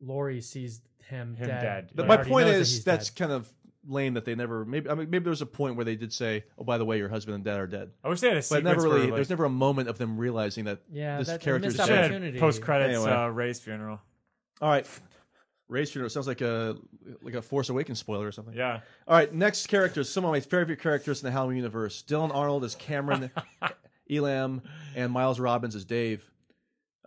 [0.00, 1.60] Laurie sees him, Him dead.
[1.62, 1.90] dead.
[1.94, 3.18] But but my point is that is that's dead.
[3.24, 3.48] kind of
[3.88, 4.64] lame that they never.
[4.64, 6.84] Maybe I mean maybe there was a point where they did say, "Oh, by the
[6.84, 9.06] way, your husband and dad are dead." I wish they had a But never really.
[9.06, 11.76] like- there's never a moment of them realizing that Yeah, this that's a character is
[11.76, 12.36] dead.
[12.38, 13.10] Post credits, Anyway.
[13.12, 14.00] uh, Ray's funeral.
[14.60, 14.86] All right.
[15.68, 16.76] Ray's funeral sounds like a
[17.22, 18.54] like a Force Awakens spoiler or something.
[18.54, 18.80] Yeah.
[19.08, 20.08] All right, next characters.
[20.08, 22.04] Some of my favorite characters in the Halloween universe.
[22.06, 23.30] Dylan Arnold as Cameron
[24.10, 24.62] Elam,
[24.94, 26.28] and Miles Robbins as Dave.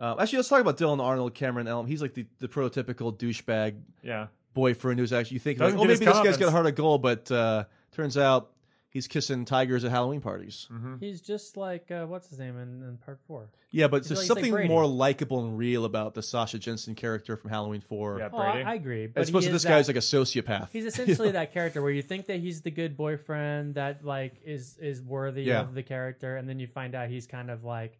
[0.00, 1.86] Uh, actually, let's talk about Dylan Arnold, Cameron Elam.
[1.86, 4.28] He's like the, the prototypical douchebag Yeah.
[4.54, 6.50] boyfriend who's actually you think like, oh maybe this guy's got a comeuppance.
[6.52, 8.50] heart of gold, but uh, turns out
[8.88, 10.66] he's kissing tigers at Halloween parties.
[10.72, 10.94] Mm-hmm.
[11.00, 13.50] He's just like uh, what's his name in, in part four.
[13.72, 16.58] Yeah, but He's there's like- he's like something more likable and real about the Sasha
[16.58, 18.18] Jenson character from Halloween Four.
[18.18, 18.64] Yeah, Oh, I, Brady.
[18.66, 19.06] I agree.
[19.06, 20.70] But As opposed to is this guy's like a sociopath.
[20.72, 24.76] He's essentially that character where you think that he's the good boyfriend that like is
[24.80, 25.60] is worthy Yeah.
[25.60, 27.99] of the character, and then you find out he's kind of like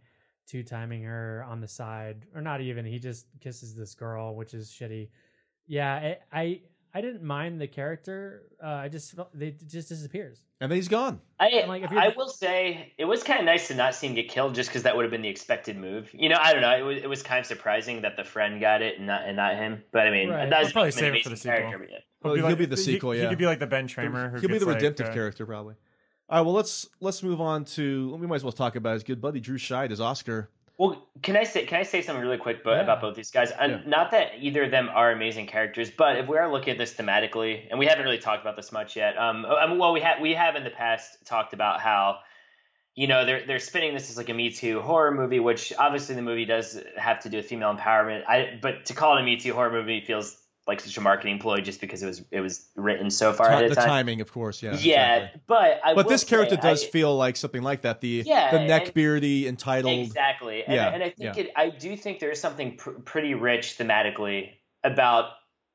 [0.50, 2.84] two timing her on the side, or not even.
[2.84, 5.08] He just kisses this girl, which is shitty.
[5.66, 5.94] Yeah,
[6.32, 6.60] I I,
[6.92, 8.42] I didn't mind the character.
[8.62, 10.40] Uh, I just felt they it just disappears.
[10.60, 11.20] and then he's gone.
[11.38, 14.14] I, like, if I will say it was kind of nice to not see him
[14.14, 16.10] get killed just because that would have been the expected move.
[16.12, 16.76] You know, I don't know.
[16.76, 19.36] It was, it was kind of surprising that the friend got it and not and
[19.36, 19.84] not him.
[19.92, 20.50] But I mean, Right.
[20.50, 21.56] that We'll probably an save it for the sequel.
[21.58, 21.98] character, but yeah.
[22.22, 23.28] Well, he'll like- be the he- sequel, He yeah.
[23.28, 24.30] could be like the Ben Tramer.
[24.32, 25.76] Who He'll be gets, the like, redemptive uh, character, probably.
[26.30, 28.14] All right, well let's let's move on to.
[28.16, 30.48] We might as well talk about his good buddy Drew Scheid as Oscar.
[30.78, 32.82] Well, can I say can I say something really quick but, Yeah.
[32.82, 33.50] about both these guys?
[33.50, 33.80] And Yeah.
[33.84, 36.94] Not that either of them are amazing characters, but if we are looking at this
[36.94, 39.18] thematically, and we haven't really talked about this much yet.
[39.18, 42.20] Um, I mean, well, we have we have in the past talked about how,
[42.94, 46.14] you know, they're they're spinning this as like a Me Too horror movie, which obviously
[46.14, 48.22] the movie does have to do with female empowerment.
[48.28, 51.38] I but to call it a Me Too horror movie feels like such a marketing
[51.38, 53.86] ploy just because it was it was written so far ahead the of time.
[53.88, 54.76] timing, of course, yeah.
[54.78, 55.40] yeah, exactly.
[55.46, 58.00] but I But this character say, does I- feel like something like that.
[58.00, 59.98] The Yeah, the neckbeardy, entitled.
[59.98, 60.62] Exactly.
[60.64, 61.42] And, Yeah, and I think yeah.
[61.44, 64.50] it, I do think there is something pr- pretty rich thematically
[64.84, 65.26] about,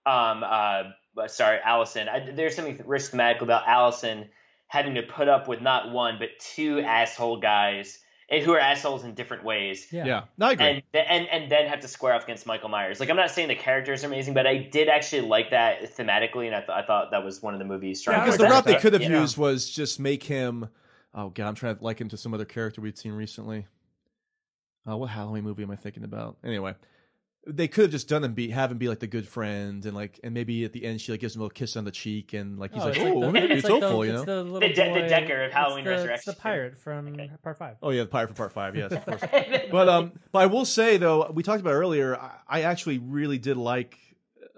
[0.06, 0.84] um, uh,
[1.18, 2.08] uh, sorry, Allison.
[2.08, 4.30] I, there's something rich thematically about Allison
[4.68, 9.04] having to put up with not one, but two asshole guys and who are assholes
[9.04, 9.88] in different ways.
[9.92, 10.06] Yeah.
[10.06, 10.68] Yeah, no, I agree.
[10.68, 13.00] And, and and then have to square off against Michael Myers.
[13.00, 16.48] Like I'm not saying the characters are amazing, but I did actually like that thematically,
[16.48, 18.20] and I, th- I thought that was one of the movie's strong.
[18.20, 19.22] because the route they could have you know?
[19.22, 20.70] used was just make him.
[21.14, 23.68] Oh god, I'm trying to like him to some other character we'd seen recently.
[24.90, 26.38] Uh, what Halloween movie am I thinking about?
[26.44, 26.76] Anyway,
[27.48, 29.96] they could have just done him be have him be like the good friend and
[29.96, 31.92] like and maybe at the end she like gives him a little kiss on the
[31.92, 34.18] cheek and like he's Oh, like it's oh the- it's, like the- hopeful you know
[34.18, 36.34] it's the, little The De- the Decker of it's Halloween the- It's Resurrection.
[36.36, 37.76] the pirate from part five.
[37.84, 39.22] oh yeah the pirate from part five yes of course
[39.72, 43.38] but um but I will say though we talked about earlier I, I actually really
[43.38, 43.98] did like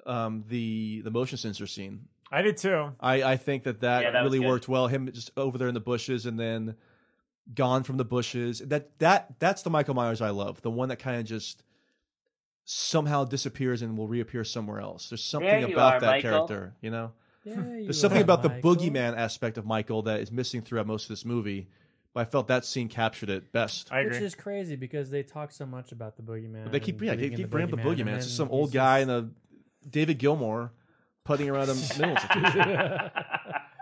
[0.06, 2.90] um the the motion sensor scene I did too.
[3.00, 4.88] I, I think that that, Yeah, that really worked well.
[4.88, 6.76] Him just over there in the bushes and then
[7.54, 8.60] gone from the bushes.
[8.60, 10.62] That that that's the Michael Myers I love.
[10.62, 11.64] The one that kind of just
[12.70, 15.08] somehow disappears and will reappear somewhere else.
[15.10, 16.32] There's something There about are, that Michael.
[16.32, 17.14] character, you know.
[17.46, 18.76] There you There's something are, about the Michael.
[18.76, 21.70] boogeyman aspect of Michael that is missing throughout most of this movie.
[22.14, 23.90] But I felt that scene captured it best.
[23.90, 26.64] I Which is crazy because they talk so much about the boogeyman.
[26.64, 28.16] But they keep yeah, they keep bringing up the boogeyman.
[28.18, 29.30] It's just some old he's guy in a
[29.90, 30.72] David Gilmour
[31.24, 33.00] putting around a mental institution.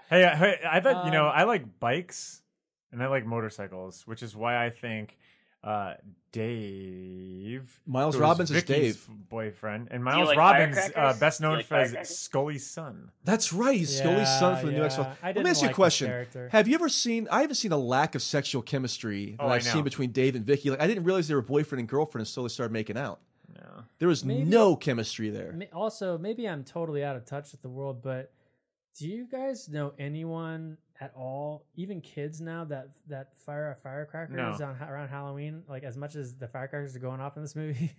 [0.08, 2.44] Hey, I, hey, I thought you know Um, I like bikes
[2.92, 5.18] and I like motorcycles, which is why I think
[5.66, 5.96] uh,
[6.32, 9.08] Dave Miles who Robbins is Vicky's Dave.
[9.30, 12.18] boyfriend, and Miles like Robbins, uh, best known like for as?
[12.20, 13.12] Scully's son.
[13.24, 13.78] That's right.
[13.78, 15.08] He's Scully's son for the new X Files.
[15.24, 16.50] Let me didn't ask you a like his question.
[16.52, 17.28] Have you ever seen?
[17.32, 20.36] I haven't seen a lack of sexual chemistry that Oh, I I've seen between Dave
[20.36, 20.70] and Vicky.
[20.70, 23.20] Like I didn't realize they were boyfriend and girlfriend until they started making out.
[23.56, 23.84] No.
[24.00, 25.58] There was Maybe- no chemistry there.
[25.74, 28.32] Also, maybe I'm totally out of touch with the world, but
[28.98, 34.66] do you guys know anyone at all, even kids now, that that fire firecrackers No.
[34.66, 35.64] on around Halloween?
[35.68, 37.92] Like as much as the firecrackers are going off in this movie.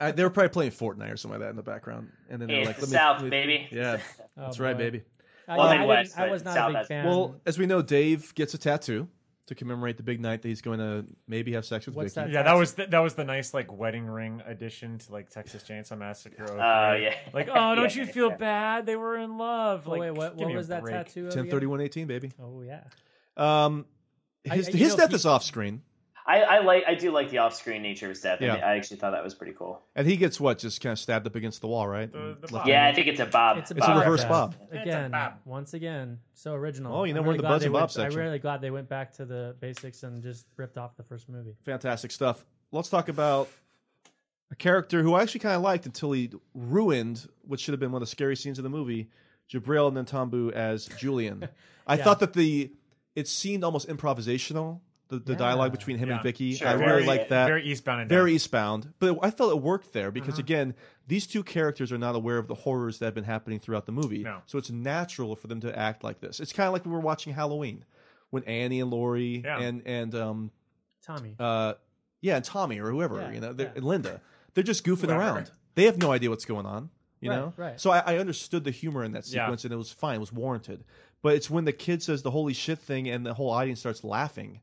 [0.00, 2.40] I, uh, they were probably playing Fortnite or something like that in the background, and
[2.40, 3.68] then they're It's like, the "Let me- South, me-" baby.
[3.72, 3.98] Yeah,
[4.36, 5.02] Oh, that's right, baby.
[5.48, 7.06] Uh, I, Well, I, Midwest, didn't- I was not South a big fan.
[7.06, 9.08] Well, as we know, Dave gets a tattoo
[9.46, 12.26] to commemorate the big night that he's going to maybe have sex with What's Vicky.
[12.26, 15.30] that Yeah, that was the, that was the nice like wedding ring addition to like
[15.30, 16.44] Texas Chainsaw Massacre.
[16.48, 17.02] Oh, overlay.
[17.04, 17.14] yeah.
[17.32, 18.36] Like, oh, don't Yeah, you feel yeah.
[18.36, 18.86] bad?
[18.86, 19.84] They were in love.
[19.86, 20.94] Oh, Like, wait, what, what was that break.
[20.96, 21.26] tattoo?
[21.28, 21.50] of Ten again?
[21.52, 22.32] thirty one eighteen, baby.
[22.42, 22.82] Oh yeah.
[23.36, 23.86] Um,
[24.44, 25.82] his I- you his know, death he- is off screen,
[26.28, 28.40] I, I like I do like the off screen nature of his death.
[28.40, 28.54] Yeah.
[28.56, 29.80] I, I actually thought that was pretty cool.
[29.94, 32.12] and he gets what just kind of stabbed up against the wall, right?
[32.12, 32.62] The- the.
[32.66, 33.58] Yeah, I think it's a Bob.
[33.58, 34.28] It's a, It's a reverse death.
[34.30, 34.54] Bob.
[34.72, 35.34] Again, Bob.
[35.44, 36.96] once again, so original.
[36.96, 38.18] Oh, you know, I'm we're in really the glad Buzz they and went- Bob section.
[38.20, 41.28] I'm really glad they went back to the basics and just ripped off the first
[41.28, 41.54] movie.
[41.62, 42.44] fantastic stuff.
[42.72, 43.48] Let's talk about
[44.50, 47.92] a character who I actually kind of liked until he ruined what should have been
[47.92, 49.10] one of the scary scenes of the movie,
[49.52, 51.48] Jibrail Nantambu as Julian.
[51.86, 52.04] I Yeah.
[52.04, 52.72] thought that the
[53.14, 54.80] it seemed almost improvisational.
[55.08, 56.22] The, the dialogue between him and Yeah.
[56.22, 56.66] Vicky, Sure.
[56.66, 57.46] I Very- really like that.
[57.46, 58.34] Very eastbound and Very down.
[58.36, 60.40] eastbound, but I felt it worked there because Uh-huh.
[60.40, 60.74] again,
[61.06, 63.92] these two characters are not aware of the horrors that have been happening throughout the
[63.92, 64.42] movie, No.
[64.46, 66.40] so it's natural for them to act like this.
[66.40, 67.84] It's kind of like we were watching Halloween
[68.30, 69.60] when Annie and Laurie Yeah.
[69.60, 70.50] and and um,
[71.04, 71.36] Tommy.
[71.38, 71.74] uh,
[72.20, 73.72] yeah, and Tommy or whoever, Yeah, you know, they're, yeah.
[73.76, 74.20] and Linda,
[74.54, 75.20] they're just goofing Whoever.
[75.20, 75.50] around.
[75.76, 77.52] They have no idea what's going on, you Right, know.
[77.56, 77.80] right.
[77.80, 79.44] So I, I understood the humor in that Yeah.
[79.44, 80.82] sequence, and it was fine, it was warranted.
[81.22, 84.02] But it's when the kid says the "holy shit" thing, and the whole audience starts
[84.02, 84.60] laughing.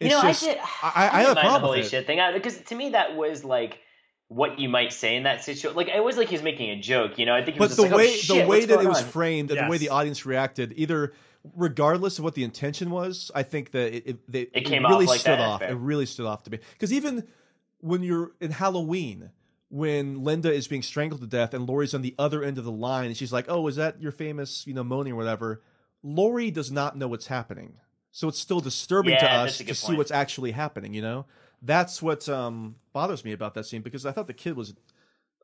[0.00, 0.58] You know, just, I did.
[0.58, 1.90] I, I, I, have didn't a mind the problem holy with it.
[1.90, 3.80] shit thing because to me that was like
[4.28, 5.76] what you might say in that situation.
[5.76, 7.18] Like it was like he was making a joke.
[7.18, 7.56] You know, I think.
[7.56, 8.88] He was But just the like, oh, way shit, the way what's that going it
[8.88, 9.08] was on?
[9.08, 11.14] framed and the way the audience reacted, either
[11.56, 14.90] regardless of what the intention was, I think that it it, they, It came off
[14.90, 15.62] really like stood that, off.
[15.62, 17.26] It really stood off to me because even
[17.80, 19.30] when you're in Halloween.
[19.70, 22.72] When Linda is being strangled to death and Laurie's on the other end of the
[22.72, 25.62] line, and she's like, "Oh, is that your famous, you know, moaning or whatever?"
[26.02, 27.74] Laurie does not know what's happening,
[28.10, 30.94] so it's still disturbing to us to good see what's actually happening.
[30.94, 31.26] You know,
[31.62, 34.74] that's what um, bothers me about that scene because I thought the kid was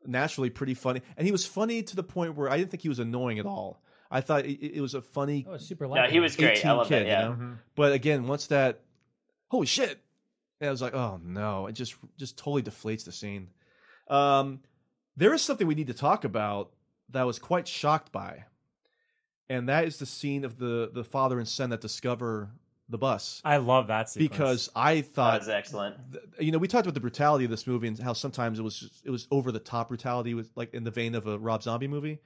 [0.05, 2.89] naturally pretty funny, and he was funny to the point where I didn't think he
[2.89, 3.81] was annoying at all.
[4.11, 5.45] I thought it, it was a funny.
[5.49, 6.65] Oh, it's super No, he was great.
[6.65, 7.07] I love kid, that.
[7.07, 7.29] Yeah.
[7.29, 7.57] you know?
[7.75, 8.81] But again, once that,
[9.49, 9.99] holy shit,
[10.61, 13.49] and I was like, oh no, it just just totally deflates the scene.
[14.07, 14.61] Um,
[15.17, 16.71] there is something we need to talk about
[17.09, 18.45] that I was quite shocked by,
[19.49, 22.49] and that is the scene of the the father and son that discover
[22.89, 23.41] the bus.
[23.43, 24.29] I love that sequence.
[24.29, 25.95] Because I That thought was excellent.
[26.39, 28.79] you know, we talked about the brutality of this movie and how sometimes it was
[28.79, 31.63] just, it was over the top brutality, with like in the vein of a Rob
[31.63, 32.19] Zombie movie.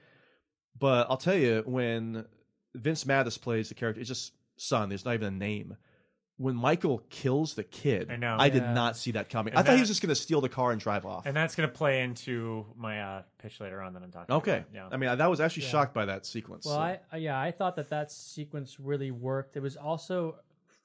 [0.78, 2.26] But I'll tell you, when
[2.74, 4.88] Vince Mattis plays the character, it's just son.
[4.90, 5.76] There's not even a name.
[6.40, 8.38] When Michael kills the kid, I know.
[8.38, 8.72] did Yeah.
[8.72, 9.52] not see that coming.
[9.52, 11.26] And I thought he that- was just going to steal the car and drive off.
[11.26, 14.34] and that's gonna play into my uh, pitch later on that I'm talking.
[14.36, 14.66] okay, about.
[14.72, 14.88] yeah.
[14.90, 15.68] I mean, I, that was actually Yeah.
[15.70, 16.64] shocked by that sequence.
[16.64, 16.80] Well, so.
[16.80, 19.56] I I- yeah, I thought that that sequence really worked.
[19.56, 20.36] It was also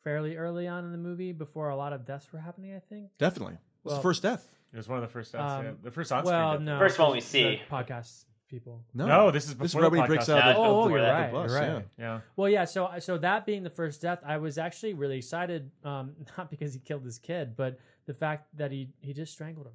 [0.04, 2.76] fairly early on in the movie before a lot of deaths were happening.
[2.76, 3.12] I think.
[3.18, 4.48] definitely, it was Well, the first death.
[4.74, 5.54] It was one of the first deaths.
[5.54, 5.72] Um, yeah.
[5.84, 6.66] The first on well, screen.
[6.66, 7.62] no, First one we the see.
[7.72, 8.84] podcast people.
[8.94, 10.30] No, No, this is this is before right he breaks podcast.
[10.38, 10.50] out.
[10.52, 11.74] Of, Yeah, Oh, of you're of the right, bus, you're yeah.
[11.74, 11.86] right.
[11.98, 12.20] Yeah.
[12.36, 12.66] Well, yeah.
[12.66, 15.72] So, so that being the first death, I was actually really excited.
[15.84, 19.68] Um, not because he killed his kid, but the fact that he he just strangled
[19.68, 19.74] him.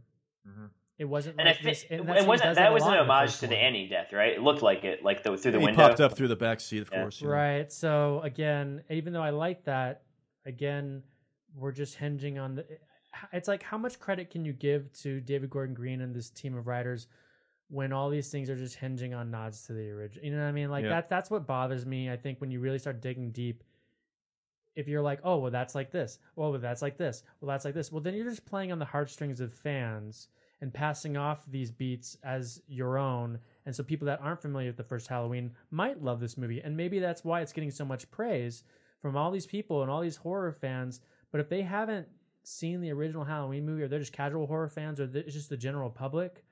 [0.48, 0.68] Mhm.
[0.98, 1.84] It wasn't And I like this.
[1.88, 3.64] and that's- he wasn't does that was an homage first to the one.
[3.64, 4.32] Annie death, right?
[4.34, 5.80] It looked like it, like the through the he window.
[5.88, 7.00] popped up through the back seat, of Yeah.
[7.02, 7.20] course.
[7.22, 7.32] you know.
[7.34, 7.72] Right.
[7.72, 10.02] So again, even though I like that,
[10.44, 11.02] again,
[11.54, 12.66] we're just hinging on the.
[13.32, 16.54] It's like how much credit can you give to David Gordon Green and this team
[16.56, 17.08] of writers
[17.70, 20.24] when all these things are just hinging on nods to the original?
[20.24, 20.70] You know what I mean?
[20.70, 20.90] Like Yeah.
[20.90, 21.08] that.
[21.08, 22.10] That's what bothers me.
[22.10, 23.64] I think when you really start digging deep.
[24.76, 26.18] If you're like, oh well, that's like this.
[26.36, 27.24] Oh, well, that's like this.
[27.40, 27.90] Well, that's like this.
[27.90, 30.28] Well, then you're just playing on the heartstrings of fans,
[30.60, 33.38] and passing off these beats as your own.
[33.66, 36.60] And so people that aren't familiar with the first Halloween might love this movie.
[36.60, 38.64] And maybe that's why it's getting so much praise
[39.00, 41.00] from all these people and all these horror fans.
[41.32, 42.08] But if they haven't
[42.42, 45.56] seen the original Halloween movie or they're just casual horror fans or it's just the
[45.56, 46.44] general public,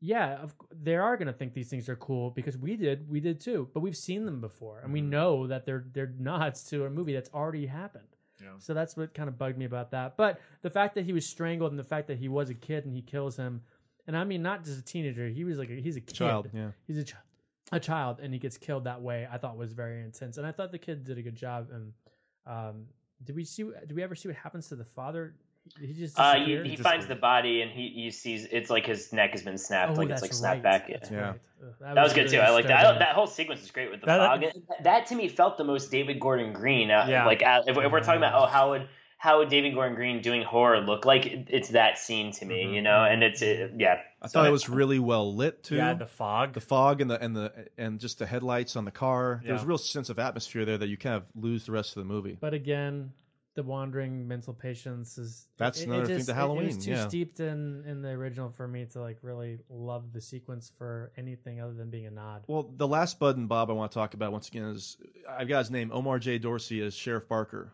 [0.00, 3.20] yeah, of, they are going to think these things are cool because we did, we
[3.20, 3.68] did too.
[3.74, 7.12] But we've seen them before and we know that they're they're nods to a movie
[7.12, 8.04] that's already happened.
[8.40, 8.50] Yeah.
[8.58, 10.16] So that's what kind of bugged me about that.
[10.16, 12.84] But the fact that he was strangled and the fact that he was a kid
[12.84, 13.62] and he kills him,
[14.06, 16.14] and I mean not just a teenager, he was like a, he's a kid.
[16.14, 16.70] Child, yeah.
[16.86, 17.24] He's a child.
[17.70, 19.28] A child, and he gets killed that way.
[19.30, 21.68] I thought was very intense, and I thought the kid did a good job.
[21.70, 21.92] And
[22.46, 22.86] um,
[23.24, 23.64] did we see?
[23.64, 25.34] Did we ever see what happens to the father?
[25.80, 29.12] He just Uh, he, he finds the body and he, he sees it's like his
[29.12, 30.86] neck has been snapped, Oh, like it's like snapped right.
[30.86, 30.88] back.
[30.88, 31.18] That's Yeah.
[31.20, 31.40] right.
[31.60, 32.40] Ugh, That, was, good really too.
[32.40, 32.98] I like that.
[33.00, 34.44] That whole sequence is great with the That- fog.
[34.84, 36.90] That, to me felt the most David Gordon Green.
[36.90, 37.26] Uh, Yeah.
[37.26, 38.88] Like uh, if, if we're talking about oh how would
[39.20, 41.26] how would David Gordon Green doing horror look like?
[41.26, 43.02] It's that scene to me, you know.
[43.02, 44.00] And it's it, yeah.
[44.22, 45.74] I So thought it was really well lit too.
[45.74, 46.52] Yeah, the fog.
[46.52, 49.42] the fog and the and the and just the headlights on the car.
[49.44, 52.02] There's a real sense of atmosphere there that you kind of lose the rest of
[52.02, 52.38] the movie.
[52.40, 53.10] But again,
[53.58, 57.08] the wandering mental patients is That's another thing to it- It, Halloween, was too yeah.
[57.08, 61.60] steeped in in the original for me to like really love the sequence for anything
[61.60, 62.44] other than being a nod.
[62.46, 64.96] Well, the last Bud and Bob I want to talk about once again is
[65.28, 67.72] I've got his name Omar J Dorsey as Sheriff Barker.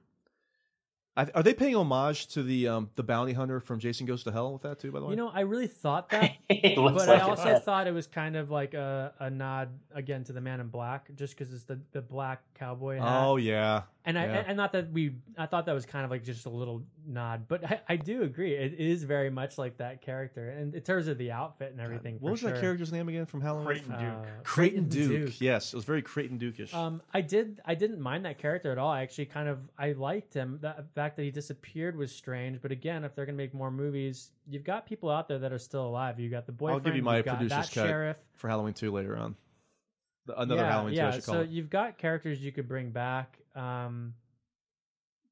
[1.17, 4.33] I, are they paying homage to the um, the bounty hunter from Jason Goes to
[4.33, 4.91] Hell with that too?
[4.91, 7.23] By the way, You know, I really thought that, but like I it.
[7.23, 10.69] also thought it was kind of like a, a nod again to the Man in
[10.69, 13.27] Black, just because it's the, the black cowboy hat.
[13.27, 14.45] oh yeah, and I yeah.
[14.47, 17.49] and not that we I thought that was kind of like just a little nod,
[17.49, 21.09] but I, I do agree it is very much like that character, and in terms
[21.09, 22.15] of the outfit and everything.
[22.15, 22.51] what for was sure.
[22.53, 23.67] that character's name again from Halloween?
[23.67, 24.01] Creighton Duke.
[24.01, 25.27] Uh, Creighton Creighton Duke.
[25.27, 25.41] Duke.
[25.41, 26.75] Yes, it was very Creighton Duke-ish.
[26.75, 27.61] Um, I did.
[27.65, 28.91] I didn't mind that character at all.
[28.91, 30.59] I actually kind of I liked him.
[30.61, 32.61] The fact that he disappeared was strange.
[32.61, 35.59] But again, if they're gonna make more movies, you've got people out there that are
[35.59, 36.21] still alive.
[36.21, 36.85] You got the I'll boyfriend.
[36.85, 38.17] give you my you've got producer's that cut sheriff.
[38.35, 39.35] for Halloween two later on.
[40.27, 41.09] The- Another yeah, Halloween two, yeah.
[41.09, 41.51] I should call so it.
[41.51, 43.39] you've got characters you could bring back.
[43.55, 44.15] Um,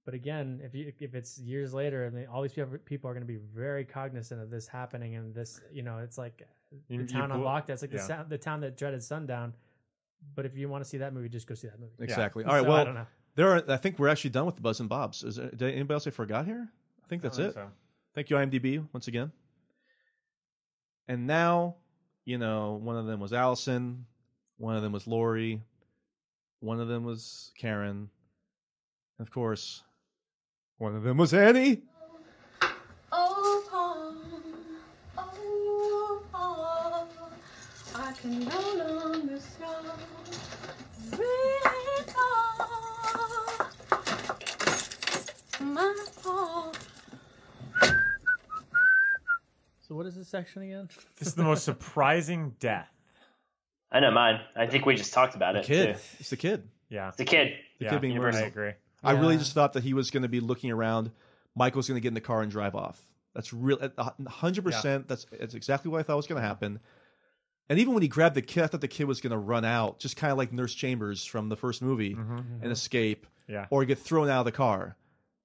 [0.04, 3.14] but again, if you if it's years later and they, all these people people are
[3.14, 6.42] going to be very cognizant of this happening and this, you know, it's like
[6.88, 7.70] the you town on blew- lockdown.
[7.70, 7.98] It's like yeah.
[7.98, 9.54] the sound, the town that dreaded sundown.
[10.34, 11.92] But if you want to see that movie, just go see that movie.
[12.00, 12.44] Exactly.
[12.46, 12.62] All right.
[12.62, 13.06] So, I well, don't know.
[13.36, 13.64] there are.
[13.68, 15.22] I think we're actually done with the Buds and Bobs.
[15.22, 16.68] Is there, did anybody else I forgot here?
[17.04, 17.54] I think that's think it.
[17.54, 17.68] so.
[18.14, 19.32] Thank you, IMDb, once again.
[21.08, 21.76] And now,
[22.24, 24.06] you know, one of them was Allison,
[24.58, 25.62] one of them was Laurie,
[26.62, 28.08] one of them was Karen,
[29.18, 29.82] and of course,
[30.78, 31.82] one of them was Annie.
[33.10, 34.14] Oh, Paul.
[35.18, 37.08] Oh, Paul.
[37.96, 39.74] I can no longer slow.
[41.18, 42.68] Really, Paul.
[45.60, 46.72] My Paul.
[49.80, 50.88] So what is this section again?
[51.18, 52.91] This is the most surprising death.
[53.92, 54.40] I know mine.
[54.56, 55.66] I think we just talked about The it.
[55.66, 55.94] kid.
[55.94, 56.00] Too.
[56.20, 56.68] It's the kid.
[56.88, 57.08] Yeah.
[57.08, 57.54] It's the kid.
[57.78, 58.40] The Yeah, kid being Universal.
[58.40, 58.46] murdered.
[58.46, 58.72] I agree.
[59.04, 61.10] I really just thought that he was going to be looking around.
[61.54, 63.00] Michael's going to get in the car and drive off.
[63.34, 63.78] That's real.
[64.28, 65.08] hundred percent.
[65.08, 66.80] That's that's exactly what I thought was going to happen.
[67.68, 69.64] And even when he grabbed the kid, I thought the kid was going to run
[69.64, 72.62] out, just kind of like Nurse Chambers from the first movie, Mm-hmm.
[72.62, 73.66] and escape, Yeah.
[73.70, 74.96] or get thrown out of the car.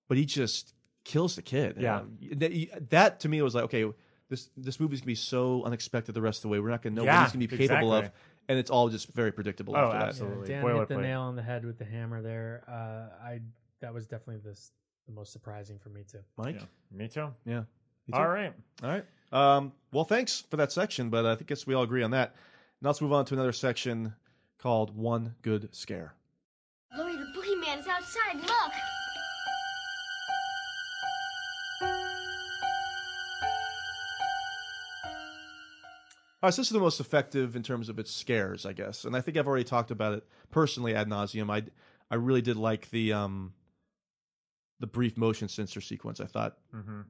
[0.08, 0.74] But he just
[1.06, 1.78] kills the kid.
[1.80, 2.02] Yeah.
[2.34, 3.86] That, that to me was like, okay,
[4.30, 6.60] this this movie's gonna be so unexpected the rest of the way.
[6.60, 8.22] We're not gonna know what he's gonna be capable of, exactly.
[8.50, 9.76] And it's all just very predictable.
[9.76, 10.08] Oh, after that.
[10.08, 10.48] absolutely.
[10.48, 11.02] Dan hit the Boilerplate.
[11.02, 12.64] nail on the head with the hammer there.
[12.68, 13.42] Uh, I
[13.82, 14.72] that was definitely this
[15.06, 16.20] the most surprising for me too.
[16.38, 16.56] Mike.
[16.60, 16.66] Yeah.
[16.92, 17.34] Me too.
[17.46, 17.60] Yeah.
[17.60, 17.66] Me
[18.14, 18.20] too.
[18.20, 18.54] All right.
[18.84, 19.06] All right.
[19.32, 22.36] Um, well, thanks for that section, but I think guess we all agree on that.
[22.82, 24.14] Now let's move on to another section
[24.58, 26.14] called One Good Scare.
[26.98, 28.47] Laurie, the boogeyman is outside.
[36.44, 39.06] All right, so this is the most effective in terms of its scares, I guess,
[39.06, 41.50] and I think I've already talked about it personally ad nauseum.
[41.52, 41.64] I
[42.12, 43.54] I really did like the um
[44.80, 46.20] the brief motion sensor sequence.
[46.22, 47.02] I thought Mm-hmm.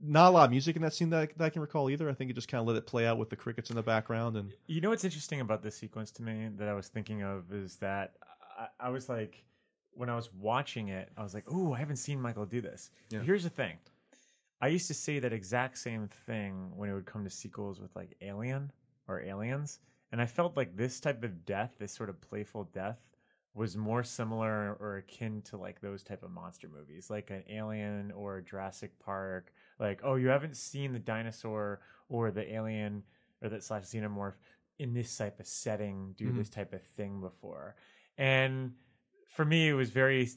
[0.00, 2.08] not a lot of music in that scene that I, that I can recall either.
[2.10, 3.82] I think it just kind of let it play out with the crickets in the
[3.82, 7.22] background and You know what's interesting about this sequence to me that I was thinking
[7.22, 8.14] of is that
[8.58, 9.44] I, I was like,
[9.94, 12.90] when I was watching it, I was like, "Ooh, I haven't seen Michael do this."
[13.10, 13.20] Yeah.
[13.20, 13.76] Here's the thing:
[14.62, 17.94] I used to say that exact same thing when it would come to sequels with
[17.96, 18.70] like Alien
[19.08, 19.80] or Aliens,
[20.12, 23.00] and I felt like this type of death, this sort of playful death,
[23.54, 28.12] was more similar or akin to like those type of monster movies, like an Alien
[28.12, 29.52] or Jurassic Park.
[29.80, 33.02] Like, oh, you haven't seen the dinosaur or the alien
[33.42, 34.34] or that slash xenomorph
[34.78, 36.36] in this type of setting do Mhm.
[36.36, 37.74] this type of thing before,
[38.16, 38.74] and
[39.26, 40.28] for me, it was very.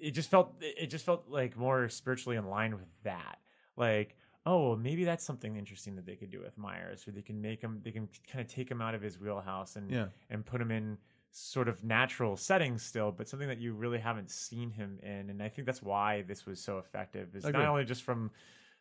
[0.00, 0.56] It just felt.
[0.60, 3.38] It just felt like more spiritually in line with that.
[3.78, 4.16] Like,
[4.46, 7.60] oh, maybe that's something interesting that they could do with Myers, or they can make
[7.60, 10.08] him, they can kind of take him out of his wheelhouse and Yeah.
[10.30, 10.98] and put him in
[11.30, 15.28] sort of natural settings still, but something that you really haven't seen him in.
[15.30, 17.36] And I think that's why this was so effective.
[17.36, 17.60] Is Agreed.
[17.60, 18.30] not only just from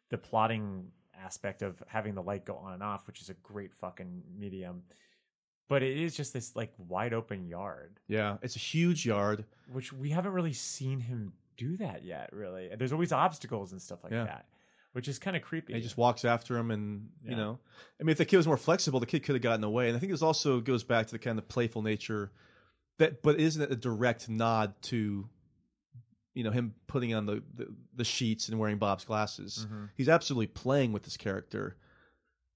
[0.09, 3.73] the plotting aspect of having the light go on and off, which is a great
[3.73, 4.83] fucking medium,
[5.67, 9.43] but it is just this like wide open yard, Yeah, it's a huge yard.
[9.73, 12.29] which we haven't really seen him do that yet.
[12.31, 14.23] Really, there's always obstacles and stuff like Yeah.
[14.23, 14.45] that,
[14.97, 15.73] which is kind of creepy.
[15.73, 17.59] And he just walks after him, and you know,
[18.01, 19.87] I mean, if the kid was more flexible, the kid could have gotten away.
[19.89, 22.31] And I think this also goes back to the kind of playful nature
[22.97, 25.29] that, but isn't it a direct nod to,
[26.33, 29.67] you know, him putting on the the, the sheets and wearing Bob's glasses?
[29.71, 29.89] Mhm.
[29.95, 31.77] He's absolutely playing with this character.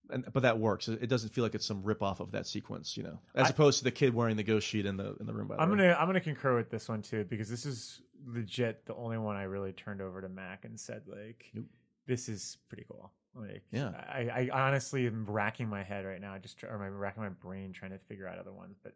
[0.09, 0.89] And, but that works.
[0.89, 3.49] It doesn't feel like it's some rip off of that sequence, you know, as I-
[3.51, 5.47] opposed to the kid wearing the ghost sheet in the in the room.
[5.47, 5.77] By the I'm way.
[5.77, 9.35] gonna I'm gonna concur with this one too because this is legit the only one
[9.37, 11.45] I really turned over to Mac and said like
[12.11, 13.09] this is pretty cool.
[13.33, 13.89] Like Yeah.
[13.89, 17.29] I, I honestly am racking my head right now, I just or I'm racking my
[17.29, 18.75] brain trying to figure out other ones.
[18.83, 18.93] But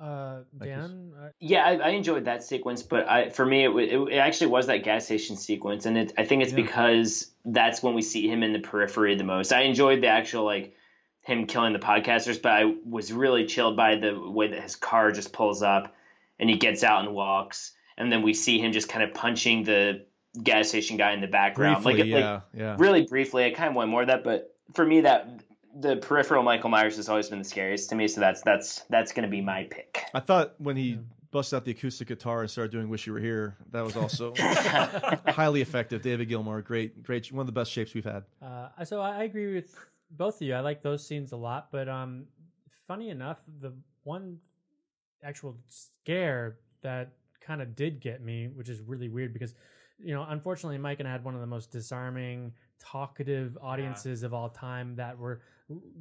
[0.00, 3.80] Uh, Dan, uh, Yeah, I, I enjoyed that sequence, but I, for me, it, wa-
[3.80, 6.62] it, it actually was that gas station sequence, and it, I think it's Yeah.
[6.62, 9.52] because that's when we see him in the periphery the most.
[9.52, 10.74] I enjoyed the actual like
[11.20, 15.12] him killing the podcasters, but I was really chilled by the way that his car
[15.12, 15.94] just pulls up,
[16.38, 19.64] and he gets out and walks, and then we see him just kind of punching
[19.64, 20.06] the
[20.40, 22.76] gas station guy in the background, Briefly, like, yeah, like yeah.
[22.78, 23.44] really briefly.
[23.44, 25.42] I kind of want more of that, but for me, that
[25.74, 29.12] the peripheral Michael Myers has always been the scariest to me, so that's that's that's
[29.12, 30.04] going to be my pick.
[30.14, 30.98] I thought when he
[31.30, 34.34] busted out the acoustic guitar and started doing "Wish You Were Here," that was also
[34.38, 36.02] highly effective.
[36.02, 38.24] David Gilmour, great, great, one of the best shapes we've had.
[38.40, 39.74] Uh, so I I agree with
[40.10, 40.54] both of you.
[40.54, 42.26] I like those scenes a lot, but um,
[42.86, 43.72] funny enough, the
[44.04, 44.38] one
[45.24, 49.54] actual scare that kind of did get me, which is really weird because,
[50.04, 54.34] you know, unfortunately, Mike and I had one of the most disarming, talkative audiences of
[54.34, 55.40] all time that were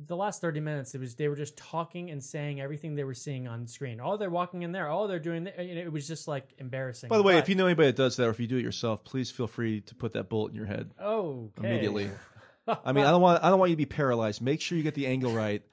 [0.08, 3.14] the last 30 minutes it was they were just talking and saying everything they were
[3.14, 5.56] seeing on screen oh they're walking in there oh they're doing th-.
[5.58, 8.18] It was just like embarrassing By the way, But- if you know anybody that does
[8.18, 10.56] that, or if you do it yourself, please feel free to put that bullet in
[10.56, 12.10] your head oh immediately.
[12.68, 14.42] I mean, I don't want I don't want you to be paralyzed.
[14.42, 15.64] Make sure you get the angle right,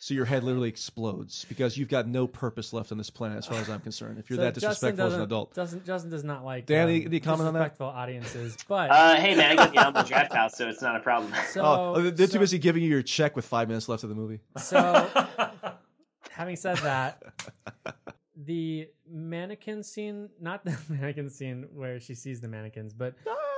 [0.00, 3.46] so your head literally explodes because you've got no purpose left on this planet, as
[3.46, 4.18] far as I'm concerned.
[4.18, 6.66] If you're So that Justin disrespectful as an doesn't- adult, Doesn't Justin does not like
[6.66, 7.58] Dan, um, any- any comment on that?
[7.60, 11.00] disrespectful audiences, but Uh, hey man, I got the Alamo Drafthouse, so it's not a
[11.00, 11.32] problem.
[11.52, 14.14] So, oh, they're too busy giving you your check with five minutes left of the
[14.14, 14.40] movie.
[14.56, 14.78] So,
[16.30, 17.22] having said that,
[18.36, 23.14] the mannequin scene, not the mannequin scene where she sees the mannequins, but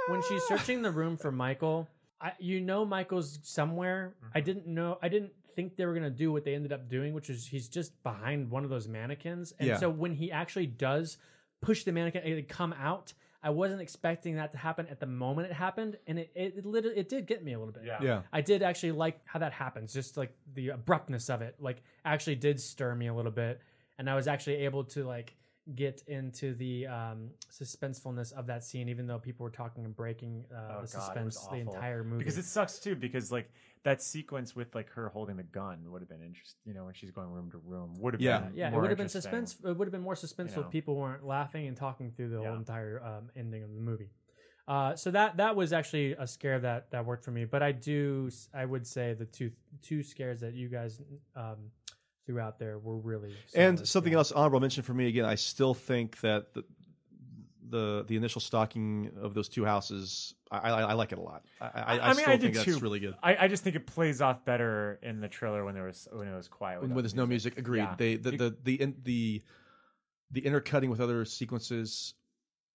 [0.08, 1.86] when she's searching the room for Michael,
[2.20, 4.14] I, you know Michael's somewhere.
[4.24, 4.38] Mm-hmm.
[4.38, 6.88] I didn't know, I didn't think they were going to do what they ended up
[6.88, 9.52] doing, which is he's just behind one of those mannequins.
[9.58, 9.76] And Yeah.
[9.78, 11.18] so when he actually does
[11.60, 13.12] push the mannequin and it come out,
[13.42, 16.66] I wasn't expecting that to happen at the moment it happened, and it it, it,
[16.66, 17.84] lit- it did get me a little bit.
[17.86, 17.98] Yeah.
[18.02, 18.22] Yeah.
[18.32, 22.36] I did actually like how that happens, just like the abruptness of it, like actually
[22.36, 23.60] did stir me a little bit,
[23.98, 25.34] and I was actually able to like
[25.74, 30.44] get into the um, suspensefulness of that scene, even though people were talking and breaking
[30.52, 32.18] uh, Oh, the God, suspense the entire movie.
[32.18, 32.96] because it sucks too.
[32.96, 33.50] Because like
[33.84, 36.60] that sequence with like her holding the gun would have been interesting.
[36.64, 38.40] You know, when she's going room to room, would have Yeah.
[38.40, 39.56] been yeah, it would have been suspense.
[39.64, 40.62] It would have been more suspenseful know.
[40.62, 42.48] if people weren't laughing and talking through the Yeah.
[42.48, 44.10] whole entire um, ending of the movie.
[44.68, 47.44] Uh, so that that was actually a scare that that worked for me.
[47.44, 49.50] But I do I would say the two
[49.82, 51.00] two scares that you guys
[51.34, 51.70] um,
[52.30, 54.30] threw out there were really And something scares.
[54.30, 55.24] else honorable mention for me again.
[55.24, 56.64] I still think that the
[57.68, 61.44] the, the initial stalking of those two houses, I, I, I like it a lot.
[61.60, 62.78] I, I, I, mean, still I think did that's too.
[62.80, 63.14] really good.
[63.22, 66.26] I, I just think it plays off better in the trailer when there was when
[66.26, 66.80] it was quiet.
[66.80, 67.58] when, when there's the no music.
[67.58, 67.82] Agreed.
[67.82, 67.94] Yeah.
[67.96, 69.42] They the You- the the in, the
[70.32, 72.14] the intercutting with other sequences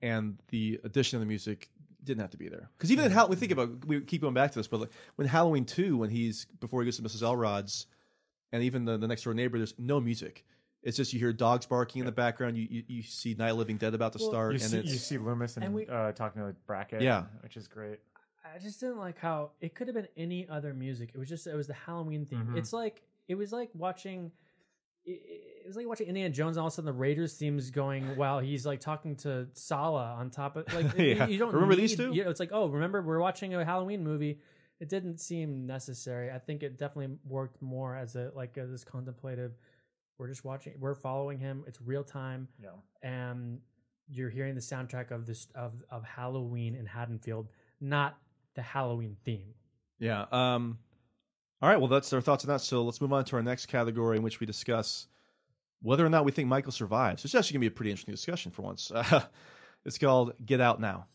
[0.02, 1.70] and the addition of the music
[2.04, 2.70] didn't have to be there.
[2.78, 3.20] Because even in mm-hmm.
[3.20, 5.98] Hall, we think about we keep going back to this, but like when Halloween two,
[5.98, 7.22] when he's before he goes to Mrs.
[7.22, 7.88] Elrod's,
[8.56, 10.46] and even the, the next door neighbor, there's no music.
[10.82, 12.58] It's just you hear dogs barking in the background.
[12.58, 14.78] You, you you see Night of Living Dead about to Well, start, you and see,
[14.78, 17.02] it's you see Loomis and, and we- uh, talking to Brackett.
[17.02, 17.24] Yeah.
[17.42, 18.00] which is great.
[18.44, 21.10] I just didn't like how it could have been any other music.
[21.14, 22.50] It was just it was the Halloween theme.
[22.52, 22.58] Mhm.
[22.58, 24.32] It's like it was like watching.
[25.06, 25.22] It
[25.66, 28.16] it was like watching Indiana Jones, and all of a sudden the Raiders theme's going
[28.16, 31.28] while he's like talking to Sallah on top of like you- Yeah.
[31.28, 32.14] you don't Remember these need- two?
[32.14, 34.40] You know, it's like oh, remember we're watching a Halloween movie.
[34.80, 36.32] It didn't seem necessary.
[36.32, 39.54] I think it definitely worked more as a like a, this contemplative.
[40.18, 40.74] We're just watching.
[40.80, 41.64] We're following him.
[41.68, 42.70] It's real time Yeah.
[43.04, 43.60] and
[44.08, 47.48] you're hearing the soundtrack of this of of Halloween in Haddonfield,
[47.82, 48.18] not
[48.56, 49.54] the Halloween theme.
[50.00, 50.26] Yeah.
[50.32, 50.78] Um,
[51.62, 51.78] all right.
[51.78, 52.62] Well, that's our thoughts on that.
[52.62, 55.08] So let's move on to our next category in which we discuss
[55.82, 57.24] whether or not we think Michael survives.
[57.26, 58.92] It's actually going to be a pretty interesting discussion for once.
[59.86, 61.08] it's called Get Out Now.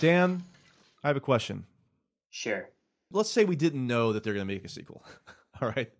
[0.00, 0.42] Dan,
[1.02, 1.64] I have a question.
[2.30, 2.68] Sure.
[3.10, 5.04] Let's say we didn't know that they're going to make a sequel.
[5.60, 5.90] All right.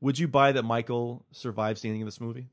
[0.00, 2.48] Would you buy that Michael survives the ending of this movie?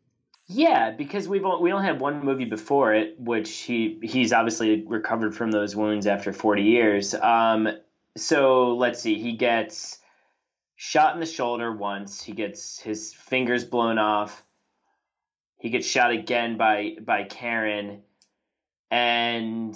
[0.48, 4.86] Yeah, because we've o- we only had one movie before it, which he he's obviously
[4.86, 7.14] recovered from those wounds after forty years.
[7.14, 7.68] Um,
[8.16, 10.00] so let's see, he gets
[10.78, 12.24] shot in the shoulder once.
[12.24, 14.42] He gets his fingers blown off.
[15.58, 18.04] He gets shot again by by Karen,
[18.90, 19.76] and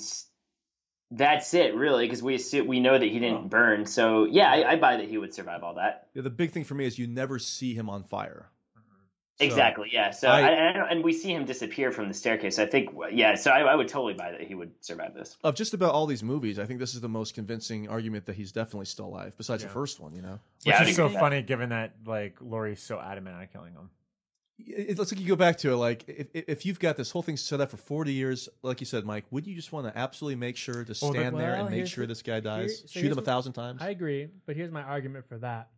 [1.12, 3.48] that's it really because we assume, we know that he didn't oh.
[3.48, 3.86] burn.
[3.86, 6.08] So yeah, I, I buy that he would survive all that.
[6.14, 8.50] Yeah, the big thing for me is you never see him on fire.
[9.40, 9.90] So, Exactly.
[9.92, 10.12] Yeah.
[10.12, 12.60] So I- I, I don't, and we see him disappear from the staircase.
[12.60, 12.90] I think.
[13.12, 13.36] Yeah.
[13.36, 15.36] So I, I would totally buy that he would survive this.
[15.44, 18.36] Of just about all these movies, I think this is the most convincing argument that
[18.36, 20.14] he's definitely still alive, besides the first one.
[20.14, 21.20] You know, Which I'd is so agree with that.
[21.20, 23.90] funny given that like Laurie's so adamant on killing him.
[24.68, 25.76] It, looks like you go back to it.
[25.76, 28.86] Like if, if you've got this whole thing set up for forty years, like you
[28.86, 31.70] said, Mike, would you just want to absolutely make sure to stand the- there and
[31.70, 33.82] make sure the- this guy dies, here- so shoot him a thousand times?
[33.82, 35.70] I agree, but here's my argument for that.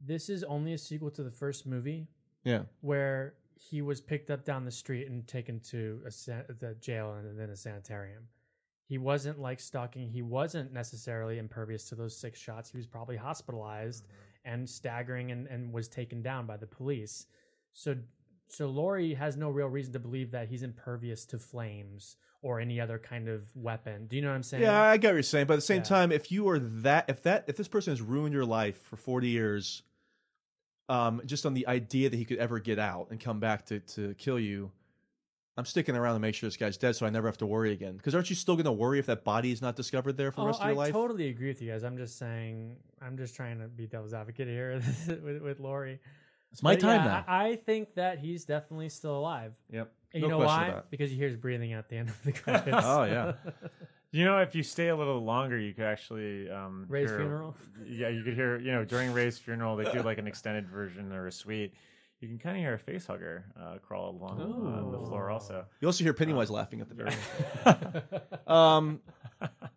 [0.00, 2.06] This is only a sequel to the first movie.
[2.44, 2.62] Yeah.
[2.80, 7.12] Where he was picked up down the street and taken to a san- the jail
[7.12, 8.24] and then a sanitarium.
[8.86, 10.08] He wasn't like stalking.
[10.08, 12.70] He wasn't necessarily impervious to those six shots.
[12.70, 14.52] He was probably hospitalized mm-hmm.
[14.52, 17.26] and staggering and, and was taken down by the police.
[17.72, 17.96] So
[18.48, 22.80] so Laurie has no real reason to believe that he's impervious to flames or any
[22.80, 24.06] other kind of weapon.
[24.06, 24.62] Do you know what I'm saying?
[24.64, 25.82] Yeah, I get what you're saying, but at the same Yeah.
[25.84, 28.96] time, if you are that, if that, if this person has ruined your life for
[28.96, 29.82] 40 years,
[30.88, 33.78] um, just on the idea that he could ever get out and come back to
[33.80, 34.72] to kill you,
[35.56, 37.72] I'm sticking around to make sure this guy's dead, so I never have to worry
[37.72, 37.96] again.
[37.96, 40.40] Because aren't you still going to worry if that body is not discovered there for
[40.40, 40.88] the Oh, rest of your I life?
[40.88, 41.84] I totally agree with you guys.
[41.84, 44.80] I'm just saying, I'm just trying to be devil's advocate here
[45.22, 46.00] with, with Laurie.
[46.52, 47.24] It's my But time yeah, now.
[47.28, 49.52] I, I think that he's definitely still alive.
[49.70, 49.92] Yep.
[50.12, 50.68] And No you know question why?
[50.68, 50.90] about.
[50.90, 52.76] Because you hear his breathing at the end of the credits.
[52.82, 53.32] Oh, yeah.
[54.12, 57.54] You know, if you stay a little longer, you could actually um, Ray's hear- funeral?
[57.86, 58.58] Yeah, you could hear.
[58.58, 61.74] You know, during Ray's funeral, they do like an extended version or a suite.
[62.18, 65.30] You can kind of hear a face hugger uh, crawl along uh, the floor.
[65.30, 67.12] Also, You also hear Pennywise laughing at the very
[67.64, 68.02] end.
[68.48, 69.00] um,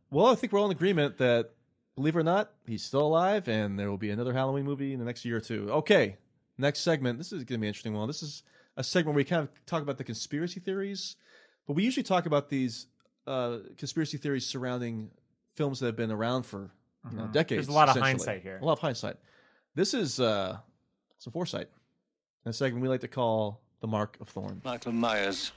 [0.10, 1.52] well, I think we're all in agreement that,
[1.96, 5.00] believe it or not, he's still alive, and there will be another Halloween movie in
[5.00, 5.70] the next year or two.
[5.70, 6.18] Okay,
[6.58, 7.18] next segment.
[7.18, 8.08] This is going to be an interesting one.
[8.08, 8.44] This is
[8.78, 11.16] a segment where we kind of talk about the conspiracy theories,
[11.68, 12.88] but we usually talk about these
[13.26, 15.10] uh, conspiracy theories surrounding
[15.56, 16.72] films that have been around for
[17.10, 17.32] you know, Mhm.
[17.32, 17.68] decades.
[17.68, 18.10] There's a lot of essentially.
[18.12, 18.60] hindsight here.
[18.62, 19.16] A lot of hindsight.
[19.76, 20.58] This is uh,
[21.20, 21.70] some foresight.
[22.46, 24.62] In a segment we like to call the Mark of Thorn.
[24.66, 25.52] Michael Myers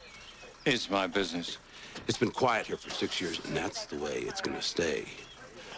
[0.64, 1.58] is my business.
[2.06, 5.06] It's been quiet here for six years, and that's the way it's gonna stay.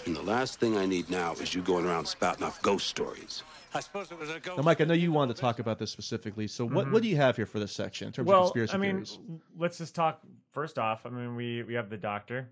[0.04, 3.42] And the last thing I need now is you going around spouting off ghost stories.
[3.74, 4.56] I suppose it was a ghost.
[4.56, 6.46] Now, Mike, I know you wanted to talk about this specifically.
[6.46, 6.92] So, what, Mhm.
[6.92, 9.04] what do you have here for this section in terms well, of conspiracy I mean,
[9.04, 9.18] theories?
[9.56, 10.20] let's just talk
[10.52, 11.04] first off.
[11.06, 12.50] I mean, we we have the Doctor.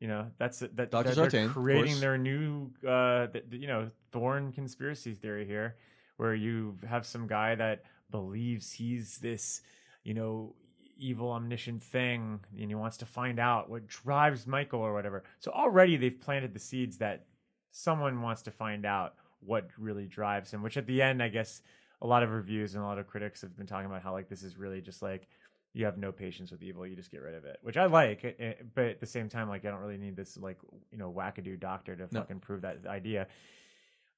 [0.00, 0.76] You know, that's that.
[0.76, 0.90] Dr.
[0.90, 5.76] that they're Sartain, creating their new, uh, th- th- you know, Thorn conspiracy theory here,
[6.16, 9.62] where you have some guy that believes he's this,
[10.02, 10.54] you know,
[10.96, 15.24] evil omniscient thing, and he wants to find out what drives Michael or whatever.
[15.40, 17.26] So already they've planted the seeds that
[17.70, 20.62] someone wants to find out what really drives him.
[20.62, 21.62] Which at the end, I guess,
[22.02, 24.28] a lot of reviews and a lot of critics have been talking about how like
[24.28, 25.28] this is really just like
[25.72, 28.24] you have no patience with evil, you just get rid of it, which I like.
[28.24, 30.58] eh, eh, But at the same time, like I don't really need this like
[30.92, 32.20] you know wackadoo doctor to No.
[32.20, 33.26] fucking prove that idea.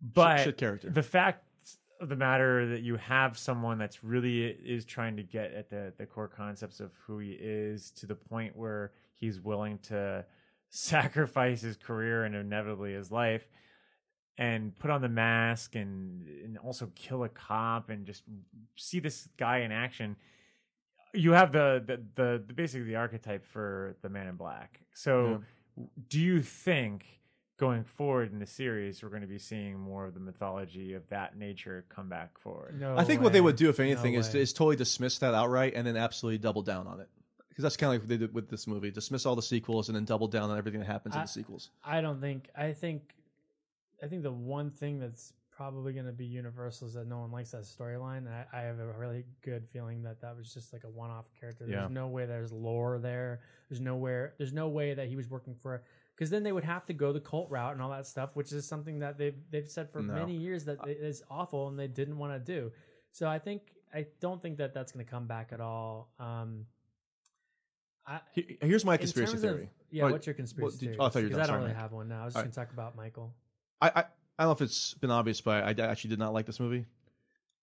[0.03, 0.91] But shit character.
[0.91, 1.45] the fact
[2.01, 5.95] of the matter that you have someone that's really is trying to get at the
[5.97, 10.25] the core concepts of who he is to the point where he's willing to
[10.69, 13.49] sacrifice his career and inevitably his life
[14.39, 18.23] and put on the mask and and also kill a cop and just
[18.77, 20.17] see this guy in action
[21.15, 25.43] you have the the, the, the basically the archetype for the man in black so
[26.09, 27.07] do you think
[27.59, 31.09] going forward in the series we're going to be seeing more of the mythology of
[31.09, 34.35] that nature come back forward no I think what they would do, if anything, is,
[34.35, 37.09] is totally dismiss that outright and then absolutely double down on it.
[37.49, 39.89] Because that's kind of like what they did with this movie: dismiss all the sequels
[39.89, 41.71] and then double down on everything that happens in the sequels.
[41.83, 42.51] I don't think.
[42.55, 43.15] I think.
[44.03, 47.33] I think the one thing that's probably going to be universal is that no one
[47.33, 48.29] likes that storyline.
[48.31, 51.65] I, I have a really good feeling that that was just like a one-off character.
[51.67, 51.89] There's Yeah.
[51.91, 53.41] no way there's lore there.
[53.71, 54.35] There's nowhere.
[54.37, 55.83] There's no way that he was working for.
[56.15, 58.53] Because then they would have to go the cult route and all that stuff, which
[58.53, 60.15] is something that they've they've said for No.
[60.15, 62.73] many years that it is awful and they didn't want to do.
[63.13, 66.11] So I think I don't think that that's going to come back at all.
[66.19, 66.67] Um,
[68.07, 68.21] I,
[68.61, 69.71] Here's my conspiracy terms of- theory.
[69.91, 70.97] yeah, Or- what's your well, conspiracy did- theory?
[71.01, 71.43] oh, I thought you were Because done.
[71.43, 71.83] I don't Sorry, really Mike.
[71.83, 72.23] have one now.
[72.23, 72.53] I was just All going right.
[72.55, 73.35] to talk about Michael.
[73.81, 74.05] I, I
[74.39, 76.61] I don't know if it's been obvious, but I, I actually did not like this
[76.61, 76.87] movie.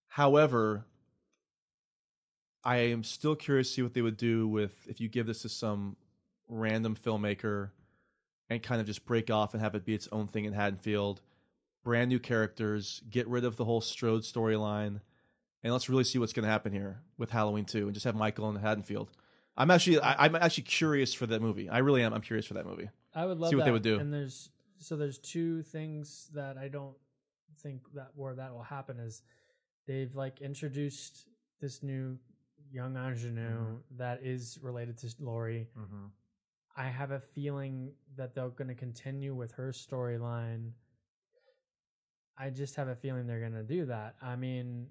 [0.08, 0.85] However,
[2.64, 5.42] I am still curious to see what they would do with if you give this
[5.43, 5.95] to some
[6.48, 7.69] random filmmaker
[8.50, 11.22] and kind of just break off and have it be its own thing in Haddonfield.
[11.83, 15.01] Brand new characters, get rid of the whole Strode storyline,
[15.64, 18.16] and let's really see what's going to happen here with Halloween 2 and just have
[18.16, 19.09] Michael in Haddonfield.
[19.58, 21.69] I'm actually I, I'm actually curious for that movie.
[21.69, 22.14] I really am.
[22.14, 22.90] I'm curious for that movie.
[23.14, 23.66] I would love to see what that.
[23.66, 24.00] they would do.
[24.00, 24.50] And there's
[24.84, 26.95] so there's two things that I don't
[27.62, 29.22] think that where that will happen is
[29.88, 31.28] they've like introduced
[31.62, 32.18] this new
[32.72, 33.98] young ingenue Mm-hmm.
[33.98, 35.68] that is related to Laurie.
[35.78, 36.10] Mhm.
[36.76, 40.72] I have a feeling that they're going to continue with her storyline.
[42.38, 44.16] I just have a feeling they're going to do that.
[44.22, 44.88] I mean,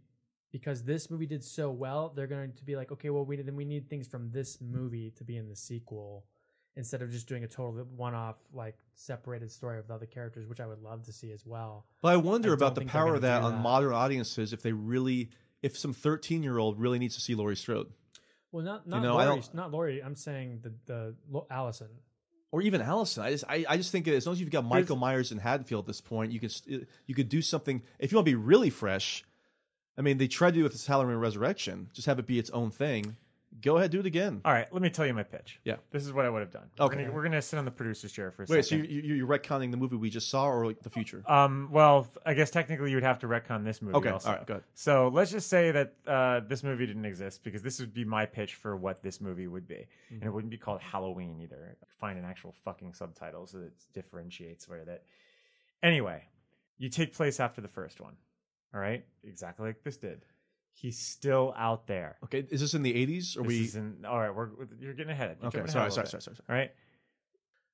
[0.53, 3.57] because this movie did so well, they're going to be like, okay, well, we then
[3.57, 6.25] we need things from this movie to be in the sequel
[6.77, 10.61] instead of just doing a total one-off like separated story of the other characters, which
[10.61, 11.87] I would love to see as well.
[12.01, 15.31] But I wonder I about the power of that on modern audiences if they really
[15.63, 17.89] if some 13 year old really needs to see Laurie Strode.
[18.51, 20.03] Well, not You not know, Laurie, don't- Laurie.
[20.03, 21.89] I'm saying the the Lo- Allison.
[22.51, 23.23] or even Allison.
[23.25, 25.85] I just I, I just think as long as you've got Michael Myers and Haddonfield
[25.85, 26.55] at this point, you could
[27.07, 29.25] you could do something if you want to be really fresh.
[29.97, 32.39] I mean, they tried to do it with this Halloween Resurrection, just have it be
[32.39, 33.17] its own thing.
[33.61, 34.41] Go ahead, do it again.
[34.45, 35.61] All right, let me tell you my pitch.
[35.65, 35.77] Yeah.
[35.91, 36.71] This is what I would have done.
[36.81, 36.97] Okay.
[36.97, 38.91] We're gonna, we're gonna sit on the producer's chair for a Wait, so second.
[38.91, 41.23] you, you, you're retconning the movie we just saw, or like the future?
[41.29, 43.97] Um, well, I guess technically you would have to retcon this movie.
[43.99, 44.31] Okay, also.
[44.31, 44.65] all right, go ahead.
[44.75, 48.25] So let's just say that uh, this movie didn't exist because this would be my
[48.27, 50.27] pitch for what this movie would be, and Mm-hmm.
[50.27, 51.77] it wouldn't be called Halloween either.
[52.01, 55.03] Find an actual fucking subtitle so that it differentiates where that.
[55.83, 56.25] Anyway,
[56.79, 58.15] you take place after the first one.
[58.75, 60.23] All right, exactly like this did.
[60.75, 62.17] He's still out there.
[62.25, 63.37] Okay, is this in the 80s?
[63.37, 63.61] Or This we?
[63.65, 64.49] is in, all right, we're
[64.81, 65.37] you're getting ahead.
[65.41, 66.73] You're Okay, sorry, ahead a sorry, sorry, sorry, All right.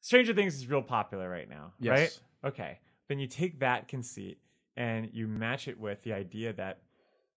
[0.00, 2.20] Stranger Things is real popular right now, Yes.
[2.42, 2.50] right?
[2.52, 2.78] Okay.
[3.08, 4.38] Then you take that conceit
[4.76, 6.80] and you match it with the idea that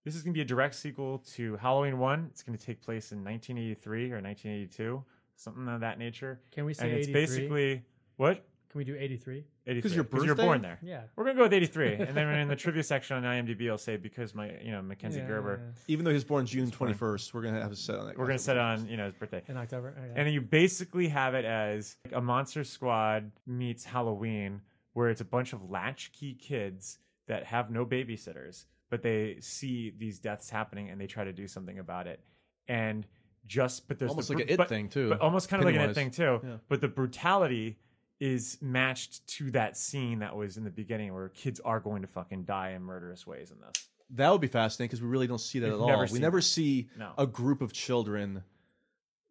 [0.04, 2.26] this is going to be a direct sequel to Halloween 1.
[2.30, 5.04] It's going to take place in 1983 or 1982,
[5.36, 6.40] something of that nature.
[6.50, 7.20] Can we say And it's 83?
[7.26, 7.82] basically
[8.16, 8.44] what?
[8.72, 9.44] Can we do 83?
[9.66, 9.90] 83.
[9.90, 10.42] your you're birthday?
[10.44, 10.78] born there.
[10.82, 11.02] Yeah.
[11.14, 11.94] We're going to go with 83.
[11.96, 15.20] and then in the trivia section on IMDb, I'll say because my, you know, Mackenzie
[15.20, 15.60] Yeah, Gerber.
[15.62, 18.16] yeah, Even though he was born June 21st, we're gonna have a set on that.
[18.16, 19.42] We're going to set on, you know, his birthday.
[19.46, 19.94] In October?
[19.94, 20.12] Oh, okay.
[20.18, 24.62] And you basically have it as like, a Monster Squad meets Halloween,
[24.94, 30.18] where it's a bunch of latchkey kids that have no babysitters, but they see these
[30.18, 32.20] deaths happening and they try to do something about it.
[32.68, 33.06] And
[33.46, 35.60] just, but there's Almost the like bru- an It but- thing, too, but almost kind
[35.62, 36.14] of like an it Pennywise.
[36.16, 36.40] thing too.
[36.46, 36.56] Yeah.
[36.70, 37.76] But the brutality
[38.24, 42.06] is matched to that scene that was in the beginning where kids are going to
[42.06, 43.88] fucking die in murderous ways in this.
[44.10, 46.06] That would be fascinating because we really don't see that We've at all.
[46.12, 46.42] we never that.
[46.42, 47.10] see No.
[47.18, 48.44] a group of children,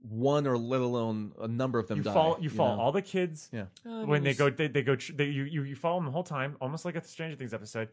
[0.01, 2.13] one or let alone a number of them you die.
[2.13, 2.81] follow you follow know?
[2.81, 3.65] all the kids Yeah.
[3.85, 6.23] Uh, when they go they, they go they, you, you you follow them the whole
[6.23, 7.87] time almost like a stranger things episode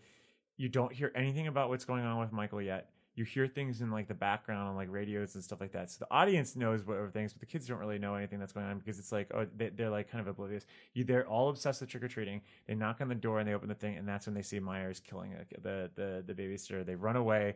[0.57, 3.91] you don't hear anything about what's going on with michael yet you hear things in
[3.91, 6.97] like the background on like radios and stuff like that so the audience knows what
[6.97, 9.29] other things but the kids don't really know anything that's going on because it's like
[9.35, 10.65] oh they, they're like kind of oblivious
[10.95, 13.75] you they're all obsessed with trick-or-treating they knock on the door and they open the
[13.75, 17.17] thing and that's when they see myers killing a, the the the babysitter they run
[17.17, 17.55] away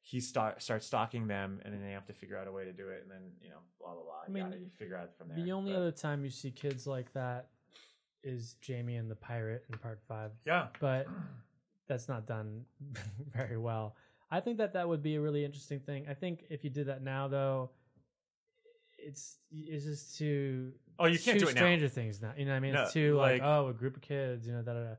[0.00, 2.72] he start, starts stalking them, and then they have to figure out a way to
[2.72, 4.12] do it, and then you know, blah blah blah.
[4.24, 5.44] I You mean, gotta figure out from there.
[5.44, 7.48] The only But- other time you see kids like that
[8.22, 10.30] is Jamie and the pirate in part five.
[10.46, 10.68] Yeah.
[10.80, 11.08] but
[11.88, 12.64] that's not done
[13.34, 13.96] very well.
[14.30, 16.06] I think that that would be a really interesting thing.
[16.08, 17.70] I think if you did that now, though,
[18.98, 20.72] it's it's just too.
[20.98, 21.60] Oh, you can't too do it now.
[21.60, 22.32] Stranger Things now.
[22.36, 24.46] You know, what I mean, No, it's too like, like- oh, a group of kids.
[24.46, 24.94] You know, da da da.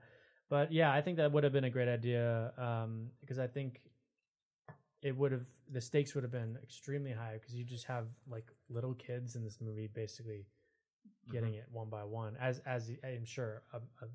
[0.50, 3.82] But yeah, I think that would have been a great idea um, because I think
[5.04, 8.48] it would have the stakes would have been extremely high because you just have like
[8.70, 10.46] little kids in this movie basically
[11.32, 11.60] getting Mm-hmm.
[11.60, 14.08] it one by one as as I'm sure a, a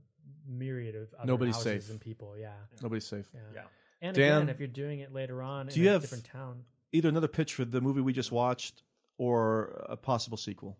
[0.49, 1.91] myriad of other Nobody's houses safe.
[1.91, 3.31] and people yeah Nobody's safe.
[3.33, 3.62] yeah, Yeah.
[4.05, 6.24] And Dan, again if you're doing it later on Do in you a have different
[6.24, 8.83] town either another pitch for the movie we just watched
[9.18, 10.78] or a possible sequel?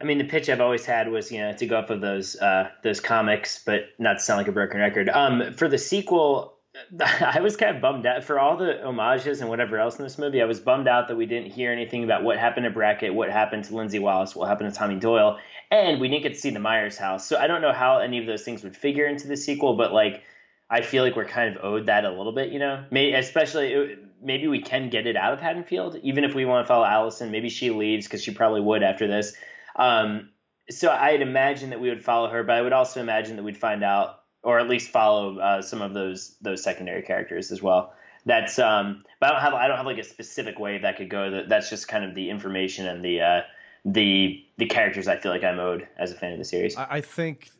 [0.00, 2.34] I mean, the pitch I've always had was, you know, to go off of those
[2.36, 5.10] uh, those comics, but not to sound like a broken record.
[5.10, 6.54] Um, for the sequel,
[7.00, 10.16] I was kind of bummed out for all the homages and whatever else in this
[10.16, 10.40] movie.
[10.40, 13.30] I was bummed out that we didn't hear anything about what happened to Brackett, what
[13.30, 15.38] happened to Lindsay Wallace, what happened to Tommy Doyle,
[15.70, 17.26] and we didn't get to see the Myers house.
[17.26, 19.92] So I don't know how any of those things would figure into the sequel, but
[19.92, 20.22] like.
[20.70, 22.84] I feel like we're kind of owed that a little bit, you know.
[22.90, 26.68] Maybe, especially maybe we can get it out of Haddonfield, even if we want to
[26.68, 27.32] follow Allison.
[27.32, 29.34] Maybe she leaves because she probably would after this.
[29.76, 30.30] Um,
[30.70, 33.56] so I'd imagine that we would follow her, but I would also imagine that we'd
[33.56, 37.92] find out, or at least follow uh, some of those those secondary characters as well.
[38.24, 41.10] That's um, but I don't have I don't have like a specific way that could
[41.10, 41.30] go.
[41.30, 43.40] That that's just kind of the information and the uh,
[43.84, 46.76] the the characters I feel like I'm owed as a fan of the series.
[46.76, 47.50] I, I think,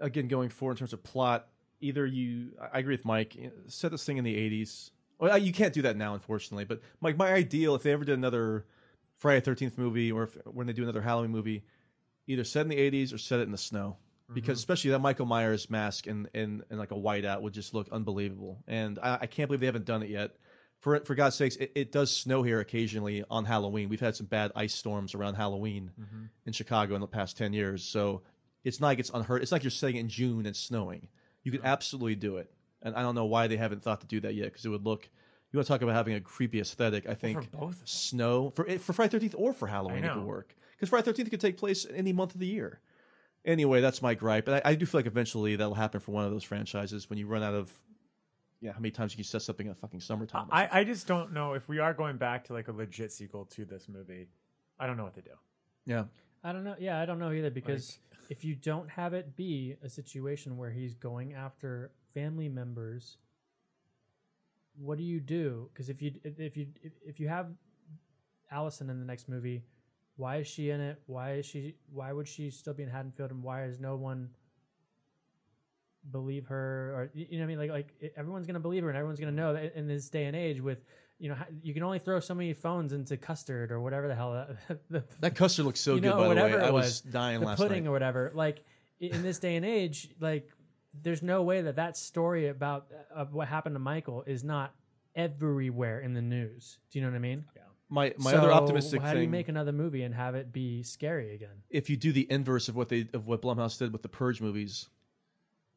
[0.00, 1.48] again, going forward in terms of plot,
[1.80, 4.90] either you, I agree with Mike, you set this thing in the 80s.
[5.18, 6.64] Well, you can't do that now, unfortunately.
[6.64, 8.66] But Mike, my ideal, if they ever did another
[9.16, 11.64] Friday Thirteenth movie, or if, when they do another Halloween movie,
[12.26, 13.96] either set in the '80s or set it in the snow,
[14.34, 14.60] because Mhm.
[14.60, 18.62] especially that Michael Myers mask and and and like a whiteout would just look unbelievable.
[18.66, 20.36] And I, I can't believe they haven't done it yet.
[20.80, 23.88] For for God's sakes, it, it does snow here occasionally on Halloween.
[23.88, 26.28] We've had some bad ice storms around Halloween Mhm.
[26.44, 28.20] in Chicago in the past ten years, so
[28.64, 29.40] it's not like it's unheard.
[29.40, 31.08] It's not like you're setting in June and snowing.
[31.46, 32.50] You could absolutely do it,
[32.82, 34.84] and I don't know why they haven't thought to do that yet because it would
[34.84, 35.08] look.
[35.52, 37.08] You want to talk about having a creepy aesthetic?
[37.08, 40.56] I think both snow for eh, for Friday Thirteenth or for Halloween it could work
[40.72, 42.80] because Friday Thirteenth could take place any month of the year.
[43.44, 46.24] Anyway, that's my gripe, and I, I do feel like eventually that'll happen for one
[46.24, 47.72] of those franchises when you run out of.
[48.60, 50.48] Yeah, how many times you can set something in the fucking summertime?
[50.50, 53.44] I, I just don't know if we are going back to like a legit sequel
[53.44, 54.26] to this movie.
[54.80, 55.30] I don't know what to do.
[55.84, 56.06] yeah,
[56.42, 56.74] I don't know.
[56.76, 60.70] Yeah, I don't know either because if you don't have it be a situation where
[60.70, 63.18] he's going after family members,
[64.78, 65.68] what do you do?
[65.72, 66.66] Because if you if you
[67.04, 67.48] if you have
[68.50, 69.64] Allison in the next movie,
[70.16, 71.00] why is she in it?
[71.06, 71.76] Why is she?
[71.92, 73.30] Why would she still be in Haddonfield?
[73.30, 74.30] And why is no one
[76.10, 76.92] believe her?
[76.94, 77.58] Or you know what I mean?
[77.58, 80.36] Like like everyone's gonna believe her, and everyone's gonna know that in this day and
[80.36, 80.84] age with.
[81.18, 84.32] You know, you can only throw so many phones into custard or whatever the hell
[84.68, 86.10] that, the, that custard looks so you good.
[86.10, 87.88] know, by the way, whatever I it was dying the last pudding night.
[87.88, 88.32] or whatever.
[88.34, 88.62] Like
[89.00, 90.50] in this day and age, like
[91.02, 94.74] there's no way that that story about uh, of what happened to Michael is not
[95.14, 96.78] everywhere in the news.
[96.90, 97.44] Do you know what I mean?
[97.54, 97.62] Yeah.
[97.88, 101.34] My my other optimistic How do you make another movie and have it be scary
[101.34, 101.62] again?
[101.70, 104.40] if you do the inverse of what they of what Blumhouse did with the Purge
[104.40, 104.88] movies,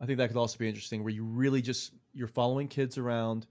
[0.01, 1.03] I think that could also be interesting.
[1.03, 3.45] Where you really just you're following kids around,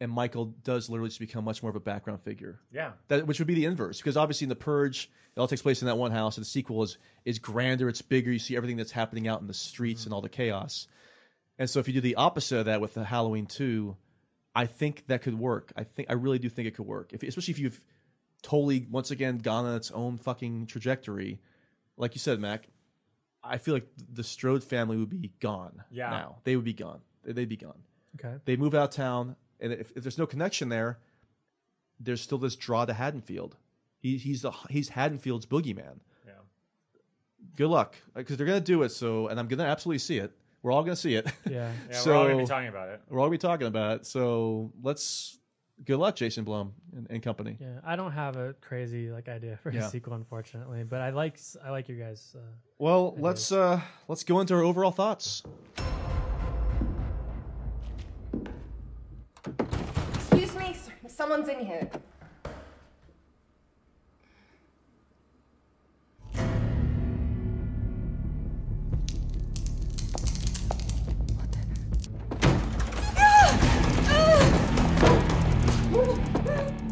[0.00, 2.60] and Michael does literally just become much more of a background figure.
[2.72, 2.92] Yeah.
[3.08, 5.80] that which would be the inverse because obviously in the Purge it all takes place
[5.80, 8.30] in that one house, and the sequel is is grander, it's bigger.
[8.30, 10.08] You see everything that's happening out in the streets mm-hmm.
[10.08, 10.88] and all the chaos.
[11.58, 13.96] And so if you do the opposite of that with the Halloween two,
[14.54, 15.72] I think that could work.
[15.76, 17.12] I think I really do think it could work.
[17.12, 17.80] If especially if you've
[18.42, 21.40] totally once again gone on its own fucking trajectory,
[21.96, 22.68] like you said, Mac.
[23.44, 25.82] I feel like the Strode family would be gone.
[25.90, 26.10] Yeah.
[26.10, 27.00] Now they would be gone.
[27.24, 27.78] They'd be gone.
[28.20, 28.36] Okay.
[28.44, 30.98] They move out of town, and if, if there's no connection there,
[32.00, 33.56] there's still this draw to Haddonfield.
[34.00, 36.00] He, he's the he's Haddonfield's boogeyman.
[36.26, 36.32] Yeah.
[37.56, 38.90] Good luck, because they're gonna do it.
[38.90, 40.32] So, and I'm gonna absolutely see it.
[40.62, 41.26] We're all gonna see it.
[41.48, 41.72] Yeah.
[41.90, 43.00] Yeah, so, we're all gonna be talking about it.
[43.08, 44.06] We're all gonna be talking about it.
[44.06, 45.38] So let's.
[45.84, 47.56] Good luck, Jason Blum and, and company.
[47.60, 49.86] Yeah, I don't have a crazy like idea for Yeah.
[49.86, 50.84] a sequel, unfortunately.
[50.84, 52.36] But I like I like your guys.
[52.36, 52.40] Uh,
[52.78, 55.42] Well, let's uh let's go into our overall thoughts.
[61.22, 61.88] Someone's in here.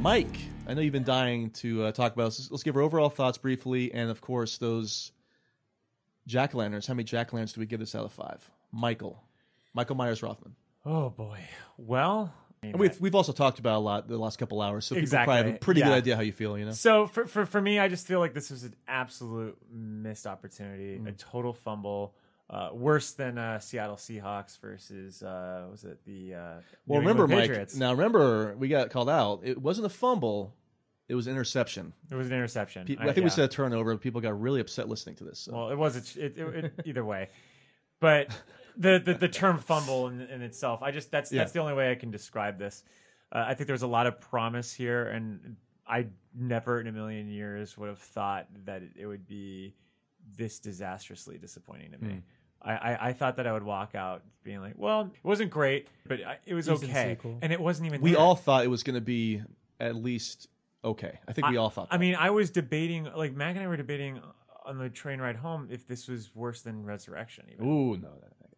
[0.01, 0.29] Mike,
[0.69, 2.53] I know you've been dying to uh, talk about this.
[2.53, 5.11] Let's give our overall thoughts briefly, and of course, those
[6.29, 6.87] jack o' lanterns.
[6.87, 8.49] How many jack o' lanterns do we give this out of five?
[8.71, 9.25] Michael,
[9.75, 10.53] Michael Myers Roffman.
[10.87, 11.41] Oh boy.
[11.77, 12.33] Well,
[12.63, 15.37] And we've we've also talked about a lot the last couple hours, so people probably
[15.37, 16.59] have a pretty good idea how you feel.
[16.59, 19.57] You know, So for, for for me, I just feel like this was an absolute
[19.73, 21.09] missed opportunity, Mm.
[21.09, 22.15] a total fumble.
[22.51, 26.39] Uh, worse than uh, Seattle Seahawks versus uh, was it the uh,
[26.85, 27.77] well, New remember, England Mike.
[27.77, 29.41] Now, remember, we got called out.
[29.45, 30.53] It wasn't a fumble;
[31.09, 31.93] it was interception.
[32.11, 32.87] It was an interception.
[32.87, 33.97] Pe- I, I- think we said a turnover.
[33.97, 35.39] People got really upset listening to this.
[35.39, 35.53] So.
[35.53, 37.29] Well, it was a, ch- it, it, it, either way,
[38.01, 38.29] but
[38.81, 41.39] the, the the term fumble in, in itself, I just that's Yeah.
[41.39, 42.83] that's the only way I can describe this.
[43.31, 46.93] Uh, I think there was a lot of promise here, and I never in a
[46.93, 49.75] million years would have thought that it, it would be
[50.37, 52.15] this disastrously disappointing to me.
[52.15, 52.23] Mm.
[52.63, 55.89] I, I, I thought that I would walk out being like, well, it wasn't great,
[56.07, 57.39] but I, it was Decent okay, sequel.
[57.43, 58.01] and it wasn't even.
[58.01, 58.21] we there.
[58.21, 59.43] all thought it was going to be
[59.79, 60.49] at least
[60.85, 61.19] okay.
[61.29, 61.89] I think we all thought.
[61.91, 61.95] That.
[61.97, 64.21] I mean, I was debating, like Mac and I were debating
[64.67, 67.47] on the train ride home if this was worse than Resurrection.
[67.53, 67.67] Even.
[67.67, 68.09] Ooh, no,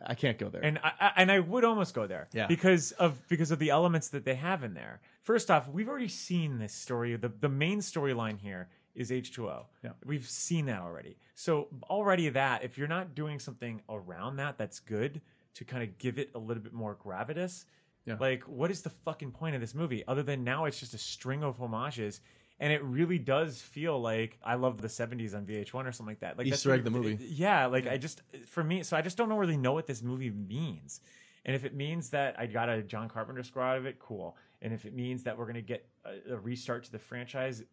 [0.07, 0.65] I can't go there.
[0.65, 2.47] And I, I and I would almost go there, Yeah.
[2.47, 5.01] because of because of the elements that they have in there.
[5.23, 7.15] First off, we've already seen this story.
[7.17, 9.67] the The main storyline here is H two O.
[9.83, 9.91] Yeah.
[10.05, 11.17] we've seen that already.
[11.35, 15.21] So already that, if you're not doing something around that, that's good
[15.55, 17.65] to kind of give it a little bit more gravitas.
[18.05, 18.17] Yeah.
[18.19, 20.99] Like, what is the fucking point of this movie other than now it's just a
[20.99, 22.21] string of homages?
[22.61, 26.21] And it really does feel like I love the '70s on VH1 or something like
[26.21, 26.39] that.
[26.39, 27.19] Like Easter egg the movie.
[27.21, 30.03] yeah, like I just for me, so I just don't know really know what this
[30.03, 31.01] movie means.
[31.45, 34.37] And if it means that I got a John Carpenter score out of it, cool.
[34.61, 37.65] And if it means that we're gonna get a, a restart to the franchise,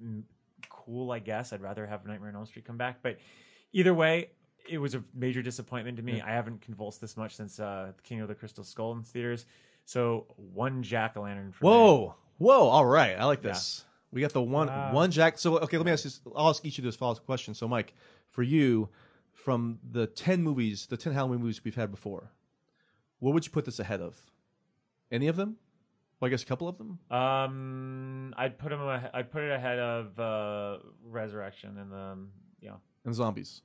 [0.69, 1.11] cool.
[1.11, 2.99] I guess I'd rather have Nightmare on Elm Street come back.
[3.03, 3.19] But
[3.73, 4.31] either way,
[4.67, 6.17] it was a major disappointment to me.
[6.17, 6.25] Yeah.
[6.25, 9.45] I haven't convulsed this much since uh, King of the Crystal Skull in theaters.
[9.85, 11.51] So one jack o' lantern.
[11.51, 11.69] for me.
[11.69, 12.67] Whoa, whoa!
[12.69, 13.85] All right, I like this.
[14.11, 14.93] We got the one Wow.
[14.93, 15.37] one jack.
[15.37, 16.11] So okay, let me ask you.
[16.35, 17.57] I'll ask each of those follow up questions.
[17.57, 17.93] So Mike,
[18.29, 18.89] for you,
[19.33, 22.31] from the ten movies, the ten Halloween movies we've had before,
[23.19, 24.17] what would you put this ahead of?
[25.11, 25.57] Any of them?
[26.19, 26.99] Well, I guess a couple of them.
[27.09, 32.29] Um, I'd put ahe- I'd put it ahead of uh, Resurrection and um,
[32.61, 32.73] yeah.
[33.05, 33.61] And zombies.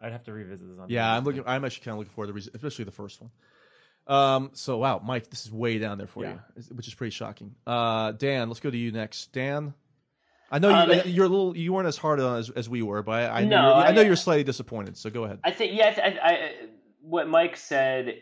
[0.00, 0.94] I'd have to revisit the zombies.
[0.94, 1.44] Yeah, I'm looking.
[1.46, 3.30] I'm actually kind of looking forward to, the res- especially the first one.
[4.06, 4.50] Um.
[4.54, 6.38] So wow, Mike, this is way down there for Yeah.
[6.56, 7.54] you, which is pretty shocking.
[7.66, 9.32] Uh, Dan, let's go to you next.
[9.32, 9.74] Dan,
[10.50, 11.56] I know Um, you, you're a little.
[11.56, 13.74] You weren't as hard on as, as we were, but I, I know No, you're,
[13.74, 14.96] I, I- know you're slightly disappointed.
[14.96, 15.40] So go ahead.
[15.44, 15.94] I think yeah.
[15.96, 16.50] I, I, I
[17.00, 18.14] what Mike said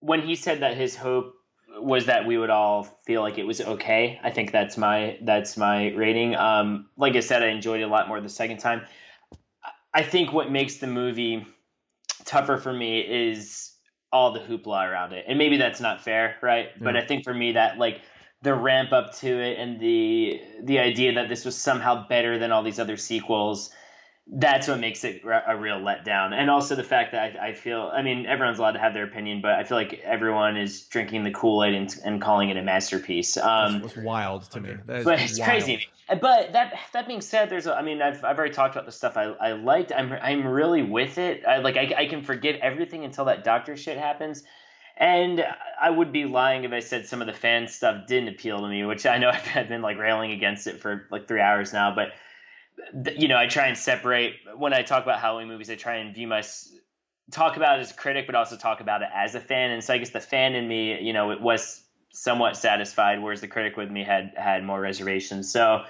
[0.00, 1.34] when he said that his hope
[1.78, 4.18] was that we would all feel like it was okay.
[4.22, 6.34] I think that's my that's my rating.
[6.36, 8.82] Um, like I said, I enjoyed it a lot more the second time.
[9.92, 11.46] I think what makes the movie
[12.24, 13.71] tougher for me is
[14.12, 16.68] all the hoopla around it, and maybe that's not fair, right?
[16.78, 18.02] But I think for me that like
[18.42, 22.52] the ramp up to it and the the idea that this was somehow better than
[22.52, 23.70] all these other sequels
[24.26, 26.32] that's what makes it a real letdown.
[26.32, 29.04] And also the fact that I, I feel, I mean, everyone's allowed to have their
[29.04, 32.56] opinion, but I feel like everyone is drinking the Kool Aid and, and calling it
[32.56, 33.36] a masterpiece.
[33.36, 34.76] Um, That's wild to me.
[34.86, 35.50] But it's wild.
[35.50, 35.88] crazy.
[36.08, 38.92] But that that being said, there's a, I mean I've I've already talked about the
[38.92, 39.92] stuff I, I liked.
[39.92, 41.44] I'm I'm really with it.
[41.46, 44.42] I like I, I can forget everything until that doctor shit happens.
[44.96, 45.44] And
[45.80, 48.68] I would be lying if I said some of the fan stuff didn't appeal to
[48.68, 51.94] me, which I know I've been like railing against it for like three hours now.
[51.94, 52.08] But
[53.16, 55.70] you know, I try and separate when I talk about Halloween movies.
[55.70, 56.42] I try and view my
[57.30, 59.70] talk about it as a critic, but also talk about it as a fan.
[59.70, 63.40] And so I guess the fan in me, you know, it was somewhat satisfied, whereas
[63.40, 65.50] the critic with me had had more reservations.
[65.50, 65.84] So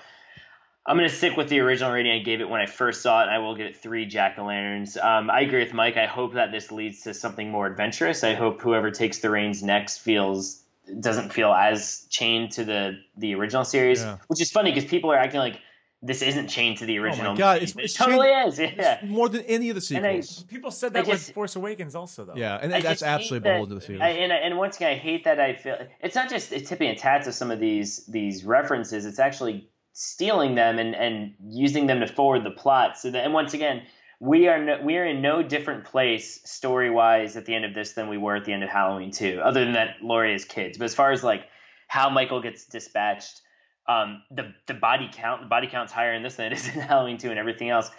[0.86, 3.20] I'm going to stick with the original rating I gave it when I first saw
[3.20, 3.24] it.
[3.24, 4.96] And I will give it three jack o' lanterns.
[4.96, 5.96] Um, I agree with Mike.
[5.96, 8.24] I hope that this leads to something more adventurous.
[8.24, 10.62] I hope whoever takes the reins next feels
[11.00, 14.18] doesn't feel as chained to the the original series, Yeah.
[14.26, 15.60] which is funny because people are acting like
[16.04, 17.28] this isn't chained to the original.
[17.28, 17.64] Oh my god, movie.
[17.64, 18.58] it's, It it's totally chained- is.
[18.58, 18.98] Yeah.
[19.00, 20.44] it's more than any of the And I- sequels.
[20.50, 22.34] People said I that with Force Awakens also though.
[22.34, 24.00] yeah, and I that's absolutely that- beholden to the series.
[24.02, 26.98] I, and, and once again, I hate that I feel it's not just tipping and
[26.98, 29.06] tats of some of these these references.
[29.06, 32.98] It's actually stealing them and, and using them to forward the plot.
[32.98, 33.82] So that, and once again,
[34.20, 37.74] we are no, we are in no different place story wise at the end of
[37.74, 39.40] this than we were at the end of Halloween two.
[39.44, 40.78] Other than that, Laurie is kids.
[40.78, 41.44] But as far as like
[41.88, 43.40] how Michael gets dispatched,
[43.88, 46.80] um, the the body count the body count's higher in this than it is in
[46.80, 47.90] Halloween two and everything else.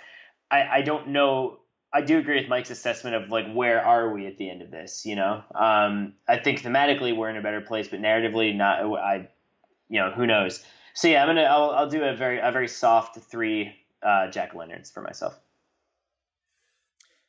[0.49, 1.59] I, I don't know.
[1.95, 4.71] I do agree with Mike's assessment of like where are we at the end of
[4.71, 5.05] this.
[5.05, 8.79] You know, um, I think thematically we're in a better place, but narratively not.
[8.79, 9.29] I,
[9.89, 10.63] you know, who knows?
[10.93, 14.53] So yeah, I'm gonna I'll, I'll do a very a very soft three uh, jack
[14.53, 15.39] o' lanterns for myself.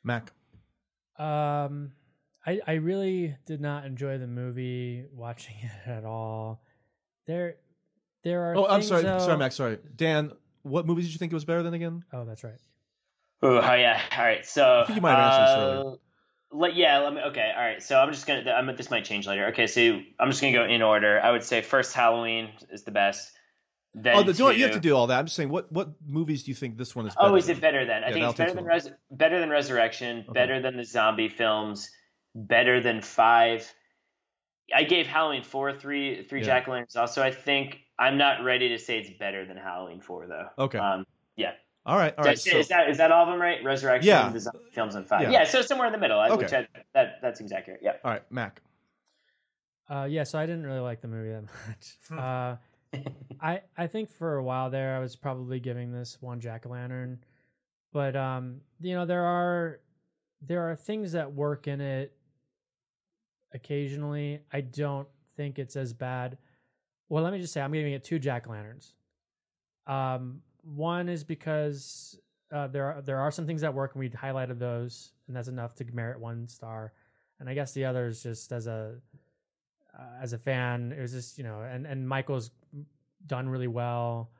[0.03, 0.31] Mac.
[1.17, 1.93] Um,
[2.45, 6.61] I I really did not enjoy the movie watching it at all.
[7.25, 7.55] There,
[8.25, 8.57] there are.
[8.57, 9.53] Oh, I'm things, sorry, though- sorry, Mac.
[9.53, 10.33] Sorry, Dan.
[10.63, 12.03] What movies did you think it was better than again?
[12.11, 12.57] Oh, that's right.
[13.41, 14.01] Oh, oh yeah.
[14.17, 14.45] All right.
[14.45, 15.91] So I think you might have answered this earlier.
[15.91, 15.95] uh,
[16.57, 16.97] Let, yeah.
[16.99, 17.21] Let me.
[17.21, 17.51] Okay.
[17.55, 17.81] All right.
[17.83, 18.51] So I'm just gonna.
[18.51, 19.47] I'm, this might change later.
[19.47, 19.67] Okay.
[19.67, 21.21] So I'm just gonna go in order.
[21.21, 23.31] I would say first Halloween is the best.
[23.97, 25.19] Then oh, the, don't, you have to do all that.
[25.19, 27.15] I'm just saying, what what movies do you think this one is?
[27.15, 27.57] better Oh, is than?
[27.57, 28.03] it better then?
[28.03, 30.75] I Yeah, think that'll it's better take than too Res- better than Resurrection, better than
[30.75, 31.89] the zombie films,
[32.33, 33.71] better than Five.
[34.75, 36.45] I gave Halloween four, three, three Yeah.
[36.45, 36.95] jack o' lanterns.
[36.97, 40.47] Also, I think I'm not ready to say it's better than Halloween four though.
[40.59, 40.77] Okay.
[40.77, 41.51] Um, yeah.
[41.85, 42.39] All right, all Did I right.
[42.39, 43.63] say- So, is that is that all of them right?
[43.63, 44.29] Resurrection, Yeah.
[44.29, 45.21] the zombie films, and Five.
[45.21, 45.31] Yeah.
[45.31, 45.43] Yeah.
[45.43, 46.67] so somewhere in the middle, I- which Okay.
[46.75, 47.79] I, that that seems accurate.
[47.83, 47.93] Yeah.
[48.03, 48.61] all right, Mac.
[49.87, 51.43] Uh, yeah, so I didn't really like the movie that
[52.11, 52.19] much.
[52.19, 52.55] uh,
[53.41, 56.69] I I think for a while there, I was probably giving this one jack o'
[56.69, 57.19] lantern,
[57.93, 59.79] but um, you know there are
[60.41, 62.13] there are things that work in it.
[63.53, 65.07] Occasionally, I don't
[65.37, 66.37] think it's as bad.
[67.09, 68.93] Well, let me just say, I'm giving it two jack lanterns.
[69.87, 72.19] Um, one is because
[72.51, 75.47] uh, there are there are some things that work, and we highlighted those, and that's
[75.47, 76.93] enough to merit one star.
[77.39, 78.95] And I guess the other is just as a
[79.97, 82.49] uh, as a fan, it was just you know, and and Michael's
[83.27, 84.31] done really well.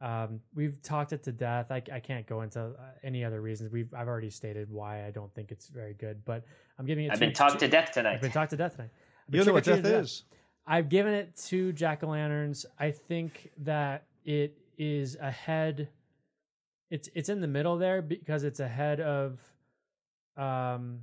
[0.00, 1.70] Um, we've talked it to death.
[1.70, 2.72] I, I can't go into uh,
[3.04, 3.70] any other reasons.
[3.70, 6.44] We've I've already stated why I don't think it's very good, but
[6.78, 7.12] I'm giving it.
[7.12, 8.14] I've two- been talked two- to death tonight.
[8.14, 8.90] I've been talked to death tonight.
[8.92, 10.24] I've You been don't know what trick-or-treated death to is.
[10.70, 12.64] I've given it two jack o' lanterns.
[12.78, 15.88] I think that it is ahead.
[16.90, 19.40] It's it's in the middle there because it's ahead of.
[20.36, 21.00] Um,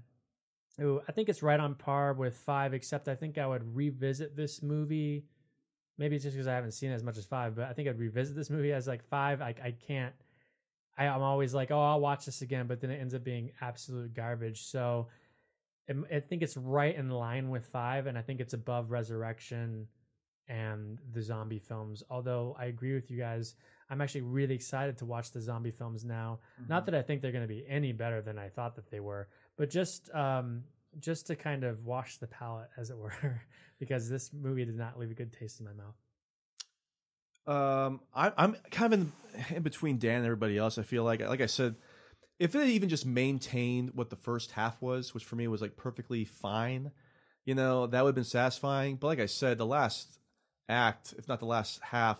[0.81, 2.73] ooh, I think it's right on par with five.
[2.73, 5.25] Except I think I would revisit this movie.
[5.97, 7.99] Maybe it's just because I haven't seen as much as five, but I think I'd
[7.99, 9.41] revisit this movie as like five.
[9.41, 10.13] I I can't.
[10.97, 13.51] I, I'm always like, oh, I'll watch this again, but then it ends up being
[13.59, 14.63] absolute garbage.
[14.63, 15.09] So
[15.88, 19.88] it- I think it's right in line with five, and I think it's above Resurrection
[20.49, 22.03] and the zombie films.
[22.09, 23.56] Although I agree with you guys,
[23.90, 26.40] I'm actually really excited to watch the zombie films now.
[26.67, 26.85] Not Mhm.
[26.88, 29.27] that I think they're going to be any better than I thought that they were,
[29.57, 30.64] but just um,
[30.99, 33.41] just to kind of wash the palate, as it were,
[33.80, 35.95] because this movie did not leave a good taste in my mouth.
[37.45, 39.11] Um, I, I'm kind of in,
[39.57, 40.77] in between Dan and everybody else.
[40.77, 41.75] I feel like, like I said,
[42.40, 45.61] if it had even just maintained what the first half was, which for me was
[45.61, 46.91] like perfectly fine,
[47.45, 48.95] you know, that would have been satisfying.
[48.98, 50.19] But like I said, the last
[50.69, 52.19] act, if not the last half,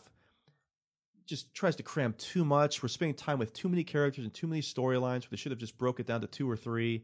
[1.26, 2.82] just tries to cram too much.
[2.82, 5.30] We're spending time with too many characters and too many storylines.
[5.30, 7.04] They should have just broke it down to two or three.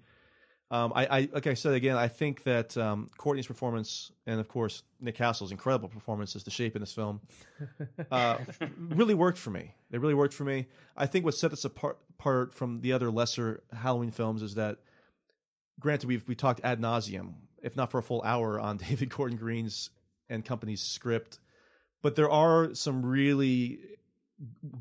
[0.71, 4.47] Um, I, I like I said again, I think that um, Courtney's performance and of
[4.47, 7.21] course Nick Castle's incredible performance as the shape in this film
[8.11, 8.37] uh,
[8.77, 9.75] really worked for me.
[9.91, 10.65] They really worked for me.
[10.97, 14.77] I think what set this apart, apart from the other lesser Halloween films is that,
[15.77, 19.37] granted, we've we talked ad nauseum, if not for a full hour, on David Gordon
[19.37, 19.89] Green's
[20.29, 21.39] and company's script,
[22.01, 23.79] but there are some really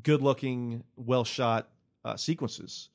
[0.03, 1.67] good-looking, well-shot
[2.05, 2.89] uh, sequences,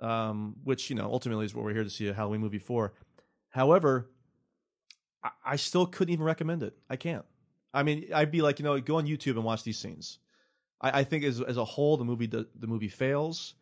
[0.00, 2.94] um, which you know ultimately is what we're here to see a Halloween movie for.
[3.50, 4.10] However,
[5.22, 6.74] I, I still couldn't even recommend it.
[6.88, 7.26] I can't.
[7.74, 10.18] I mean, I'd be like, you know, go on YouTube and watch these scenes.
[10.80, 13.52] I, I think as as a whole, the movie the, the movie fails.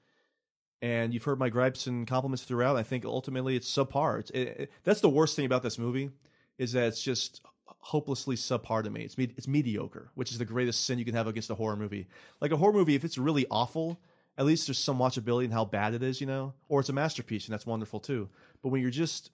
[0.83, 2.77] And you've heard my gripes and compliments throughout.
[2.77, 4.21] I think ultimately it's subpar.
[4.21, 6.11] It's, it, it- that's the worst thing about this movie
[6.59, 9.03] is that it's just hopelessly subpar to me.
[9.03, 11.77] It's me- it's mediocre, which is the greatest sin you can have against a horror
[11.77, 12.09] movie.
[12.41, 14.01] Like a horror movie, if it's really awful,
[14.39, 16.93] at least there's some watchability in how bad it is, you know, or it's a
[16.95, 18.29] masterpiece and that's wonderful too.
[18.63, 19.31] But when you're just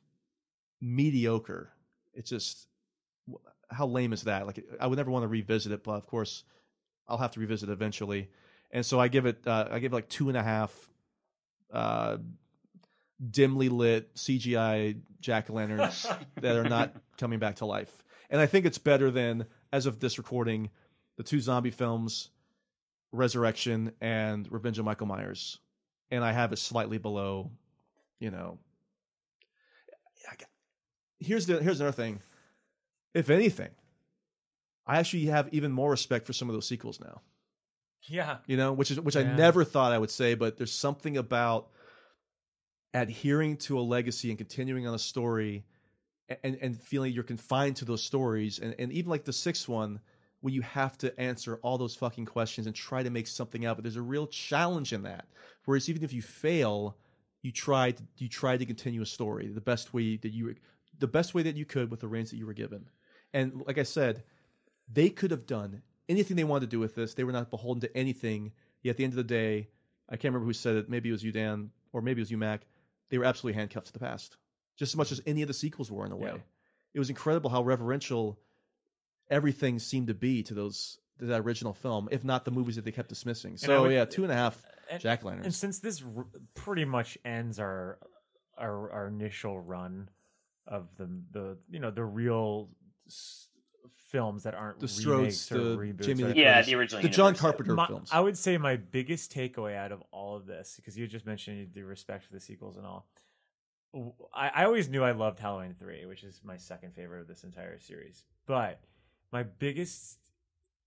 [0.81, 1.70] mediocre,
[2.15, 2.66] it's just
[3.70, 4.47] how lame is that?
[4.47, 6.44] Like I would never want to revisit it, but of course
[7.08, 8.31] I'll have to revisit it eventually.
[8.70, 10.73] And so I give it uh, I give it like two and a half
[11.72, 12.18] uh,
[13.30, 16.06] dimly lit CGI jack o' lanterns
[16.40, 18.04] that are not coming back to life.
[18.30, 20.70] And I think it's better than, as of this recording,
[21.16, 22.30] the two zombie films,
[23.12, 25.58] Resurrection and Revenge of Michael Myers.
[26.10, 27.50] And I have it slightly below,
[28.18, 28.58] you know.
[31.18, 32.20] Here's the here's another thing.
[33.14, 33.70] If anything,
[34.86, 37.22] I actually have even more respect for some of those sequels now
[38.09, 38.39] Yeah.
[38.47, 41.68] you know, which is which I never thought I would say, but there's something about
[42.94, 45.65] adhering to a legacy and continuing on a story
[46.43, 48.59] and and feeling you're confined to those stories.
[48.59, 50.01] And, and even like the sixth one
[50.41, 53.76] when you have to answer all those fucking questions and try to make something out
[53.76, 55.26] but there's a real challenge in that
[55.65, 56.97] whereas even if you fail
[57.43, 60.55] you tried you tried to continue a story the best way that you
[60.99, 62.86] the best way that you could with the reins that you were given.
[63.33, 64.23] And like i said
[64.93, 67.15] they could have done anything they wanted to do with this.
[67.15, 68.52] They were not beholden to anything.
[68.83, 69.68] Yet at the end of the day,
[70.09, 70.89] I can't remember who said it.
[70.89, 72.62] Maybe it was you, Dan, or maybe it was you, Mac.
[73.10, 74.36] They were absolutely handcuffed to the past,
[74.76, 76.31] just as much as any of the sequels were in a way.
[76.35, 76.41] Yeah.
[76.94, 78.39] It was incredible how reverential
[79.31, 82.85] everything seemed to be to those to that original film, if not the movies that
[82.85, 83.57] they kept dismissing.
[83.57, 85.47] So would- yeah, two and a half and- jack lanterns.
[85.47, 87.99] And since this r- pretty much ends our,
[88.59, 90.09] our our initial run
[90.67, 92.68] of the the you know the real
[93.07, 93.45] s-
[94.16, 96.36] films that aren't The remakes Strokes, or the reboots, Jamie Lee right?
[96.36, 97.40] Yeah, Curtis- the original the John universe.
[97.40, 98.08] Carpenter My- films.
[98.12, 101.70] I would say my biggest takeaway out of all of this, because you just mentioned
[101.74, 103.06] the respect for the sequels and all.
[104.34, 107.78] I always knew I loved Halloween three, which is my second favorite of this entire
[107.78, 108.24] series.
[108.46, 108.80] But
[109.32, 110.18] my biggest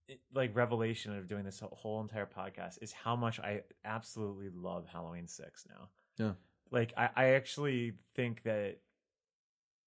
[0.09, 4.85] eh, like revelation of doing this whole entire podcast is how much I absolutely love
[4.87, 5.89] Halloween six now.
[6.17, 6.33] Yeah.
[6.69, 8.77] Like I, I actually think that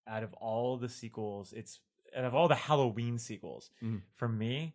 [0.08, 1.78] out of all the sequels, it's
[2.16, 4.02] out of all the Halloween sequels, Mhm.
[4.16, 4.74] for me,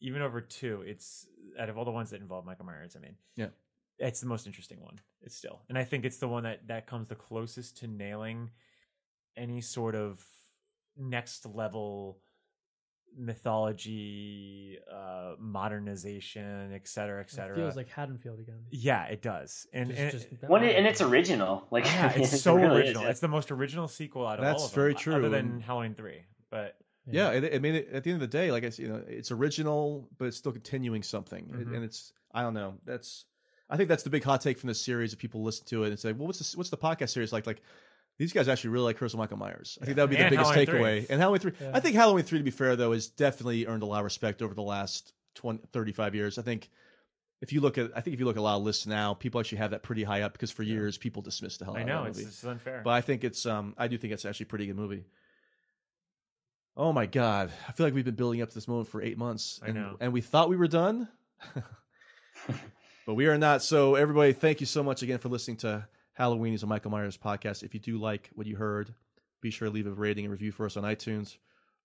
[0.00, 1.26] even over two, it's
[1.58, 2.96] out of all the ones that involve Michael Myers.
[2.96, 3.50] I mean, Yeah.
[3.98, 5.00] it's the most interesting one.
[5.22, 8.50] It's still, and I think it's the one that that comes the closest to nailing
[9.36, 10.26] any sort of
[10.96, 12.22] next level
[13.16, 17.56] mythology, uh, modernization, et cetera, et It cetera.
[17.56, 18.64] feels like Haddonfield again.
[18.70, 21.66] yeah, it does, and Just- and, just When it, and it's original.
[21.70, 23.02] Like yeah, it's it so really is, original.
[23.04, 23.10] yeah.
[23.10, 25.60] It's the most original sequel out of That's all of very them, true, other than
[25.60, 26.24] Halloween three.
[26.50, 26.76] But
[27.10, 28.88] Yeah, it, it made it at the end of the day, like I said, you
[28.92, 31.76] know, it's original, but it's still continuing something, It- Mhm.
[31.76, 32.74] and it's I don't know.
[32.84, 33.24] That's
[33.68, 35.12] I think that's the big hot take from this series.
[35.12, 37.46] If people listen to it and say, "Well, what's this, what's the podcast series like?"
[37.46, 37.62] Like
[38.18, 39.78] these guys actually really like Curse of Michael Myers.
[39.80, 40.98] I think that would be the biggest Halloween takeaway.
[41.06, 41.06] 3.
[41.10, 41.70] And Halloween three, Yeah.
[41.72, 44.42] I think Halloween three, to be fair though, has definitely earned a lot of respect
[44.42, 46.36] over the last 20, 35 years.
[46.38, 46.68] I think.
[47.42, 49.14] If you look at, I think if you look at a lot of lists now,
[49.14, 51.84] people actually have that pretty high up because for years people dismissed the hell I
[51.84, 52.28] know, of that it's- movie.
[52.28, 52.82] it's unfair.
[52.84, 55.06] But I think it's, um, I do think it's actually a pretty good movie.
[56.80, 57.52] Oh my god!
[57.68, 59.74] I feel like we've been building up to this moment for eight months, I and,
[59.74, 59.96] know.
[60.00, 61.08] and we thought we were done,
[63.06, 63.62] but we are not.
[63.62, 65.86] So, everybody, thank you so much again for listening to
[66.18, 67.62] Halloweenies, a Michael Myers podcast.
[67.62, 68.94] If you do like what you heard,
[69.42, 71.36] be sure to leave a rating and review for us on iTunes,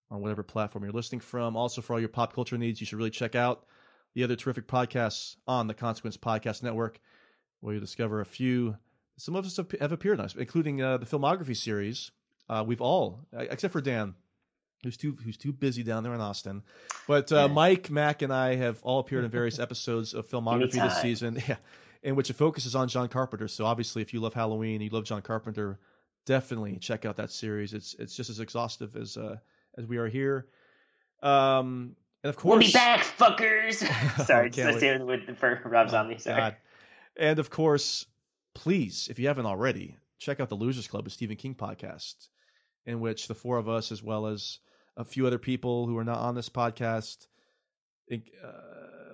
[0.10, 1.58] on whatever platform you're listening from.
[1.58, 3.66] Also, for all your pop culture needs, you should really check out
[4.14, 7.02] the other terrific podcasts on the Consequence Podcast Network,
[7.60, 8.78] where you discover a few.
[9.18, 12.12] Some of us have, have appeared on, us, including uh, the filmography series.
[12.48, 14.16] Uh, we've all, except for Dan,
[14.84, 16.64] who's too who's too busy down there in Austin.
[17.08, 21.02] But uh, Mike, Mac, and I have all appeared in various episodes of filmography this
[21.02, 21.42] season.
[21.48, 21.58] Yeah,
[22.04, 23.48] in which it focuses on John Carpenter.
[23.48, 25.80] So obviously, if you love Halloween, you love John Carpenter,
[26.26, 27.74] definitely check out that series.
[27.74, 29.38] It's it's just as exhaustive as uh,
[29.78, 30.48] as we are here.
[31.24, 34.26] Um, and of course, We'll be back, fuckers.
[34.26, 36.18] Sorry, just stay with for Rob Zombie.
[36.18, 36.40] Sorry.
[36.40, 36.56] God.
[37.18, 38.06] And of course,
[38.54, 42.30] please, if you haven't already, check out the Losers Club, a Stephen King podcast,
[42.86, 44.60] in which the four of us, as well as
[44.98, 47.28] a few other people who are not on this podcast,
[48.12, 48.18] uh,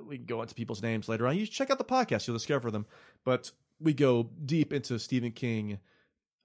[0.06, 1.38] we can go into people's names later on.
[1.38, 2.86] You check out the podcast; you'll discover them.
[3.24, 5.80] But we go deep into Stephen King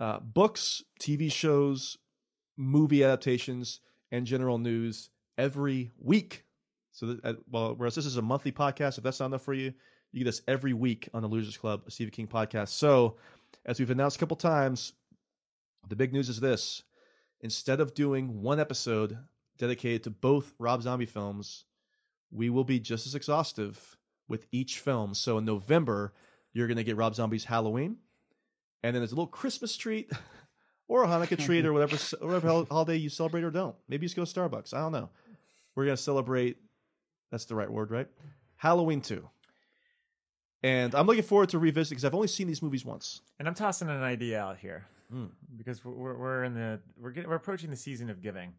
[0.00, 1.98] uh, books, TV shows,
[2.56, 6.44] movie adaptations, and general news every week.
[6.92, 9.54] So, that, uh, well, whereas this is a monthly podcast, if that's not enough for
[9.54, 9.72] you,
[10.12, 12.68] you get this every week on the Losers Club, a Stephen King podcast.
[12.68, 13.16] So,
[13.66, 14.92] as we've announced a couple times,
[15.88, 16.82] the big news is this:
[17.40, 19.18] instead of doing one episode
[19.58, 21.64] dedicated to both Rob Zombie films,
[22.30, 23.96] we will be just as exhaustive
[24.28, 25.14] with each film.
[25.14, 26.12] So in November,
[26.52, 27.96] you're going to get Rob Zombie's Halloween,
[28.82, 30.10] and then there's a little Christmas treat
[30.88, 33.76] or a Hanukkah treat or whatever whatever holiday you celebrate or don't.
[33.88, 34.74] Maybe you just go to Starbucks.
[34.74, 35.10] I don't know.
[35.74, 36.56] We're going to celebrate.
[37.30, 38.08] That's the right word, right?
[38.56, 39.28] Halloween two.
[40.62, 43.20] And I'm looking forward to revisiting because I've only seen these movies once.
[43.38, 45.30] And I'm tossing an idea out here Mm.
[45.56, 48.54] because we're, we're in the we're getting, we're approaching the season of giving.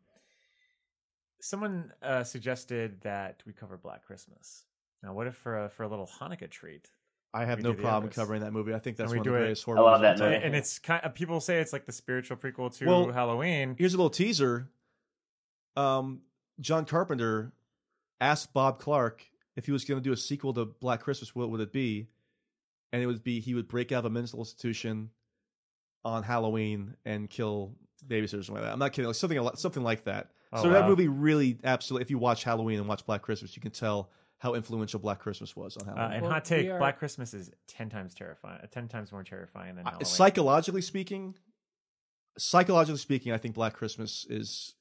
[1.39, 4.65] Someone uh, suggested that we cover Black Christmas.
[5.03, 6.89] Now, what if for a, for a little Hanukkah treat?
[7.33, 8.15] I have no problem others?
[8.15, 8.73] covering that movie.
[8.73, 10.29] I think that's And we one of the do it- greatest horror movies of all
[10.31, 10.41] time.
[10.43, 13.75] And it's kind of people say it's like the spiritual prequel to Well, Halloween.
[13.77, 14.69] Here's a little teaser.
[15.75, 16.21] Um,
[16.59, 17.51] John Carpenter
[18.19, 19.23] asked Bob Clark
[19.55, 22.07] if he was going to do a sequel to Black Christmas, what would it be?
[22.91, 25.11] And it would be he would break out of a mental institution
[26.07, 27.75] on Halloween and kill
[28.07, 28.73] babysitters or something like that.
[28.73, 30.31] I'm not kidding, like something something like that.
[30.53, 32.03] Oh, so that movie really absolutely.
[32.03, 35.55] If you watch Halloween and watch Black Christmas, you can tell how influential Black Christmas
[35.55, 36.17] was on Uh, Halloween.
[36.23, 39.83] and hot take: Black Christmas is ten times terrifying, uh, ten times more terrifying than
[39.85, 40.05] Halloween.
[40.05, 41.35] psychologically speaking,
[42.37, 44.73] psychologically speaking, I think Black Christmas is.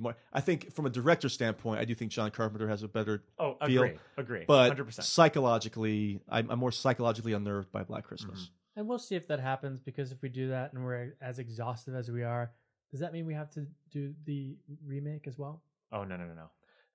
[0.00, 3.22] more- I think from a director standpoint, I do think John Carpenter has a better
[3.38, 3.84] Oh, feel.
[3.84, 5.04] agree, agree, But 100%.
[5.04, 8.50] psychologically, I'm, I'm more psychologically unnerved by Black Christmas.
[8.78, 11.96] And we'll see if that happens because if we do that and we're as exhaustive
[11.96, 12.52] as we are,
[12.92, 15.64] does that mean we have to do the remake as well?
[15.90, 16.50] Oh no no no no.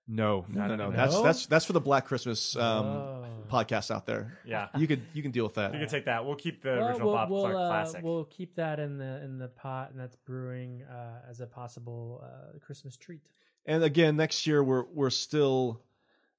[0.07, 0.89] No, no, no, no.
[0.89, 0.95] No?
[0.95, 3.25] That's that's that's for the Black Christmas um, Oh.
[3.49, 4.37] podcast out there.
[4.45, 4.69] Yeah.
[4.77, 5.73] you could you can deal with that.
[5.73, 6.25] You can take that.
[6.25, 8.03] We'll keep the Well, original we'll, Bob we'll, Clark uh, classic.
[8.03, 12.23] We'll keep that in the in the pot, and that's brewing uh, as a possible
[12.23, 13.27] uh, Christmas treat.
[13.65, 15.81] And again, next year we're we're still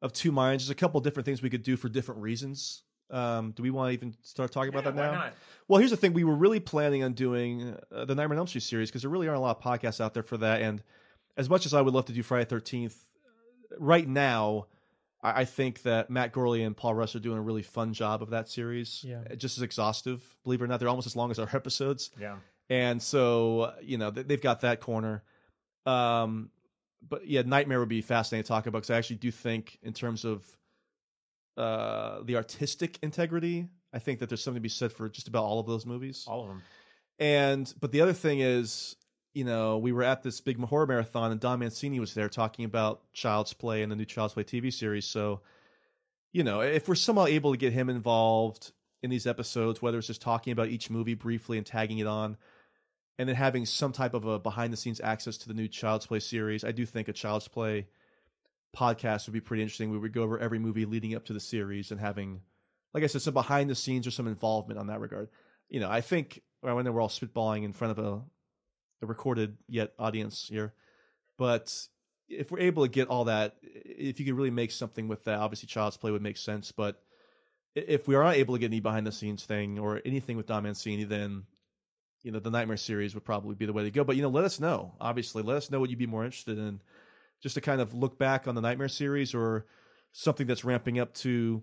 [0.01, 0.65] of two minds.
[0.65, 2.83] There's a couple different things we could do for different reasons.
[3.15, 5.13] Um, do we want to even start talking about that why now?
[5.13, 5.33] not?
[5.69, 8.47] Well, here's the thing: we were really planning on doing uh, the Nightmare on Elm
[8.47, 10.63] Street series because there really aren't a lot of podcasts out there for that.
[10.63, 10.83] And
[11.37, 12.97] as much as I would love to do Friday Thirteenth,
[13.79, 14.67] right now,
[15.23, 18.23] I, I think that Matt Gourley and Paul Rust are doing a really fun job
[18.23, 19.05] of that series.
[19.07, 19.21] Yeah.
[19.31, 20.23] Uh, just as exhaustive.
[20.43, 22.11] Believe it or not, they're almost as long as our episodes.
[22.21, 22.37] Yeah.
[22.71, 25.23] And so, you know, they- they've got that corner.
[25.87, 26.51] Um,
[27.07, 29.93] but yeah, Nightmare would be fascinating to talk about because I actually do think, in
[29.93, 30.43] terms of
[31.57, 35.45] uh, the artistic integrity, I think that there's something to be said for just about
[35.45, 36.25] all of those movies.
[36.27, 36.63] All of them.
[37.19, 38.97] And but the other thing is,
[39.35, 42.65] you know, we were at this big horror marathon, and Don Mancini was there talking
[42.65, 45.07] about Child's Play and the new Child's Play TV series.
[45.07, 45.43] So,
[46.33, 50.07] you know, if we're somehow able to get him involved in these episodes, whether it's
[50.07, 52.37] just talking about each movie briefly and tagging it on,
[53.19, 56.07] and then having some type of a behind the scenes access to the new Child's
[56.07, 57.87] Play series, I do think a Child's Play
[58.75, 59.91] podcast would be pretty interesting.
[59.91, 62.41] We would go over every movie leading up to the series and having,
[62.93, 65.29] like I said, some behind the scenes or some involvement on that regard.
[65.69, 68.23] You know, I think I know we're all spitballing in front of a,
[69.03, 70.75] a recorded yet audience here,
[71.39, 71.75] but
[72.29, 75.39] if we're able to get all that, if you could really make something with that,
[75.39, 76.73] obviously Child's Play would make sense.
[76.73, 77.03] But
[77.75, 80.47] if we are not able to get any behind the scenes thing or anything with
[80.47, 81.45] Don Mancini, then
[82.23, 84.05] you know the Nightmare series would probably be the way to go.
[84.05, 84.95] But you know, let us know.
[85.01, 86.81] Obviously, let us know what you'd be more interested in,
[87.41, 89.67] just to kind of look back on the Nightmare series or
[90.13, 91.63] something that's ramping up to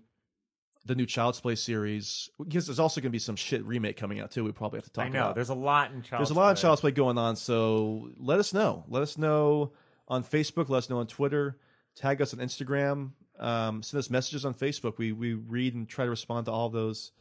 [0.84, 2.28] the new Child's Play series.
[2.42, 4.44] Because there's also going to be some shit remake coming out too.
[4.44, 5.20] We probably have to talk I know.
[5.22, 5.34] about.
[5.34, 6.62] There's a lot in Child's There's a lot of Play.
[6.62, 8.84] Child's Play going on, so let us know.
[8.88, 9.72] Let us know
[10.08, 10.68] on Facebook.
[10.68, 11.58] Let us know on Twitter.
[11.94, 13.12] Tag us on Instagram.
[13.38, 14.98] Um, send us messages on Facebook.
[14.98, 17.12] We we read and try to respond to all those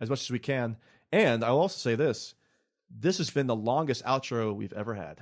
[0.00, 0.76] as much as we can.
[1.12, 2.34] And I'll also say this:
[2.90, 5.20] this has been the longest outro we've ever had.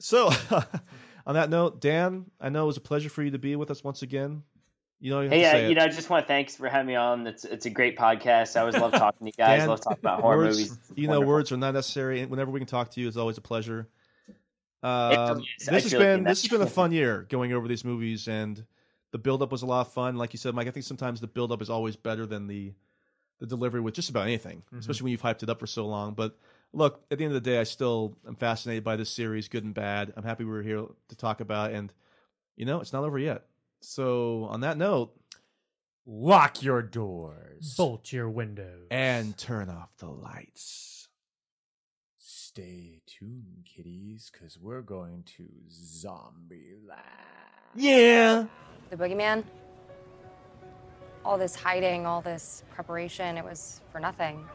[0.00, 0.30] So
[1.26, 3.70] on that note, Dan, I know it was a pleasure for you to be with
[3.70, 4.42] us once again.
[5.00, 5.74] You know, you Hey, to uh, you it.
[5.74, 7.26] know, I just want to thanks for having me on.
[7.26, 8.56] It's it's a great podcast.
[8.56, 9.60] I always love talking to you guys.
[9.60, 10.78] Dan, love talking about horror words, movies.
[10.94, 12.24] You know, words are not necessary.
[12.24, 13.88] Whenever we can talk to you, it's always a pleasure.
[14.82, 15.46] It Um, is.
[15.66, 17.84] this I has feel like been this has been a fun year going over these
[17.84, 18.64] movies, and
[19.10, 20.16] the build up was a lot of fun.
[20.16, 22.72] Like you said, Mike, I think sometimes the build up is always better than the
[23.40, 24.78] the delivery with just about anything, Mhm.
[24.78, 26.14] especially when you've hyped it up for so long.
[26.14, 26.38] But
[26.74, 29.64] look, at the end of the day, I still am fascinated by this series, good
[29.64, 30.12] and bad.
[30.16, 31.92] I'm happy we were here to talk about, it, and
[32.56, 33.46] you know, it's not over yet.
[33.80, 35.14] So on that note,
[36.06, 41.08] lock your doors, bolt your windows, and turn off the lights.
[42.18, 47.00] Stay tuned, kiddies, because we're going to zombie land.
[47.74, 48.46] Yeah.
[48.90, 49.42] The boogeyman?
[51.24, 54.46] All this hiding, all this preparation, it was for nothing.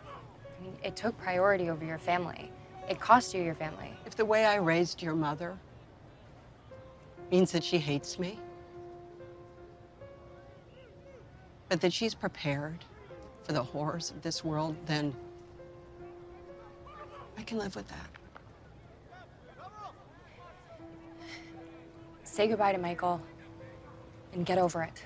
[0.60, 2.52] I mean, it took priority over your family.
[2.90, 3.94] It cost you your family.
[4.06, 5.58] If the way I raised your mother
[7.32, 8.40] means that she hates me,
[11.70, 12.84] but that she's prepared
[13.44, 15.14] for the horrors of this world, then
[17.38, 18.10] I can live with that.
[22.24, 23.22] Say goodbye to Michael
[24.34, 25.06] and get over it.